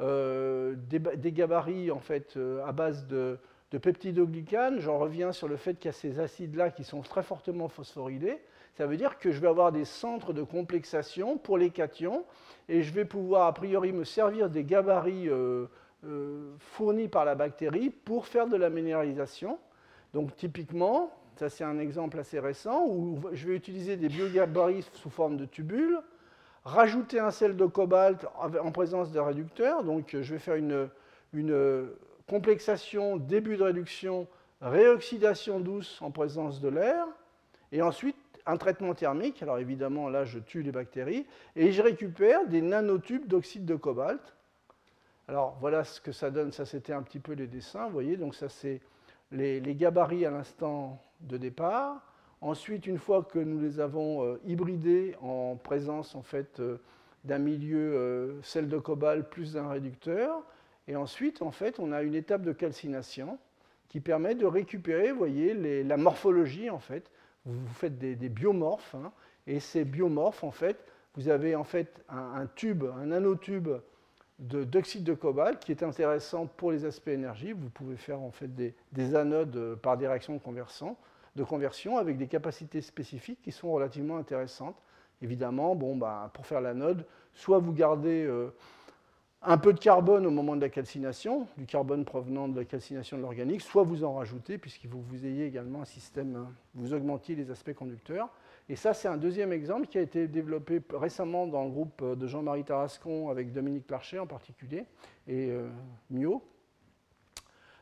euh, 0.00 0.74
des, 0.76 1.32
gabarits 1.32 1.90
en 1.90 2.00
fait 2.00 2.36
euh, 2.36 2.62
à 2.66 2.72
base 2.72 3.06
de, 3.06 3.38
de 3.70 3.78
peptidoglycanes. 3.78 4.80
J'en 4.80 4.98
reviens 4.98 5.32
sur 5.32 5.48
le 5.48 5.56
fait 5.56 5.74
qu'il 5.76 5.86
y 5.86 5.88
a 5.88 5.92
ces 5.92 6.20
acides-là 6.20 6.70
qui 6.70 6.84
sont 6.84 7.00
très 7.00 7.22
fortement 7.22 7.68
phosphorylés. 7.68 8.38
Ça 8.76 8.86
veut 8.86 8.96
dire 8.96 9.18
que 9.18 9.30
je 9.30 9.40
vais 9.40 9.48
avoir 9.48 9.70
des 9.70 9.84
centres 9.84 10.32
de 10.32 10.42
complexation 10.42 11.38
pour 11.38 11.58
les 11.58 11.70
cations 11.70 12.24
et 12.68 12.82
je 12.82 12.92
vais 12.92 13.04
pouvoir 13.04 13.46
a 13.46 13.54
priori 13.54 13.92
me 13.92 14.04
servir 14.04 14.50
des 14.50 14.64
gabarits 14.64 15.28
euh, 15.28 15.66
fournis 16.58 17.08
par 17.08 17.24
la 17.24 17.36
bactérie 17.36 17.90
pour 17.90 18.26
faire 18.26 18.48
de 18.48 18.56
la 18.56 18.70
minéralisation. 18.70 19.58
Donc 20.12 20.34
typiquement, 20.36 21.12
ça 21.36 21.48
c'est 21.48 21.64
un 21.64 21.78
exemple 21.78 22.18
assez 22.18 22.40
récent 22.40 22.84
où 22.88 23.20
je 23.32 23.46
vais 23.46 23.54
utiliser 23.54 23.96
des 23.96 24.08
biogabarits 24.08 24.88
sous 24.92 25.10
forme 25.10 25.36
de 25.36 25.44
tubules, 25.44 25.98
rajouter 26.64 27.20
un 27.20 27.30
sel 27.30 27.56
de 27.56 27.66
cobalt 27.66 28.26
en 28.38 28.72
présence 28.72 29.12
de 29.12 29.20
réducteurs. 29.20 29.84
Donc 29.84 30.16
je 30.20 30.34
vais 30.34 30.40
faire 30.40 30.56
une, 30.56 30.88
complexation, 32.26 33.18
début 33.18 33.56
de 33.56 33.62
réduction, 33.62 34.26
réoxydation 34.62 35.60
douce 35.60 36.00
en 36.00 36.10
présence 36.10 36.60
de 36.60 36.68
l'air, 36.68 37.06
et 37.70 37.82
ensuite 37.82 38.16
un 38.46 38.56
traitement 38.56 38.94
thermique. 38.94 39.42
Alors 39.42 39.58
évidemment 39.58 40.08
là 40.08 40.24
je 40.24 40.38
tue 40.38 40.62
les 40.62 40.72
bactéries 40.72 41.26
et 41.56 41.72
je 41.72 41.82
récupère 41.82 42.46
des 42.46 42.60
nanotubes 42.60 43.26
d'oxyde 43.26 43.64
de 43.64 43.74
cobalt. 43.76 44.34
Alors 45.26 45.56
voilà 45.60 45.84
ce 45.84 46.00
que 46.00 46.12
ça 46.12 46.30
donne, 46.30 46.52
ça 46.52 46.66
c'était 46.66 46.92
un 46.92 47.02
petit 47.02 47.18
peu 47.18 47.32
les 47.32 47.46
dessins, 47.46 47.86
vous 47.86 47.92
voyez, 47.92 48.16
donc 48.16 48.34
ça 48.34 48.48
c'est 48.48 48.80
les, 49.32 49.74
gabarits 49.74 50.26
à 50.26 50.30
l'instant 50.30 51.00
de 51.20 51.36
départ. 51.36 52.02
Ensuite, 52.42 52.86
une 52.86 52.98
fois 52.98 53.22
que 53.22 53.38
nous 53.38 53.58
les 53.58 53.80
avons 53.80 54.22
euh, 54.22 54.40
hybridés 54.44 55.16
en 55.22 55.56
présence 55.56 56.14
en 56.14 56.22
fait 56.22 56.60
euh, 56.60 56.76
d'un 57.24 57.38
milieu 57.38 57.94
euh, 57.94 58.42
sel 58.42 58.68
de 58.68 58.76
cobalt 58.78 59.26
plus 59.30 59.54
d'un 59.54 59.68
réducteur, 59.68 60.42
et 60.88 60.96
ensuite 60.96 61.40
en 61.40 61.50
fait 61.50 61.78
on 61.80 61.90
a 61.90 62.02
une 62.02 62.14
étape 62.14 62.42
de 62.42 62.52
calcination 62.52 63.38
qui 63.88 64.00
permet 64.00 64.34
de 64.34 64.44
récupérer, 64.44 65.10
vous 65.10 65.18
voyez, 65.18 65.54
la 65.84 65.96
morphologie 65.96 66.68
en 66.68 66.80
fait. 66.80 67.10
Vous, 67.46 67.66
faites 67.74 67.98
des, 67.98 68.28
biomorphes, 68.28 68.94
hein, 68.94 69.12
et 69.46 69.60
ces 69.60 69.84
biomorphes 69.84 70.44
en 70.44 70.50
fait, 70.50 70.78
vous 71.14 71.28
avez 71.28 71.54
en 71.54 71.64
fait 71.64 72.02
un, 72.08 72.46
tube, 72.54 72.84
un 72.84 73.06
nanotube 73.06 73.68
d'oxyde 74.38 75.04
de, 75.04 75.14
cobalt 75.14 75.60
qui 75.60 75.70
est 75.70 75.82
intéressant 75.82 76.46
pour 76.46 76.72
les 76.72 76.84
aspects 76.84 77.08
énergie. 77.08 77.52
Vous 77.52 77.70
pouvez 77.70 77.96
faire 77.96 78.20
en 78.20 78.30
fait 78.30 78.48
des, 78.54 79.14
anodes 79.14 79.56
euh, 79.56 79.76
par 79.76 79.96
des 79.96 80.08
réactions 80.08 80.34
de 80.34 80.40
conversion, 81.44 81.98
avec 81.98 82.16
des 82.16 82.26
capacités 82.26 82.80
spécifiques 82.80 83.40
qui 83.42 83.52
sont 83.52 83.70
relativement 83.70 84.16
intéressantes. 84.16 84.76
Évidemment, 85.22 85.76
bon, 85.76 85.96
bah, 85.96 86.30
pour 86.34 86.46
faire 86.46 86.60
l'anode, 86.60 87.06
soit 87.34 87.58
vous 87.58 87.72
gardez 87.72 88.24
euh, 88.24 88.52
un 89.46 89.58
peu 89.58 89.72
de 89.72 89.78
carbone 89.78 90.26
au 90.26 90.30
moment 90.30 90.56
de 90.56 90.60
la 90.60 90.70
calcination, 90.70 91.46
du 91.58 91.66
carbone 91.66 92.04
provenant 92.04 92.48
de 92.48 92.58
la 92.58 92.64
calcination 92.64 93.16
de 93.16 93.22
l'organique, 93.22 93.60
soit 93.60 93.82
vous 93.82 94.02
en 94.02 94.14
rajoutez, 94.14 94.56
puisqu'il 94.56 94.88
faut 94.88 94.98
que 94.98 95.08
vous 95.08 95.26
ayez 95.26 95.46
également 95.46 95.82
un 95.82 95.84
système, 95.84 96.36
hein, 96.36 96.52
vous 96.74 96.94
augmentiez 96.94 97.34
les 97.34 97.50
aspects 97.50 97.74
conducteurs. 97.74 98.30
Et 98.70 98.76
ça, 98.76 98.94
c'est 98.94 99.08
un 99.08 99.18
deuxième 99.18 99.52
exemple 99.52 99.86
qui 99.86 99.98
a 99.98 100.00
été 100.00 100.26
développé 100.26 100.80
récemment 100.94 101.46
dans 101.46 101.64
le 101.64 101.70
groupe 101.70 102.02
de 102.02 102.26
Jean-Marie 102.26 102.64
Tarascon 102.64 103.28
avec 103.28 103.52
Dominique 103.52 103.90
Larcher 103.90 104.18
en 104.18 104.26
particulier 104.26 104.86
et 105.28 105.50
euh, 105.50 105.68
Mio. 106.10 106.42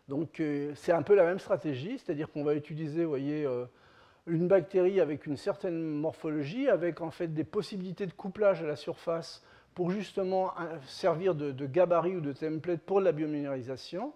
Donc 0.09 0.41
euh, 0.41 0.73
c'est 0.75 0.93
un 0.93 1.03
peu 1.03 1.15
la 1.15 1.25
même 1.25 1.39
stratégie, 1.39 1.99
c'est-à-dire 1.99 2.31
qu'on 2.33 2.43
va 2.43 2.55
utiliser, 2.55 3.05
voyez, 3.05 3.47
euh, 3.47 3.67
une 4.27 4.49
bactérie 4.49 5.01
avec 5.01 5.27
une 5.27 5.37
certaine 5.37 5.81
morphologie, 5.81 6.69
avec 6.69 7.01
en 7.01 7.13
fait 7.13 7.29
des 7.29 7.45
possibilités 7.45 8.07
de 8.07 8.13
couplage 8.13 8.63
à 8.63 8.67
la 8.67 8.77
surface 8.77 9.45
pour 9.75 9.91
justement 9.91 10.53
servir 10.87 11.35
de, 11.35 11.67
gabarit 11.67 12.17
ou 12.17 12.21
de 12.21 12.33
template 12.33 12.81
pour 12.83 13.01
la 13.01 13.13
biominéralisation. 13.13 14.13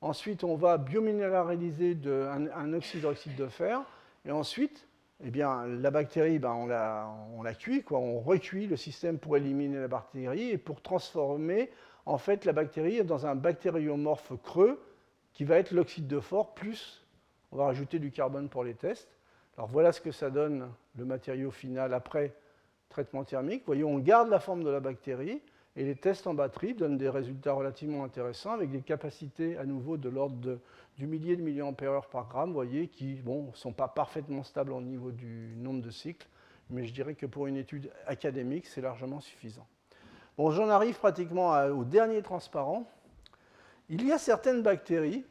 Ensuite, 0.00 0.44
on 0.44 0.56
va 0.56 0.78
biominéraliser 0.78 1.96
un, 2.06 2.46
un 2.48 2.72
oxyde 2.72 3.36
de 3.36 3.46
fer. 3.46 3.82
Et 4.26 4.30
ensuite, 4.30 4.86
eh 5.22 5.30
bien, 5.30 5.66
la 5.66 5.90
bactérie, 5.90 6.38
ben, 6.38 6.52
on, 6.52 6.66
la, 6.66 7.08
on, 7.36 7.42
la, 7.42 7.54
cuit, 7.54 7.82
quoi. 7.82 7.98
on 7.98 8.20
recuit 8.20 8.66
le 8.66 8.76
système 8.76 9.18
pour 9.18 9.36
éliminer 9.36 9.78
la 9.78 9.88
bactérie 9.88 10.50
et 10.50 10.58
pour 10.58 10.82
transformer 10.82 11.70
en 12.06 12.18
fait 12.18 12.44
la 12.44 12.52
bactérie 12.52 13.02
dans 13.04 13.26
un 13.26 13.34
bactériomorphe 13.34 14.32
creux 14.42 14.82
qui 15.32 15.44
va 15.44 15.58
être 15.58 15.70
l'oxyde 15.70 16.06
de 16.06 16.20
phore 16.20 16.54
plus, 16.54 17.04
on 17.52 17.56
va 17.56 17.64
rajouter 17.66 17.98
du 17.98 18.10
carbone 18.10 18.48
pour 18.48 18.64
les 18.64 18.74
tests. 18.74 19.16
Alors 19.56 19.68
voilà 19.68 19.92
ce 19.92 20.00
que 20.00 20.10
ça 20.10 20.30
donne 20.30 20.70
le 20.96 21.04
matériau 21.04 21.50
final 21.50 21.94
après 21.94 22.34
traitement 22.88 23.24
thermique. 23.24 23.60
Vous 23.60 23.66
voyez, 23.66 23.84
on 23.84 23.98
garde 23.98 24.28
la 24.28 24.40
forme 24.40 24.64
de 24.64 24.70
la 24.70 24.80
bactérie, 24.80 25.42
Et 25.76 25.84
les 25.84 25.96
tests 25.96 26.26
en 26.26 26.34
batterie 26.34 26.74
donnent 26.74 26.98
des 26.98 27.08
résultats 27.08 27.52
relativement 27.52 28.04
intéressants 28.04 28.52
avec 28.52 28.70
des 28.70 28.80
capacités 28.80 29.56
à 29.58 29.64
nouveau 29.64 29.96
de 29.96 30.08
l'ordre 30.08 30.58
du 30.96 31.06
millier 31.06 31.36
de 31.36 31.42
milliampères 31.42 32.06
par 32.06 32.28
gramme, 32.28 32.50
vous 32.50 32.54
voyez, 32.54 32.86
qui 32.86 33.20
ne 33.24 33.52
sont 33.54 33.72
pas 33.72 33.88
parfaitement 33.88 34.44
stables 34.44 34.72
au 34.72 34.80
niveau 34.80 35.10
du 35.10 35.54
nombre 35.56 35.82
de 35.82 35.90
cycles, 35.90 36.28
mais 36.70 36.84
je 36.84 36.92
dirais 36.92 37.14
que 37.14 37.26
pour 37.26 37.46
une 37.48 37.56
étude 37.56 37.90
académique, 38.06 38.66
c'est 38.66 38.80
largement 38.80 39.20
suffisant. 39.20 39.66
Bon, 40.36 40.50
j'en 40.50 40.68
arrive 40.68 40.98
pratiquement 40.98 41.52
au 41.66 41.84
dernier 41.84 42.22
transparent. 42.22 42.88
Il 43.88 44.06
y 44.06 44.12
a 44.12 44.18
certaines 44.18 44.62
bactéries 44.62 45.24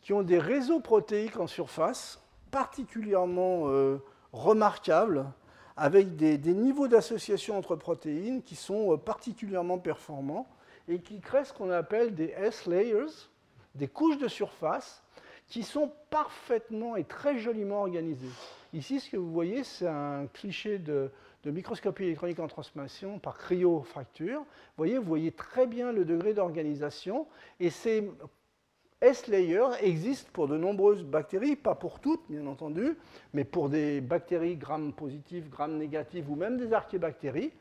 qui 0.00 0.12
ont 0.12 0.22
des 0.22 0.38
réseaux 0.38 0.80
protéiques 0.80 1.38
en 1.38 1.46
surface 1.46 2.22
particulièrement 2.50 3.68
euh, 3.68 3.98
remarquables, 4.32 5.26
avec 5.78 6.16
des, 6.16 6.38
niveaux 6.54 6.88
d'association 6.88 7.56
entre 7.56 7.76
protéines 7.76 8.42
qui 8.42 8.56
sont 8.56 8.92
euh, 8.92 8.96
particulièrement 8.96 9.78
performants 9.78 10.48
et 10.88 11.00
qui 11.00 11.20
créent 11.20 11.44
ce 11.44 11.52
qu'on 11.52 11.70
appelle 11.70 12.14
des 12.14 12.34
S-layers, 12.36 13.28
des 13.76 13.86
couches 13.86 14.18
de 14.18 14.26
surface, 14.26 15.04
qui 15.46 15.62
sont 15.62 15.92
parfaitement 16.10 16.96
et 16.96 17.04
très 17.04 17.38
joliment 17.38 17.80
organisées. 17.80 18.28
Ici, 18.74 19.00
ce 19.00 19.08
que 19.08 19.16
vous 19.16 19.30
voyez, 19.30 19.64
c'est 19.64 19.86
un 19.86 20.26
cliché 20.26 20.78
de, 20.78 21.10
microscopie 21.46 22.04
électronique 22.04 22.40
en 22.40 22.48
transformation 22.48 23.18
par 23.18 23.38
cryofracture. 23.38 24.40
Vous 24.40 24.46
voyez, 24.76 24.98
vous 24.98 25.04
voyez 25.04 25.32
très 25.32 25.66
bien 25.66 25.92
le 25.92 26.04
degré 26.04 26.34
d'organisation, 26.34 27.26
et 27.60 27.70
ces 27.70 28.10
S-layer 29.00 29.68
existe 29.80 30.28
pour 30.30 30.48
de 30.48 30.56
nombreuses 30.56 31.04
bactéries, 31.04 31.54
pas 31.54 31.76
pour 31.76 32.00
toutes 32.00 32.22
bien 32.28 32.44
entendu, 32.46 32.96
mais 33.32 33.44
pour 33.44 33.68
des 33.68 34.00
bactéries 34.00 34.56
gram 34.56 34.92
positives, 34.92 35.48
gram 35.48 35.76
négatives 35.76 36.28
ou 36.28 36.34
même 36.34 36.56
des 36.56 36.72
archébactéries, 36.72 37.52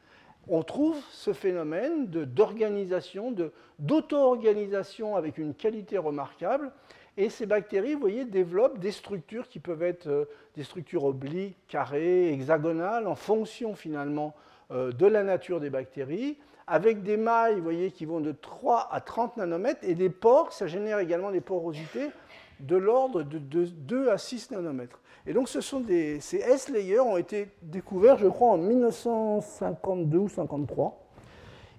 on 0.47 0.64
trouve 0.64 0.97
ce 1.11 1.34
phénomène 1.34 2.07
d'organisation, 2.07 3.35
d'auto-organisation 3.77 5.15
avec 5.15 5.38
une 5.38 5.53
qualité 5.53 5.99
remarquable. 5.99 6.72
Et 7.18 7.30
ces 7.30 7.45
bactéries, 7.45 7.93
vous 7.93 7.99
voyez, 7.99 8.26
développent 8.26 8.80
des 8.80 8.91
structures 8.91 9.47
qui 9.47 9.59
peuvent 9.59 9.84
être 9.84 10.07
euh, 10.07 10.26
des 10.55 10.64
structures 10.64 11.03
obliques, 11.03 11.57
carrées, 11.68 12.31
hexagonales, 12.31 13.07
en 13.07 13.15
fonction 13.15 13.76
finalement 13.76 14.35
euh, 14.72 14.91
de 14.91 15.05
la 15.07 15.23
nature 15.23 15.59
des 15.59 15.72
bactéries 15.72 16.38
avec 16.68 17.02
des 17.02 17.15
mailles, 17.15 17.60
voyez, 17.61 17.91
qui 17.91 18.06
vont 18.06 18.19
de 18.19 18.34
3 18.34 18.89
à 18.91 18.99
30 18.99 19.38
nanomètres, 19.38 19.80
et 19.84 19.95
des 19.95 20.10
pores, 20.10 20.52
ça 20.52 20.68
génère 20.68 20.99
également 20.99 21.31
des 21.31 21.41
porosités 21.41 22.10
de 22.60 22.76
l'ordre 22.76 23.23
de, 23.23 23.38
2 23.38 24.10
à 24.10 24.18
6 24.18 24.52
nanomètres. 24.52 24.99
Et 25.26 25.34
donc 25.34 25.49
ce 25.49 25.61
sont 25.61 25.84
ces 25.88 26.38
S-layers 26.38 26.99
ont 26.99 27.18
été 27.18 27.49
découverts, 27.61 28.18
je 28.18 28.27
crois, 28.27 28.52
en 28.52 28.57
1952 28.57 30.18
ou 30.18 30.30
53, 30.30 31.06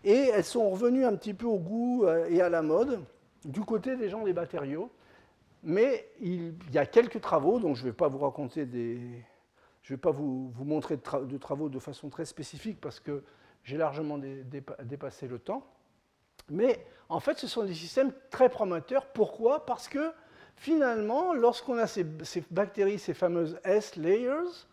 et 0.05 0.31
elles 0.35 0.45
sont 0.45 0.71
revenues 0.71 1.05
un 1.05 1.17
petit 1.17 1.35
peu 1.35 1.47
au 1.47 1.59
goût 1.59 2.05
euh, 2.05 2.27
et 2.31 2.41
à 2.41 2.49
la 2.49 2.63
mode 2.63 3.01
du 3.45 3.61
côté 3.61 3.97
des 3.97 4.09
gens 4.09 4.25
des 4.25 4.33
matériaux. 4.33 4.91
Mais 5.63 6.09
il 6.21 6.55
y 6.73 6.79
a 6.79 6.87
quelques 6.87 7.21
travaux, 7.21 7.59
donc 7.59 7.77
je 7.77 7.83
ne 7.83 7.89
vais 7.89 7.97
pas 7.97 8.09
vous 8.09 8.19
raconter 8.19 8.65
des... 8.65 9.01
Je 9.83 9.95
ne 9.95 9.97
vais 9.97 10.01
pas 10.01 10.11
vous, 10.11 10.51
vous 10.51 10.65
montrer 10.65 10.97
de, 10.97 11.39
travaux 11.39 11.69
de 11.69 11.79
façon 11.79 12.11
très 12.11 12.27
spécifique 12.27 12.79
parce 12.81 13.01
que 13.01 13.23
j'ai 13.69 13.77
largement 13.77 14.19
dépassé 14.19 15.29
le 15.29 15.39
temps. 15.39 15.63
Mais 16.49 16.83
en 17.11 17.21
fait, 17.21 17.39
ce 17.39 17.47
sont 17.47 17.65
des 17.65 17.75
systèmes 17.75 18.13
très 18.31 18.49
promoteurs. 18.49 19.05
Pourquoi? 19.05 19.67
Parce 19.67 19.89
que 19.89 20.11
finalement, 20.57 21.35
lorsqu'on 21.35 21.77
a 21.77 21.87
ces, 21.87 22.07
bactéries, 22.51 22.99
ces 22.99 23.13
fameuses 23.13 23.59
S-layers, 23.65 24.65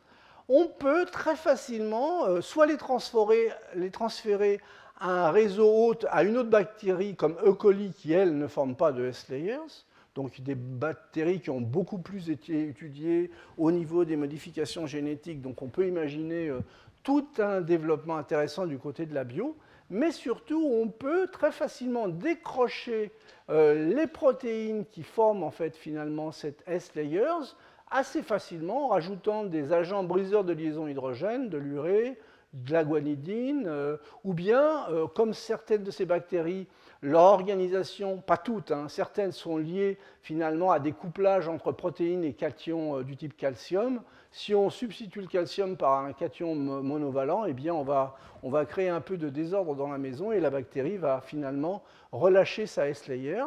on 0.47 0.67
peut 0.67 1.05
très 1.07 1.35
facilement 1.35 2.25
euh, 2.25 2.39
soit 2.39 2.67
les 2.67 2.77
transférer, 2.77 3.49
les 3.75 3.91
transférer 3.91 4.61
à 4.97 5.27
un 5.27 5.31
réseau 5.31 5.69
hôte, 5.69 6.05
à 6.09 6.23
une 6.23 6.37
autre 6.37 6.49
bactérie 6.49 7.17
comme 7.17 7.35
E. 7.45 7.51
coli 7.51 7.91
qui, 7.91 8.13
elle, 8.13 8.37
ne 8.37 8.47
forme 8.47 8.77
pas 8.77 8.93
de 8.93 9.07
S-layers, 9.07 9.83
donc 10.13 10.39
des 10.39 10.55
bactéries 10.55 11.41
qui 11.41 11.49
ont 11.49 11.59
beaucoup 11.59 11.97
plus 11.97 12.29
été 12.29 12.69
étudiées 12.69 13.29
au 13.57 13.71
niveau 13.71 14.05
des 14.05 14.15
modifications 14.15 14.87
génétiques. 14.87 15.41
Donc 15.41 15.61
on 15.61 15.67
peut 15.67 15.85
imaginer 15.85 16.47
euh, 16.47 16.61
tout 17.05 17.27
un 17.37 17.61
développement 17.61 18.17
intéressant 18.17 18.65
du 18.65 18.77
côté 18.77 19.05
de 19.05 19.13
la 19.13 19.23
bio, 19.23 19.55
mais 19.89 20.11
surtout 20.11 20.67
on 20.73 20.89
peut 20.89 21.27
très 21.31 21.51
facilement 21.51 22.09
décrocher 22.09 23.11
euh, 23.49 23.93
les 23.95 24.07
protéines 24.07 24.85
qui 24.87 25.03
forment 25.03 25.43
en 25.43 25.51
fait 25.51 25.77
finalement 25.77 26.31
cette 26.31 26.63
S-layers 26.67 27.53
assez 27.91 28.23
facilement 28.23 28.85
en 28.85 28.87
rajoutant 28.89 29.43
des 29.43 29.71
agents 29.71 30.03
briseurs 30.03 30.43
de 30.43 30.53
liaison 30.53 30.87
hydrogène, 30.87 31.47
de 31.49 31.59
l'urée, 31.59 32.17
de 32.53 32.73
la 32.73 32.83
guanidine, 32.83 33.65
euh, 33.67 33.97
ou 34.23 34.33
bien, 34.33 34.89
euh, 34.89 35.07
comme 35.07 35.33
certaines 35.33 35.83
de 35.83 35.91
ces 35.91 36.05
bactéries 36.05 36.67
leur 37.05 37.21
organisation, 37.21 38.17
pas 38.17 38.37
toutes, 38.37 38.71
hein, 38.71 38.87
certaines 38.89 39.31
sont 39.31 39.57
liées 39.57 39.99
finalement 40.23 40.71
à 40.71 40.79
des 40.79 40.91
couplages 40.91 41.47
entre 41.47 41.71
protéines 41.71 42.23
et 42.23 42.33
cations 42.33 42.97
euh, 42.97 43.03
du 43.03 43.15
type 43.15 43.37
calcium. 43.37 44.01
Si 44.31 44.55
on 44.55 44.71
substitue 44.71 45.21
le 45.21 45.27
calcium 45.27 45.77
par 45.77 46.03
un 46.03 46.13
cation 46.13 46.55
monovalent, 46.55 47.45
eh 47.45 47.53
bien 47.53 47.75
on 47.75 47.83
va, 47.83 48.15
on 48.41 48.49
va 48.49 48.65
créer 48.65 48.89
un 48.89 49.01
peu 49.01 49.17
de 49.17 49.29
désordre 49.29 49.75
dans 49.75 49.87
la 49.87 49.99
maison 49.99 50.31
et 50.31 50.39
la 50.39 50.49
bactérie 50.49 50.97
va 50.97 51.21
finalement 51.21 51.83
relâcher 52.11 52.65
sa 52.65 52.89
S-layer. 52.89 53.43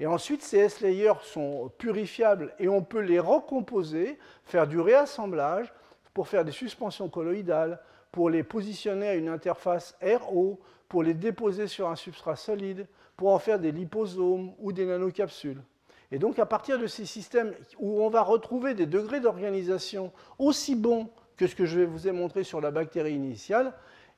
Et 0.00 0.06
ensuite, 0.06 0.42
ces 0.42 0.58
S-layers 0.58 1.22
sont 1.22 1.70
purifiables 1.76 2.54
et 2.58 2.68
on 2.68 2.82
peut 2.82 3.00
les 3.00 3.20
recomposer, 3.20 4.18
faire 4.44 4.66
du 4.66 4.80
réassemblage 4.80 5.72
pour 6.14 6.26
faire 6.26 6.44
des 6.44 6.52
suspensions 6.52 7.10
colloïdales, 7.10 7.78
pour 8.10 8.30
les 8.30 8.44
positionner 8.44 9.08
à 9.08 9.14
une 9.14 9.28
interface 9.28 9.94
RO, 10.02 10.58
pour 10.88 11.02
les 11.02 11.14
déposer 11.14 11.66
sur 11.66 11.88
un 11.88 11.96
substrat 11.96 12.36
solide, 12.36 12.86
pour 13.16 13.32
en 13.32 13.38
faire 13.38 13.58
des 13.58 13.72
liposomes 13.72 14.52
ou 14.58 14.72
des 14.72 14.86
nanocapsules. 14.86 15.62
Et 16.10 16.18
donc 16.18 16.38
à 16.38 16.46
partir 16.46 16.78
de 16.78 16.86
ces 16.86 17.06
systèmes 17.06 17.54
où 17.78 18.02
on 18.02 18.08
va 18.08 18.22
retrouver 18.22 18.74
des 18.74 18.86
degrés 18.86 19.20
d'organisation 19.20 20.12
aussi 20.38 20.76
bons 20.76 21.08
que 21.36 21.46
ce 21.46 21.54
que 21.54 21.66
je 21.66 21.80
vous 21.80 22.06
ai 22.06 22.12
montré 22.12 22.44
sur 22.44 22.60
la 22.60 22.70
bactérie 22.70 23.14
initiale, 23.14 23.72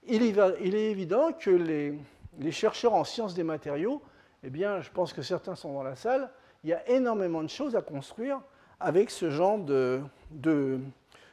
il 0.07 0.23
est, 0.23 0.91
évident 0.91 1.33
que 1.33 1.51
les, 1.51 2.53
chercheurs 2.53 2.95
en 2.95 3.05
sciences 3.05 3.35
des 3.35 3.43
matériaux, 3.43 4.03
eh 4.45 4.51
bien, 4.51 4.81
je 4.81 4.91
pense 4.91 5.13
que 5.13 5.23
certains 5.23 5.55
sont 5.55 5.73
dans 5.73 5.83
la 5.83 5.97
salle, 5.97 6.31
il 6.63 6.71
y 6.71 6.73
a 6.73 6.89
énormément 6.89 7.43
de 7.43 7.49
choses 7.49 7.75
à 7.77 7.83
construire 7.83 8.41
avec 8.79 9.11
ce 9.11 9.31
genre 9.31 9.59
de, 9.59 10.01